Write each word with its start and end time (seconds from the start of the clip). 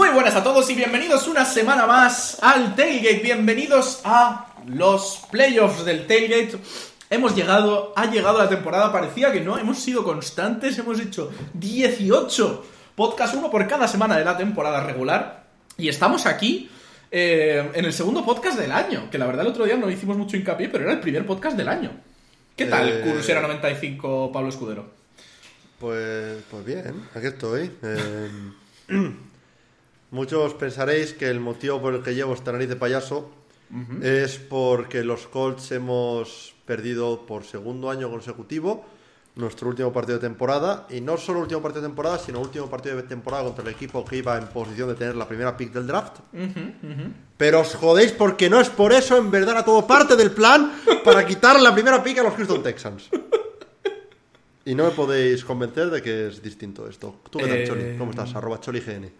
Muy 0.00 0.08
buenas 0.08 0.34
a 0.34 0.42
todos 0.42 0.70
y 0.70 0.74
bienvenidos 0.74 1.28
una 1.28 1.44
semana 1.44 1.86
más 1.86 2.38
al 2.42 2.74
Tailgate. 2.74 3.20
Bienvenidos 3.22 4.00
a 4.02 4.54
los 4.66 5.24
playoffs 5.30 5.84
del 5.84 6.06
Tailgate. 6.06 6.56
Hemos 7.10 7.36
llegado, 7.36 7.92
ha 7.94 8.06
llegado 8.06 8.38
la 8.38 8.48
temporada, 8.48 8.90
parecía 8.90 9.30
que 9.30 9.42
no, 9.42 9.58
hemos 9.58 9.78
sido 9.78 10.02
constantes, 10.02 10.78
hemos 10.78 10.98
hecho 11.00 11.30
18 11.52 12.64
podcast, 12.94 13.34
uno 13.34 13.50
por 13.50 13.68
cada 13.68 13.86
semana 13.86 14.16
de 14.16 14.24
la 14.24 14.38
temporada 14.38 14.82
regular. 14.82 15.44
Y 15.76 15.90
estamos 15.90 16.24
aquí 16.24 16.70
eh, 17.10 17.70
en 17.74 17.84
el 17.84 17.92
segundo 17.92 18.24
podcast 18.24 18.58
del 18.58 18.72
año, 18.72 19.10
que 19.10 19.18
la 19.18 19.26
verdad 19.26 19.42
el 19.42 19.52
otro 19.52 19.66
día 19.66 19.76
no 19.76 19.90
hicimos 19.90 20.16
mucho 20.16 20.38
hincapié, 20.38 20.70
pero 20.70 20.84
era 20.84 20.94
el 20.94 21.00
primer 21.00 21.26
podcast 21.26 21.58
del 21.58 21.68
año. 21.68 21.90
¿Qué 22.56 22.64
tal, 22.64 22.88
Eh, 22.88 23.00
Cursera 23.04 23.42
95, 23.42 24.32
Pablo 24.32 24.48
Escudero? 24.48 24.86
Pues, 25.78 26.38
pues 26.50 26.64
bien, 26.64 27.06
aquí 27.14 27.26
estoy. 27.26 27.70
Eh, 27.82 28.30
muchos 30.10 30.54
pensaréis 30.54 31.12
que 31.12 31.28
el 31.28 31.40
motivo 31.40 31.80
por 31.80 31.94
el 31.94 32.02
que 32.02 32.14
llevo 32.14 32.34
esta 32.34 32.52
nariz 32.52 32.68
de 32.68 32.76
payaso 32.76 33.30
es 34.02 34.36
porque 34.38 35.04
los 35.04 35.28
Colts 35.28 35.70
hemos 35.72 36.54
perdido 36.66 37.24
por 37.26 37.44
segundo 37.44 37.88
año 37.90 38.10
consecutivo 38.10 38.84
nuestro 39.36 39.68
último 39.68 39.92
partido 39.92 40.18
de 40.18 40.26
temporada. 40.26 40.86
Y 40.90 41.00
no 41.00 41.16
solo 41.16 41.38
último 41.38 41.62
partido 41.62 41.82
de 41.82 41.88
temporada, 41.88 42.18
sino 42.18 42.40
último 42.40 42.68
partido 42.68 42.96
de 42.96 43.04
temporada 43.04 43.44
contra 43.44 43.62
el 43.62 43.70
equipo 43.70 44.04
que 44.04 44.16
iba 44.16 44.36
en 44.36 44.48
posición 44.48 44.88
de 44.88 44.96
tener 44.96 45.14
la 45.14 45.26
primera 45.28 45.56
pick 45.56 45.72
del 45.72 45.86
draft. 45.86 46.18
Pero 47.36 47.60
os 47.60 47.74
jodéis 47.76 48.10
porque 48.12 48.50
no 48.50 48.60
es 48.60 48.68
por 48.68 48.92
eso, 48.92 49.16
en 49.16 49.30
verdad 49.30 49.52
era 49.54 49.64
todo 49.64 49.86
parte 49.86 50.16
del 50.16 50.32
plan 50.32 50.72
para 51.04 51.24
quitar 51.24 51.60
la 51.62 51.72
primera 51.72 52.02
pick 52.02 52.18
a 52.18 52.22
los 52.24 52.34
Houston 52.34 52.62
Texans. 52.64 53.08
Y 54.64 54.74
no 54.74 54.84
me 54.84 54.90
podéis 54.90 55.44
convencer 55.44 55.90
de 55.90 56.02
que 56.02 56.26
es 56.26 56.42
distinto 56.42 56.88
esto. 56.88 57.20
¿Tú 57.30 57.38
qué 57.38 57.46
tal, 57.46 57.56
Eh, 57.58 57.66
Choli? 57.66 57.96
¿Cómo 57.96 58.10
estás? 58.10 58.34
Arroba 58.34 58.60
CholiGN. 58.60 59.10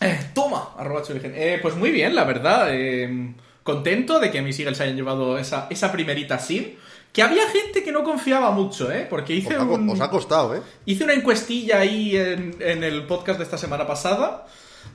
Eh, 0.00 0.18
toma, 0.34 0.70
arroba 0.78 1.02
Choligen. 1.02 1.32
Eh, 1.36 1.58
pues 1.60 1.76
muy 1.76 1.90
bien, 1.90 2.14
la 2.14 2.24
verdad. 2.24 2.68
eh, 2.70 3.34
contento 3.62 4.18
de 4.18 4.30
que 4.30 4.40
mis 4.42 4.58
Eagles 4.58 4.80
hayan 4.80 4.96
llevado 4.96 5.38
esa, 5.38 5.66
esa 5.70 5.92
primerita 5.92 6.38
sin. 6.38 6.76
Que 7.12 7.22
había 7.22 7.46
gente 7.50 7.82
que 7.82 7.92
no 7.92 8.04
confiaba 8.04 8.50
mucho, 8.52 8.90
¿eh? 8.90 9.06
Porque 9.10 9.32
Os 9.34 9.38
hice, 9.40 9.54
ha, 9.54 9.58
co- 9.58 9.74
un- 9.74 9.90
os 9.90 10.00
ha 10.00 10.10
costado, 10.10 10.54
¿eh? 10.54 10.62
hice 10.86 11.04
una 11.04 11.12
encuestilla 11.12 11.80
ahí 11.80 12.16
en, 12.16 12.56
en 12.60 12.84
el 12.84 13.04
podcast 13.04 13.38
de 13.38 13.44
esta 13.44 13.58
semana 13.58 13.86
pasada. 13.86 14.46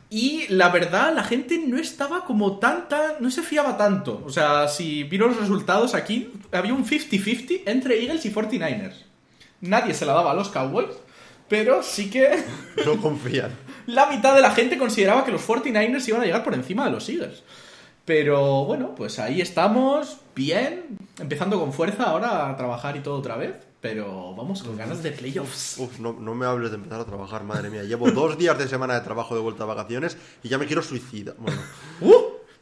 Y 0.09 0.45
la 0.49 0.69
verdad, 0.69 1.13
la 1.13 1.23
gente 1.23 1.57
no 1.65 1.77
estaba 1.77 2.23
como 2.25 2.57
tanta. 2.57 3.17
No 3.19 3.29
se 3.31 3.41
fiaba 3.43 3.75
tanto. 3.77 4.23
O 4.25 4.29
sea, 4.29 4.67
si 4.69 5.03
vieron 5.03 5.29
los 5.31 5.39
resultados 5.39 5.93
aquí, 5.93 6.31
había 6.51 6.73
un 6.73 6.85
50-50 6.85 7.61
entre 7.65 8.01
Eagles 8.01 8.25
y 8.25 8.31
49ers. 8.33 8.95
Nadie 9.61 9.93
se 9.93 10.05
la 10.05 10.13
daba 10.13 10.31
a 10.31 10.35
los 10.35 10.49
Cowboys. 10.49 10.95
Pero 11.49 11.83
sí 11.83 12.09
que. 12.09 12.43
No 12.85 12.99
confían. 13.01 13.51
La 13.87 14.07
mitad 14.07 14.35
de 14.35 14.41
la 14.41 14.51
gente 14.51 14.77
consideraba 14.77 15.23
que 15.25 15.31
los 15.31 15.47
49ers 15.47 16.07
iban 16.07 16.21
a 16.21 16.25
llegar 16.25 16.43
por 16.43 16.53
encima 16.53 16.85
de 16.85 16.91
los 16.91 17.07
Eagles. 17.09 17.43
Pero 18.05 18.65
bueno, 18.65 18.93
pues 18.95 19.17
ahí 19.19 19.41
estamos, 19.41 20.17
bien, 20.35 20.97
empezando 21.19 21.59
con 21.59 21.73
fuerza 21.73 22.03
ahora 22.03 22.49
a 22.49 22.55
trabajar 22.57 22.95
y 22.95 22.99
todo 22.99 23.15
otra 23.17 23.35
vez. 23.35 23.55
Pero 23.81 24.33
vamos 24.35 24.63
con 24.63 24.77
ganas 24.77 25.03
de 25.03 25.11
playoffs. 25.11 25.77
Uf, 25.77 25.99
no, 25.99 26.13
no 26.13 26.33
me 26.33 26.45
hables 26.45 26.71
de 26.71 26.77
empezar 26.77 26.99
a 26.99 27.05
trabajar, 27.05 27.43
madre 27.43 27.69
mía. 27.69 27.83
Llevo 27.83 28.09
dos 28.11 28.37
días 28.37 28.57
de 28.57 28.67
semana 28.67 28.95
de 28.95 29.01
trabajo 29.01 29.35
de 29.35 29.41
vuelta 29.41 29.63
a 29.63 29.67
vacaciones 29.67 30.17
y 30.41 30.49
ya 30.49 30.57
me 30.57 30.65
quiero 30.65 30.81
suicidar. 30.81 31.35
Bueno, 31.37 31.61
¡Uh! 32.01 32.13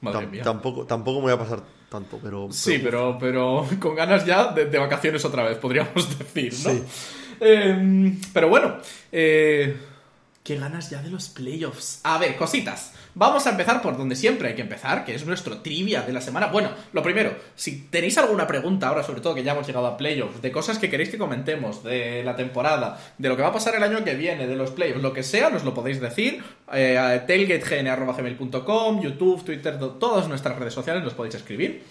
Madre 0.02 0.28
mía. 0.28 0.44
tampoco, 0.44 0.86
tampoco 0.86 1.20
me 1.20 1.26
voy 1.28 1.34
a 1.34 1.40
pasar 1.40 1.64
tanto, 1.90 2.20
pero... 2.22 2.50
Sí, 2.52 2.80
pero, 2.84 3.18
pero 3.18 3.66
con 3.80 3.96
ganas 3.96 4.26
ya 4.26 4.52
de, 4.52 4.66
de 4.66 4.78
vacaciones 4.78 5.24
otra 5.24 5.44
vez, 5.44 5.58
podríamos 5.58 6.18
decir, 6.20 6.54
¿no? 6.66 6.72
Sí. 6.72 6.84
Eh, 7.40 8.14
pero 8.34 8.50
bueno, 8.50 8.78
eh, 9.12 9.78
qué 10.44 10.58
ganas 10.58 10.90
ya 10.90 11.02
de 11.02 11.10
los 11.10 11.30
playoffs. 11.30 12.02
A 12.04 12.18
ver, 12.18 12.36
cositas. 12.36 12.92
Vamos 13.16 13.48
a 13.48 13.52
empezar 13.52 13.82
por 13.82 13.96
donde 13.98 14.16
siempre 14.16 14.50
hay 14.50 14.56
que 14.56 14.62
empezar, 14.64 15.06
que 15.06 15.16
es 15.16 15.26
nuestro 15.26 15.60
trivia 15.62 16.02
de 16.02 16.12
la 16.12 16.20
semana. 16.20 16.48
Bueno, 16.48 16.72
lo 16.92 17.02
primero, 17.04 17.34
si 17.56 17.84
tenéis 17.84 18.18
alguna 18.18 18.46
pregunta 18.48 18.88
ahora, 18.90 19.04
sobre 19.04 19.22
todo 19.22 19.36
que 19.36 19.44
ya 19.44 19.54
hemos 19.54 19.66
llegado 19.68 19.88
a 19.88 19.96
playoffs, 19.96 20.42
de 20.42 20.52
cosas 20.52 20.80
que 20.80 20.90
queréis 20.90 21.10
que 21.10 21.18
comentemos, 21.18 21.84
de 21.84 22.24
la 22.26 22.36
temporada, 22.36 23.00
de 23.18 23.30
lo 23.30 23.36
que 23.38 23.42
va 23.44 23.50
a 23.50 23.54
pasar 23.54 23.76
el 23.76 23.84
año 23.84 24.04
que 24.04 24.16
viene, 24.16 24.46
de 24.48 24.56
los 24.56 24.72
playoffs, 24.72 25.02
lo 25.02 25.14
que 25.14 25.24
sea, 25.24 25.50
nos 25.50 25.64
lo 25.64 25.74
podéis 25.74 26.02
decir. 26.02 26.44
Eh, 26.74 26.98
a 26.98 27.16
YouTube, 29.02 29.44
Twitter, 29.46 29.80
to- 29.80 29.92
todas 29.92 30.28
nuestras 30.28 30.58
redes 30.60 30.74
sociales 30.74 31.04
nos 31.04 31.14
podéis 31.14 31.36
escribir. 31.36 31.84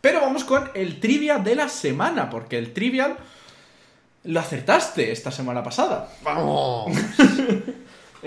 Pero 0.00 0.20
vamos 0.20 0.44
con 0.44 0.70
el 0.74 1.00
trivia 1.00 1.38
de 1.38 1.56
la 1.56 1.68
semana, 1.68 2.30
porque 2.30 2.58
el 2.58 2.72
trivial 2.72 3.16
lo 4.24 4.40
acertaste 4.40 5.10
esta 5.10 5.30
semana 5.32 5.62
pasada. 5.62 6.08
¡Vamos! 6.22 6.92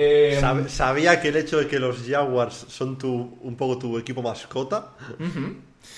Eh, 0.02 0.38
Sab- 0.40 0.68
sabía 0.70 1.20
que 1.22 1.28
el 1.30 1.36
hecho 1.38 1.58
de 1.58 1.68
que 1.68 1.78
los 1.80 2.08
Jaguars 2.08 2.66
son 2.70 2.98
tu, 2.98 3.38
un 3.42 3.56
poco 3.58 3.78
tu 3.78 3.98
equipo 3.98 4.22
mascota 4.22 4.94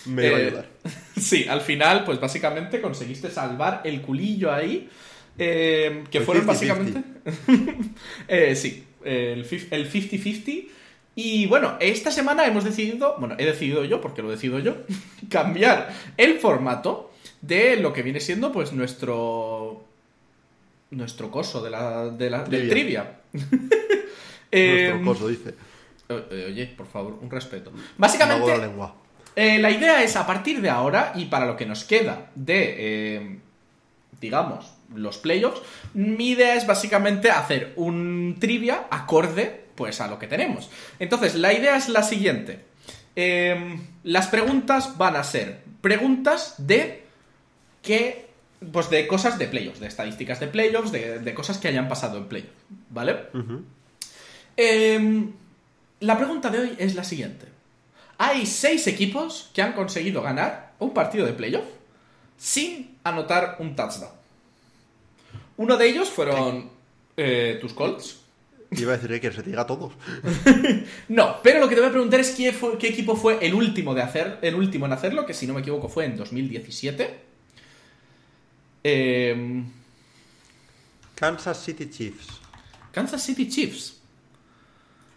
me 0.05 0.25
iba 0.25 0.37
a 0.37 0.39
eh, 0.39 0.45
ayudar. 0.47 0.69
sí, 1.19 1.45
al 1.47 1.61
final, 1.61 2.03
pues 2.03 2.19
básicamente 2.19 2.81
conseguiste 2.81 3.29
salvar 3.29 3.81
el 3.83 4.01
culillo 4.01 4.51
ahí. 4.51 4.89
eh, 5.37 6.03
que 6.09 6.21
fueron 6.21 6.45
50-50. 6.45 6.47
básicamente. 6.47 7.03
Eh, 8.27 8.55
sí, 8.55 8.83
el 9.03 9.45
50-50. 9.47 10.67
Y 11.15 11.45
bueno, 11.47 11.75
esta 11.79 12.09
semana 12.09 12.45
hemos 12.47 12.63
decidido, 12.63 13.15
bueno, 13.19 13.35
he 13.37 13.45
decidido 13.45 13.83
yo, 13.85 13.99
porque 14.01 14.21
lo 14.21 14.31
decido 14.31 14.59
yo, 14.59 14.77
cambiar 15.29 15.93
el 16.17 16.39
formato 16.39 17.11
de 17.41 17.75
lo 17.77 17.91
que 17.93 18.01
viene 18.01 18.19
siendo 18.19 18.51
pues 18.51 18.71
nuestro 18.71 19.83
nuestro 20.91 21.29
coso 21.31 21.61
de 21.63 21.69
la, 21.69 22.09
de 22.09 22.29
la- 22.29 22.43
del 22.43 22.69
trivia. 22.69 23.21
Nuestro 23.33 24.95
Em, 24.97 25.05
coso, 25.05 25.27
dice. 25.29 25.53
o- 26.09 26.13
eh, 26.29 26.45
Oye, 26.51 26.67
por 26.75 26.87
favor, 26.87 27.17
un 27.21 27.29
respeto. 27.31 27.71
Básicamente, 27.97 28.47
la 28.47 28.57
lengua. 28.67 28.95
eh, 29.35 29.59
la 29.59 29.71
idea 29.71 30.03
es 30.03 30.15
a 30.17 30.27
partir 30.27 30.61
de 30.61 30.69
ahora 30.69 31.13
y 31.15 31.25
para 31.25 31.45
lo 31.45 31.55
que 31.55 31.65
nos 31.65 31.85
queda 31.85 32.29
de, 32.35 32.75
eh, 32.77 33.39
digamos, 34.19 34.73
los 34.93 35.17
playoffs, 35.17 35.61
mi 35.93 36.31
idea 36.31 36.55
es 36.55 36.67
básicamente 36.67 37.31
hacer 37.31 37.71
un 37.77 38.35
trivia 38.39 38.87
acorde 38.91 39.61
pues 39.75 40.01
a 40.01 40.07
lo 40.09 40.19
que 40.19 40.27
tenemos. 40.27 40.69
Entonces, 40.99 41.35
la 41.35 41.53
idea 41.53 41.77
es 41.77 41.87
la 41.87 42.03
siguiente. 42.03 42.65
Eh, 43.15 43.79
las 44.03 44.27
preguntas 44.27 44.97
van 44.97 45.15
a 45.15 45.23
ser 45.23 45.63
preguntas 45.79 46.55
de 46.57 47.05
que 47.81 48.27
pues 48.71 48.89
de 48.89 49.07
cosas 49.07 49.39
de 49.39 49.47
playoffs, 49.47 49.79
de 49.79 49.87
estadísticas 49.87 50.39
de 50.39 50.47
playoffs, 50.47 50.91
de, 50.91 51.19
de 51.19 51.33
cosas 51.33 51.57
que 51.57 51.67
hayan 51.67 51.87
pasado 51.87 52.17
en 52.17 52.25
playoffs, 52.25 52.51
¿vale? 52.89 53.15
Em, 54.57 55.31
la 56.01 56.17
pregunta 56.17 56.49
de 56.49 56.59
hoy 56.59 56.75
es 56.77 56.95
la 56.95 57.03
siguiente. 57.03 57.47
Hay 58.17 58.45
seis 58.45 58.85
equipos 58.87 59.49
que 59.53 59.61
han 59.61 59.73
conseguido 59.73 60.21
ganar 60.21 60.73
un 60.79 60.93
partido 60.93 61.25
de 61.25 61.33
playoff 61.33 61.65
sin 62.37 62.97
anotar 63.03 63.55
un 63.59 63.75
touchdown. 63.75 64.11
Uno 65.57 65.77
de 65.77 65.87
ellos 65.87 66.09
fueron 66.09 66.69
eh, 67.17 67.57
tus 67.61 67.73
Colts. 67.73 68.17
Iba 68.71 68.93
a 68.93 68.97
decir 68.97 69.19
que 69.19 69.31
se 69.31 69.43
te 69.43 69.49
diga 69.49 69.63
a 69.63 69.67
todos. 69.67 69.93
No, 71.09 71.37
pero 71.43 71.59
lo 71.59 71.67
que 71.67 71.75
te 71.75 71.81
voy 71.81 71.89
a 71.89 71.93
preguntar 71.93 72.19
es 72.19 72.31
qué, 72.31 72.53
fue- 72.53 72.77
qué 72.77 72.87
equipo 72.89 73.15
fue 73.15 73.37
el 73.45 73.53
último, 73.53 73.93
de 73.93 74.01
hacer, 74.01 74.37
el 74.41 74.55
último 74.55 74.85
en 74.85 74.93
hacerlo, 74.93 75.25
que 75.25 75.33
si 75.33 75.45
no 75.45 75.53
me 75.53 75.59
equivoco 75.61 75.89
fue 75.89 76.05
en 76.05 76.15
2017. 76.15 77.30
Em, 78.83 79.65
Kansas 81.15 81.57
City 81.63 81.89
Chiefs. 81.89 82.39
Kansas 82.91 83.21
City 83.23 83.47
Chiefs. 83.49 83.97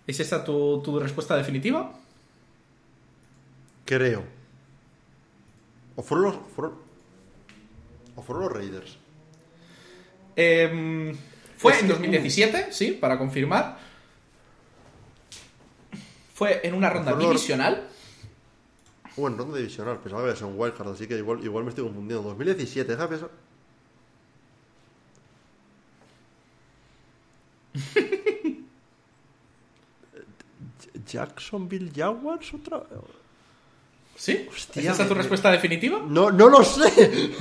¿Es 0.07 0.21
esta 0.21 0.45
tu, 0.45 0.83
tu 0.83 0.99
respuesta 1.01 1.37
definitiva? 1.37 1.99
Creo. 3.85 4.25
O 5.97 6.03
fueron 6.03 6.27
los... 6.27 6.37
fueron- 6.55 6.85
o 8.17 8.23
fueron 8.23 8.45
los 8.45 8.53
Raiders. 8.53 8.97
Em, 10.37 11.17
fue 11.57 11.73
Es 11.73 11.81
en 11.81 11.87
que- 11.89 11.93
2017, 11.95 12.73
sí, 12.73 12.93
para 12.93 13.19
confirmar. 13.19 13.79
Fue 16.35 16.61
en 16.67 16.75
una 16.75 16.91
ronda 16.91 17.15
divisional. 17.17 17.89
Bueno, 19.17 19.37
ronda 19.37 19.57
divisional, 19.59 19.99
pensaba 19.99 20.23
que 20.23 20.29
había 20.31 20.37
sido 20.37 20.49
un 20.49 20.59
wildcard, 20.59 20.89
así 20.89 21.07
que 21.07 21.17
igual, 21.17 21.43
igual 21.45 21.63
me 21.65 21.71
estoy 21.71 21.85
confundiendo. 21.85 22.23
2017, 22.29 22.93
deja 22.93 23.09
pensar. 23.09 23.31
Jacksonville 31.07 31.91
Jaguars 31.95 32.55
otra 32.55 32.83
¿Sí? 34.17 34.47
Hostia, 34.49 34.83
¿Es 34.83 34.89
esa 34.95 35.05
tu 35.09 35.15
me- 35.15 35.19
respuesta 35.19 35.51
definitiva? 35.51 36.01
No, 36.07 36.31
no 36.31 36.49
lo 36.49 36.63
sé. 36.63 36.87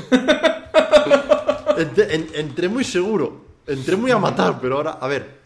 entré, 1.77 2.15
en- 2.15 2.29
entré 2.33 2.67
muy 2.67 2.83
seguro. 2.83 3.45
Entré 3.67 3.95
muy 3.95 4.09
a 4.09 4.17
matar, 4.17 4.59
pero 4.59 4.77
ahora, 4.77 4.91
a 4.93 5.07
ver. 5.07 5.39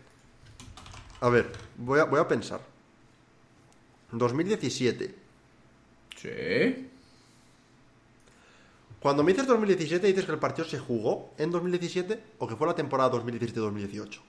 A 1.20 1.28
ver, 1.28 1.52
voy 1.76 2.00
a, 2.00 2.06
voy 2.06 2.22
a 2.22 2.28
pensar. 2.30 2.62
2017. 4.14 5.16
Sí. 6.16 6.88
Cuando 9.02 9.22
me 9.22 9.34
dices 9.34 9.48
2017, 9.48 10.08
dices 10.08 10.24
que 10.26 10.32
el 10.32 10.40
partido 10.40 10.66
se 10.66 10.80
jugó 10.80 11.34
en 11.38 11.52
2017 11.52 12.24
o 12.40 12.48
que 12.48 12.56
fue 12.56 12.68
la 12.68 12.74
temporada 12.76 13.12
2017-2018. 13.12 14.20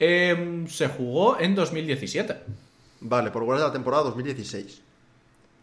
Em, 0.00 0.66
se 0.68 0.88
jugó 0.88 1.38
en 1.40 1.54
2017. 1.54 2.34
Vale, 3.00 3.30
por 3.30 3.44
es 3.58 3.62
la 3.62 3.72
temporada 3.72 4.04
2016. 4.04 4.82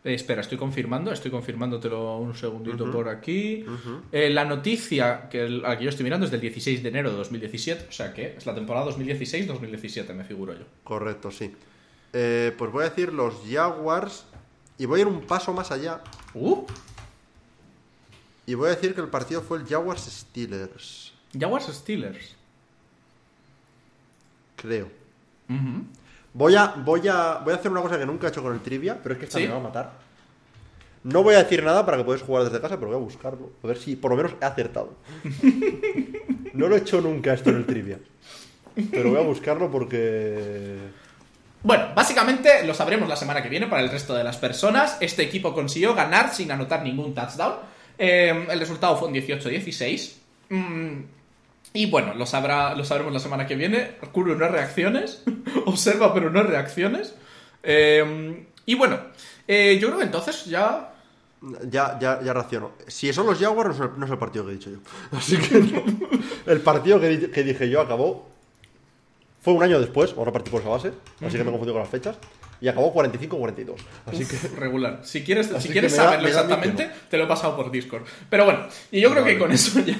Eh, 0.04 0.14
espera, 0.14 0.42
estoy 0.42 0.58
confirmando, 0.58 1.12
estoy 1.12 1.32
confirmándotelo 1.32 2.18
un 2.18 2.36
segundito 2.36 2.92
por 2.92 3.10
aquí. 3.10 3.66
Eh, 4.12 4.30
la 4.30 4.46
noticia 4.46 5.28
que, 5.30 5.46
el- 5.46 5.66
a 5.66 5.70
la 5.70 5.78
que 5.78 5.84
yo 5.86 5.90
estoy 5.90 6.04
mirando 6.04 6.26
es 6.26 6.32
del 6.32 6.42
16 6.42 6.84
de 6.84 6.90
enero 6.90 7.10
de 7.12 7.18
2017, 7.18 7.88
o 7.90 7.92
sea 7.92 8.14
que 8.14 8.36
es 8.38 8.46
la 8.46 8.54
temporada 8.54 8.86
2016-2017, 8.88 10.14
me 10.14 10.24
figuro 10.24 10.54
yo. 10.54 10.66
Correcto, 10.84 11.32
sí. 11.32 11.52
Eh, 12.14 12.54
pues 12.58 12.72
voy 12.72 12.84
a 12.86 12.90
decir 12.90 13.12
los 13.14 13.34
Jaguars 13.50 14.26
y 14.78 14.86
voy 14.86 15.00
a 15.00 15.02
ir 15.02 15.08
un 15.08 15.22
paso 15.22 15.54
más 15.54 15.72
allá 15.72 16.02
Uh, 16.34 16.66
y 18.46 18.54
voy 18.54 18.68
a 18.68 18.76
decir 18.76 18.94
que 18.94 19.02
el 19.02 19.08
partido 19.08 19.42
fue 19.42 19.58
el 19.58 19.66
Jaguars 19.66 20.02
Steelers, 20.04 21.14
Jaguars 21.38 21.66
Steelers. 21.74 22.36
Creo. 24.56 24.90
Voy 26.34 26.56
a, 26.56 26.68
voy 26.68 27.08
a, 27.08 27.40
voy 27.44 27.54
a 27.54 27.56
hacer 27.56 27.72
una 27.72 27.82
cosa 27.82 27.98
que 27.98 28.06
nunca 28.06 28.28
he 28.28 28.30
hecho 28.30 28.44
con 28.44 28.54
el 28.54 28.62
trivia, 28.62 29.00
pero 29.02 29.14
es 29.14 29.20
que 29.20 29.26
esta 29.26 29.38
¿Sí? 29.40 29.46
me 29.46 29.54
va 29.54 29.60
a 29.60 29.64
matar. 29.64 30.06
No 31.04 31.22
voy 31.22 31.36
a 31.36 31.44
decir 31.44 31.64
nada 31.64 31.86
para 31.86 31.98
que 31.98 32.04
podáis 32.04 32.24
jugar 32.24 32.46
desde 32.46 32.60
casa, 32.60 32.78
pero 32.78 32.88
voy 32.88 32.98
a 32.98 33.04
buscarlo. 33.04 33.52
A 33.64 33.68
ver 33.68 33.78
si 33.78 33.96
por 33.96 34.12
lo 34.12 34.18
menos 34.18 34.34
he 34.42 34.46
acertado. 34.46 34.96
No 36.56 36.70
lo 36.70 36.76
he 36.78 36.80
hecho 36.80 37.02
nunca 37.02 37.34
esto 37.34 37.50
en 37.50 37.58
el 37.58 37.66
trivia. 37.66 38.00
Pero 38.90 39.10
voy 39.10 39.20
a 39.20 39.24
buscarlo 39.24 39.70
porque... 39.70 40.78
Bueno, 41.62 41.88
básicamente 41.94 42.66
lo 42.66 42.74
sabremos 42.74 43.10
la 43.10 43.18
semana 43.18 43.44
que 43.44 43.50
viene 43.50 43.68
para 43.68 43.82
el 43.82 43.90
resto 43.90 44.14
de 44.16 44.24
las 44.24 44.38
personas. 44.38 44.96
Este 45.02 45.24
equipo 45.24 45.54
consiguió 45.54 45.94
ganar 45.94 46.34
sin 46.34 46.50
anotar 46.52 46.82
ningún 46.82 47.14
touchdown. 47.14 47.56
Eh, 47.98 48.48
el 48.50 48.58
resultado 48.58 48.96
fue 48.96 49.10
un 49.10 49.16
18-16. 49.16 50.14
Mm, 50.48 51.00
y 51.76 51.86
bueno, 51.88 52.14
lo, 52.14 52.26
sabrá, 52.26 52.74
sabremos 52.86 53.14
la 53.14 53.20
semana 53.20 53.46
que 53.46 53.56
viene. 53.56 53.98
Kuro 54.12 54.34
no 54.34 54.48
reacciones. 54.48 55.24
Observa, 55.66 56.14
pero 56.14 56.30
no 56.30 56.42
reacciones. 56.42 57.14
Eh, 57.64 58.48
y 58.66 58.76
bueno, 58.76 59.00
eh, 59.48 59.78
yo 59.80 59.90
creo 59.90 60.00
que 60.00 60.06
entonces 60.06 60.46
ya. 60.46 60.94
Ya, 61.70 62.00
ya, 62.00 62.22
ya 62.24 62.34
raciono. 62.34 62.72
Si 62.88 63.12
son 63.14 63.28
los 63.28 63.38
Jaguars, 63.38 63.78
no 63.78 64.06
es, 64.06 64.12
el, 64.12 64.18
partido 64.18 64.46
que 64.46 64.52
he 64.52 64.56
dicho 64.56 64.72
yo. 64.72 64.78
Así 65.18 65.38
que 65.38 65.60
no. 65.60 65.84
El 66.48 66.62
partido 66.62 67.00
que 67.00 67.44
dije 67.44 67.70
yo 67.70 67.82
acabó. 67.82 68.36
Fue 69.46 69.54
un 69.54 69.62
año 69.62 69.80
después, 69.80 70.12
ahora 70.18 70.32
partí 70.32 70.50
por 70.50 70.62
esa 70.62 70.72
base, 70.72 70.92
así 71.22 71.38
que 71.38 71.44
me 71.44 71.52
confundí 71.52 71.72
con 71.72 71.82
las 71.82 71.90
fechas. 71.90 72.18
Y 72.62 72.68
acabó 72.68 72.94
45-42. 72.94 73.76
Así 74.06 74.26
que. 74.26 74.48
regular. 74.56 75.02
Si 75.04 75.24
quieres, 75.24 75.50
si 75.60 75.70
quieres 75.70 75.96
da- 75.96 76.06
saberlo 76.06 76.28
exactamente, 76.28 76.90
te 77.10 77.18
lo 77.18 77.26
he 77.26 77.28
pasado 77.28 77.56
por 77.56 77.70
Discord. 77.72 78.04
Pero 78.30 78.46
bueno, 78.46 78.68
y 78.92 79.02
yo 79.02 79.12
creo 79.12 79.24
que 79.26 79.38
con 79.38 79.52
eso 79.52 79.80
ya 79.82 79.98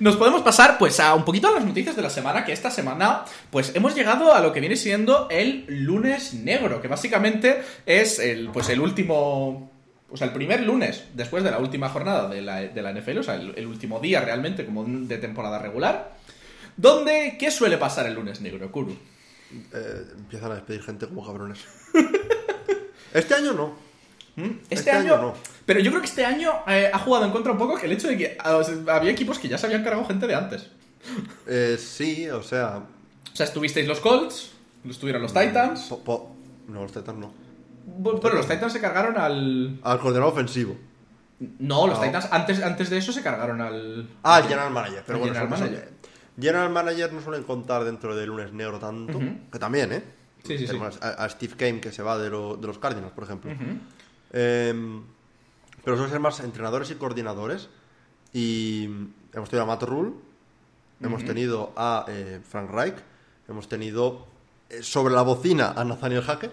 nos 0.00 0.16
podemos 0.16 0.42
pasar 0.42 0.78
pues 0.78 1.00
a 1.00 1.14
un 1.14 1.24
poquito 1.24 1.48
a 1.48 1.52
las 1.52 1.64
noticias 1.64 1.96
de 1.96 2.02
la 2.02 2.10
semana, 2.10 2.44
que 2.44 2.52
esta 2.52 2.70
semana 2.70 3.24
pues 3.50 3.74
hemos 3.74 3.94
llegado 3.94 4.32
a 4.34 4.40
lo 4.40 4.52
que 4.52 4.60
viene 4.60 4.76
siendo 4.76 5.26
el 5.30 5.66
lunes 5.68 6.34
negro, 6.34 6.80
que 6.80 6.88
básicamente 6.88 7.62
es 7.86 8.18
el 8.18 8.50
pues 8.50 8.68
el 8.68 8.80
último 8.80 9.72
o 10.08 10.16
sea, 10.16 10.28
el 10.28 10.32
primer 10.32 10.60
lunes 10.62 11.02
después 11.14 11.42
de 11.42 11.50
la 11.50 11.58
última 11.58 11.88
jornada 11.88 12.28
de 12.28 12.40
la, 12.40 12.60
de 12.60 12.80
la 12.82 12.92
NFL, 12.92 13.18
o 13.18 13.22
sea, 13.24 13.34
el, 13.34 13.52
el 13.56 13.66
último 13.66 13.98
día 13.98 14.20
realmente 14.20 14.64
como 14.64 14.84
de 14.84 15.18
temporada 15.18 15.58
regular, 15.58 16.14
donde 16.76 17.36
¿qué 17.38 17.50
suele 17.50 17.76
pasar 17.76 18.06
el 18.06 18.14
lunes 18.14 18.40
negro, 18.40 18.70
Kuru? 18.70 18.96
eh, 19.72 20.04
empiezan 20.16 20.50
a 20.52 20.54
despedir 20.56 20.82
gente 20.82 21.06
como 21.08 21.24
cabrones. 21.26 21.58
Este 23.14 23.34
año 23.34 23.52
no. 23.52 23.74
¿Mm? 24.36 24.42
Este, 24.62 24.74
Este 24.74 24.90
año, 24.90 25.14
año 25.14 25.22
no. 25.22 25.34
Pero 25.64 25.80
yo 25.80 25.90
creo 25.90 26.00
que 26.02 26.08
este 26.08 26.24
año 26.24 26.50
eh, 26.68 26.90
ha 26.92 26.98
jugado 26.98 27.24
en 27.24 27.32
contra 27.32 27.52
un 27.52 27.58
poco 27.58 27.76
que 27.76 27.86
el 27.86 27.92
hecho 27.92 28.08
de 28.08 28.16
que 28.16 28.36
ah, 28.40 28.56
o 28.56 28.64
sea, 28.64 28.74
había 28.94 29.10
equipos 29.10 29.38
que 29.38 29.48
ya 29.48 29.58
se 29.58 29.66
habían 29.66 29.82
cargado 29.82 30.04
gente 30.06 30.26
de 30.26 30.34
antes. 30.34 30.68
Eh, 31.46 31.76
sí, 31.78 32.28
o 32.28 32.42
sea. 32.42 32.82
O 33.32 33.36
sea, 33.36 33.46
estuvisteis 33.46 33.86
los 33.86 34.00
Colts, 34.00 34.50
estuvieron 34.88 35.22
los 35.22 35.32
Titans. 35.32 35.84
po- 35.88 36.04
po- 36.04 36.36
no, 36.68 36.82
los 36.82 36.92
Titans 36.92 37.18
no. 37.18 37.32
Bu- 37.86 38.20
Bueno, 38.20 38.36
los 38.36 38.48
Titans 38.48 38.72
se 38.72 38.80
cargaron 38.80 39.16
al. 39.18 39.78
Al 39.82 39.98
coordinador 40.00 40.32
ofensivo. 40.32 40.76
No, 41.58 41.86
los 41.86 41.98
No. 41.98 42.04
Titans 42.04 42.28
antes, 42.30 42.62
antes 42.62 42.90
de 42.90 42.98
eso 42.98 43.12
se 43.12 43.22
cargaron 43.22 43.60
al. 43.60 44.08
Ah, 44.22 44.38
el 44.38 44.44
General 44.44 44.70
Manager. 44.70 45.02
Pero 45.06 45.18
bueno, 45.18 45.34
general 45.34 45.50
manager. 45.58 45.92
General 46.38 46.70
Manager 46.70 47.12
no 47.12 47.20
suelen 47.22 47.42
contar 47.44 47.84
dentro 47.84 48.14
del 48.14 48.28
lunes 48.28 48.52
negro 48.52 48.78
tanto. 48.78 49.18
Que 49.52 49.58
también, 49.58 49.92
¿eh? 49.92 50.02
Sí, 50.46 50.58
sí, 50.58 50.64
sí. 50.64 50.66
Tenemos 50.66 50.98
A, 51.02 51.24
a 51.24 51.28
Steve 51.28 51.54
Kane 51.56 51.80
que 51.80 51.92
se 51.92 52.02
va 52.02 52.16
de, 52.18 52.30
lo- 52.30 52.56
de 52.56 52.66
los 52.66 52.78
Cardinals, 52.78 53.12
por 53.12 53.24
ejemplo. 53.24 53.50
Em, 54.32 55.02
pero 55.84 55.96
suelen 55.96 56.10
ser 56.12 56.20
más 56.20 56.40
entrenadores 56.40 56.90
y 56.90 56.94
coordinadores. 56.96 57.68
Y 58.32 58.84
hemos 59.32 59.48
tenido 59.48 59.62
a 59.62 59.66
Matt 59.66 59.82
Rule, 59.84 60.12
hemos 61.02 61.24
tenido 61.24 61.72
a 61.76 62.04
eh, 62.08 62.40
Frank 62.48 62.70
Reich, 62.70 62.96
hemos 63.48 63.68
tenido 63.68 64.26
eh, 64.68 64.82
sobre 64.82 65.14
la 65.14 65.22
bocina 65.22 65.72
a 65.76 65.84
Nathaniel 65.84 66.22
Hackett. 66.22 66.52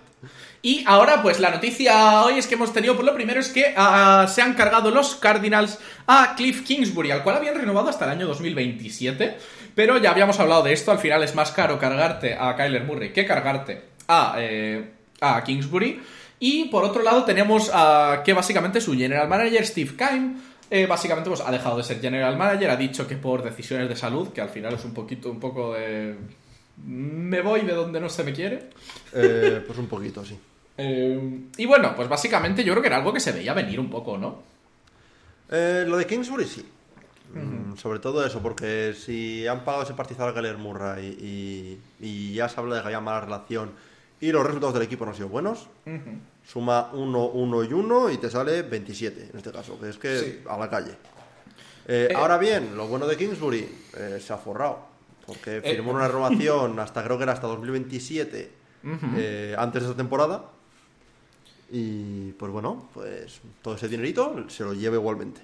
Y 0.62 0.86
ahora, 0.88 1.22
pues 1.22 1.40
la 1.42 1.50
noticia 1.51 2.22
hoy 2.24 2.36
es 2.38 2.48
que 2.48 2.54
hemos 2.56 2.72
tenido, 2.72 2.95
por 2.95 3.04
lo 3.04 3.13
primero 3.13 3.40
es 3.42 3.50
que 3.50 3.74
ah, 3.75 4.25
se 4.34 4.42
han 4.42 4.54
cargado 4.54 4.92
los 4.92 5.16
Cardinals 5.16 5.80
a 6.07 6.36
Cliff 6.38 6.63
Kingsbury, 6.63 7.12
al 7.12 7.24
cual 7.24 7.36
habían 7.38 7.56
renovado 7.56 7.90
hasta 7.90 8.06
el 8.06 8.12
año 8.12 8.28
2027. 8.28 9.38
Pero 9.75 9.97
ya 9.97 10.11
habíamos 10.11 10.39
hablado 10.39 10.63
de 10.63 10.73
esto, 10.73 10.91
al 10.91 10.99
final 10.99 11.23
es 11.23 11.33
más 11.35 11.51
caro 11.51 11.79
cargarte 11.79 12.35
a 12.35 12.55
Kyler 12.55 12.83
Murray 12.83 13.11
que 13.11 13.25
cargarte 13.25 13.81
a, 14.07 14.35
eh, 14.37 14.91
a 15.21 15.43
Kingsbury. 15.43 16.01
Y 16.39 16.65
por 16.65 16.83
otro 16.83 17.01
lado 17.01 17.23
tenemos 17.23 17.71
a 17.73 18.21
que 18.23 18.33
básicamente 18.33 18.81
su 18.81 18.93
general 18.93 19.27
manager, 19.27 19.65
Steve 19.65 19.91
Keim, 19.95 20.35
eh, 20.69 20.87
básicamente 20.87 21.29
pues, 21.29 21.41
ha 21.41 21.51
dejado 21.51 21.77
de 21.77 21.83
ser 21.83 22.01
general 22.01 22.37
manager, 22.37 22.69
ha 22.71 22.75
dicho 22.75 23.07
que 23.07 23.15
por 23.15 23.43
decisiones 23.43 23.87
de 23.87 23.95
salud, 23.95 24.29
que 24.29 24.41
al 24.41 24.49
final 24.49 24.73
es 24.73 24.83
un 24.83 24.93
poquito, 24.93 25.29
un 25.29 25.39
poco 25.39 25.73
de... 25.73 26.15
Me 26.85 27.41
voy 27.41 27.61
de 27.61 27.73
donde 27.73 27.99
no 27.99 28.09
se 28.09 28.23
me 28.23 28.33
quiere. 28.33 28.69
Eh, 29.13 29.63
pues 29.65 29.77
un 29.79 29.87
poquito, 29.87 30.25
sí. 30.25 30.37
Eh, 30.75 31.39
y 31.55 31.67
bueno, 31.67 31.95
pues 31.95 32.09
básicamente 32.09 32.63
yo 32.63 32.73
creo 32.73 32.81
que 32.81 32.87
era 32.87 32.97
algo 32.97 33.13
que 33.13 33.19
se 33.19 33.31
veía 33.31 33.53
venir 33.53 33.79
un 33.79 33.91
poco, 33.91 34.17
¿no? 34.17 34.41
Lo 35.51 35.97
de 35.97 36.07
Kingsbury 36.07 36.45
sí. 36.45 36.65
Mm, 37.33 37.77
Sobre 37.77 38.00
todo 38.00 38.25
eso, 38.25 38.41
porque 38.41 38.94
si 38.94 39.47
han 39.47 39.63
pagado 39.65 39.83
ese 39.83 39.94
partizado 39.94 40.30
a 40.30 40.33
Kyler 40.33 40.57
Murray 40.57 41.07
y, 41.19 41.80
y 42.06 42.33
ya 42.35 42.47
se 42.47 42.59
habla 42.59 42.75
de 42.75 42.81
que 42.81 42.88
había 42.88 43.01
mala 43.01 43.21
relación 43.21 43.71
y 44.21 44.31
los 44.31 44.45
resultados 44.45 44.75
del 44.75 44.83
equipo 44.83 45.03
no 45.06 45.12
han 45.12 45.18
sido 45.18 45.30
buenos, 45.30 45.68
suma 46.45 46.91
1, 46.94 47.25
1 47.30 47.63
y 47.63 47.74
1 47.74 48.09
y 48.12 48.18
te 48.18 48.30
sale 48.30 48.62
27 48.62 49.30
en 49.31 49.38
este 49.38 49.51
caso, 49.51 49.80
que 49.80 49.89
es 49.89 49.97
que 49.97 50.19
Sí. 50.19 50.39
a 50.47 50.57
la 50.57 50.69
calle. 50.69 50.91
Eh, 51.88 52.07
Eh, 52.12 52.13
ahora 52.15 52.38
bien, 52.38 52.77
lo 52.77 52.87
bueno 52.87 53.06
de 53.07 53.18
Kingsbury 53.18 53.68
eh, 53.97 54.19
se 54.21 54.31
ha 54.31 54.37
forrado, 54.37 54.80
porque 55.25 55.57
Eh, 55.57 55.61
firmó 55.61 55.92
una 55.92 56.07
renovación 56.07 56.80
hasta 56.80 57.04
creo 57.04 57.18
que 57.18 57.23
era 57.23 57.33
hasta 57.33 57.47
2027 57.47 58.52
eh, 59.18 59.56
antes 59.57 59.81
de 59.81 59.87
esta 59.90 59.97
temporada. 59.97 60.45
Y 61.71 62.31
pues 62.33 62.52
bueno, 62.52 62.87
pues 62.94 63.42
todo 63.61 63.75
ese 63.75 63.87
dinerito 63.90 64.45
se 64.49 64.63
lo 64.63 64.73
lleva 64.73 64.95
igualmente. 64.95 65.42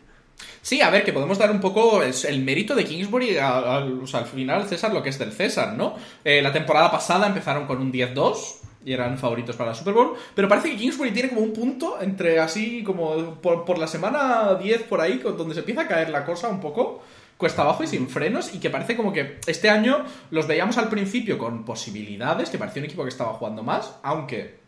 Sí, 0.61 0.81
a 0.81 0.89
ver, 0.89 1.03
que 1.03 1.13
podemos 1.13 1.37
dar 1.37 1.51
un 1.51 1.59
poco 1.59 2.01
el 2.03 2.43
mérito 2.43 2.75
de 2.75 2.85
Kingsbury 2.85 3.37
al, 3.37 4.01
final, 4.31 4.67
César, 4.67 4.93
lo 4.93 5.01
que 5.01 5.09
es 5.09 5.19
del 5.19 5.31
César, 5.31 5.73
¿no? 5.73 5.95
Eh, 6.23 6.41
la 6.41 6.51
temporada 6.51 6.91
pasada 6.91 7.27
empezaron 7.27 7.65
con 7.65 7.81
un 7.81 7.91
10-2 7.91 8.55
y 8.85 8.93
eran 8.93 9.17
favoritos 9.17 9.55
para 9.55 9.71
la 9.71 9.75
Super 9.75 9.93
Bowl, 9.93 10.13
pero 10.33 10.47
parece 10.47 10.69
que 10.69 10.77
Kingsbury 10.77 11.11
tiene 11.11 11.29
como 11.29 11.41
un 11.41 11.53
punto 11.53 11.97
entre 12.01 12.39
así, 12.39 12.83
como 12.83 13.35
por, 13.35 13.65
por 13.65 13.77
la 13.77 13.87
semana 13.87 14.55
10 14.55 14.83
por 14.83 15.01
ahí, 15.01 15.19
donde 15.19 15.53
se 15.53 15.61
empieza 15.61 15.81
a 15.81 15.87
caer 15.87 16.09
la 16.09 16.25
cosa 16.25 16.47
un 16.49 16.61
poco 16.61 17.01
cuesta 17.39 17.61
abajo 17.61 17.85
y 17.85 17.87
sin 17.87 18.09
frenos 18.09 18.53
y 18.53 18.59
que 18.59 18.69
parece 18.69 18.97
como 18.97 19.13
que 19.13 19.39
este 19.47 19.69
año 19.69 20.03
los 20.29 20.45
veíamos 20.45 20.77
al 20.77 20.89
principio 20.89 21.37
con 21.37 21.63
posibilidades, 21.63 22.49
que 22.49 22.57
parecía 22.57 22.81
un 22.81 22.87
equipo 22.87 23.03
que 23.03 23.09
estaba 23.09 23.33
jugando 23.33 23.63
más, 23.63 23.95
aunque 24.03 24.59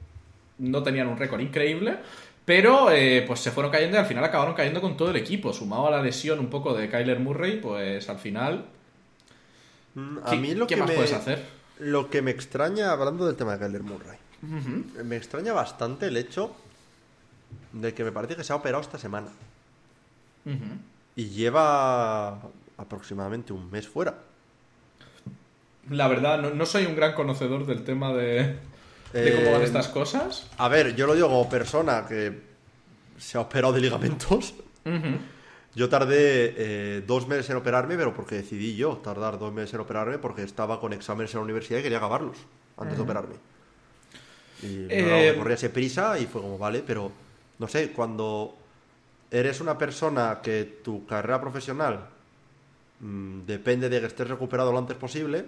no 0.58 0.82
tenían 0.82 1.08
un 1.08 1.18
récord 1.18 1.42
increíble, 1.42 1.98
pero 2.46 2.92
eh, 2.92 3.24
pues 3.28 3.40
se 3.40 3.52
fueron 3.52 3.72
cayendo 3.72 3.98
y 3.98 4.00
al 4.00 4.06
final 4.06 4.24
acabaron 4.24 4.54
cayendo 4.54 4.82
con 4.82 4.98
todo 4.98 5.10
el 5.12 5.16
equipo. 5.16 5.54
Sumado 5.54 5.88
a 5.88 5.92
la 5.92 6.02
lesión 6.02 6.40
un 6.40 6.50
poco 6.50 6.74
de 6.74 6.90
Kyler 6.90 7.20
Murray, 7.20 7.60
pues 7.60 8.10
al 8.10 8.18
final. 8.18 8.66
Mm, 9.96 10.18
A 10.24 10.30
¿qué, 10.32 10.38
mí 10.38 10.56
lo 10.56 10.68
qué 10.68 10.76
que 10.76 10.82
más 10.82 10.90
me, 10.90 10.96
puedes 10.96 11.14
hacer? 11.14 11.44
Lo 11.80 12.10
que 12.10 12.22
me 12.22 12.32
extraña, 12.32 12.92
hablando 12.92 13.26
del 13.26 13.36
tema 13.36 13.58
de 13.58 13.66
Kyler 13.66 13.84
Murray, 13.84 14.18
me 15.04 15.18
extraña 15.18 15.54
bastante 15.54 16.08
el 16.08 16.18
hecho 16.18 16.56
de 17.74 17.94
que 17.94 18.04
me 18.04 18.12
parece 18.12 18.36
que 18.36 18.44
se 18.44 18.54
ha 18.54 18.56
operado 18.56 18.82
esta 18.82 18.98
semana 18.98 19.28
y 21.16 21.30
lleva 21.30 22.40
aproximadamente 22.78 23.54
un 23.54 23.70
mes 23.70 23.88
fuera. 23.88 24.16
La 25.90 26.08
verdad, 26.08 26.42
no, 26.42 26.52
no 26.52 26.66
soy 26.66 26.86
un 26.86 26.96
gran 26.96 27.14
conocedor 27.14 27.66
del 27.66 27.84
tema 27.84 28.14
de, 28.14 28.56
de 29.14 29.36
cómo 29.36 29.52
van 29.52 29.62
Eh, 29.62 29.66
estas 29.66 29.88
cosas. 29.88 30.48
A 30.58 30.68
ver, 30.68 30.96
yo 30.96 31.08
lo 31.08 31.16
digo 31.16 31.28
como 31.28 31.50
persona 31.50 32.06
que 32.08 32.42
se 33.18 33.38
ha 33.38 33.42
operado 33.42 33.74
de 33.74 33.82
ligamentos. 33.82 34.54
Yo 35.74 35.88
tardé 35.88 36.54
eh, 36.58 37.04
dos 37.06 37.28
meses 37.28 37.50
en 37.50 37.56
operarme, 37.56 37.96
pero 37.96 38.14
porque 38.14 38.36
decidí 38.36 38.76
yo 38.76 38.98
tardar 38.98 39.40
dos 39.40 39.54
meses 39.54 39.74
en 39.76 39.80
operarme 39.80 40.18
porque 40.18 40.44
estaba 40.44 40.80
con 40.82 40.92
exámenes 40.92 41.34
en 41.34 41.40
la 41.40 41.44
universidad 41.46 41.80
y 41.80 41.84
quería 41.84 42.00
acabarlos 42.00 42.38
antes 42.78 42.98
de 42.98 43.04
operarme. 43.04 43.36
Y 44.64 44.88
Eh, 44.90 45.34
corría 45.38 45.56
ese 45.56 45.70
prisa 45.70 46.20
y 46.20 46.26
fue 46.26 46.42
como, 46.42 46.58
vale, 46.58 46.84
pero 46.86 47.12
no 47.58 47.68
sé, 47.68 47.92
cuando 47.92 48.58
eres 49.30 49.62
una 49.62 49.78
persona 49.78 50.40
que 50.44 50.66
tu 50.84 51.06
carrera 51.06 51.40
profesional 51.40 52.02
mm, 53.00 53.46
depende 53.46 53.88
de 53.88 54.02
que 54.02 54.08
estés 54.08 54.28
recuperado 54.28 54.74
lo 54.74 54.78
antes 54.78 54.98
posible, 54.98 55.46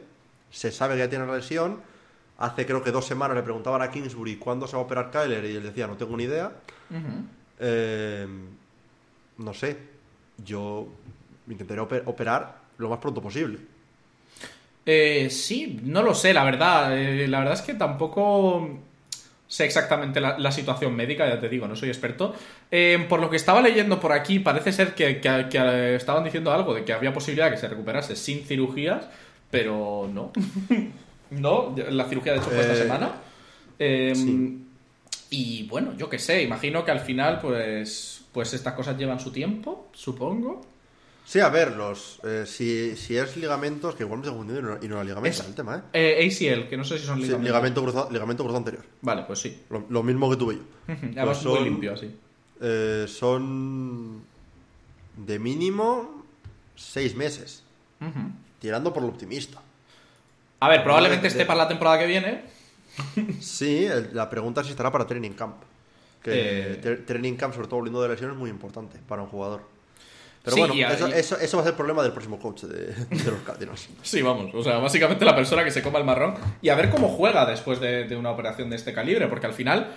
se 0.52 0.72
sabe 0.72 0.94
que 0.94 1.00
ya 1.00 1.10
tiene 1.10 1.28
la 1.28 1.36
lesión. 1.36 1.82
Hace 2.40 2.66
creo 2.66 2.84
que 2.84 2.92
dos 2.92 3.06
semanas 3.06 3.38
le 3.38 3.44
preguntaban 3.44 3.82
a 3.82 3.90
Kingsbury 3.92 4.36
cuándo 4.38 4.68
se 4.68 4.76
va 4.76 4.82
a 4.82 4.86
operar 4.86 5.12
Kyler 5.12 5.46
y 5.46 5.56
él 5.56 5.64
decía, 5.64 5.88
no 5.88 5.96
tengo 5.98 6.18
ni 6.18 6.24
idea. 6.24 6.52
Eh, 7.60 8.28
no 9.38 9.54
sé, 9.54 9.78
yo 10.44 10.88
intentaré 11.48 11.82
oper- 11.82 12.04
operar 12.06 12.58
lo 12.78 12.90
más 12.90 13.00
pronto 13.00 13.22
posible. 13.22 13.60
Eh, 14.86 15.30
sí, 15.30 15.80
no 15.84 16.02
lo 16.02 16.14
sé, 16.14 16.34
la 16.34 16.44
verdad. 16.44 16.98
Eh, 16.98 17.28
la 17.28 17.40
verdad 17.40 17.54
es 17.54 17.62
que 17.62 17.74
tampoco 17.76 18.80
sé 19.48 19.66
exactamente 19.66 20.20
la, 20.20 20.38
la 20.40 20.52
situación 20.52 20.96
médica, 20.96 21.28
ya 21.30 21.40
te 21.40 21.48
digo, 21.48 21.68
no 21.68 21.76
soy 21.76 21.90
experto. 21.90 22.36
Eh, 22.72 23.06
por 23.08 23.20
lo 23.22 23.30
que 23.30 23.36
estaba 23.38 23.62
leyendo 23.62 24.00
por 24.00 24.12
aquí, 24.12 24.40
parece 24.40 24.74
ser 24.74 24.96
que, 24.96 25.22
que- 25.22 25.48
que, 25.50 25.96
estaban 25.96 26.24
diciendo 26.24 26.52
algo 26.52 26.74
de 26.74 26.84
que 26.84 26.92
había 26.94 27.14
posibilidad 27.14 27.46
de 27.46 27.52
que 27.56 27.62
se 27.62 27.68
recuperase 27.70 28.16
sin 28.16 28.44
cirugías, 28.44 29.08
pero 29.52 30.10
no. 30.12 30.32
no, 31.40 31.76
la 31.90 32.06
cirugía 32.06 32.34
de 32.34 32.40
hecho 32.40 32.50
fue 32.50 32.60
esta 32.62 32.74
Eh, 32.74 32.78
semana. 32.78 33.12
Eh, 33.80 34.14
sí. 34.16 34.60
Y 35.30 35.64
bueno, 35.68 35.96
yo 35.98 36.10
qué 36.10 36.20
sé, 36.20 36.44
imagino 36.44 36.86
que 36.86 36.92
al 36.92 37.00
final, 37.00 37.40
pues, 37.42 38.24
pues 38.32 38.54
estas 38.54 38.74
cosas 38.74 38.98
llevan 38.98 39.20
su 39.20 39.32
tiempo, 39.32 39.88
supongo. 39.94 40.62
Sí, 41.26 41.40
a 41.40 41.50
ver, 41.50 41.76
los, 41.78 42.20
eh, 42.26 42.44
si, 42.46 42.96
si 42.98 43.16
es 43.18 43.38
ligamentos, 43.38 43.96
que 43.96 44.04
igual 44.04 44.20
me 44.20 44.26
estoy 44.26 44.38
confundiendo 44.38 44.76
y 44.76 44.80
no, 44.80 44.86
y 44.86 44.88
no 44.90 44.96
era 44.96 45.04
ligamento 45.06 45.42
Es- 45.42 45.48
el 45.48 45.56
tema, 45.56 45.78
¿eh? 45.78 45.82
Eh, 45.94 46.28
ACL, 46.28 46.68
que 46.68 46.76
no 46.78 46.84
sé 46.84 47.00
si 47.00 47.06
son 47.06 47.16
Sí, 47.18 47.24
ligamentos. 47.24 47.46
ligamento, 47.50 47.82
cruzado, 47.82 48.12
ligamento 48.12 48.44
cruzado 48.44 48.58
anterior. 48.58 48.84
Vale, 49.02 49.24
pues 49.24 49.40
sí. 49.40 49.58
Lo, 49.70 49.86
lo 49.90 50.04
mismo 50.04 50.30
que 50.30 50.36
tuve 50.36 50.56
yo. 50.56 50.62
Además, 50.94 51.38
Pues 51.38 51.46
muy 51.46 51.56
son- 51.56 51.64
limpio 51.64 51.94
así. 51.94 52.14
Eh, 52.62 53.06
son 53.08 54.22
de 55.18 55.40
mínimo 55.40 56.26
seis 56.76 57.16
meses, 57.16 57.64
tirando 58.60 58.94
por 58.94 59.02
lo 59.04 59.10
optimista. 59.10 59.62
A 60.64 60.70
ver, 60.70 60.84
probablemente 60.84 61.28
esté 61.28 61.46
para 61.46 61.58
la 61.60 61.68
temporada 61.68 62.00
que 62.00 62.06
viene. 62.08 62.42
Sí, 63.42 63.88
la 64.14 64.30
pregunta 64.30 64.62
es 64.62 64.68
si 64.68 64.72
estará 64.72 64.92
para 64.92 65.06
training 65.06 65.32
camp. 65.32 65.56
Que 66.22 66.32
Eh. 66.74 66.82
tra- 66.82 67.06
training 67.06 67.34
camp, 67.36 67.54
sobre 67.54 67.68
todo 67.68 67.78
volviendo 67.78 68.02
de 68.02 68.10
lesiones, 68.10 68.34
es 68.36 68.40
muy 68.40 68.50
importante 68.50 68.98
para 69.08 69.22
un 69.24 69.28
jugador. 69.30 69.62
Pero 70.44 70.56
Sí, 70.56 70.60
bueno, 70.62 70.74
y 70.76 70.84
eso, 70.84 71.08
y- 71.08 71.12
eso, 71.14 71.38
eso 71.40 71.58
va 71.58 71.62
a 71.62 71.66
ser 71.66 71.72
el 71.74 71.78
problema 71.78 72.04
del 72.04 72.12
próximo 72.12 72.38
coach 72.40 72.64
de, 72.64 72.94
de 72.94 73.32
los 73.32 73.42
Cardinals. 73.46 73.88
Sí, 74.02 74.22
vamos. 74.22 74.54
O 74.54 74.62
sea, 74.64 74.78
básicamente 74.78 75.24
la 75.26 75.36
persona 75.36 75.64
que 75.64 75.72
se 75.72 75.82
coma 75.82 76.00
el 76.00 76.06
marrón 76.06 76.36
y 76.62 76.70
a 76.70 76.76
ver 76.76 76.90
cómo 76.90 77.08
juega 77.10 77.46
después 77.46 77.80
de, 77.80 78.06
de 78.06 78.16
una 78.16 78.32
operación 78.32 78.70
de 78.70 78.76
este 78.78 78.94
calibre, 78.94 79.28
porque 79.28 79.48
al 79.48 79.54
final, 79.54 79.88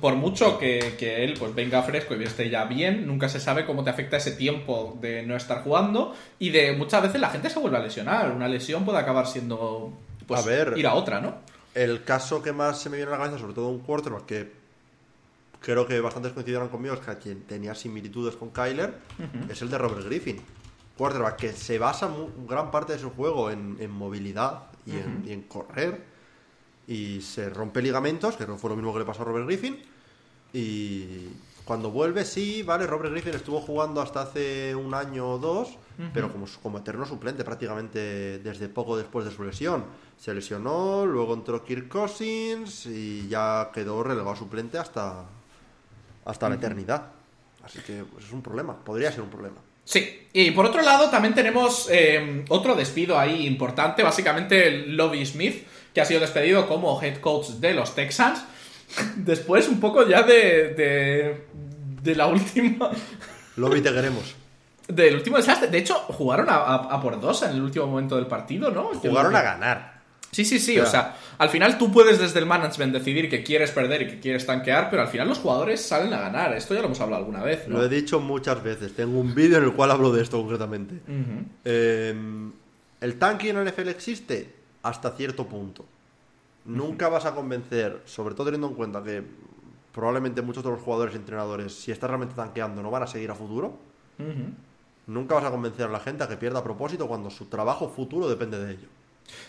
por 0.00 0.14
mucho 0.16 0.58
que, 0.58 0.96
que 0.98 1.24
él 1.24 1.34
pues 1.38 1.54
venga 1.54 1.82
fresco 1.82 2.14
y 2.14 2.22
esté 2.24 2.50
ya 2.50 2.64
bien, 2.64 3.06
nunca 3.06 3.28
se 3.28 3.40
sabe 3.40 3.64
cómo 3.64 3.82
te 3.84 3.90
afecta 3.90 4.18
ese 4.18 4.32
tiempo 4.32 4.98
de 5.00 5.22
no 5.22 5.34
estar 5.36 5.62
jugando 5.62 6.14
y 6.38 6.50
de 6.50 6.72
muchas 6.72 7.02
veces 7.02 7.20
la 7.20 7.30
gente 7.30 7.48
se 7.48 7.58
vuelve 7.58 7.78
a 7.78 7.80
lesionar. 7.80 8.30
Una 8.32 8.48
lesión 8.48 8.84
puede 8.84 8.98
acabar 8.98 9.26
siendo 9.26 9.92
pues, 10.26 10.44
A 10.44 10.46
ver. 10.48 10.74
ir 10.76 10.86
a 10.86 10.94
otra, 10.94 11.20
¿no? 11.20 11.36
El 11.74 12.04
caso 12.04 12.42
que 12.42 12.52
más 12.52 12.80
se 12.80 12.90
me 12.90 12.96
viene 12.96 13.10
a 13.12 13.16
la 13.16 13.24
cabeza, 13.24 13.38
sobre 13.38 13.54
todo 13.54 13.68
un 13.68 13.80
quarterback 13.80 14.26
que 14.26 14.52
creo 15.60 15.86
que 15.86 16.00
bastantes 16.00 16.32
coincidieron 16.32 16.68
conmigo, 16.68 16.94
es 16.94 17.00
que 17.00 17.10
a 17.10 17.18
quien 17.18 17.42
tenía 17.42 17.74
similitudes 17.74 18.36
con 18.36 18.50
Kyler, 18.50 18.94
es 19.50 19.62
el 19.62 19.70
de 19.70 19.78
Robert 19.78 20.06
Griffin. 20.06 20.40
Quarterback 20.96 21.36
que 21.36 21.52
se 21.52 21.78
basa 21.78 22.08
mu- 22.08 22.28
gran 22.46 22.70
parte 22.70 22.94
de 22.94 22.98
su 22.98 23.10
juego 23.10 23.50
en, 23.50 23.76
en 23.80 23.90
movilidad 23.90 24.64
y, 24.86 24.92
en, 24.92 25.24
y 25.26 25.32
en 25.32 25.42
correr. 25.42 26.15
Y 26.86 27.20
se 27.20 27.50
rompe 27.50 27.82
ligamentos, 27.82 28.36
que 28.36 28.46
no 28.46 28.56
fue 28.56 28.70
lo 28.70 28.76
mismo 28.76 28.92
que 28.92 29.00
le 29.00 29.04
pasó 29.04 29.22
a 29.22 29.24
Robert 29.24 29.46
Griffin. 29.46 29.82
Y 30.52 31.28
cuando 31.64 31.90
vuelve, 31.90 32.24
sí, 32.24 32.62
vale, 32.62 32.86
Robert 32.86 33.10
Griffin 33.10 33.34
estuvo 33.34 33.60
jugando 33.60 34.00
hasta 34.00 34.22
hace 34.22 34.74
un 34.74 34.94
año 34.94 35.28
o 35.28 35.38
dos, 35.38 35.76
pero 36.14 36.30
como, 36.30 36.46
como 36.62 36.78
eterno 36.78 37.04
suplente 37.04 37.42
prácticamente 37.42 38.38
desde 38.38 38.68
poco 38.68 38.96
después 38.96 39.24
de 39.24 39.32
su 39.32 39.42
lesión. 39.42 39.84
Se 40.16 40.32
lesionó, 40.32 41.04
luego 41.04 41.34
entró 41.34 41.64
Kirk 41.64 41.88
Cousins 41.88 42.86
y 42.86 43.26
ya 43.28 43.70
quedó 43.74 44.02
relegado 44.04 44.36
suplente 44.36 44.78
hasta, 44.78 45.24
hasta 46.24 46.48
la 46.48 46.54
eternidad. 46.54 47.10
Así 47.64 47.80
que 47.80 48.04
pues, 48.04 48.26
es 48.26 48.32
un 48.32 48.42
problema, 48.42 48.76
podría 48.76 49.10
ser 49.10 49.22
un 49.22 49.30
problema. 49.30 49.65
Sí, 49.86 50.26
y 50.32 50.50
por 50.50 50.66
otro 50.66 50.82
lado 50.82 51.08
también 51.10 51.32
tenemos 51.32 51.88
eh, 51.92 52.44
otro 52.48 52.74
despido 52.74 53.18
ahí 53.18 53.46
importante, 53.46 54.02
básicamente 54.02 54.70
Lobby 54.88 55.24
Smith, 55.24 55.64
que 55.94 56.00
ha 56.00 56.04
sido 56.04 56.18
despedido 56.20 56.66
como 56.66 57.00
head 57.00 57.18
coach 57.18 57.46
de 57.60 57.72
los 57.72 57.94
Texans, 57.94 58.44
después 59.16 59.68
un 59.68 59.78
poco 59.78 60.04
ya 60.06 60.22
de, 60.24 60.74
de, 60.74 61.44
de 62.02 62.14
la 62.16 62.26
última... 62.26 62.90
Lobby 63.56 63.80
te 63.80 63.92
queremos. 63.92 64.34
Del 64.88 65.14
último 65.14 65.36
desastre. 65.36 65.68
De 65.68 65.78
hecho, 65.78 65.94
jugaron 65.94 66.50
a, 66.50 66.56
a- 66.56 66.74
a 66.94 67.00
por 67.00 67.20
dos 67.20 67.42
en 67.44 67.50
el 67.52 67.62
último 67.62 67.86
momento 67.86 68.16
del 68.16 68.26
partido, 68.26 68.70
¿no? 68.70 68.90
Jugaron 68.94 69.34
a 69.36 69.42
ganar. 69.42 69.95
Sí, 70.30 70.44
sí, 70.44 70.58
sí. 70.58 70.78
O 70.78 70.86
sea, 70.86 71.16
al 71.38 71.48
final 71.48 71.78
tú 71.78 71.90
puedes 71.90 72.18
desde 72.18 72.38
el 72.38 72.46
management 72.46 72.92
decidir 72.92 73.30
que 73.30 73.42
quieres 73.42 73.70
perder 73.70 74.02
y 74.02 74.06
que 74.08 74.20
quieres 74.20 74.44
tanquear, 74.44 74.90
pero 74.90 75.02
al 75.02 75.08
final 75.08 75.28
los 75.28 75.38
jugadores 75.38 75.80
salen 75.80 76.12
a 76.12 76.20
ganar. 76.20 76.54
Esto 76.54 76.74
ya 76.74 76.80
lo 76.80 76.86
hemos 76.86 77.00
hablado 77.00 77.22
alguna 77.22 77.42
vez, 77.42 77.66
¿no? 77.68 77.78
Lo 77.78 77.84
he 77.84 77.88
dicho 77.88 78.20
muchas 78.20 78.62
veces. 78.62 78.94
Tengo 78.94 79.18
un 79.18 79.34
vídeo 79.34 79.58
en 79.58 79.64
el 79.64 79.72
cual 79.72 79.90
hablo 79.90 80.12
de 80.12 80.22
esto 80.22 80.38
concretamente. 80.38 81.00
Eh, 81.64 82.14
¿El 83.00 83.18
tanque 83.18 83.50
en 83.50 83.56
el 83.58 83.68
NFL 83.68 83.88
existe? 83.88 84.54
Hasta 84.82 85.10
cierto 85.12 85.46
punto. 85.46 85.84
Nunca 86.64 87.08
vas 87.08 87.24
a 87.24 87.34
convencer, 87.34 88.02
sobre 88.04 88.34
todo 88.34 88.46
teniendo 88.46 88.68
en 88.68 88.74
cuenta 88.74 89.02
que 89.02 89.22
probablemente 89.92 90.42
muchos 90.42 90.62
de 90.62 90.70
los 90.70 90.80
jugadores 90.80 91.14
y 91.14 91.18
entrenadores, 91.18 91.72
si 91.74 91.92
estás 91.92 92.10
realmente 92.10 92.34
tanqueando, 92.34 92.82
no 92.82 92.90
van 92.90 93.04
a 93.04 93.06
seguir 93.06 93.30
a 93.30 93.34
futuro. 93.34 93.78
Nunca 95.06 95.36
vas 95.36 95.44
a 95.44 95.50
convencer 95.50 95.86
a 95.86 95.90
la 95.90 96.00
gente 96.00 96.24
a 96.24 96.28
que 96.28 96.36
pierda 96.36 96.58
a 96.58 96.64
propósito 96.64 97.06
cuando 97.06 97.30
su 97.30 97.46
trabajo 97.46 97.88
futuro 97.88 98.28
depende 98.28 98.58
de 98.58 98.72
ello. 98.72 98.88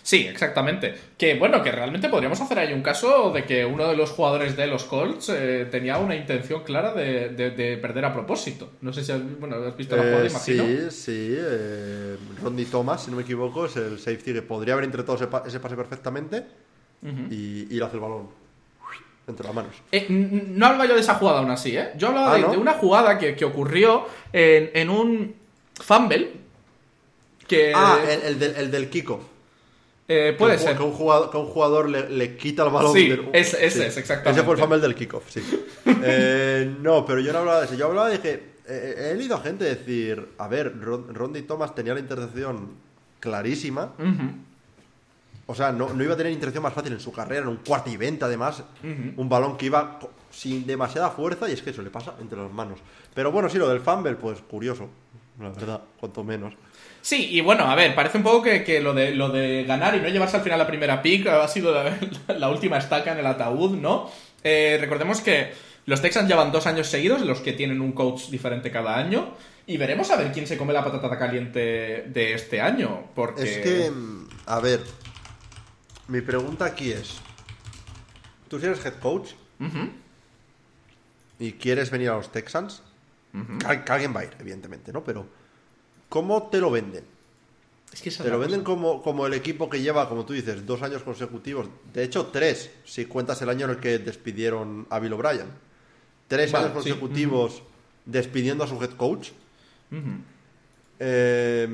Sí, 0.04 0.26
exactamente. 0.26 0.96
Que 1.18 1.36
bueno, 1.38 1.62
que 1.62 1.72
realmente 1.72 2.08
podríamos 2.08 2.40
hacer 2.40 2.60
ahí 2.60 2.72
un 2.74 2.82
caso 2.82 3.32
de 3.32 3.44
que 3.46 3.66
uno 3.66 3.88
de 3.90 3.96
los 3.98 4.12
jugadores 4.12 4.56
de 4.56 4.66
los 4.68 4.86
Colts 4.86 5.30
eh, 5.30 5.68
tenía 5.70 5.98
una 5.98 6.16
intención 6.16 6.64
clara 6.64 6.94
de, 6.94 7.30
de- 7.30 7.52
de 7.52 7.78
perder 7.78 8.06
a 8.06 8.14
propósito. 8.14 8.72
No 8.82 8.94
sé 8.94 9.04
si 9.04 9.12
has, 9.12 9.20
bueno, 9.40 9.58
has 9.58 9.76
visto 9.76 9.98
la 9.98 10.04
jugada, 10.04 10.24
Eh, 10.24 10.30
imagino. 10.30 10.64
sí, 10.64 10.92
sí. 10.92 11.36
Eh, 11.38 12.16
Rodney 12.42 12.66
Thomas, 12.66 13.04
si 13.04 13.12
no 13.12 13.18
me 13.18 13.24
equivoco, 13.24 13.66
es 13.66 13.76
el 13.76 14.00
safety 14.00 14.32
que 14.34 14.42
podría 14.42 14.74
haber 14.76 14.86
intentado 14.86 15.16
ese, 15.18 15.28
pa- 15.28 15.44
ese 15.46 15.60
pase 15.60 15.76
perfectamente 15.76 16.46
y, 17.30 17.68
y 17.70 17.78
le 17.78 17.84
hace 17.86 17.96
el 17.96 18.02
balón 18.02 18.30
entre 19.28 19.46
las 19.46 19.54
manos. 19.56 19.76
Eh, 19.92 20.06
no 20.10 20.66
hablaba 20.68 20.86
yo 20.86 20.94
de 20.96 21.02
esa 21.02 21.16
jugada 21.16 21.40
aún 21.40 21.52
así, 21.52 21.76
¿eh? 21.78 21.90
Yo 21.98 22.08
hablaba 22.08 22.32
Ah, 22.32 22.36
de, 22.36 22.42
¿no? 22.44 22.52
de 22.52 22.58
una 22.58 22.74
jugada 22.74 23.18
que, 23.18 23.36
que 23.36 23.44
ocurrió 23.44 24.08
en, 24.32 24.72
en 24.74 24.90
un 24.90 25.36
fumble. 25.76 26.32
Que 27.46 27.74
Ah, 27.76 28.00
el, 28.10 28.22
el 28.22 28.40
del, 28.40 28.56
el 28.56 28.72
del 28.72 28.90
kickoff. 28.90 29.22
Eh, 30.08 30.36
puede 30.38 30.56
que 30.56 30.62
un, 30.62 30.68
ser. 30.68 30.78
Que 30.78 30.84
un 30.84 30.92
jugador, 30.94 31.30
que 31.32 31.38
un 31.38 31.46
jugador 31.48 31.90
le, 31.90 32.10
le 32.10 32.38
quita 32.38 32.64
el 32.64 32.70
balón. 32.72 32.94
Sí, 32.94 33.10
del- 33.10 33.30
ese- 33.34 33.66
ese 33.66 33.88
es, 33.88 33.98
exactamente. 33.98 34.32
Ese 34.32 34.44
fue 34.44 34.54
el 34.56 34.60
fumble 34.60 34.80
del 34.80 34.96
kickoff, 34.96 35.30
sí. 35.30 35.42
Eh, 36.04 36.76
no, 36.82 37.06
pero 37.06 37.20
yo 37.20 37.34
no 37.34 37.40
hablaba 37.40 37.60
de 37.62 37.66
eso. 37.66 37.76
Yo 37.76 37.88
hablaba 37.88 38.10
de 38.10 38.20
que 38.20 38.58
eh, 38.68 39.10
he 39.12 39.16
leído 39.16 39.36
a 39.36 39.42
gente 39.42 39.64
decir: 39.66 40.30
A 40.38 40.48
ver, 40.48 40.74
Ron- 40.80 41.14
Rodney 41.14 41.42
Thomas 41.44 41.74
tenía 41.76 41.94
la 41.94 42.00
intercepción 42.00 42.72
clarísima. 43.20 43.94
O 45.50 45.56
sea, 45.56 45.72
no, 45.72 45.94
no 45.94 46.04
iba 46.04 46.14
a 46.14 46.18
tener 46.18 46.32
intercepción 46.34 46.64
más 46.64 46.74
fácil 46.74 46.92
en 46.92 47.00
su 47.00 47.12
carrera, 47.14 47.44
en 47.44 47.48
un 47.48 47.58
cuarto 47.58 47.90
y 47.90 47.96
veinte 47.98 48.26
además. 48.26 48.64
Un 48.84 49.30
balón 49.30 49.56
que 49.58 49.68
iba 49.68 49.98
sin 50.30 50.68
demasiada 50.68 51.10
fuerza 51.10 51.50
y 51.50 51.54
es 51.54 51.62
que 51.62 51.70
eso 51.70 51.82
le 51.82 51.90
pasa 51.90 52.16
entre 52.20 52.38
las 52.38 52.52
manos. 52.52 52.80
Pero 53.14 53.32
bueno, 53.32 53.50
sí, 53.50 53.58
lo 53.58 53.70
del 53.70 53.80
fumble, 53.80 54.16
pues 54.16 54.40
curioso, 54.42 54.90
la 55.40 55.50
verdad, 55.50 55.82
cuanto 56.00 56.24
menos. 56.24 56.54
Sí, 57.02 57.30
y 57.32 57.42
bueno, 57.42 57.66
a 57.66 57.76
ver, 57.76 57.96
parece 57.96 58.18
un 58.18 58.24
poco 58.24 58.44
que, 58.44 58.64
que 58.64 58.82
lo, 58.82 58.94
de, 58.94 59.16
lo 59.16 59.30
de 59.30 59.64
ganar 59.64 59.96
y 59.96 60.02
no 60.02 60.10
llevarse 60.10 60.38
al 60.38 60.44
final 60.44 60.60
la 60.60 60.68
primera 60.68 61.02
pick 61.02 61.28
ha 61.28 61.48
sido 61.48 61.74
la, 61.74 61.98
la 62.38 62.50
última 62.50 62.78
estaca 62.78 63.14
en 63.14 63.20
el 63.20 63.26
ataúd, 63.26 63.78
¿no? 63.78 64.12
Eh, 64.44 64.78
recordemos 64.80 65.22
que 65.22 65.52
los 65.86 66.02
Texans 66.02 66.28
llevan 66.28 66.52
dos 66.52 66.68
años 66.68 66.88
seguidos 66.88 67.22
los 67.22 67.40
que 67.40 67.54
tienen 67.54 67.82
un 67.82 67.94
coach 67.94 68.28
diferente 68.30 68.72
cada 68.72 68.98
año 68.98 69.34
y 69.66 69.78
veremos 69.78 70.10
a 70.12 70.16
ver 70.16 70.32
quién 70.32 70.48
se 70.48 70.58
come 70.58 70.74
la 70.74 70.84
patata 70.84 71.18
caliente 71.18 72.06
de 72.08 72.34
este 72.34 72.62
año, 72.62 73.10
porque... 73.16 73.44
Es 73.44 73.58
que, 73.60 73.92
mm, 73.92 74.28
a 74.46 74.60
ver, 74.60 74.82
mi 76.08 76.22
pregunta 76.22 76.66
aquí 76.66 76.92
es, 76.92 77.18
tú 78.48 78.60
si 78.60 78.66
eres 78.66 78.86
head 78.86 79.00
coach 79.00 79.32
y 81.40 81.54
quieres 81.54 81.92
venir 81.92 82.10
a 82.10 82.16
los 82.16 82.32
Texans, 82.32 82.82
que 83.60 83.92
alguien 83.92 84.16
va 84.16 84.22
a 84.22 84.24
ir, 84.24 84.32
evidentemente, 84.40 84.94
¿no? 84.94 85.04
Pero, 85.04 85.28
¿cómo 86.10 86.44
te 86.44 86.60
lo 86.60 86.72
venden? 86.72 87.04
Es 87.94 88.02
que 88.02 88.12
Te 88.12 88.30
lo 88.30 88.38
venden 88.38 88.64
como, 88.64 89.02
como 89.02 89.26
el 89.26 89.34
equipo 89.34 89.70
que 89.70 89.82
lleva, 89.82 90.10
como 90.10 90.26
tú 90.26 90.34
dices, 90.34 90.66
dos 90.66 90.82
años 90.82 91.04
consecutivos. 91.04 91.68
De 91.94 92.04
hecho, 92.04 92.28
tres, 92.28 92.70
si 92.84 93.06
cuentas 93.06 93.42
el 93.42 93.50
año 93.50 93.66
en 93.66 93.72
el 93.72 93.78
que 93.78 93.98
despidieron 93.98 94.86
a 94.90 95.00
Bill 95.00 95.14
O'Brien. 95.14 95.48
Tres 96.28 96.52
Vale, 96.52 96.66
años 96.66 96.84
sí. 96.84 96.90
consecutivos 96.92 97.64
despidiendo 98.06 98.66
a 98.66 98.68
su 98.68 98.82
head 98.84 98.92
coach. 98.92 99.30
Eh, 101.00 101.68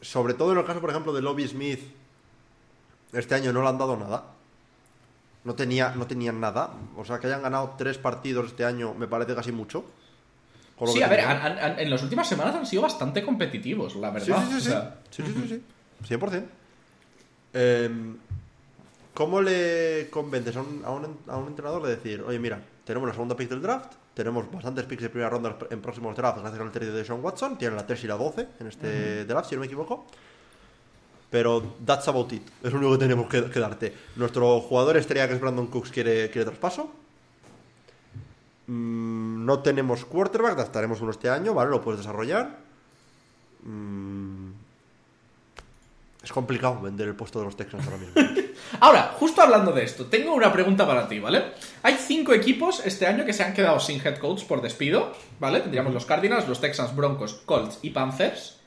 sobre 0.00 0.34
todo 0.34 0.52
en 0.52 0.58
el 0.58 0.64
caso, 0.64 0.80
por 0.80 0.90
ejemplo, 0.90 1.12
de 1.12 1.22
Lobby 1.22 1.46
Smith, 1.46 1.80
este 3.12 3.34
año 3.34 3.52
no 3.52 3.62
le 3.62 3.68
han 3.68 3.78
dado 3.78 3.96
nada. 3.96 4.34
No, 5.44 5.54
tenía, 5.54 5.94
no 5.94 6.06
tenían 6.06 6.40
nada. 6.40 6.72
O 6.96 7.04
sea, 7.04 7.18
que 7.18 7.26
hayan 7.26 7.42
ganado 7.42 7.74
tres 7.78 7.98
partidos 7.98 8.46
este 8.46 8.64
año 8.64 8.94
me 8.94 9.06
parece 9.06 9.34
casi 9.34 9.52
mucho. 9.52 9.84
Sí, 10.86 11.02
a 11.02 11.08
ver, 11.08 11.20
han- 11.20 11.58
han- 11.58 11.78
en 11.80 11.90
las 11.90 12.02
últimas 12.02 12.28
semanas 12.28 12.54
han 12.54 12.66
sido 12.66 12.82
bastante 12.82 13.22
competitivos, 13.24 13.96
la 13.96 14.10
verdad. 14.10 14.42
sí, 14.44 14.48
sí, 14.50 14.56
o 14.56 14.60
sí. 14.60 14.68
sea, 14.68 14.96
Sí, 15.10 15.22
sí, 15.26 15.34
sí, 15.34 15.48
sí. 15.48 15.62
100%. 16.14 16.44
Em, 17.52 18.16
¿Cómo 19.14 19.40
le 19.40 20.08
convences 20.10 20.54
a 20.56 20.60
un, 20.62 20.82
a, 20.84 20.90
un, 20.92 21.18
a 21.26 21.36
un 21.36 21.48
entrenador 21.48 21.82
de 21.82 21.96
decir, 21.96 22.22
oye, 22.24 22.38
mira, 22.38 22.60
tenemos 22.84 23.08
la 23.08 23.14
segunda 23.14 23.34
pick 23.36 23.48
del 23.48 23.60
draft, 23.60 23.94
tenemos 24.14 24.48
bastantes 24.52 24.84
picks 24.84 25.02
de 25.02 25.08
primera 25.10 25.28
ronda 25.28 25.56
en 25.70 25.80
próximos 25.80 26.14
drafts 26.14 26.40
gracias 26.40 26.60
al 26.62 26.70
trade 26.70 26.92
de 26.92 27.04
Sean 27.04 27.20
Watson, 27.24 27.58
tienen 27.58 27.76
la 27.76 27.84
3 27.86 28.04
y 28.04 28.06
la 28.06 28.14
12 28.16 28.46
en 28.60 28.66
este 28.68 29.24
draft, 29.24 29.48
si 29.48 29.56
no 29.56 29.60
me 29.62 29.66
equivoco. 29.66 30.06
Pero 31.30 31.74
that's 31.84 32.06
about 32.08 32.32
it, 32.32 32.42
es 32.62 32.72
lo 32.72 32.78
único 32.78 32.92
que 32.92 32.98
tenemos 32.98 33.28
que, 33.28 33.50
que 33.50 33.58
darte. 33.60 33.92
Nuestro 34.16 34.60
jugador 34.60 34.96
estrella, 34.96 35.26
que 35.26 35.34
es 35.34 35.40
Brandon 35.40 35.66
Cooks, 35.66 35.90
quiere, 35.90 36.30
quiere 36.30 36.44
traspaso. 36.46 36.88
Mm, 38.68 39.27
no 39.48 39.60
tenemos 39.60 40.04
quarterback, 40.04 40.58
gastaremos 40.58 41.00
uno 41.00 41.10
este 41.10 41.30
año, 41.30 41.54
¿vale? 41.54 41.70
Lo 41.70 41.80
puedes 41.80 42.00
desarrollar. 42.00 42.58
Mm, 43.62 44.50
es 46.22 46.32
complicado 46.32 46.82
vender 46.82 47.08
el 47.08 47.14
puesto 47.14 47.38
de 47.38 47.46
los 47.46 47.56
Texans 47.56 47.86
ahora 47.86 47.96
mismo. 47.96 48.14
Ahora, 48.80 49.14
justo 49.18 49.40
hablando 49.40 49.72
de 49.72 49.84
esto, 49.84 50.06
tengo 50.06 50.34
una 50.34 50.52
pregunta 50.52 50.86
para 50.86 51.08
ti, 51.08 51.20
¿vale? 51.20 51.52
Hay 51.82 51.94
cinco 51.94 52.34
equipos 52.34 52.82
este 52.84 53.06
año 53.06 53.24
que 53.24 53.32
se 53.32 53.42
han 53.42 53.54
quedado 53.54 53.80
sin 53.80 54.04
head 54.04 54.18
coach 54.18 54.44
por 54.44 54.60
despido, 54.60 55.14
¿vale? 55.40 55.60
Tendríamos 55.60 55.94
los 55.94 56.04
Cardinals, 56.04 56.46
los 56.46 56.60
Texans, 56.60 56.94
Broncos, 56.94 57.40
Colts 57.46 57.78
y 57.80 57.90
Panthers. 57.90 58.58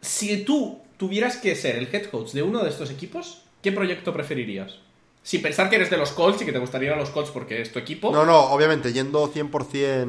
Si 0.00 0.44
tú 0.44 0.80
tuvieras 0.96 1.36
que 1.36 1.54
ser 1.54 1.76
el 1.76 1.94
head 1.94 2.06
coach 2.06 2.30
de 2.30 2.42
uno 2.42 2.62
de 2.62 2.70
estos 2.70 2.90
equipos, 2.90 3.42
¿qué 3.60 3.72
proyecto 3.72 4.14
preferirías? 4.14 4.78
Sin 5.22 5.40
pensar 5.42 5.70
que 5.70 5.76
eres 5.76 5.88
de 5.90 5.96
los 5.96 6.10
Colts 6.12 6.42
y 6.42 6.44
que 6.44 6.52
te 6.52 6.58
gustaría 6.58 6.88
ir 6.88 6.94
a 6.94 6.98
los 6.98 7.10
Colts 7.10 7.30
porque 7.30 7.60
es 7.62 7.72
tu 7.72 7.78
equipo. 7.78 8.10
No, 8.12 8.24
no, 8.24 8.38
obviamente, 8.38 8.92
yendo 8.92 9.32
100% 9.32 10.06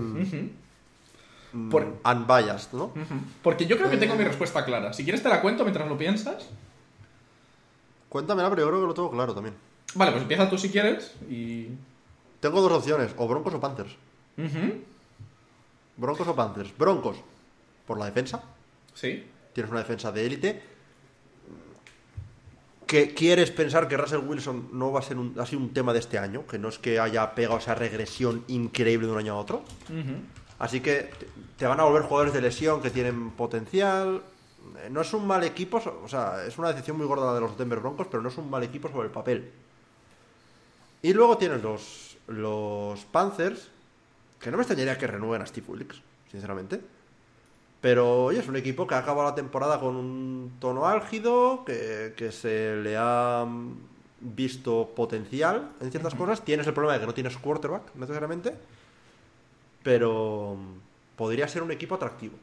mm, 1.54 1.70
Por- 1.70 1.98
unbiased, 2.04 2.74
¿no? 2.74 2.92
Porque 3.44 3.68
yo 3.68 3.78
creo 3.78 3.90
que 3.92 3.98
tengo 3.98 4.16
mi 4.16 4.24
respuesta 4.24 4.66
clara. 4.66 4.92
Si 4.94 5.04
quieres 5.04 5.22
te 5.22 5.30
la 5.30 5.40
cuento 5.42 5.64
mientras 5.64 5.88
lo 5.88 5.98
piensas. 5.98 6.48
Cuéntamela, 8.10 8.50
pero 8.50 8.64
yo 8.64 8.68
creo 8.70 8.82
que 8.82 8.88
lo 8.88 8.94
tengo 8.96 9.12
claro 9.12 9.34
también. 9.36 9.56
Vale, 9.96 10.12
pues 10.12 10.24
empieza 10.24 10.50
tú 10.50 10.58
si 10.58 10.70
quieres 10.70 11.14
y... 11.30 11.68
Tengo 12.40 12.62
dos 12.62 12.72
opciones, 12.72 13.12
o 13.18 13.28
Broncos 13.28 13.54
o 13.54 13.60
Panthers. 13.60 13.96
Broncos 15.96 16.28
o 16.28 16.36
Panthers. 16.36 16.76
Broncos, 16.78 17.18
por 17.86 18.00
la 18.00 18.06
defensa. 18.06 18.42
Sí. 18.96 19.24
Tienes 19.54 19.72
una 19.72 19.82
defensa 19.82 20.12
de 20.12 20.26
élite. 20.26 20.62
Que 22.88 23.14
quieres 23.14 23.50
pensar 23.52 23.88
que 23.88 23.98
Russell 23.98 24.20
Wilson 24.26 24.70
no 24.74 24.92
va 24.92 25.00
a 25.00 25.04
ser 25.04 25.18
un, 25.18 25.34
ha 25.40 25.46
sido 25.46 25.62
un 25.62 25.74
tema 25.74 25.94
de 25.94 26.00
este 26.00 26.18
año, 26.20 26.46
que 26.46 26.60
no 26.60 26.68
es 26.70 26.78
que 26.78 27.00
haya 27.00 27.34
pegado 27.36 27.58
esa 27.58 27.76
regresión 27.76 28.44
increíble 28.48 29.08
de 29.08 29.14
un 29.14 29.20
año 29.20 29.34
a 29.34 29.38
otro. 29.38 29.64
Así 30.60 30.80
que 30.82 31.10
te- 31.58 31.66
van 31.66 31.80
a 31.80 31.84
volver 31.84 32.04
jugadores 32.04 32.34
de 32.34 32.42
lesión 32.42 32.82
que 32.82 32.90
tienen 32.90 33.32
potencial. 33.32 34.22
Eh, 34.84 34.90
No 34.90 35.02
es 35.02 35.14
un 35.14 35.26
mal 35.28 35.44
equipo, 35.44 35.82
o 36.04 36.08
sea, 36.08 36.46
es 36.46 36.58
una 36.58 36.70
decisión 36.72 36.98
muy 36.98 37.06
gorda 37.08 37.26
la 37.28 37.34
de 37.36 37.42
los 37.42 37.58
Denver 37.58 37.80
Broncos, 37.80 38.08
pero 38.10 38.22
no 38.24 38.30
es 38.30 38.38
un 38.38 38.50
mal 38.50 38.64
equipo 38.64 38.88
sobre 38.90 39.08
el 39.08 39.12
papel. 39.14 39.52
Y 41.02 41.14
luego 41.14 41.38
tienes 41.38 41.62
los, 41.62 42.18
los 42.28 43.00
Panthers, 43.06 43.70
que 44.40 44.52
no 44.52 44.58
me 44.58 44.64
extrañaría 44.64 44.98
que 44.98 45.08
renueven 45.08 45.42
a 45.42 45.46
Steve 45.46 45.66
Wilkes, 45.68 46.02
sinceramente. 46.32 46.80
Pero, 47.84 48.24
oye, 48.24 48.40
es 48.40 48.48
un 48.48 48.56
equipo 48.56 48.88
que 48.88 48.96
ha 48.96 49.00
acabado 49.00 49.28
la 49.28 49.36
temporada 49.36 49.78
con 49.82 49.98
un 49.98 50.54
tono 50.62 50.88
álgido, 50.88 51.66
que, 51.66 52.14
que 52.16 52.32
se 52.32 52.78
le 52.78 52.96
ha 52.98 53.44
mm, 53.46 53.74
visto 54.22 54.94
potencial 54.96 55.72
en 55.82 55.92
ciertas 55.92 56.16
cosas. 56.16 56.46
Tienes 56.46 56.66
el 56.66 56.74
problema 56.74 56.94
de 56.94 57.02
que 57.02 57.08
no 57.08 57.14
tienes 57.14 57.36
quarterback, 57.36 57.94
necesariamente. 57.96 58.54
Pero 59.84 60.56
mm, 60.58 61.18
podría 61.18 61.46
ser 61.50 61.62
un 61.62 61.74
equipo 61.74 61.96
atractivo. 61.96 62.36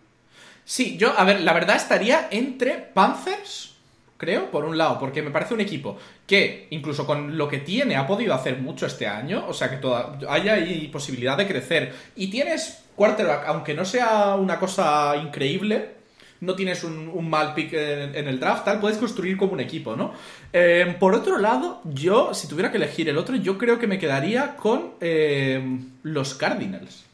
Sí, 0.63 0.99
yo, 0.99 1.19
a 1.19 1.25
ver, 1.25 1.41
la 1.41 1.55
verdad 1.55 1.77
estaría 1.77 2.29
entre 2.31 2.75
Panthers, 2.75 3.77
creo, 4.19 4.51
por 4.51 4.67
un 4.67 4.77
lado, 4.77 4.99
porque 4.99 5.23
me 5.23 5.31
parece 5.31 5.55
un 5.55 5.63
equipo 5.63 5.97
que, 6.27 6.67
incluso 6.69 7.07
con 7.07 7.39
lo 7.39 7.49
que 7.49 7.61
tiene, 7.61 7.97
ha 7.97 8.07
podido 8.07 8.35
hacer 8.35 8.59
mucho 8.59 8.85
este 8.85 9.07
año, 9.07 9.47
o 9.49 9.55
sea 9.55 9.71
que 9.71 9.79
toda, 9.79 10.19
hay 10.29 10.51
ahí 10.51 10.89
posibilidad 10.89 11.39
de 11.39 11.49
crecer. 11.49 11.95
Y 12.15 12.29
tienes 12.29 12.85
quarterback, 13.01 13.45
aunque 13.47 13.73
no 13.73 13.87
sea 13.87 14.35
una 14.35 14.59
cosa 14.59 15.17
increíble, 15.17 15.95
no 16.43 16.55
tienes 16.55 16.85
un, 16.85 17.09
un 17.15 17.31
mal 17.31 17.55
pick 17.55 17.73
en, 17.73 18.15
en 18.15 18.29
el 18.29 18.39
draft, 18.39 18.67
tal, 18.67 18.79
puedes 18.79 18.99
construir 18.99 19.39
como 19.39 19.53
un 19.55 19.61
equipo, 19.61 19.97
¿no? 19.97 20.13
Eh, 20.53 20.95
por 21.01 21.15
otro 21.15 21.39
lado, 21.39 21.81
yo, 21.85 22.35
si 22.35 22.47
tuviera 22.47 22.71
que 22.71 22.77
elegir 22.77 23.09
el 23.09 23.17
otro, 23.17 23.37
yo 23.37 23.57
creo 23.57 23.79
que 23.79 23.87
me 23.87 23.99
quedaría 23.99 24.55
con 24.57 24.91
eh, 25.01 25.79
los 26.03 26.35
Cardinals. 26.35 27.05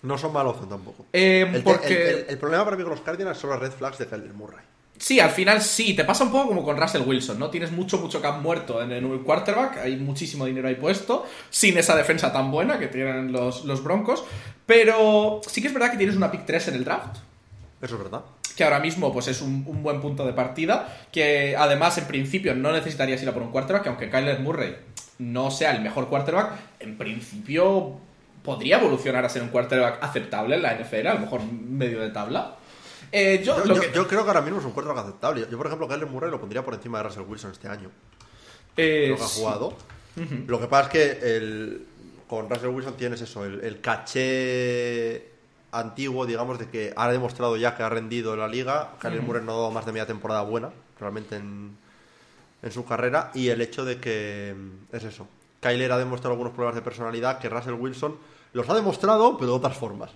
No 0.00 0.16
son 0.16 0.34
opción 0.34 0.70
tampoco. 0.70 1.04
Eh, 1.12 1.46
El, 1.52 1.62
porque... 1.62 1.94
el- 2.10 2.16
el- 2.20 2.24
el 2.30 2.38
problema 2.38 2.64
para 2.64 2.76
mí 2.78 2.82
con 2.82 2.92
los 2.92 3.02
Cardinals 3.02 3.36
son 3.36 3.50
las 3.50 3.58
red 3.60 3.70
flags 3.72 3.98
de 3.98 4.06
Kyler 4.06 4.32
Murray. 4.32 4.64
Sí, 4.98 5.18
al 5.20 5.30
final 5.30 5.60
sí, 5.60 5.94
te 5.94 6.04
pasa 6.04 6.24
un 6.24 6.30
poco 6.30 6.48
como 6.48 6.64
con 6.64 6.76
Russell 6.76 7.02
Wilson, 7.02 7.38
¿no? 7.38 7.50
Tienes 7.50 7.72
mucho, 7.72 7.98
mucho 7.98 8.22
cap 8.22 8.40
muerto 8.40 8.80
en 8.80 8.92
el 8.92 9.04
quarterback, 9.20 9.78
hay 9.78 9.96
muchísimo 9.96 10.46
dinero 10.46 10.68
ahí 10.68 10.76
puesto, 10.76 11.26
sin 11.50 11.76
esa 11.76 11.96
defensa 11.96 12.32
tan 12.32 12.50
buena 12.50 12.78
que 12.78 12.86
tienen 12.86 13.32
los, 13.32 13.64
los 13.64 13.82
Broncos, 13.82 14.24
pero 14.66 15.40
sí 15.46 15.60
que 15.60 15.68
es 15.68 15.74
verdad 15.74 15.90
que 15.90 15.96
tienes 15.98 16.16
una 16.16 16.30
pick 16.30 16.46
3 16.46 16.68
en 16.68 16.74
el 16.74 16.84
draft, 16.84 17.16
Eso 17.82 17.96
es 17.96 18.02
verdad. 18.02 18.22
que 18.56 18.62
ahora 18.64 18.78
mismo 18.78 19.12
pues 19.12 19.26
es 19.28 19.42
un, 19.42 19.64
un 19.66 19.82
buen 19.82 20.00
punto 20.00 20.24
de 20.24 20.32
partida, 20.32 21.06
que 21.10 21.56
además 21.58 21.98
en 21.98 22.04
principio 22.06 22.54
no 22.54 22.70
necesitarías 22.72 23.20
ir 23.22 23.28
a 23.28 23.34
por 23.34 23.42
un 23.42 23.50
quarterback, 23.50 23.82
que 23.82 23.88
aunque 23.88 24.08
Kyler 24.10 24.38
Murray 24.40 24.76
no 25.18 25.50
sea 25.50 25.72
el 25.72 25.82
mejor 25.82 26.08
quarterback, 26.08 26.52
en 26.78 26.96
principio 26.96 27.94
podría 28.44 28.78
evolucionar 28.78 29.24
a 29.24 29.28
ser 29.28 29.42
un 29.42 29.48
quarterback 29.48 29.98
aceptable 30.02 30.54
en 30.56 30.62
la 30.62 30.74
NFL, 30.74 31.06
a 31.08 31.14
lo 31.14 31.20
mejor 31.20 31.40
medio 31.42 32.00
de 32.00 32.10
tabla. 32.10 32.56
Eh, 33.16 33.40
yo, 33.44 33.56
Yo, 33.58 33.64
lo 33.64 33.74
yo- 33.76 33.80
que- 33.80 33.92
yo 33.92 34.08
creo 34.08 34.22
que 34.24 34.28
ahora 34.30 34.40
mismo 34.40 34.58
es 34.58 34.64
un 34.64 34.72
quarterback 34.72 35.04
aceptable. 35.04 35.46
Yo, 35.48 35.56
por 35.56 35.66
ejemplo, 35.68 35.86
Kyler 35.86 36.06
Murray 36.08 36.30
lo 36.32 36.40
pondría 36.40 36.64
por 36.64 36.74
encima 36.74 36.98
de 36.98 37.04
Russell 37.04 37.22
Wilson 37.28 37.52
este 37.52 37.68
año. 37.68 37.90
eh, 38.76 39.06
Lo 39.10 39.16
que 39.16 39.22
ha 39.22 39.26
jugado. 39.26 39.76
Lo 40.48 40.60
que 40.60 40.66
pasa 40.66 40.82
es 40.84 40.88
que 40.88 41.36
el, 41.36 41.86
con 42.28 42.50
Russell 42.50 42.70
Wilson 42.70 42.96
tienes 42.96 43.20
eso, 43.20 43.44
el, 43.44 43.62
el 43.62 43.80
caché 43.80 45.30
antiguo, 45.72 46.26
digamos, 46.26 46.58
de 46.58 46.68
que 46.68 46.92
ha 46.96 47.08
demostrado 47.10 47.56
ya 47.56 47.76
que 47.76 47.82
ha 47.84 47.88
rendido 47.88 48.34
en 48.34 48.40
la 48.40 48.48
liga. 48.48 48.92
Kyler 49.00 49.22
Murray 49.22 49.44
no 49.44 49.52
ha 49.52 49.56
dado 49.56 49.70
más 49.70 49.86
de 49.86 49.92
media 49.92 50.06
temporada 50.06 50.42
buena, 50.42 50.70
realmente 50.98 51.36
en, 51.36 51.76
en 52.62 52.72
su 52.72 52.84
carrera. 52.84 53.30
Y 53.34 53.48
el 53.48 53.60
hecho 53.60 53.84
de 53.84 53.98
que 54.00 54.54
es 54.92 55.04
eso. 55.04 55.28
Kyler 55.60 55.92
ha 55.92 55.98
demostrado 55.98 56.32
algunos 56.32 56.52
problemas 56.52 56.74
de 56.74 56.82
personalidad 56.82 57.38
que 57.38 57.48
Russell 57.48 57.74
Wilson 57.74 58.16
los 58.54 58.68
ha 58.70 58.74
demostrado, 58.74 59.36
pero 59.36 59.50
de 59.50 59.56
otras 59.58 59.76
formas. 59.76 60.10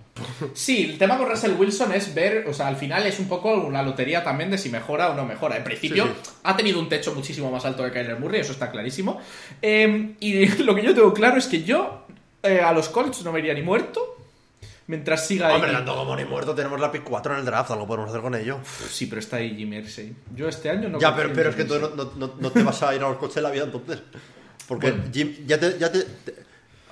Sí, 0.53 0.85
el 0.89 0.97
tema 0.97 1.17
con 1.17 1.29
Russell 1.29 1.53
Wilson 1.59 1.91
es 1.93 2.13
ver, 2.15 2.45
o 2.47 2.53
sea, 2.53 2.67
al 2.67 2.75
final 2.77 3.05
es 3.05 3.19
un 3.19 3.27
poco 3.27 3.53
una 3.53 3.83
lotería 3.83 4.23
también 4.23 4.49
de 4.49 4.57
si 4.57 4.69
mejora 4.69 5.11
o 5.11 5.13
no 5.13 5.25
mejora. 5.25 5.57
En 5.57 5.63
principio 5.63 6.05
Sí, 6.05 6.11
sí. 6.23 6.31
ha 6.43 6.55
tenido 6.57 6.79
un 6.79 6.89
techo 6.89 7.13
muchísimo 7.13 7.51
más 7.51 7.65
alto 7.65 7.83
que 7.83 7.91
Kyler 7.91 8.17
Murray, 8.19 8.41
eso 8.41 8.53
está 8.53 8.71
clarísimo. 8.71 9.19
Eh, 9.61 10.15
y 10.19 10.47
lo 10.63 10.73
que 10.73 10.81
yo 10.83 10.95
tengo 10.95 11.13
claro 11.13 11.37
es 11.37 11.47
que 11.47 11.63
yo 11.63 12.05
eh, 12.41 12.61
a 12.61 12.71
los 12.73 12.89
Colts 12.89 13.23
no 13.23 13.31
me 13.31 13.39
iría 13.39 13.53
ni 13.53 13.61
muerto 13.61 14.15
mientras 14.87 15.27
siga 15.27 15.49
ahí. 15.49 15.55
Hombre, 15.55 15.71
tanto 15.71 15.93
como 15.95 16.15
ni 16.15 16.25
muerto, 16.25 16.55
tenemos 16.55 16.79
la 16.79 16.91
pick 16.91 17.03
4 17.03 17.33
en 17.33 17.39
el 17.41 17.45
draft, 17.45 17.71
algo 17.71 17.85
podemos 17.85 18.09
hacer 18.09 18.21
con 18.21 18.33
ello. 18.35 18.59
Sí, 18.89 19.05
pero 19.07 19.19
está 19.19 19.35
ahí 19.37 19.53
Jimmy 19.55 19.77
Irsay. 19.77 20.15
Yo 20.35 20.47
este 20.47 20.69
año 20.69 20.89
no. 20.89 20.99
ya, 20.99 21.15
pero, 21.15 21.31
pero 21.33 21.49
es 21.49 21.55
que 21.55 21.65
tú 21.65 21.77
no, 21.77 21.89
no- 21.89 22.11
no- 22.15 22.33
no 22.39 22.51
te 22.51 22.63
vas 22.63 22.81
a 22.83 22.95
ir 22.95 23.03
a 23.03 23.09
los 23.09 23.17
coches 23.17 23.35
de 23.35 23.41
la 23.41 23.51
vida 23.51 23.65
entonces. 23.65 23.99
Porque 24.67 24.91
Bueno. 24.91 25.11
Jim, 25.13 25.35
ya 25.45 25.59
te, 25.59 25.77
ya 25.77 25.91
te- 25.91 26.03
te- 26.03 26.48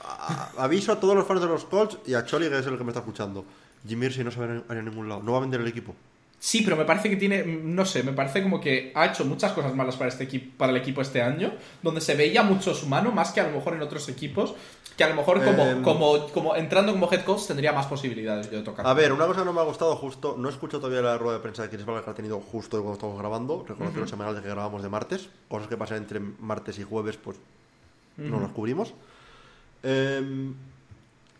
a- 0.07 0.51
aviso 0.63 0.91
a 0.91 0.99
todos 0.99 1.15
los 1.15 1.25
fans 1.27 1.41
de 1.41 1.47
los 1.47 1.65
Colts 1.65 1.97
y 2.05 2.13
a 2.13 2.25
Choli, 2.25 2.49
que 2.49 2.59
es 2.59 2.65
el 2.67 2.77
que 2.77 2.83
me 2.83 2.91
está 2.91 2.99
escuchando. 3.01 3.45
Jim 3.87 4.01
Irsay 4.03 4.23
no 4.23 4.31
se 4.31 4.39
va 4.39 4.45
a 4.45 4.55
ir 4.73 4.79
a 4.79 4.81
ningún 4.81 5.07
lado, 5.09 5.21
no 5.23 5.31
va 5.33 5.37
a 5.39 5.41
vender 5.41 5.61
el 5.61 5.67
equipo. 5.67 5.95
Sí, 6.39 6.61
pero 6.63 6.75
me 6.77 6.85
parece 6.85 7.09
que 7.09 7.15
tiene, 7.15 7.43
no 7.43 7.83
sé, 7.85 8.03
me 8.03 8.13
parece 8.13 8.43
como 8.43 8.61
que 8.61 8.91
ha 8.95 9.07
hecho 9.07 9.25
muchas 9.25 9.53
cosas 9.53 9.73
malas 9.73 9.95
para 9.95 10.09
este 10.09 10.23
equipo, 10.25 10.55
para 10.57 10.71
el 10.71 10.77
equipo 10.77 11.01
este 11.01 11.21
año, 11.21 11.51
donde 11.81 11.99
se 11.99 12.15
veía 12.15 12.43
mucho 12.43 12.75
su 12.75 12.85
mano, 12.87 13.11
más 13.11 13.31
que 13.31 13.39
a 13.41 13.47
lo 13.47 13.51
mejor 13.57 13.73
en 13.73 13.81
otros 13.81 14.07
equipos, 14.07 14.53
que 14.95 15.03
a 15.03 15.09
lo 15.09 15.15
mejor 15.15 15.43
como, 15.43 15.63
Em. 15.63 15.81
como, 15.83 16.27
como 16.29 16.55
entrando 16.55 16.91
como 16.91 17.11
head 17.11 17.23
coach 17.23 17.47
tendría 17.47 17.71
más 17.73 17.87
posibilidades 17.87 18.51
de 18.51 18.61
tocar. 18.61 18.85
A 18.85 18.93
ver, 18.93 19.13
una 19.13 19.25
cosa 19.25 19.39
que 19.41 19.45
no 19.45 19.53
me 19.53 19.61
ha 19.61 19.63
gustado 19.63 19.95
justo, 19.95 20.35
no 20.37 20.47
he 20.47 20.51
escuchado 20.51 20.81
todavía 20.81 21.01
la 21.01 21.17
rueda 21.17 21.37
de 21.37 21.41
prensa 21.43 21.63
de 21.63 21.69
Chris 21.69 21.85
Ballard 21.85 22.03
que 22.03 22.09
ha 22.11 22.15
tenido 22.15 22.39
justo 22.39 22.77
cuando 22.77 22.93
estamos 22.93 23.17
grabando, 23.17 23.65
reconozco 23.67 23.99
el 24.01 24.07
semanal 24.07 24.35
de 24.35 24.41
que 24.41 24.49
grabamos 24.49 24.83
de 24.83 24.89
martes, 24.89 25.29
cosas 25.49 25.67
que 25.67 25.77
pasan 25.77 25.97
entre 25.97 26.19
martes 26.19 26.77
y 26.77 26.83
jueves, 26.83 27.17
pues 27.17 27.37
no 28.17 28.39
las 28.39 28.51
cubrimos. 28.51 28.93
Em, 29.83 30.53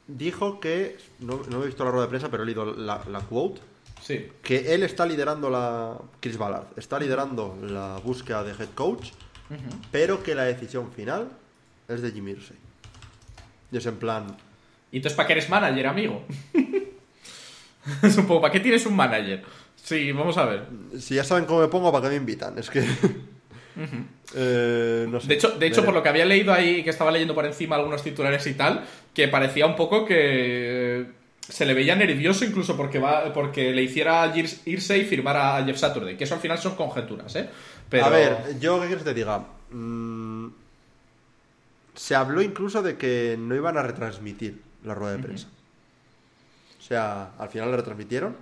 dijo 0.08 0.60
que, 0.60 0.97
no, 1.19 1.41
no 1.50 1.63
he 1.63 1.67
visto 1.67 1.84
la 1.84 1.91
rueda 1.91 2.06
de 2.06 2.10
prensa, 2.10 2.30
pero 2.30 2.43
he 2.43 2.45
leído 2.45 2.65
la, 2.73 3.02
la 3.10 3.19
quote, 3.21 3.62
Sí. 4.02 4.28
que 4.43 4.73
él 4.73 4.84
está 4.84 5.06
liderando 5.06 5.50
la. 5.50 5.97
Chris 6.21 6.38
Ballard 6.38 6.67
está 6.78 7.00
liderando 7.00 7.58
la 7.62 8.00
búsqueda 8.04 8.43
de 8.43 8.52
head 8.52 8.69
coach, 8.76 9.10
pero 9.91 10.23
que 10.23 10.36
la 10.36 10.43
decisión 10.43 10.91
final 10.91 11.30
es 11.88 12.02
de 12.02 12.12
Jimmy 12.12 12.32
Irsay. 12.32 12.58
Y 13.71 13.78
es 13.78 13.86
en 13.86 13.97
plan. 13.97 14.38
¿Y 14.91 14.97
entonces 14.97 15.17
para 15.17 15.28
qué 15.28 15.34
eres 15.34 15.50
manager, 15.50 15.88
amigo? 15.88 16.23
es 18.04 18.17
un 18.17 18.28
poco, 18.28 18.41
¿para 18.41 18.52
qué 18.54 18.60
tienes 18.60 18.86
un 18.86 18.95
manager? 18.95 19.43
Sí, 19.76 20.12
vamos 20.12 20.38
a 20.38 20.45
ver. 20.45 20.67
Si 21.00 21.15
ya 21.15 21.23
saben 21.23 21.45
cómo 21.45 21.62
me 21.62 21.67
pongo, 21.67 21.91
¿para 21.91 22.04
qué 22.04 22.10
me 22.10 22.15
invitan? 22.17 22.58
Es 22.60 22.69
que. 22.69 22.86
Eh, 24.36 25.06
no 25.10 25.20
sé. 25.20 25.28
De 25.28 25.34
hecho, 25.36 25.52
de 25.52 25.68
hecho 25.68 25.86
por 25.86 25.94
lo 25.94 26.04
que 26.04 26.10
había 26.10 26.26
leído 26.26 26.54
ahí, 26.54 26.84
que 26.84 26.90
estaba 26.90 27.12
leyendo 27.12 27.36
por 27.36 27.46
encima 27.46 27.76
algunos 27.76 28.04
titulares 28.04 28.46
y 28.48 28.54
tal, 28.54 28.86
que 29.13 29.28
parecía 29.28 29.66
un 29.66 29.76
poco 29.76 30.06
que 30.06 31.06
se 31.48 31.66
le 31.66 31.74
veía 31.74 31.96
nervioso 31.96 32.44
incluso 32.44 32.76
porque 32.76 33.00
va 33.00 33.34
porque 33.34 33.72
le 33.72 33.84
hiciera 33.84 34.34
irse 34.36 34.98
y 34.98 35.06
firmar 35.06 35.38
a 35.38 35.63
Jeff 35.63 35.78
Saturday, 35.78 36.18
que 36.18 36.26
eso 36.26 36.36
al 36.36 36.42
final 36.42 36.58
son 36.58 36.76
conjeturas, 36.76 37.36
¿eh? 37.36 37.50
Pero... 37.90 38.06
A 38.06 38.10
ver, 38.10 38.60
yo 38.60 38.80
qué 38.82 38.88
quieres 38.88 39.04
que 39.04 39.12
te 39.12 39.13
diga. 39.13 39.46
Mm, 39.72 40.48
se 41.96 42.16
habló 42.16 42.42
incluso 42.42 42.82
de 42.82 42.98
que 42.98 43.38
no 43.40 43.56
iban 43.56 43.78
a 43.78 43.84
retransmitir 43.84 44.62
la 44.84 44.94
rueda 44.94 45.16
de 45.16 45.24
prensa. 45.24 45.48
O 46.80 46.82
sea, 46.82 47.32
al 47.38 47.50
final 47.50 47.72
la 47.72 47.78
retransmitieron, 47.78 48.36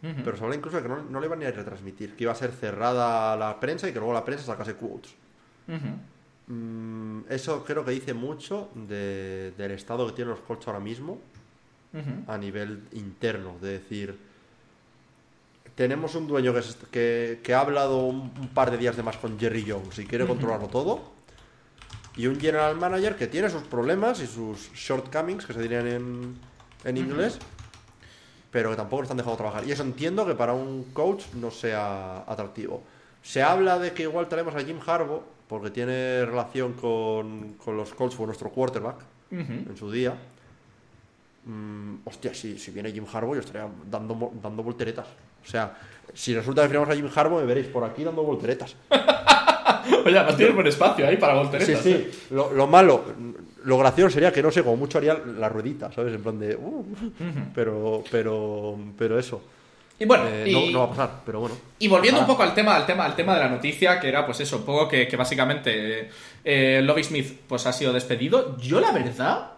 pero 0.00 0.36
se 0.36 0.42
habló 0.42 0.54
incluso 0.54 0.78
de 0.78 0.82
que 0.82 0.88
no, 0.88 1.02
no 1.02 1.20
le 1.20 1.26
iban 1.26 1.38
ni 1.38 1.44
a 1.44 1.50
retransmitir, 1.50 2.16
que 2.16 2.24
iba 2.24 2.32
a 2.32 2.36
ser 2.36 2.52
cerrada 2.52 3.36
la 3.36 3.60
prensa 3.60 3.88
y 3.88 3.92
que 3.92 3.98
luego 3.98 4.14
la 4.14 4.24
prensa 4.24 4.44
sacase 4.44 4.74
quotes. 4.74 5.14
Mm, 6.46 7.20
eso 7.28 7.64
creo 7.64 7.84
que 7.84 7.92
dice 7.92 8.12
mucho 8.12 8.70
del 8.74 9.70
estado 9.70 10.06
que 10.06 10.14
tienen 10.14 10.32
los 10.32 10.40
Colts 10.40 10.66
ahora 10.66 10.80
mismo 10.80 11.18
a 12.26 12.38
nivel 12.38 12.82
interno. 12.92 13.56
De 13.60 13.72
decir, 13.72 14.16
tenemos 15.74 16.14
un 16.14 16.26
dueño 16.26 16.54
que, 16.90 17.40
que, 17.42 17.54
ha 17.54 17.60
hablado 17.60 18.04
un, 18.06 18.30
par 18.54 18.70
de 18.70 18.78
días 18.78 18.96
de 18.96 19.02
más 19.02 19.16
con 19.16 19.38
Jerry 19.38 19.64
Jones 19.68 19.98
y 19.98 20.06
quiere 20.06 20.26
controlarlo 20.26 20.68
todo. 20.68 21.12
Y 22.16 22.26
un 22.26 22.40
general 22.40 22.76
manager 22.76 23.16
que 23.16 23.28
tiene 23.28 23.48
sus 23.48 23.62
problemas 23.62 24.20
y 24.20 24.26
sus 24.26 24.72
shortcomings, 24.72 25.46
que 25.46 25.52
se 25.52 25.62
dirían 25.62 25.86
en, 25.86 26.34
en 26.84 26.96
inglés, 26.96 27.38
pero 28.50 28.70
que 28.70 28.76
tampoco 28.76 29.02
lo 29.02 29.04
están 29.04 29.16
dejando 29.16 29.36
trabajar. 29.36 29.66
Y 29.66 29.72
eso 29.72 29.82
entiendo 29.82 30.26
que 30.26 30.34
para 30.34 30.52
un 30.52 30.84
coach 30.92 31.24
no 31.34 31.50
sea 31.50 32.24
atractivo. 32.26 32.82
Se 33.22 33.42
habla 33.42 33.78
de 33.78 33.92
que 33.92 34.04
igual 34.04 34.28
traemos 34.28 34.54
a 34.54 34.60
Jim 34.60 34.78
Harbaugh, 34.84 35.22
porque 35.46 35.70
tiene 35.70 36.24
relación 36.24 36.74
con, 36.74 37.54
con 37.54 37.76
los 37.76 37.92
Colts, 37.94 38.14
fue 38.14 38.26
nuestro 38.26 38.50
quarterback 38.50 38.96
en 39.30 39.76
su 39.76 39.90
día. 39.90 40.14
Mm, 41.44 41.96
hostia, 42.04 42.34
si, 42.34 42.58
si 42.58 42.70
viene 42.70 42.92
Jim 42.92 43.04
Harbaugh, 43.12 43.34
yo 43.34 43.40
estaría 43.40 43.68
dando, 43.90 44.32
dando 44.42 44.62
volteretas. 44.62 45.06
O 45.42 45.48
sea, 45.48 45.76
si 46.12 46.34
resulta 46.34 46.62
que 46.62 46.68
firmamos 46.68 46.92
a 46.92 46.96
Jim 46.96 47.08
Harbaugh, 47.14 47.40
me 47.40 47.46
veréis 47.46 47.68
por 47.68 47.84
aquí 47.84 48.04
dando 48.04 48.22
volteretas. 48.22 48.74
Oye, 50.04 50.18
además 50.18 50.36
tienes 50.36 50.54
buen 50.54 50.66
espacio 50.66 51.06
ahí 51.06 51.16
para 51.16 51.34
volteretas. 51.34 51.82
Sí, 51.82 51.90
sí. 51.90 51.92
¿eh? 51.92 52.10
Lo, 52.30 52.52
lo, 52.52 52.66
malo, 52.66 53.04
lo 53.64 53.78
gracioso 53.78 54.14
sería 54.14 54.32
que 54.32 54.42
no 54.42 54.50
sé, 54.50 54.62
como 54.62 54.76
mucho 54.76 54.98
haría 54.98 55.14
la 55.14 55.48
ruedita, 55.48 55.92
¿sabes? 55.92 56.14
En 56.14 56.22
plan 56.22 56.38
de. 56.38 56.56
Uh, 56.56 56.84
pero, 57.54 58.04
pero, 58.10 58.78
pero 58.96 59.18
eso. 59.18 59.42
Y 59.98 60.06
bueno, 60.06 60.24
eh, 60.28 60.70
no, 60.72 60.78
va 60.78 60.84
a 60.86 60.88
pasar, 60.88 61.10
pero 61.26 61.40
bueno. 61.40 61.54
Y 61.78 61.86
volviendo 61.86 62.20
un 62.20 62.26
poco 62.26 62.42
al 62.42 62.54
tema, 62.54 62.74
al 62.74 62.86
tema, 62.86 63.04
al 63.04 63.14
tema 63.14 63.34
de 63.34 63.40
la 63.40 63.50
noticia, 63.50 64.00
que 64.00 64.08
era 64.08 64.24
pues 64.24 64.40
eso, 64.40 64.56
un 64.56 64.64
poco 64.64 64.88
que, 64.88 65.06
que 65.06 65.16
básicamente 65.16 66.08
eh, 66.42 66.80
Lobby 66.82 67.04
Smith 67.04 67.40
pues 67.46 67.66
ha 67.66 67.72
sido 67.72 67.92
despedido. 67.92 68.56
Yo 68.56 68.80
la 68.80 68.92
verdad 68.92 69.52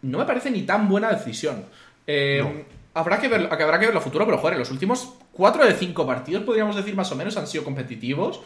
no 0.00 0.18
me 0.18 0.24
parece 0.24 0.50
ni 0.50 0.62
tan 0.62 0.88
buena 0.88 1.10
decisión. 1.10 1.66
Eh, 2.06 2.64
habrá, 2.94 3.18
que 3.18 3.28
ver, 3.28 3.46
habrá 3.50 3.78
que 3.78 3.86
ver 3.86 3.94
lo 3.94 4.00
futuro, 4.00 4.24
pero 4.24 4.38
joder, 4.38 4.58
los 4.58 4.70
últimos 4.70 5.14
4 5.32 5.66
de 5.66 5.74
5 5.74 6.06
partidos, 6.06 6.44
podríamos 6.44 6.76
decir 6.76 6.94
más 6.94 7.12
o 7.12 7.16
menos, 7.16 7.36
han 7.36 7.46
sido 7.46 7.62
competitivos. 7.62 8.40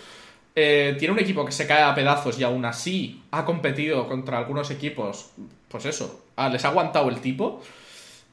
Eh, 0.61 0.97
tiene 0.99 1.13
un 1.13 1.21
equipo 1.21 1.45
que 1.45 1.53
se 1.53 1.69
cae 1.69 1.85
a 1.85 1.95
pedazos 1.95 2.37
y 2.37 2.43
aún 2.43 2.65
así 2.65 3.23
ha 3.31 3.45
competido 3.45 4.09
contra 4.09 4.39
algunos 4.39 4.73
equipos. 4.73 5.31
Pues 5.69 5.85
eso, 5.85 6.25
ah, 6.35 6.49
les 6.49 6.65
ha 6.65 6.69
aguantado 6.69 7.09
el 7.11 7.21
tipo. 7.21 7.63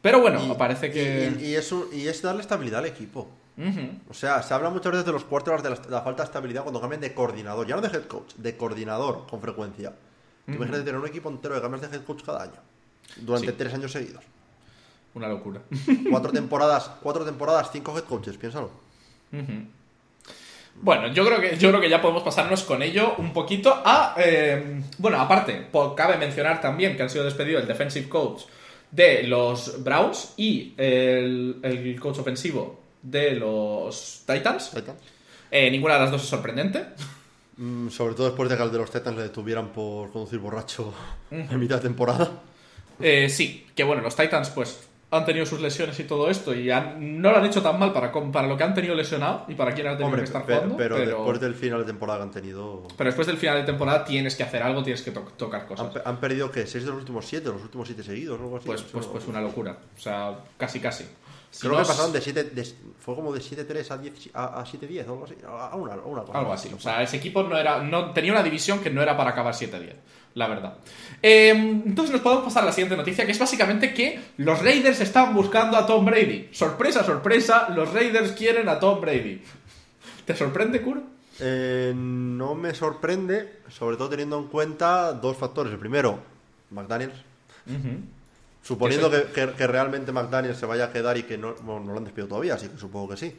Pero 0.02 0.22
bueno, 0.22 0.58
parece 0.58 0.90
que. 0.90 1.32
Y, 1.40 1.52
y, 2.00 2.08
es 2.08 2.22
darle 2.24 2.42
estabilidad 2.42 2.80
al 2.80 2.88
equipo. 2.88 3.28
O 4.10 4.14
sea, 4.16 4.42
se 4.42 4.56
habla 4.56 4.72
muchas 4.72 4.92
veces 4.92 5.06
de 5.06 5.12
los 5.12 5.24
cuartos 5.24 5.62
de 5.62 5.70
la, 5.70 6.02
falta 6.02 6.24
de 6.24 6.26
estabilidad 6.26 6.64
cuando 6.64 6.82
cambian 6.82 7.00
de 7.00 7.14
coordinador, 7.14 7.68
ya 7.68 7.76
no 7.76 7.82
de 7.82 7.90
head 7.90 8.06
coach, 8.06 8.34
de 8.36 8.58
coordinador 8.58 9.28
con 9.30 9.40
frecuencia. 9.40 9.94
Imagínate 10.48 10.84
tener 10.84 11.00
un 11.00 11.08
equipo 11.08 11.30
entero 11.30 11.54
de 11.54 11.62
cambios 11.62 11.82
de 11.82 11.96
head 11.96 12.04
coach 12.04 12.24
cada 12.24 12.42
año 12.44 12.60
durante 13.18 13.52
tres 13.52 13.72
años 13.76 13.92
seguidos. 13.92 14.24
Una 15.14 15.28
locura. 15.28 15.62
Cuatro 16.10 16.32
temporadas, 16.32 16.90
cuatro 17.02 17.24
temporadas, 17.24 17.70
cinco 17.72 17.96
head 17.96 18.04
coaches, 18.04 18.36
piénsalo. 18.36 18.72
Bueno, 20.82 21.08
yo 21.08 21.26
creo 21.26 21.40
que 21.40 21.58
yo 21.58 21.70
creo 21.70 21.82
que 21.82 21.90
ya 21.90 22.02
podemos 22.02 22.24
pasarnos 22.24 22.64
con 22.64 22.82
ello 22.82 23.16
un 23.18 23.32
poquito 23.34 23.82
a 23.84 24.16
eh, 24.18 24.82
bueno, 24.98 25.20
aparte, 25.20 25.68
cabe 25.96 26.18
mencionar 26.18 26.62
también 26.62 26.96
que 26.96 27.04
han 27.04 27.10
sido 27.10 27.24
despedidos 27.24 27.62
el 27.62 27.68
defensive 27.68 28.10
coach 28.10 28.44
de 28.92 29.24
los 29.24 29.84
Browns 29.84 30.34
y 30.38 30.74
el, 30.78 31.98
coach 32.00 32.20
ofensivo 32.20 32.82
de 33.02 33.32
los 33.32 34.24
Titans. 34.26 34.72
Eh, 35.52 35.72
ninguna 35.72 35.96
de 35.96 36.00
las 36.02 36.12
dos 36.12 36.24
es 36.24 36.30
sorprendente. 36.30 36.86
Mm, 37.58 37.90
sobre 37.90 38.16
todo 38.16 38.28
después 38.28 38.50
de 38.50 38.58
que 38.58 38.64
al 38.64 38.72
de 38.72 38.78
los 38.78 38.92
Titans 38.92 39.16
le 39.16 39.24
detuvieran 39.24 39.70
por 39.70 40.12
conducir 40.12 40.40
borracho 40.40 40.94
en 41.32 41.60
mitad 41.60 41.78
de 41.78 41.84
temporada. 41.84 42.42
Eh, 43.00 43.30
sí, 43.30 43.68
que 43.76 43.84
bueno, 43.84 44.02
los 44.02 44.16
Titans 44.16 44.50
pues 44.50 44.85
han 45.12 45.26
tenido 45.26 45.46
sus 45.46 45.62
lesiones 45.62 46.00
y 46.00 46.04
todo 46.04 46.30
esto 46.30 46.54
y 46.54 46.70
no 47.00 47.32
lo 47.32 47.38
han 47.38 47.46
hecho 47.46 47.62
tan 47.62 47.78
mal 47.80 47.94
para, 47.94 48.12
para 48.12 48.48
lo 48.48 48.58
que 48.58 48.64
han 48.64 48.74
tenido 48.74 48.96
lesionado 48.96 49.46
y 49.48 49.56
para 49.56 49.74
quien 49.74 49.88
ha 49.88 49.98
tenido 49.98 50.16
que 50.16 50.24
estar 50.24 50.44
jugando. 50.44 50.76
Pero, 50.76 50.98
después 50.98 51.40
del 51.40 51.56
final 51.56 51.80
de 51.80 51.86
temporada 51.86 52.20
que 52.20 52.24
han 52.24 52.32
tenido. 52.32 52.88
Pero 52.98 53.08
después 53.08 53.28
del 53.28 53.38
final 53.38 53.58
de 53.58 53.64
temporada 53.64 54.04
tienes 54.04 54.36
que 54.36 54.44
hacer 54.44 54.64
algo, 54.64 54.84
tienes 54.84 55.02
que 55.02 55.12
tocar 55.12 55.66
cosas. 55.68 55.92
Han, 56.06 56.18
perdido 56.18 56.52
que 56.52 56.66
¿Seis 56.66 56.84
de 56.84 56.92
los 56.92 57.00
últimos 57.00 57.26
siete? 57.26 57.50
¿Los 57.50 57.62
últimos 57.62 57.88
siete 57.88 58.04
seguidos? 58.04 58.40
algo 58.40 58.58
así? 58.58 58.66
Pues, 58.66 58.82
pues, 58.84 59.06
pues 59.06 59.28
una 59.28 59.42
locura. 59.42 59.78
O 59.96 60.00
sea, 60.00 60.38
casi, 60.58 60.80
casi. 60.80 61.06
Creo 61.60 61.78
que 61.78 61.84
pasaron 61.84 62.12
de 62.12 62.20
7. 62.20 62.52
Fue 63.00 63.16
como 63.16 63.32
de 63.32 63.40
7-3 63.40 64.32
a, 64.34 64.60
a, 64.60 64.66
7-10 64.66 65.00
algo 65.06 65.24
así. 65.24 65.36
A 65.48 65.76
una, 65.76 65.96
cosa 65.96 66.38
algo 66.38 66.52
así. 66.52 66.70
O 66.76 66.80
sea, 66.80 67.02
ese 67.02 67.18
equipo 67.18 67.44
no 67.44 67.58
era. 67.58 67.82
No, 67.82 68.12
tenía 68.12 68.34
una 68.34 68.44
división 68.44 68.80
que 68.80 68.90
no 68.90 69.02
era 69.02 69.16
para 69.16 69.30
acabar 69.30 69.54
7-10 69.54 69.94
la 70.36 70.48
verdad. 70.48 70.76
Em, 71.22 71.82
entonces 71.86 72.12
nos 72.12 72.22
podemos 72.22 72.44
pasar 72.44 72.64
a 72.64 72.68
la 72.68 72.72
siguiente 72.72 72.96
noticia, 72.96 73.26
que 73.26 73.32
es 73.32 73.40
básicamente 73.40 73.94
que 73.94 74.20
los 74.38 74.62
Raiders 74.62 75.00
están 75.02 75.34
buscando 75.34 75.78
a 75.78 75.86
Tom 75.86 76.06
Brady. 76.06 76.50
Sorpresa, 76.52 77.04
sorpresa, 77.04 77.70
los 77.70 77.92
Raiders 77.94 78.34
quieren 78.34 78.70
a 78.70 78.78
Tom 78.78 79.02
Brady. 79.02 79.42
¿Te 80.26 80.36
sorprende, 80.36 80.82
Kuro? 80.82 81.04
Eh, 81.40 81.94
no 81.96 82.54
me 82.54 82.74
sorprende, 82.74 83.60
sobre 83.70 83.98
todo 83.98 84.10
teniendo 84.10 84.38
en 84.38 84.48
cuenta 84.48 85.14
dos 85.14 85.38
factores. 85.38 85.72
El 85.72 85.80
primero, 85.80 86.20
McDaniels. 86.72 87.16
Suponiendo 88.62 89.10
que, 89.10 89.68
realmente 89.68 90.12
McDaniels 90.12 90.58
se 90.58 90.66
vaya 90.66 90.86
a 90.86 90.92
quedar 90.92 91.18
y 91.18 91.24
que 91.24 91.38
no, 91.38 91.56
no 91.64 91.80
lo 91.80 91.98
han 91.98 92.04
despedido 92.04 92.28
todavía, 92.28 92.56
así 92.56 92.68
que 92.68 92.78
supongo 92.78 93.10
que 93.10 93.18
sí. 93.18 93.36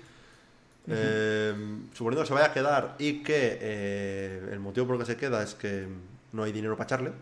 Eh, 0.89 1.53
suponiendo 1.95 2.23
que 2.23 2.29
se 2.29 2.35
vaya 2.35 2.47
a 2.47 2.53
quedar 2.53 2.95
y 2.99 3.25
que 3.25 3.59
eh, 3.61 4.49
el 4.53 4.61
motivo 4.61 4.87
por 4.87 4.97
el 4.97 5.01
que 5.03 5.07
se 5.07 5.17
queda 5.17 5.43
es 5.43 5.55
que 5.55 5.89
no 6.37 6.45
hay 6.45 6.53
dinero 6.53 6.77
para 6.77 6.87
echarle, 6.87 7.13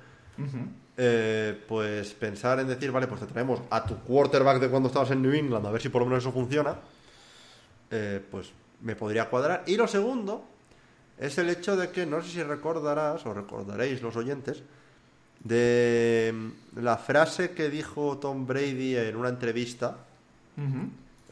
eh, 0.97 1.61
pues 1.67 2.13
pensar 2.15 2.61
en 2.61 2.69
decir, 2.69 2.93
vale, 2.93 3.07
pues 3.07 3.21
te 3.21 3.27
traemos 3.27 3.61
a 3.71 3.85
tu 3.85 3.97
quarterback 3.99 4.61
de 4.61 4.69
cuando 4.69 4.89
estabas 4.89 5.11
en 5.11 5.23
New 5.23 5.33
England, 5.33 5.67
a 5.67 5.71
ver 5.71 5.81
si 5.81 5.89
por 5.89 6.03
lo 6.03 6.07
menos 6.07 6.23
eso 6.23 6.33
funciona, 6.33 6.77
eh, 7.91 8.21
pues 8.31 8.53
me 8.81 8.95
podría 8.95 9.29
cuadrar. 9.29 9.65
Y 9.67 9.77
lo 9.77 9.89
segundo 9.89 10.45
es 11.19 11.39
el 11.39 11.51
hecho 11.51 11.77
de 11.77 11.91
que, 11.91 12.07
no 12.07 12.23
sé 12.23 12.31
si 12.31 12.43
recordarás 12.43 13.25
o 13.27 13.35
recordaréis 13.35 14.03
los 14.03 14.17
oyentes, 14.17 14.63
de 15.43 16.33
mm, 16.33 16.81
la 16.81 16.97
frase 16.97 17.51
que 17.51 17.71
dijo 17.71 18.19
Tom 18.19 18.47
Brady 18.47 18.97
en 18.97 19.17
una 19.17 19.29
entrevista, 19.29 19.99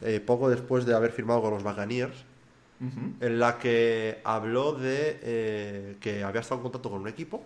eh, 0.01 0.19
poco 0.19 0.49
después 0.49 0.85
de 0.85 0.93
haber 0.93 1.11
firmado 1.11 1.41
con 1.41 1.53
los 1.53 1.63
Buccaneers, 1.63 2.25
en 3.21 3.39
la 3.39 3.59
que 3.59 4.19
habló 4.25 4.73
de 4.73 5.95
que 6.01 6.21
había 6.21 6.41
estado 6.41 6.59
en 6.59 6.63
contacto 6.63 6.89
con 6.89 6.99
un 6.99 7.07
equipo 7.07 7.41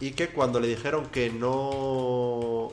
y 0.00 0.12
que 0.12 0.28
cuando 0.28 0.60
le 0.60 0.68
dijeron 0.68 1.06
que 1.06 1.30
no. 1.30 2.70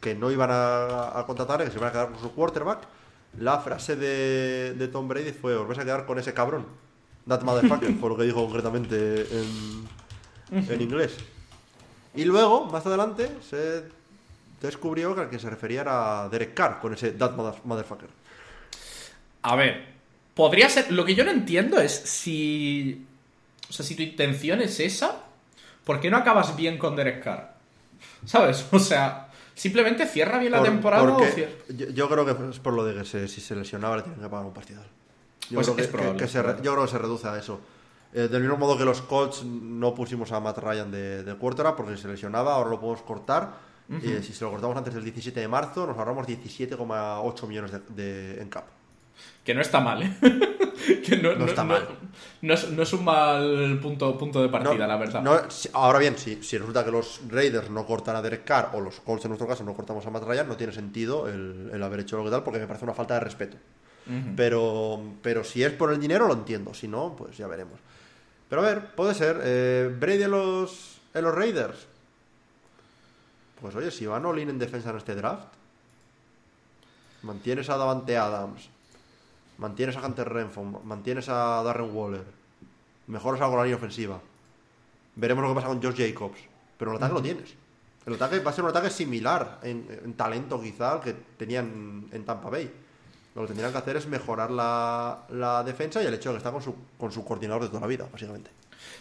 que 0.00 0.14
no 0.14 0.30
iban 0.30 0.50
a, 0.50 1.18
a 1.18 1.26
contratar, 1.26 1.64
que 1.64 1.70
se 1.70 1.76
iban 1.76 1.88
a 1.88 1.92
quedar 1.92 2.10
con 2.10 2.20
su 2.20 2.32
quarterback, 2.32 2.80
la 3.38 3.58
frase 3.58 3.96
de, 3.96 4.74
de 4.74 4.88
Tom 4.88 5.08
Brady 5.08 5.32
fue: 5.32 5.56
Os 5.56 5.66
vais 5.66 5.78
a 5.78 5.84
quedar 5.84 6.06
con 6.06 6.18
ese 6.18 6.32
cabrón. 6.32 6.66
That 7.26 7.42
motherfucker, 7.42 7.92
fue 8.00 8.08
lo 8.08 8.16
que 8.16 8.24
dijo 8.24 8.44
concretamente 8.44 9.26
en, 9.30 9.88
en 10.70 10.80
inglés. 10.80 11.16
Y 12.14 12.24
luego, 12.24 12.66
más 12.66 12.86
adelante, 12.86 13.28
se 13.48 13.84
descubrió 14.60 15.14
que 15.14 15.22
al 15.22 15.30
que 15.30 15.38
se 15.38 15.50
refería 15.50 15.82
era 15.82 16.28
Derek 16.28 16.54
Carr 16.54 16.80
con 16.80 16.94
ese 16.94 17.12
That 17.12 17.32
motherfucker. 17.64 18.08
A 19.42 19.56
ver, 19.56 19.86
podría 20.34 20.68
ser. 20.68 20.92
Lo 20.92 21.04
que 21.04 21.14
yo 21.14 21.24
no 21.24 21.30
entiendo 21.30 21.80
es 21.80 21.92
si 21.92 23.07
o 23.68 23.72
sea, 23.72 23.84
si 23.84 23.94
tu 23.94 24.02
intención 24.02 24.60
es 24.60 24.80
esa, 24.80 25.24
¿por 25.84 26.00
qué 26.00 26.10
no 26.10 26.16
acabas 26.16 26.56
bien 26.56 26.78
con 26.78 26.96
Derek 26.96 27.22
Carr? 27.22 27.54
¿Sabes? 28.24 28.66
O 28.72 28.78
sea, 28.78 29.28
simplemente 29.54 30.06
cierra 30.06 30.38
bien 30.38 30.52
la 30.52 30.62
temporada 30.62 31.02
o 31.02 31.24
cierra... 31.24 31.52
yo, 31.68 32.08
creo 32.08 32.24
que 32.24 32.50
es 32.50 32.58
por 32.58 32.72
lo 32.72 32.84
de 32.84 32.94
que 32.94 33.04
si 33.04 33.40
se 33.40 33.56
lesionaba 33.56 33.96
le 33.96 34.02
tienen 34.02 34.20
que 34.20 34.28
pagar 34.28 34.46
un 34.46 34.54
partido. 34.54 34.80
Yo, 35.50 35.56
pues 35.56 35.68
creo 35.68 36.12
es 36.12 36.22
que, 36.22 36.28
se, 36.28 36.42
yo 36.62 36.72
creo 36.72 36.82
que 36.82 36.90
se 36.90 36.98
reduce 36.98 37.26
a 37.26 37.38
eso. 37.38 37.60
Eh, 38.12 38.28
del 38.28 38.42
mismo 38.42 38.56
modo 38.56 38.78
que 38.78 38.84
los 38.84 39.02
Colts 39.02 39.44
no 39.44 39.94
pusimos 39.94 40.32
a 40.32 40.40
Matt 40.40 40.58
Ryan 40.58 40.90
de, 40.90 41.22
de 41.24 41.34
quarterback 41.34 41.76
porque 41.76 41.96
se 41.96 42.08
lesionaba, 42.08 42.54
ahora 42.54 42.70
lo 42.70 42.80
podemos 42.80 43.02
cortar. 43.02 43.68
y 43.90 44.22
si 44.22 44.32
se 44.32 44.44
lo 44.44 44.50
cortamos 44.50 44.76
antes 44.76 44.94
del 44.94 45.04
17 45.04 45.40
de 45.40 45.48
marzo, 45.48 45.86
nos 45.86 45.96
ahorramos 45.96 46.26
17,8 46.26 47.46
millones 47.46 47.72
de, 47.88 48.40
en 48.40 48.48
cap. 48.48 48.64
Que 49.44 49.54
no 49.54 49.60
está 49.60 49.80
mal, 49.80 50.02
¿eh? 50.02 50.16
que 51.04 51.16
no, 51.16 51.34
No 51.34 51.46
está 51.46 51.64
mal. 51.64 51.88
No 52.42 52.54
es, 52.54 52.70
no 52.70 52.82
es 52.82 52.92
un 52.92 53.04
mal 53.04 53.78
punto, 53.80 54.16
punto 54.16 54.42
de 54.42 54.48
partida, 54.48 54.86
la 54.86 54.96
verdad. 54.96 55.48
ahora 55.72 55.98
bien, 55.98 56.16
si, 56.18 56.42
si 56.42 56.58
resulta 56.58 56.84
que 56.84 56.90
los 56.90 57.20
Raiders 57.28 57.70
no 57.70 57.84
cortan 57.86 58.14
a 58.16 58.22
Derek 58.22 58.44
Carr 58.44 58.70
o 58.74 58.80
los 58.80 59.00
Colts 59.00 59.24
en 59.24 59.30
nuestro 59.30 59.48
caso 59.48 59.64
no 59.64 59.74
cortamos 59.74 60.06
a 60.06 60.10
Matt 60.10 60.24
Ryan, 60.24 60.48
no 60.48 60.56
tiene 60.56 60.72
sentido 60.72 61.28
el, 61.28 61.70
el 61.72 61.82
haber 61.82 62.00
hecho 62.00 62.16
lo 62.16 62.24
que 62.24 62.30
tal 62.30 62.44
porque 62.44 62.60
me 62.60 62.66
parece 62.66 62.84
una 62.84 62.94
falta 62.94 63.14
de 63.14 63.20
respeto. 63.20 63.56
Pero, 64.36 65.02
pero 65.22 65.44
si 65.44 65.62
es 65.62 65.72
por 65.72 65.92
el 65.92 66.00
dinero 66.00 66.26
lo 66.26 66.32
entiendo, 66.32 66.72
si 66.72 66.88
no, 66.88 67.14
pues 67.14 67.36
ya 67.36 67.46
veremos. 67.46 67.78
Pero 68.48 68.62
a 68.62 68.64
ver, 68.64 68.94
puede 68.94 69.14
ser. 69.14 69.38
Eh, 69.42 69.94
Brady 69.98 70.22
en 70.22 70.30
los, 70.30 71.00
en 71.12 71.24
los 71.24 71.34
Raiders. 71.34 71.86
Pues 73.60 73.74
oye, 73.74 73.90
si 73.90 74.06
van 74.06 74.24
all 74.24 74.38
in 74.38 74.48
en 74.48 74.58
defensa 74.58 74.90
en 74.90 74.96
este 74.96 75.14
draft, 75.14 75.48
mantienes 77.22 77.68
a 77.68 77.76
Davante 77.76 78.16
Adams, 78.16 78.70
mantienes 79.58 79.96
a 79.96 80.06
Hunter 80.06 80.28
Renfro, 80.28 80.64
mantienes 80.64 81.28
a 81.28 81.62
Darren 81.62 81.94
Waller, 81.94 82.24
mejoras 83.06 83.40
algo 83.40 83.56
la 83.56 83.64
línea 83.64 83.76
ofensiva. 83.76 84.20
Veremos 85.16 85.42
lo 85.42 85.50
que 85.50 85.54
pasa 85.56 85.68
con 85.68 85.82
Josh 85.82 85.96
Jacobs. 85.96 86.38
Pero 86.78 86.92
el 86.92 86.96
ataque 86.96 87.14
lo 87.14 87.22
tienes. 87.22 87.54
El 88.06 88.14
ataque 88.14 88.38
va 88.38 88.52
a 88.52 88.54
ser 88.54 88.64
un 88.64 88.70
ataque 88.70 88.88
similar 88.88 89.58
en, 89.62 89.86
en 90.04 90.14
talento 90.14 90.60
quizá 90.62 90.92
al 90.92 91.00
que 91.00 91.12
tenían 91.12 92.06
en 92.12 92.24
Tampa 92.24 92.48
Bay. 92.48 92.70
Lo 93.34 93.42
que 93.42 93.48
tendrían 93.48 93.72
que 93.72 93.78
hacer 93.78 93.96
es 93.96 94.06
mejorar 94.06 94.50
la, 94.50 95.26
la 95.30 95.62
defensa 95.64 96.02
y 96.02 96.06
el 96.06 96.14
hecho 96.14 96.30
de 96.30 96.34
que 96.34 96.38
está 96.38 96.52
con 96.52 96.62
su, 96.62 96.74
con 96.96 97.12
su 97.12 97.24
coordinador 97.24 97.62
de 97.62 97.68
toda 97.68 97.80
la 97.80 97.86
vida, 97.86 98.08
básicamente. 98.10 98.50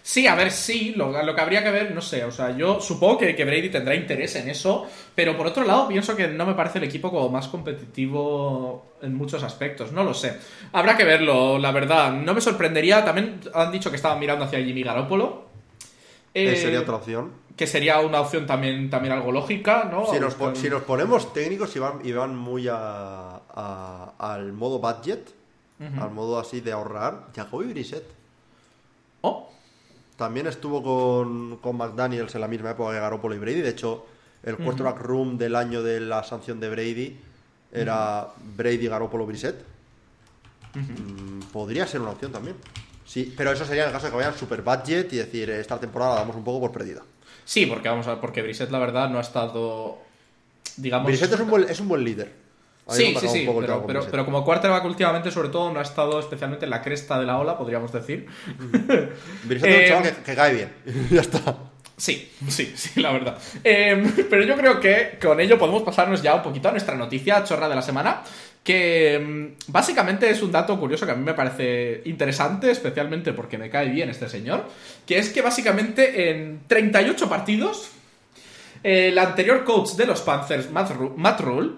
Sí, 0.03 0.25
a 0.25 0.35
ver, 0.35 0.51
sí, 0.51 0.93
lo, 0.95 1.11
lo 1.23 1.35
que 1.35 1.41
habría 1.41 1.61
que 1.63 1.69
ver, 1.71 1.91
no 1.91 2.01
sé, 2.01 2.23
o 2.23 2.31
sea, 2.31 2.55
yo 2.55 2.79
supongo 2.79 3.17
que, 3.17 3.35
que 3.35 3.43
Brady 3.43 3.69
tendrá 3.69 3.93
interés 3.93 4.35
en 4.37 4.47
eso, 4.49 4.87
pero 5.13 5.35
por 5.35 5.47
otro 5.47 5.65
lado 5.65 5.89
pienso 5.89 6.15
que 6.15 6.29
no 6.29 6.45
me 6.45 6.53
parece 6.53 6.77
el 6.77 6.85
equipo 6.85 7.11
como 7.11 7.27
más 7.29 7.49
competitivo 7.49 8.93
en 9.01 9.15
muchos 9.15 9.43
aspectos, 9.43 9.91
no 9.91 10.03
lo 10.03 10.13
sé. 10.13 10.37
Habrá 10.71 10.95
que 10.95 11.03
verlo, 11.03 11.57
la 11.57 11.71
verdad, 11.71 12.13
no 12.13 12.33
me 12.33 12.39
sorprendería, 12.41 13.03
también 13.03 13.41
han 13.53 13.71
dicho 13.71 13.89
que 13.89 13.97
estaban 13.97 14.19
mirando 14.19 14.45
hacia 14.45 14.59
Jimmy 14.63 14.83
Garoppolo. 14.83 15.45
Esa 16.33 16.51
Eh, 16.53 16.55
sería 16.55 16.81
otra 16.81 16.95
opción. 16.95 17.31
Que 17.57 17.65
sería 17.67 17.99
una 17.99 18.21
opción 18.21 18.45
también, 18.45 18.89
también 18.89 19.13
algo 19.13 19.31
lógica, 19.31 19.89
¿no? 19.91 20.05
Si 20.13 20.19
nos, 20.19 20.35
po- 20.35 20.53
si 20.55 20.69
nos 20.69 20.83
ponemos 20.83 21.33
técnicos 21.33 21.75
y 21.75 21.79
van, 21.79 21.99
y 22.03 22.11
van 22.11 22.35
muy 22.35 22.67
a, 22.69 23.41
a- 23.53 24.13
al 24.19 24.53
modo 24.53 24.79
budget, 24.79 25.33
al 25.99 26.11
modo 26.11 26.39
así 26.39 26.61
de 26.61 26.71
ahorrar, 26.71 27.25
Jacoby 27.35 27.65
Brissett. 27.67 28.03
Oh, 29.21 29.49
También 30.17 30.47
estuvo 30.47 30.83
con, 30.83 31.57
con 31.57 31.77
McDaniels 31.77 32.33
en 32.35 32.41
la 32.41 32.47
misma 32.47 32.71
época 32.71 32.91
que 32.91 32.99
Garoppolo 32.99 33.35
y 33.35 33.39
Brady. 33.39 33.61
De 33.61 33.69
hecho, 33.69 34.05
el 34.43 34.57
quarterback 34.57 34.99
room 34.99 35.37
del 35.37 35.55
año 35.55 35.83
de 35.83 35.99
la 35.99 36.23
sanción 36.23 36.59
de 36.59 36.69
Brady 36.69 37.17
era 37.71 38.27
Brady, 38.55 38.87
Garoppolo, 38.87 39.25
Brissett. 39.25 39.63
Mm, 40.73 41.41
podría 41.51 41.85
ser 41.85 42.01
una 42.01 42.11
opción 42.11 42.31
también. 42.31 42.55
Sí, 43.05 43.33
pero 43.37 43.51
eso 43.51 43.65
sería 43.65 43.83
en 43.83 43.89
el 43.89 43.93
caso 43.93 44.07
de 44.07 44.11
que 44.11 44.17
vayan 44.17 44.37
super 44.37 44.61
budget 44.61 45.13
y 45.13 45.17
decir, 45.17 45.49
eh, 45.49 45.59
esta 45.59 45.79
temporada 45.79 46.15
la 46.15 46.19
damos 46.21 46.35
un 46.35 46.43
poco 46.43 46.59
por 46.59 46.71
perdida. 46.71 47.03
sí, 47.45 47.65
porque 47.65 47.87
vamos 47.87 48.07
a 48.07 48.19
porque 48.19 48.41
Brissett 48.41 48.71
la 48.71 48.79
verdad 48.79 49.09
no 49.09 49.17
ha 49.19 49.21
estado, 49.21 49.99
digamos... 50.75 51.07
Brissett 51.07 51.31
es 51.31 51.39
un 51.39 51.49
buen, 51.49 51.63
es 51.69 51.79
un 51.79 51.87
buen 51.87 52.03
líder. 52.03 52.33
Sí, 52.89 53.15
sí, 53.19 53.27
sí, 53.27 53.49
pero, 53.59 53.85
pero, 53.85 54.07
pero 54.09 54.25
como 54.25 54.45
quarterback 54.45 54.85
últimamente 54.85 55.29
sobre 55.31 55.49
todo 55.49 55.71
no 55.73 55.79
ha 55.79 55.83
estado 55.83 56.19
especialmente 56.19 56.65
en 56.65 56.71
la 56.71 56.81
cresta 56.81 57.19
de 57.19 57.25
la 57.25 57.37
ola, 57.37 57.57
podríamos 57.57 57.91
decir. 57.91 58.27
Brissett 59.43 59.69
es 59.69 59.69
un 59.69 59.69
Eh, 59.79 59.87
chaval 59.87 60.03
que, 60.03 60.23
que 60.23 60.35
cae 60.35 60.53
bien. 60.53 60.71
ya 61.11 61.21
está. 61.21 61.57
Sí, 61.97 62.31
sí, 62.47 62.73
sí, 62.75 63.01
la 63.01 63.11
verdad. 63.11 63.37
Eh, 63.63 64.27
pero 64.29 64.43
yo 64.43 64.55
creo 64.55 64.79
que 64.79 65.17
con 65.19 65.39
ello 65.39 65.57
podemos 65.57 65.81
pasarnos 65.81 66.21
ya 66.21 66.35
un 66.35 66.43
poquito 66.43 66.69
a 66.69 66.71
nuestra 66.71 66.95
noticia 66.95 67.43
chorra 67.43 67.67
de 67.67 67.75
la 67.75 67.81
semana, 67.81 68.21
que 68.63 69.19
mm, 69.19 69.71
básicamente 69.71 70.29
es 70.29 70.43
un 70.43 70.51
dato 70.51 70.79
curioso 70.79 71.07
que 71.07 71.13
a 71.13 71.15
mí 71.15 71.23
me 71.23 71.33
parece 71.33 72.03
interesante, 72.05 72.69
especialmente 72.69 73.33
porque 73.33 73.57
me 73.57 73.71
cae 73.71 73.89
bien 73.89 74.09
este 74.09 74.29
señor, 74.29 74.65
que 75.07 75.17
es 75.17 75.29
que 75.29 75.41
básicamente 75.41 76.29
en 76.29 76.61
38 76.67 77.27
partidos, 77.27 77.89
el 78.83 79.17
anterior 79.17 79.63
coach 79.63 79.93
de 79.93 80.05
los 80.05 80.21
Panthers, 80.21 80.69
Matt 80.69 81.41
Rule, 81.41 81.71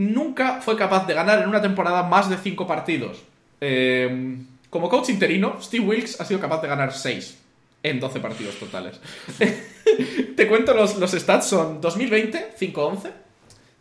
nunca 0.00 0.60
fue 0.62 0.76
capaz 0.76 1.06
de 1.06 1.14
ganar 1.14 1.42
en 1.42 1.48
una 1.48 1.60
temporada 1.62 2.02
más 2.02 2.28
de 2.30 2.36
5 2.36 2.66
partidos. 2.66 3.22
Eh, 3.60 4.36
como 4.70 4.88
coach 4.88 5.10
interino, 5.10 5.58
Steve 5.60 5.84
Wilkes 5.84 6.20
ha 6.20 6.24
sido 6.24 6.40
capaz 6.40 6.62
de 6.62 6.68
ganar 6.68 6.92
6 6.92 7.36
en 7.82 8.00
12 8.00 8.20
partidos 8.20 8.54
totales. 8.58 9.00
Te 10.36 10.48
cuento 10.48 10.74
los, 10.74 10.96
los 10.96 11.10
stats, 11.12 11.46
son 11.48 11.80
2020, 11.80 12.54
5-11, 12.58 13.10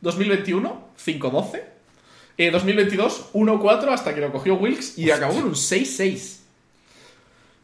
2021, 0.02 0.88
5-12, 1.06 1.62
eh, 2.38 2.52
2022, 2.52 3.34
1-4 3.34 3.90
hasta 3.90 4.14
que 4.16 4.22
lo 4.22 4.32
cogió 4.32 4.56
Wilkes 4.56 4.98
y 4.98 5.12
acabó 5.12 5.34
con 5.36 5.44
un 5.46 5.54
6-6. 5.54 6.38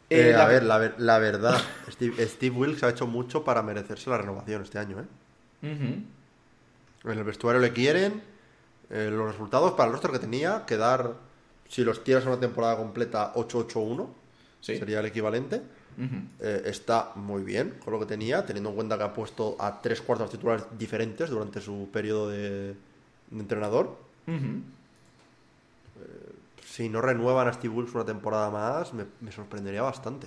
Eh, 0.08 0.30
Eh, 0.30 0.34
a 0.34 0.46
ver, 0.46 0.62
la, 0.62 0.78
ver- 0.78 0.94
la 0.98 1.18
verdad, 1.18 1.60
Steve, 1.90 2.26
Steve 2.28 2.54
Wilkes 2.56 2.82
ha 2.84 2.90
hecho 2.90 3.06
mucho 3.06 3.42
para 3.44 3.62
merecerse 3.62 4.08
la 4.08 4.18
renovación 4.18 4.62
este 4.62 4.78
año. 4.78 5.00
¿eh? 5.00 5.04
En 7.04 7.10
el 7.18 7.24
vestuario 7.24 7.60
le 7.60 7.72
quieren. 7.72 8.22
Eh, 8.90 9.10
los 9.10 9.30
resultados 9.32 9.72
para 9.72 9.86
el 9.86 9.92
roster 9.92 10.10
que 10.10 10.18
tenía, 10.18 10.64
quedar, 10.66 11.14
si 11.68 11.84
los 11.84 12.02
tiras 12.04 12.24
a 12.26 12.28
una 12.30 12.40
temporada 12.40 12.76
completa, 12.76 13.32
8-8-1, 13.34 14.08
Sí. 14.60 14.76
sería 14.78 15.00
el 15.00 15.06
equivalente. 15.06 15.62
Eh, 16.40 16.62
está 16.66 17.12
muy 17.14 17.42
bien 17.42 17.78
con 17.82 17.92
lo 17.94 17.98
que 18.00 18.06
tenía, 18.06 18.44
teniendo 18.44 18.68
en 18.70 18.74
cuenta 18.76 18.98
que 18.98 19.04
ha 19.04 19.12
puesto 19.14 19.56
a 19.58 19.80
tres 19.80 20.00
cuartos 20.02 20.28
titulares 20.30 20.66
diferentes 20.78 21.30
durante 21.30 21.60
su 21.60 21.88
periodo 21.92 22.28
de, 22.30 22.74
de 23.30 23.40
entrenador. 23.40 23.96
Ujú. 24.26 24.60
Si 26.64 26.88
no 26.88 27.00
renuevan 27.00 27.48
a 27.48 27.52
Steve 27.54 27.74
Wilkes 27.74 27.94
una 27.94 28.04
temporada 28.04 28.50
más, 28.50 28.92
me, 28.92 29.06
me 29.20 29.32
sorprendería 29.32 29.82
bastante. 29.82 30.26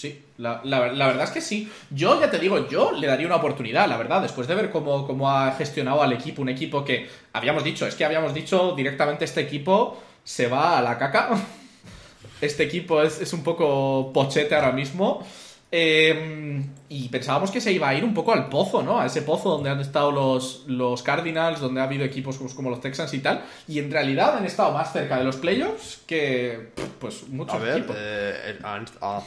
Sí, 0.00 0.18
la, 0.38 0.62
la- 0.64 0.78
verdad 1.08 1.24
es 1.24 1.30
que 1.30 1.42
sí. 1.42 1.70
Yo 1.90 2.18
ya 2.18 2.30
te 2.30 2.38
digo, 2.38 2.66
yo 2.70 2.92
le 2.92 3.06
daría 3.06 3.26
una 3.26 3.36
oportunidad, 3.36 3.86
la 3.86 3.98
verdad, 3.98 4.22
después 4.22 4.48
de 4.48 4.54
ver 4.54 4.70
cómo, 4.70 5.06
cómo 5.06 5.30
ha 5.30 5.52
gestionado 5.52 6.02
al 6.02 6.14
equipo, 6.14 6.40
un 6.40 6.48
equipo 6.48 6.82
que 6.86 7.06
habíamos 7.34 7.64
dicho, 7.64 7.86
es 7.86 7.94
que 7.94 8.06
habíamos 8.06 8.32
dicho 8.32 8.72
directamente 8.74 9.26
este 9.26 9.42
equipo 9.42 10.02
se 10.24 10.46
va 10.48 10.78
a 10.78 10.82
la 10.82 10.96
caca. 10.96 11.28
Este 12.40 12.62
equipo 12.62 13.02
es, 13.02 13.20
es 13.20 13.34
un 13.34 13.42
poco 13.42 14.12
pochete 14.14 14.54
ahora 14.54 14.72
mismo. 14.72 15.26
Eh, 15.72 16.64
y 16.88 17.08
pensábamos 17.08 17.50
que 17.52 17.60
se 17.60 17.70
iba 17.72 17.88
a 17.88 17.94
ir 17.94 18.04
un 18.04 18.12
poco 18.12 18.32
al 18.32 18.48
pozo, 18.48 18.82
¿no? 18.82 19.00
A 19.00 19.06
ese 19.06 19.22
pozo 19.22 19.50
donde 19.50 19.70
han 19.70 19.80
estado 19.80 20.10
los, 20.10 20.64
los 20.66 21.02
Cardinals, 21.02 21.60
donde 21.60 21.80
ha 21.80 21.84
habido 21.84 22.04
equipos 22.04 22.38
como, 22.54 22.70
los 22.70 22.80
Texans 22.80 23.14
y 23.14 23.20
tal. 23.20 23.44
Y 23.68 23.78
en 23.78 23.90
realidad 23.90 24.36
han 24.36 24.44
estado 24.44 24.72
más 24.72 24.92
cerca 24.92 25.18
de 25.18 25.24
los 25.24 25.36
playoffs 25.36 26.02
que, 26.06 26.72
pues, 26.98 27.28
muchos 27.28 27.54
A 27.54 27.58
ver, 27.58 27.78
equipos. 27.78 27.96
eh, 27.98 28.58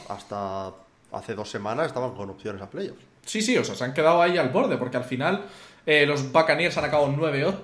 hasta 0.08 0.72
hace 1.12 1.34
dos 1.34 1.48
semanas 1.48 1.86
estaban 1.86 2.14
con 2.14 2.28
opciones 2.28 2.60
a 2.60 2.68
playoffs. 2.68 3.00
Sí, 3.24 3.40
sí, 3.40 3.56
o 3.56 3.64
sea, 3.64 3.74
se 3.74 3.84
han 3.84 3.94
quedado 3.94 4.20
ahí 4.20 4.36
al 4.36 4.50
borde, 4.50 4.76
porque 4.76 4.98
al 4.98 5.04
final 5.04 5.46
eh, 5.86 6.04
los 6.04 6.30
Buccaneers 6.30 6.76
han 6.76 6.84
acabado 6.84 7.08
9-8, 7.08 7.54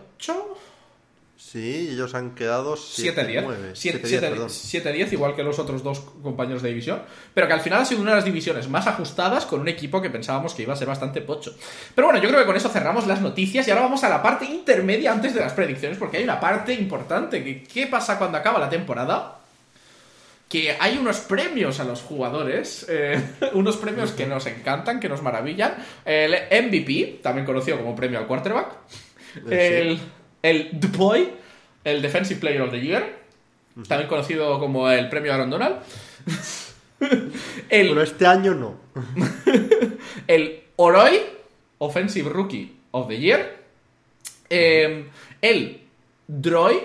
Sí, 1.41 1.89
ellos 1.91 2.15
han 2.15 2.35
quedado 2.35 2.77
7-10. 2.77 3.45
7-9. 3.45 3.73
7-10, 3.73 4.21
perdón. 4.21 4.49
7-10, 4.51 5.13
igual 5.15 5.35
que 5.35 5.43
los 5.43 5.59
otros 5.59 5.83
dos 5.83 6.01
compañeros 6.23 6.61
de 6.63 6.69
división. 6.69 7.03
Pero 7.33 7.49
que 7.49 7.55
al 7.55 7.63
final 7.63 7.81
ha 7.81 7.85
sido 7.87 8.03
una 8.03 8.11
de 8.11 8.17
las 8.17 8.27
divisiones 8.27 8.69
más 8.69 8.87
ajustadas 8.87 9.47
con 9.47 9.61
un 9.61 9.69
equipo 9.69 10.03
que 10.03 10.11
pensábamos 10.11 10.53
que 10.53 10.63
iba 10.63 10.75
a 10.75 10.77
ser 10.77 10.87
bastante 10.87 11.23
pocho. 11.23 11.57
Pero 11.95 12.09
bueno, 12.09 12.23
yo 12.23 12.29
creo 12.29 12.41
que 12.41 12.47
con 12.47 12.57
eso 12.57 12.69
cerramos 12.69 13.07
las 13.07 13.23
noticias 13.23 13.67
y 13.67 13.71
ahora 13.71 13.85
vamos 13.85 14.05
a 14.05 14.11
la 14.11 14.23
parte 14.23 14.45
intermedia 14.45 15.13
antes 15.13 15.33
de 15.35 15.41
las 15.41 15.55
predicciones, 15.55 15.97
porque 15.97 16.19
hay 16.19 16.25
una 16.25 16.39
parte 16.39 16.75
importante. 16.75 17.43
Que, 17.43 17.65
¿Qué 17.65 17.87
pasa 17.87 18.19
cuando 18.19 18.37
acaba 18.37 18.59
la 18.61 18.69
temporada? 18.69 19.39
que 20.49 20.77
hay 20.81 20.99
unos 20.99 21.21
premios 21.21 21.79
a 21.79 21.85
los 21.85 22.03
jugadores, 22.03 22.85
eh, 22.89 23.21
unos 23.55 23.77
premios 23.77 24.11
que 24.11 24.27
nos 24.27 24.47
encantan, 24.47 25.01
que 25.01 25.09
nos 25.09 25.23
maravillan. 25.23 25.77
El 26.05 26.33
MVP, 26.33 27.21
también 27.23 27.47
conocido 27.47 27.79
como 27.79 27.95
premio 27.97 28.19
al 28.19 28.27
quarterback. 28.27 28.73
Eh, 29.49 29.81
El, 29.83 30.01
el 30.43 30.71
Boy, 30.97 31.31
el 31.85 32.03
Defensive 32.03 32.41
Player 32.41 32.63
of 32.63 32.71
the 32.71 32.81
Year, 32.81 33.21
también 33.89 34.09
conocido 34.09 34.59
como 34.59 34.91
el 34.91 35.09
premio 35.09 35.33
Aaron 35.33 35.51
Donald. 35.51 35.77
el, 37.01 37.89
Pero 37.89 38.03
este 38.03 38.27
año 38.27 38.55
no. 38.55 38.77
el 40.27 40.63
Oroy, 40.77 41.21
Offensive 41.79 42.29
Rookie 42.29 42.77
of 42.91 43.09
the 43.09 43.19
Year. 43.19 43.61
Eh, 44.49 45.07
el 45.41 45.81
Droy, 46.27 46.81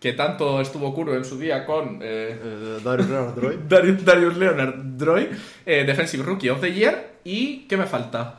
que 0.00 0.12
tanto 0.12 0.60
estuvo 0.60 0.92
Kuro 0.94 1.16
en 1.16 1.24
su 1.24 1.38
día 1.38 1.64
con 1.64 2.00
eh, 2.02 2.38
Eh, 2.42 2.80
Darius 2.84 3.08
Leonard 3.08 3.34
Droid. 3.34 3.58
Darius, 3.68 4.04
Darius 4.04 4.36
Leonard 4.36 4.74
Droy, 4.98 5.30
eh, 5.64 5.84
Defensive 5.86 6.22
Rookie 6.22 6.50
of 6.50 6.60
the 6.60 6.72
Year. 6.72 7.14
¿Y 7.24 7.66
qué 7.66 7.76
me 7.76 7.86
falta? 7.86 8.38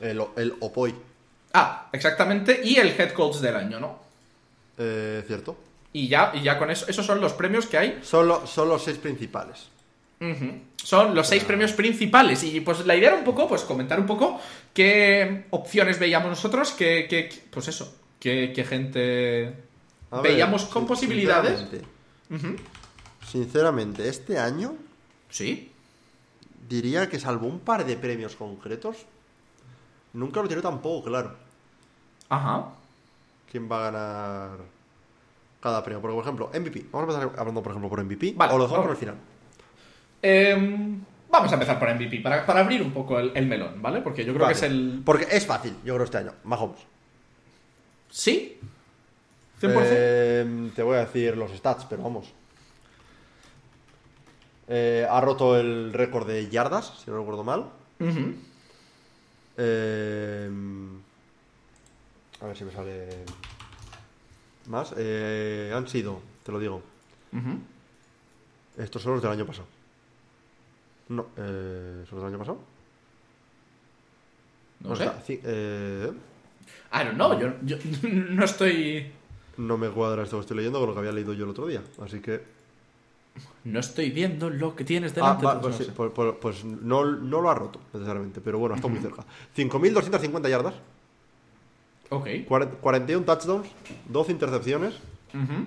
El, 0.00 0.22
el 0.36 0.54
Opoi. 0.60 0.94
Ah, 1.52 1.88
exactamente. 1.92 2.60
Y 2.64 2.76
el 2.76 2.88
Head 2.88 3.12
Coach 3.12 3.36
del 3.36 3.56
año, 3.56 3.80
¿no? 3.80 3.98
Eh, 4.78 5.22
Cierto. 5.26 5.56
Y 5.92 6.06
ya, 6.08 6.30
y 6.34 6.42
ya 6.42 6.56
con 6.58 6.70
eso, 6.70 6.86
esos 6.88 7.04
son 7.04 7.20
los 7.20 7.32
premios 7.32 7.66
que 7.66 7.76
hay. 7.76 7.98
Son, 8.02 8.28
lo- 8.28 8.46
son 8.46 8.68
los 8.68 8.84
seis 8.84 8.98
principales. 8.98 9.66
Son 10.76 11.14
los 11.14 11.26
seis 11.26 11.42
premios 11.44 11.72
principales. 11.72 12.44
Y 12.44 12.60
pues 12.60 12.84
la 12.86 12.94
idea 12.94 13.08
era 13.08 13.18
un 13.18 13.24
poco, 13.24 13.48
pues 13.48 13.62
comentar 13.62 13.98
un 13.98 14.06
poco 14.06 14.38
qué 14.74 15.46
opciones 15.50 15.98
veíamos 15.98 16.28
nosotros, 16.30 16.72
qué, 16.72 17.06
qué- 17.08 17.28
pues 17.50 17.66
eso, 17.68 17.96
qué, 18.20 18.52
qué 18.54 18.64
gente 18.64 19.54
A 20.10 20.20
ver, 20.20 20.32
veíamos 20.32 20.64
con 20.66 20.82
sin- 20.82 20.88
posibilidades. 20.88 21.58
Sinceramente, 21.58 21.84
sinceramente, 23.30 24.08
este 24.08 24.38
año 24.38 24.74
Sí. 25.30 25.72
diría 26.68 27.08
que 27.08 27.18
salvo 27.18 27.46
un 27.46 27.60
par 27.60 27.84
de 27.86 27.96
premios 27.96 28.36
concretos, 28.36 28.96
nunca 30.12 30.40
lo 30.42 30.48
tiene 30.48 30.62
tampoco 30.62 31.04
claro 31.08 31.34
Ajá. 32.28 32.66
quién 33.50 33.70
va 33.70 33.78
a 33.88 33.90
ganar 33.90 34.58
cada 35.60 35.82
premio. 35.84 36.00
Porque, 36.00 36.14
por 36.14 36.24
ejemplo, 36.24 36.50
MVP. 36.54 36.86
Vamos 36.92 37.14
a 37.14 37.20
empezar 37.22 37.38
hablando, 37.40 37.62
por 37.62 37.72
ejemplo, 37.72 37.88
por 37.90 38.02
MVP. 38.04 38.34
Vale, 38.36 38.52
o 38.54 38.58
lo 38.58 38.64
dejamos 38.64 38.86
vamos. 38.86 38.86
por 38.86 38.90
el 38.90 38.96
final. 38.96 39.14
Em, 40.22 41.00
vamos 41.30 41.50
a 41.50 41.54
empezar 41.54 41.78
por 41.78 41.92
MVP, 41.94 42.20
para, 42.20 42.44
para 42.46 42.60
abrir 42.60 42.82
un 42.82 42.92
poco 42.92 43.18
el, 43.18 43.32
el 43.34 43.46
melón, 43.46 43.80
¿vale? 43.82 44.00
Porque 44.00 44.24
yo 44.24 44.32
creo 44.32 44.44
Vale. 44.46 44.54
que 44.54 44.58
es 44.58 44.70
el. 44.70 45.02
Porque 45.04 45.26
es 45.30 45.46
fácil, 45.46 45.74
yo 45.84 45.94
creo, 45.94 46.04
este 46.04 46.18
año. 46.18 46.32
Mahomes. 46.44 46.80
¿Sí? 48.10 48.58
¿100%? 49.60 49.72
Eh, 49.84 50.70
te 50.74 50.82
voy 50.82 50.96
a 50.96 51.00
decir 51.00 51.36
los 51.36 51.50
stats, 51.52 51.84
pero 51.88 52.02
vamos. 52.02 52.32
Eh, 54.68 55.06
ha 55.10 55.20
roto 55.20 55.58
el 55.58 55.92
récord 55.92 56.26
de 56.26 56.48
yardas, 56.48 57.00
si 57.04 57.10
no 57.10 57.18
recuerdo 57.18 57.44
mal. 57.44 57.66
Ujú. 57.98 58.34
Eh, 59.62 60.50
a 62.40 62.46
ver 62.46 62.56
si 62.56 62.64
me 62.64 62.72
sale 62.72 63.08
más. 64.68 64.94
Eh, 64.96 65.70
han 65.74 65.86
sido, 65.86 66.20
te 66.44 66.50
lo 66.52 66.58
digo, 66.58 66.82
estos 68.78 69.02
son 69.02 69.12
los 69.14 69.22
del 69.22 69.32
año 69.32 69.44
pasado. 69.46 69.66
No, 71.08 71.26
eh, 71.36 72.04
¿son 72.08 72.18
los 72.18 72.24
del 72.24 72.34
año 72.34 72.38
pasado? 72.38 72.58
No 74.80 74.96
sé. 74.96 75.04
está, 75.04 75.22
ci- 75.26 75.40
eh, 75.44 76.10
I 76.92 76.98
don't 77.04 77.14
know, 77.16 77.38
yo, 77.38 77.52
yo 77.62 77.76
no 78.08 78.44
estoy. 78.44 79.12
no 79.58 79.76
me 79.76 79.90
cuadra 79.90 80.22
esto 80.22 80.36
que 80.38 80.40
estoy 80.42 80.56
leyendo 80.56 80.78
con 80.78 80.88
lo 80.88 80.94
que 80.94 81.00
había 81.00 81.12
leído 81.12 81.34
yo 81.34 81.44
el 81.44 81.50
otro 81.50 81.66
día. 81.66 81.82
Así 82.02 82.20
que. 82.20 82.59
No 83.64 83.78
estoy 83.80 84.10
viendo 84.10 84.48
lo 84.50 84.74
que 84.74 84.84
tienes 84.84 85.12
Ah, 85.12 85.14
delante. 85.14 85.46
va, 85.46 85.60
pues 85.60 85.76
pues, 85.76 85.86
sí, 85.88 85.92
pues- 85.94 86.12
pues- 86.14 86.34
pues 86.40 86.64
no, 86.64 87.04
no 87.04 87.40
lo 87.40 87.50
ha 87.50 87.54
roto 87.54 87.78
necesariamente, 87.92 88.40
pero 88.40 88.58
bueno, 88.58 88.74
está 88.74 88.88
muy 88.88 88.98
cerca. 89.00 89.24
5.250 89.54 90.48
yardas, 90.48 90.74
Ok. 92.08 92.26
40 92.48 92.76
41 92.80 93.24
touchdowns, 93.24 93.68
12 94.08 94.32
intercepciones. 94.32 94.94
Ujú. 95.34 95.66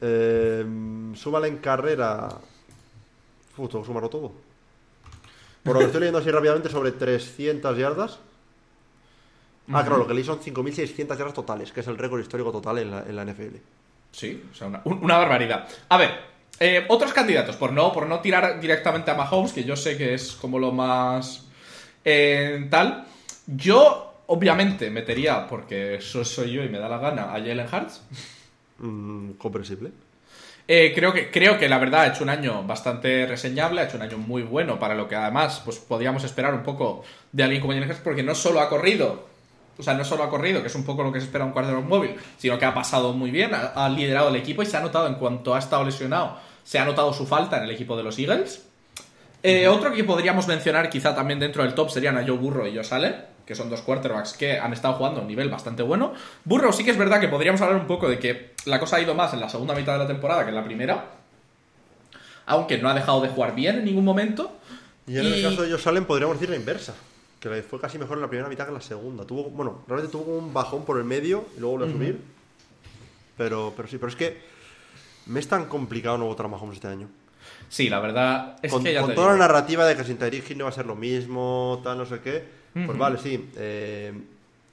Eh, 0.00 0.64
súmale 1.14 1.48
en 1.48 1.58
carrera. 1.58 2.28
Uf, 3.56 3.68
tengo 3.68 3.82
que 3.82 3.86
sumarlo 3.86 4.08
todo. 4.08 4.32
Por 5.64 5.74
lo 5.74 5.80
que 5.80 5.86
estoy 5.86 6.00
leyendo 6.00 6.18
así 6.20 6.30
rápidamente, 6.30 6.68
sobre 6.68 6.92
300 6.92 7.76
yardas. 7.76 8.20
Ah, 9.70 9.82
claro, 9.84 9.98
lo 9.98 10.06
que 10.06 10.14
leí 10.14 10.24
son 10.24 10.38
5.600 10.40 11.18
yardas 11.18 11.34
totales, 11.34 11.72
que 11.72 11.80
es 11.80 11.86
el 11.88 11.98
récord 11.98 12.20
histórico 12.20 12.50
total 12.52 12.78
en 12.78 12.90
la, 12.90 13.02
en 13.02 13.16
la 13.16 13.22
NFL. 13.24 13.56
Sí, 14.12 14.42
o 14.50 14.54
sea, 14.54 14.66
una, 14.68 14.80
un- 14.84 15.02
una 15.04 15.18
barbaridad. 15.18 15.68
A 15.88 15.96
ver, 15.96 16.10
eh, 16.60 16.84
otros 16.88 17.12
candidatos, 17.12 17.56
por 17.56 17.72
no, 17.72 17.92
por 17.92 18.06
no 18.06 18.20
tirar 18.20 18.60
directamente 18.60 19.10
a 19.10 19.14
Mahomes, 19.14 19.52
que 19.52 19.64
yo 19.64 19.76
sé 19.76 19.96
que 19.96 20.14
es 20.14 20.32
como 20.32 20.58
lo 20.58 20.72
más 20.72 21.44
eh, 22.04 22.66
tal. 22.70 23.04
Yo, 23.46 24.22
obviamente, 24.26 24.90
metería, 24.90 25.46
porque 25.46 25.96
eso 25.96 26.24
soy 26.24 26.52
yo 26.52 26.64
y 26.64 26.68
me 26.68 26.78
da 26.78 26.88
la 26.88 26.98
gana, 26.98 27.24
a 27.34 27.38
Jalen 27.38 27.66
Hurts. 27.72 28.02
Mm, 28.78 29.30
comprensible. 29.32 29.90
Eh, 30.70 30.92
creo, 30.94 31.12
que, 31.14 31.30
creo 31.30 31.58
que 31.58 31.66
la 31.68 31.78
verdad 31.78 32.02
ha 32.02 32.06
hecho 32.08 32.22
un 32.24 32.28
año 32.30 32.62
bastante 32.64 33.24
reseñable, 33.26 33.80
ha 33.80 33.84
hecho 33.84 33.96
un 33.96 34.02
año 34.02 34.18
muy 34.18 34.42
bueno 34.42 34.78
para 34.78 34.94
lo 34.94 35.08
que 35.08 35.16
además 35.16 35.62
pues 35.64 35.78
podíamos 35.78 36.24
esperar 36.24 36.52
un 36.52 36.62
poco 36.62 37.04
de 37.32 37.42
alguien 37.42 37.62
como 37.62 37.72
Jalen 37.72 37.88
Hurts, 37.88 38.02
porque 38.02 38.22
no 38.22 38.34
solo 38.34 38.60
ha 38.60 38.68
corrido, 38.68 39.26
o 39.78 39.82
sea, 39.82 39.94
no 39.94 40.04
solo 40.04 40.24
ha 40.24 40.30
corrido, 40.30 40.60
que 40.60 40.68
es 40.68 40.74
un 40.74 40.84
poco 40.84 41.02
lo 41.02 41.12
que 41.12 41.20
se 41.20 41.26
espera 41.26 41.44
un 41.44 41.52
quarterback 41.52 41.84
móvil, 41.84 42.16
sino 42.36 42.58
que 42.58 42.64
ha 42.64 42.74
pasado 42.74 43.12
muy 43.12 43.30
bien, 43.30 43.54
ha, 43.54 43.72
ha 43.84 43.88
liderado 43.88 44.28
el 44.28 44.36
equipo 44.36 44.62
y 44.62 44.66
se 44.66 44.76
ha 44.76 44.80
notado 44.80 45.06
en 45.06 45.14
cuanto 45.14 45.54
ha 45.54 45.58
estado 45.58 45.84
lesionado, 45.84 46.36
se 46.64 46.78
ha 46.78 46.84
notado 46.84 47.12
su 47.12 47.26
falta 47.26 47.58
en 47.58 47.64
el 47.64 47.70
equipo 47.70 47.96
de 47.96 48.02
los 48.02 48.18
Eagles. 48.18 48.64
Eh, 49.42 49.68
Otro 49.68 49.92
que 49.92 50.02
podríamos 50.02 50.48
mencionar 50.48 50.90
quizá 50.90 51.14
también 51.14 51.38
dentro 51.38 51.62
del 51.62 51.74
top 51.74 51.90
serían 51.90 52.18
a 52.18 52.26
Joe 52.26 52.36
Burrow 52.36 52.66
y 52.66 52.76
Josh 52.76 52.92
Allen, 52.92 53.14
que 53.46 53.54
son 53.54 53.70
dos 53.70 53.82
quarterbacks 53.82 54.32
que 54.34 54.58
han 54.58 54.72
estado 54.72 54.94
jugando 54.94 55.20
a 55.20 55.22
un 55.22 55.28
nivel 55.28 55.48
bastante 55.48 55.82
bueno. 55.82 56.12
Burrow 56.44 56.72
sí 56.72 56.84
que 56.84 56.90
es 56.90 56.98
verdad 56.98 57.20
que 57.20 57.28
podríamos 57.28 57.60
hablar 57.60 57.80
un 57.80 57.86
poco 57.86 58.08
de 58.08 58.18
que 58.18 58.54
la 58.66 58.80
cosa 58.80 58.96
ha 58.96 59.00
ido 59.00 59.14
más 59.14 59.32
en 59.32 59.40
la 59.40 59.48
segunda 59.48 59.74
mitad 59.74 59.92
de 59.92 60.00
la 60.00 60.06
temporada 60.06 60.42
que 60.42 60.48
en 60.50 60.56
la 60.56 60.64
primera, 60.64 61.04
aunque 62.46 62.78
no 62.78 62.88
ha 62.88 62.94
dejado 62.94 63.20
de 63.20 63.28
jugar 63.28 63.54
bien 63.54 63.78
en 63.78 63.84
ningún 63.84 64.04
momento. 64.04 64.52
Y 65.06 65.18
en 65.18 65.26
el 65.26 65.42
caso 65.42 65.62
de 65.62 65.70
Josh 65.70 65.88
Allen 65.88 66.04
podríamos 66.04 66.36
decir 66.36 66.50
la 66.50 66.56
inversa. 66.56 66.94
Que 67.40 67.48
le 67.48 67.62
fue 67.62 67.80
casi 67.80 67.98
mejor 67.98 68.16
en 68.16 68.22
la 68.22 68.28
primera 68.28 68.48
mitad 68.48 68.64
que 68.64 68.70
en 68.70 68.74
la 68.74 68.80
segunda. 68.80 69.24
Tuvo, 69.24 69.44
bueno, 69.50 69.82
realmente 69.86 70.12
tuvo 70.12 70.36
un 70.36 70.52
bajón 70.52 70.84
por 70.84 70.98
el 70.98 71.04
medio 71.04 71.46
y 71.56 71.60
luego 71.60 71.78
volvió 71.78 71.88
a 71.88 71.96
subir. 71.96 72.20
Pero, 73.36 73.72
pero 73.76 73.88
sí, 73.88 73.98
pero 73.98 74.08
es 74.08 74.16
que 74.16 74.36
me 75.26 75.40
es 75.40 75.48
tan 75.48 75.66
complicado 75.66 76.18
no 76.18 76.26
votar 76.26 76.46
a 76.46 76.48
Mahomes 76.48 76.76
este 76.76 76.88
año. 76.88 77.08
Sí, 77.68 77.88
la 77.88 78.00
verdad 78.00 78.56
es 78.62 78.72
con 78.72 78.82
que 78.82 78.92
ya 78.92 79.00
con 79.00 79.10
te 79.10 79.16
toda 79.16 79.32
la 79.32 79.38
narrativa 79.38 79.86
de 79.86 79.96
que 79.96 80.04
sin 80.04 80.16
Tyreek 80.16 80.56
no 80.56 80.64
va 80.64 80.70
a 80.70 80.72
ser 80.72 80.86
lo 80.86 80.96
mismo, 80.96 81.80
tal, 81.84 81.98
no 81.98 82.06
sé 82.06 82.20
qué. 82.20 82.58
Pues 82.72 82.96
vale, 82.96 83.18
sí. 83.18 83.50
eh, 83.56 84.12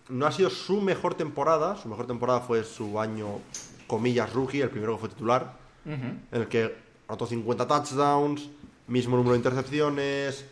no 0.09 0.25
ha 0.27 0.31
sido 0.31 0.49
su 0.49 0.81
mejor 0.81 1.15
temporada. 1.15 1.75
Su 1.77 1.87
mejor 1.89 2.07
temporada 2.07 2.41
fue 2.41 2.63
su 2.63 2.99
año, 2.99 3.39
comillas, 3.87 4.31
rookie, 4.33 4.61
el 4.61 4.69
primero 4.69 4.93
que 4.93 4.99
fue 4.99 5.09
titular. 5.09 5.53
En 5.85 6.25
el 6.31 6.47
que 6.47 6.75
anotó 7.07 7.27
50 7.27 7.67
touchdowns, 7.67 8.49
mismo 8.87 9.17
número 9.17 9.33
de 9.33 9.37
intercepciones, 9.37 10.45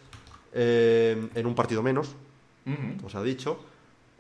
eh, 0.54 1.30
en 1.36 1.46
un 1.46 1.56
partido 1.56 1.82
menos, 1.84 2.10
Ujú. 2.66 3.06
os 3.08 3.16
ha 3.16 3.24
dicho. 3.24 3.60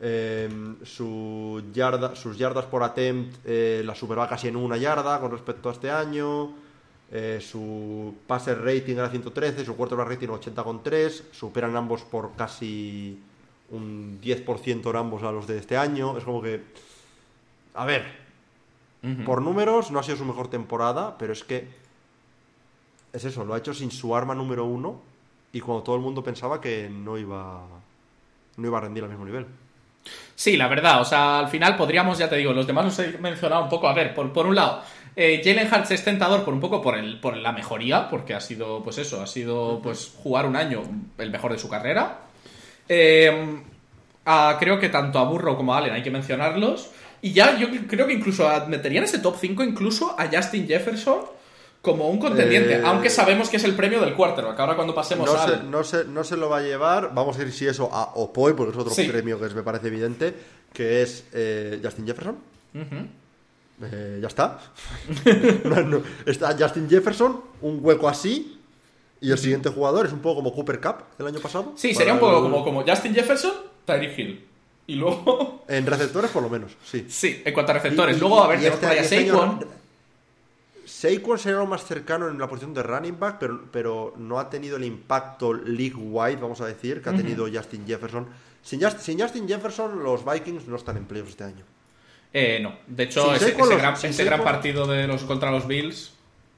Eh, 0.05 0.49
su 0.83 1.63
yarda, 1.73 2.15
sus 2.15 2.37
yardas 2.37 2.65
por 2.65 2.83
attempt 2.83 3.37
eh, 3.45 3.81
la 3.85 3.95
superaba 3.95 4.27
casi 4.27 4.49
en 4.49 4.57
una 4.57 4.75
yarda 4.75 5.19
con 5.19 5.31
respecto 5.31 5.69
a 5.69 5.71
este 5.71 5.89
año. 5.89 6.51
Eh, 7.11 7.39
su 7.39 8.15
passer 8.25 8.59
rating 8.59 8.95
era 8.95 9.09
113, 9.09 9.63
su 9.63 9.75
quarterback 9.77 10.09
rating 10.09 10.27
80,3. 10.29 11.31
Superan 11.31 11.75
ambos 11.75 12.01
por 12.01 12.33
casi 12.35 13.17
un 13.69 14.19
10% 14.21 14.89
en 14.89 14.95
ambos 14.95 15.23
a 15.23 15.31
los 15.31 15.47
de 15.47 15.59
este 15.59 15.77
año. 15.77 16.17
Es 16.17 16.23
como 16.23 16.41
que. 16.41 16.63
A 17.75 17.85
ver, 17.85 18.03
por 19.25 19.41
números 19.41 19.91
no 19.91 19.99
ha 19.99 20.03
sido 20.03 20.17
su 20.17 20.25
mejor 20.25 20.49
temporada, 20.49 21.17
pero 21.17 21.33
es 21.33 21.43
que. 21.43 21.67
Es 23.13 23.23
eso, 23.25 23.45
lo 23.45 23.53
ha 23.53 23.59
hecho 23.59 23.73
sin 23.75 23.91
su 23.91 24.15
arma 24.15 24.33
número 24.33 24.65
uno 24.65 25.12
y 25.53 25.61
cuando 25.61 25.83
todo 25.83 25.95
el 25.95 26.01
mundo 26.01 26.21
pensaba 26.23 26.59
que 26.59 26.89
no 26.89 27.17
iba. 27.17 27.61
No 28.57 28.67
iba 28.67 28.77
a 28.77 28.81
rendir 28.81 29.03
al 29.03 29.09
mismo 29.09 29.23
nivel. 29.25 29.45
Sí, 30.35 30.57
la 30.57 30.67
verdad, 30.67 30.99
o 30.99 31.05
sea, 31.05 31.39
al 31.39 31.47
final 31.47 31.77
podríamos, 31.77 32.17
ya 32.17 32.27
te 32.29 32.35
digo, 32.35 32.51
los 32.51 32.67
demás 32.67 32.85
los 32.85 32.99
he 32.99 33.17
mencionado 33.19 33.63
un 33.63 33.69
poco. 33.69 33.87
A 33.87 33.93
ver, 33.93 34.13
por, 34.13 34.33
por 34.33 34.45
un 34.45 34.55
lado, 34.55 34.81
eh, 35.15 35.41
Jalen 35.43 35.71
Hurts 35.73 35.91
es 35.91 36.03
tentador 36.03 36.43
por 36.43 36.53
un 36.53 36.59
poco 36.59 36.81
por, 36.81 36.97
el, 36.97 37.19
por 37.19 37.37
la 37.37 37.51
mejoría, 37.53 38.09
porque 38.09 38.33
ha 38.33 38.41
sido, 38.41 38.83
pues 38.83 38.97
eso, 38.97 39.21
ha 39.21 39.27
sido 39.27 39.79
pues 39.81 40.13
jugar 40.21 40.45
un 40.45 40.55
año 40.55 40.81
el 41.17 41.31
mejor 41.31 41.53
de 41.53 41.57
su 41.59 41.69
carrera. 41.69 42.19
Eh, 42.89 43.61
creo 44.59 44.79
que 44.79 44.89
tanto 44.89 45.19
a 45.19 45.23
Burrow 45.23 45.55
como 45.55 45.73
a 45.73 45.77
Allen 45.77 45.93
hay 45.93 46.03
que 46.03 46.11
mencionarlos. 46.11 46.91
Y 47.21 47.31
ya 47.31 47.57
yo 47.57 47.67
creo 47.87 48.05
que 48.05 48.13
incluso 48.13 48.49
a- 48.49 48.65
metería 48.65 48.99
en 48.99 49.05
ese 49.05 49.19
top 49.19 49.37
5 49.39 49.63
incluso 49.63 50.15
a 50.19 50.27
Justin 50.27 50.67
Jefferson 50.67 51.21
como 51.83 52.09
un 52.09 52.17
contendiente, 52.17 52.75
Eh, 52.77 52.81
aunque 52.83 53.09
sabemos 53.11 53.49
que 53.49 53.57
es 53.57 53.63
el 53.65 53.75
premio 53.75 53.99
del 54.01 54.15
quarterback. 54.15 54.57
Ahora 54.59 54.75
cuando 54.75 54.95
pasemos 54.95 55.27
No 55.31 55.39
al... 55.39 55.49
se, 55.59 55.63
no, 55.65 55.83
se, 55.83 56.05
no 56.05 56.23
se 56.23 56.35
lo 56.37 56.49
va 56.49 56.57
a 56.57 56.61
llevar, 56.61 57.13
vamos 57.13 57.37
a 57.37 57.41
ir 57.43 57.51
si 57.51 57.67
eso 57.67 57.89
a 57.93 58.13
Opoy, 58.15 58.53
porque 58.53 58.71
es 58.71 58.77
otro 58.77 58.93
Sí. 58.93 59.03
premio 59.07 59.39
que 59.39 59.45
es- 59.47 59.53
me 59.53 59.61
parece 59.63 59.87
evidente, 59.89 60.33
que 60.73 61.01
es 61.03 61.25
eh, 61.33 61.79
Justin 61.83 62.07
Jefferson. 62.07 62.37
Eh, 63.83 64.19
ya 64.21 64.27
está. 64.27 64.59
No, 65.65 65.81
no. 65.81 66.01
Está 66.25 66.55
Justin 66.57 66.89
Jefferson, 66.89 67.41
un 67.61 67.79
hueco 67.81 68.07
así, 68.07 68.59
y 69.19 69.31
el 69.31 69.37
siguiente 69.37 69.69
jugador 69.69 70.05
es 70.05 70.13
un 70.13 70.19
poco 70.19 70.35
como 70.37 70.53
Cooper 70.53 70.79
Cup 70.79 70.95
el 71.19 71.27
año 71.27 71.39
pasado. 71.39 71.73
Sí, 71.75 71.93
sería 71.93 72.13
un 72.13 72.19
poco 72.19 72.37
el- 72.37 72.43
como, 72.43 72.63
como 72.63 72.83
Justin 72.85 73.13
Jefferson, 73.13 73.51
Tyreek 73.85 74.17
Hill. 74.17 74.47
Y 74.87 74.95
luego... 74.95 75.63
En 75.67 75.85
receptores, 75.85 76.29
por 76.31 76.43
lo 76.43 76.49
menos, 76.49 76.71
sí. 76.85 77.05
Sí, 77.09 77.41
en 77.43 77.53
cuanto 77.53 77.71
a 77.71 77.75
receptores. 77.75 78.17
Y- 78.17 78.19
Luego, 78.19 78.43
a 78.43 78.47
ver, 78.47 78.59
tenemos 78.59 78.75
este- 78.75 78.85
por 78.87 78.91
ahí 78.93 78.97
a 78.99 79.01
y 79.01 79.03
este 79.05 79.17
año- 79.17 79.59
Saquon. 80.85 81.37
Sería 81.39 81.57
lo 81.59 81.65
más 81.65 81.85
cercano 81.85 82.27
en 82.27 82.37
la 82.39 82.47
posición 82.47 82.73
de 82.73 82.83
running 82.83 83.19
back, 83.19 83.37
pero, 83.39 83.61
pero 83.71 84.13
no 84.17 84.39
ha 84.39 84.49
tenido 84.49 84.77
el 84.77 84.83
impacto 84.83 85.53
league-wide, 85.53 86.37
vamos 86.37 86.61
a 86.61 86.65
decir, 86.67 87.01
que 87.01 87.09
ha 87.09 87.15
tenido 87.15 87.47
Justin 87.53 87.85
Jefferson. 87.87 88.27
Sin, 88.61 88.79
Just- 88.81 88.99
sin 88.99 89.19
Justin 89.19 89.47
Jefferson, 89.47 90.03
los 90.03 90.23
Vikings 90.25 90.67
no 90.67 90.75
están 90.75 90.97
en 90.97 91.05
playoffs 91.05 91.31
este 91.31 91.43
año. 91.43 91.65
Eh, 92.31 92.59
no. 92.61 92.73
De 92.87 93.03
hecho, 93.03 93.23
Sin 93.25 93.33
ese, 93.35 93.45
Saquon, 93.51 93.63
ese 93.69 94.07
los- 94.23 94.25
gran, 94.25 94.43
partido 94.43 94.87
de 94.87 95.05
los 95.07 95.23
contra 95.23 95.51
los 95.51 95.67
Bills. 95.67 96.13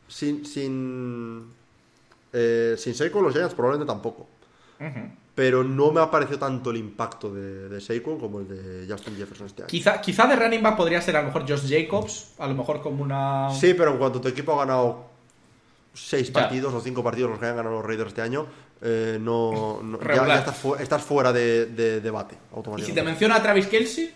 Sin, 0.08 0.46
sin, 0.46 1.48
eh, 2.32 2.76
sin 2.78 2.94
Saquon, 2.96 3.24
los 3.24 3.34
Giants 3.34 3.54
probablemente 3.56 3.92
tampoco. 3.92 4.28
Ujú. 4.80 5.10
Pero 5.36 5.66
no 5.66 5.92
me 5.92 6.00
ha 6.00 6.10
parecido 6.10 6.40
tanto 6.40 6.72
el 6.72 6.78
impacto 6.78 7.30
de, 7.34 7.68
de 7.68 7.82
Saquon 7.82 8.18
como 8.18 8.40
el 8.40 8.48
de 8.48 8.92
Justin 8.92 9.18
Jefferson 9.18 9.48
este 9.48 9.64
año. 9.64 9.68
Quizá, 9.68 10.00
quizá 10.00 10.28
de 10.28 10.36
running 10.38 10.64
back 10.64 10.78
podría 10.78 11.02
ser 11.02 11.18
a 11.18 11.22
lo 11.22 11.28
mejor 11.28 11.42
Josh 11.48 11.68
Jacobs. 11.70 12.32
A 12.40 12.48
lo 12.48 12.56
mejor 12.56 12.82
como 12.82 13.04
una. 13.04 13.50
Sí, 13.52 13.74
pero 13.74 13.92
en 13.92 13.98
cuanto 13.98 14.22
tu 14.22 14.30
equipo 14.30 14.54
ha 14.54 14.60
ganado 14.66 15.08
seis 15.94 16.28
Ya. 16.28 16.34
partidos 16.34 16.74
o 16.74 16.80
cinco 16.80 17.04
partidos 17.04 17.32
los 17.32 17.40
que 17.40 17.46
hayan 17.46 17.58
ganado 17.58 17.76
los 17.76 17.86
Raiders 17.86 18.10
este 18.10 18.22
año, 18.22 18.48
eh, 18.82 19.18
no, 19.20 19.82
no- 19.84 20.00
ya, 20.02 20.38
estás, 20.40 20.56
fu- 20.58 20.76
estás 20.76 21.02
fuera 21.02 21.32
de, 21.34 21.66
de 21.68 22.00
debate 22.02 22.38
Y 22.78 22.82
si 22.84 22.94
te 22.94 23.02
menciona 23.04 23.36
a 23.36 23.42
Travis 23.44 23.68
Kelsey. 23.68 24.14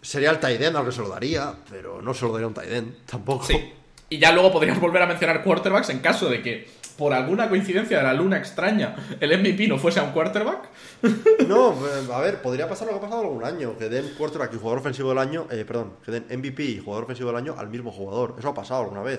Sería 0.00 0.30
el 0.30 0.40
Taiden 0.40 0.74
al 0.76 0.84
que 0.84 0.92
se 0.92 1.00
lo 1.00 1.08
daría, 1.08 1.54
pero 1.70 2.02
no 2.02 2.12
se 2.12 2.24
lo 2.24 2.32
daría 2.32 2.48
un 2.48 2.54
Taiden 2.54 2.96
tampoco. 3.06 3.44
Sí. 3.46 3.72
Y 4.08 4.18
ya 4.18 4.32
luego 4.32 4.52
podrías 4.52 4.78
volver 4.80 5.02
a 5.02 5.06
mencionar 5.06 5.42
quarterbacks 5.44 5.90
en 5.90 6.00
caso 6.00 6.28
de 6.28 6.42
que, 6.42 6.68
por 7.02 7.12
alguna 7.12 7.48
coincidencia 7.48 7.98
de 7.98 8.04
la 8.04 8.14
luna 8.14 8.36
extraña, 8.38 8.94
el 9.18 9.36
MVP 9.36 9.66
no 9.66 9.76
fuese 9.76 9.98
a 9.98 10.04
un 10.04 10.12
quarterback. 10.12 10.68
No, 11.48 11.72
eh, 11.72 12.12
a 12.12 12.20
ver, 12.20 12.40
podría 12.40 12.68
pasar 12.68 12.86
lo 12.86 12.92
que 12.92 12.98
ha 12.98 13.02
pasado 13.02 13.22
algún 13.22 13.42
año, 13.42 13.76
que 13.76 13.88
den 13.88 14.14
quarterback 14.16 14.54
y 14.54 14.56
jugador 14.56 14.78
ofensivo 14.78 15.08
del 15.08 15.18
año, 15.18 15.48
eh, 15.50 15.64
perdón, 15.66 15.94
que 16.04 16.12
den 16.12 16.26
MVP 16.30 16.62
y 16.62 16.78
jugador 16.78 17.02
ofensivo 17.02 17.30
del 17.30 17.38
año 17.38 17.56
al 17.58 17.68
mismo 17.68 17.90
jugador. 17.90 18.36
Eso 18.38 18.50
ha 18.50 18.54
pasado 18.54 18.82
alguna 18.82 19.02
vez. 19.02 19.18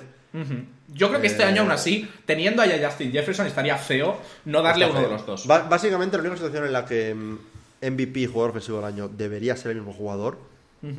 Yo 0.93 1.09
creo 1.09 1.19
que 1.19 1.27
este 1.27 1.43
Eh, 1.43 1.47
año, 1.47 1.63
aún 1.63 1.71
así, 1.71 2.09
teniendo 2.25 2.61
ahí 2.61 2.71
a 2.71 2.89
Justin 2.89 3.11
Jefferson, 3.11 3.47
estaría 3.47 3.77
feo 3.77 4.17
no 4.45 4.61
darle 4.61 4.85
a 4.85 4.87
uno 4.87 5.01
de 5.01 5.09
los 5.09 5.25
dos. 5.25 5.45
Básicamente, 5.45 6.15
la 6.15 6.21
única 6.21 6.37
situación 6.37 6.65
en 6.65 6.71
la 6.71 6.85
que 6.85 7.13
mm, 7.13 7.37
MVP 7.81 8.21
y 8.21 8.27
jugador 8.27 8.51
ofensivo 8.51 8.77
del 8.77 8.85
año 8.85 9.09
debería 9.09 9.57
ser 9.57 9.71
el 9.71 9.77
mismo 9.79 9.91
jugador 9.91 10.37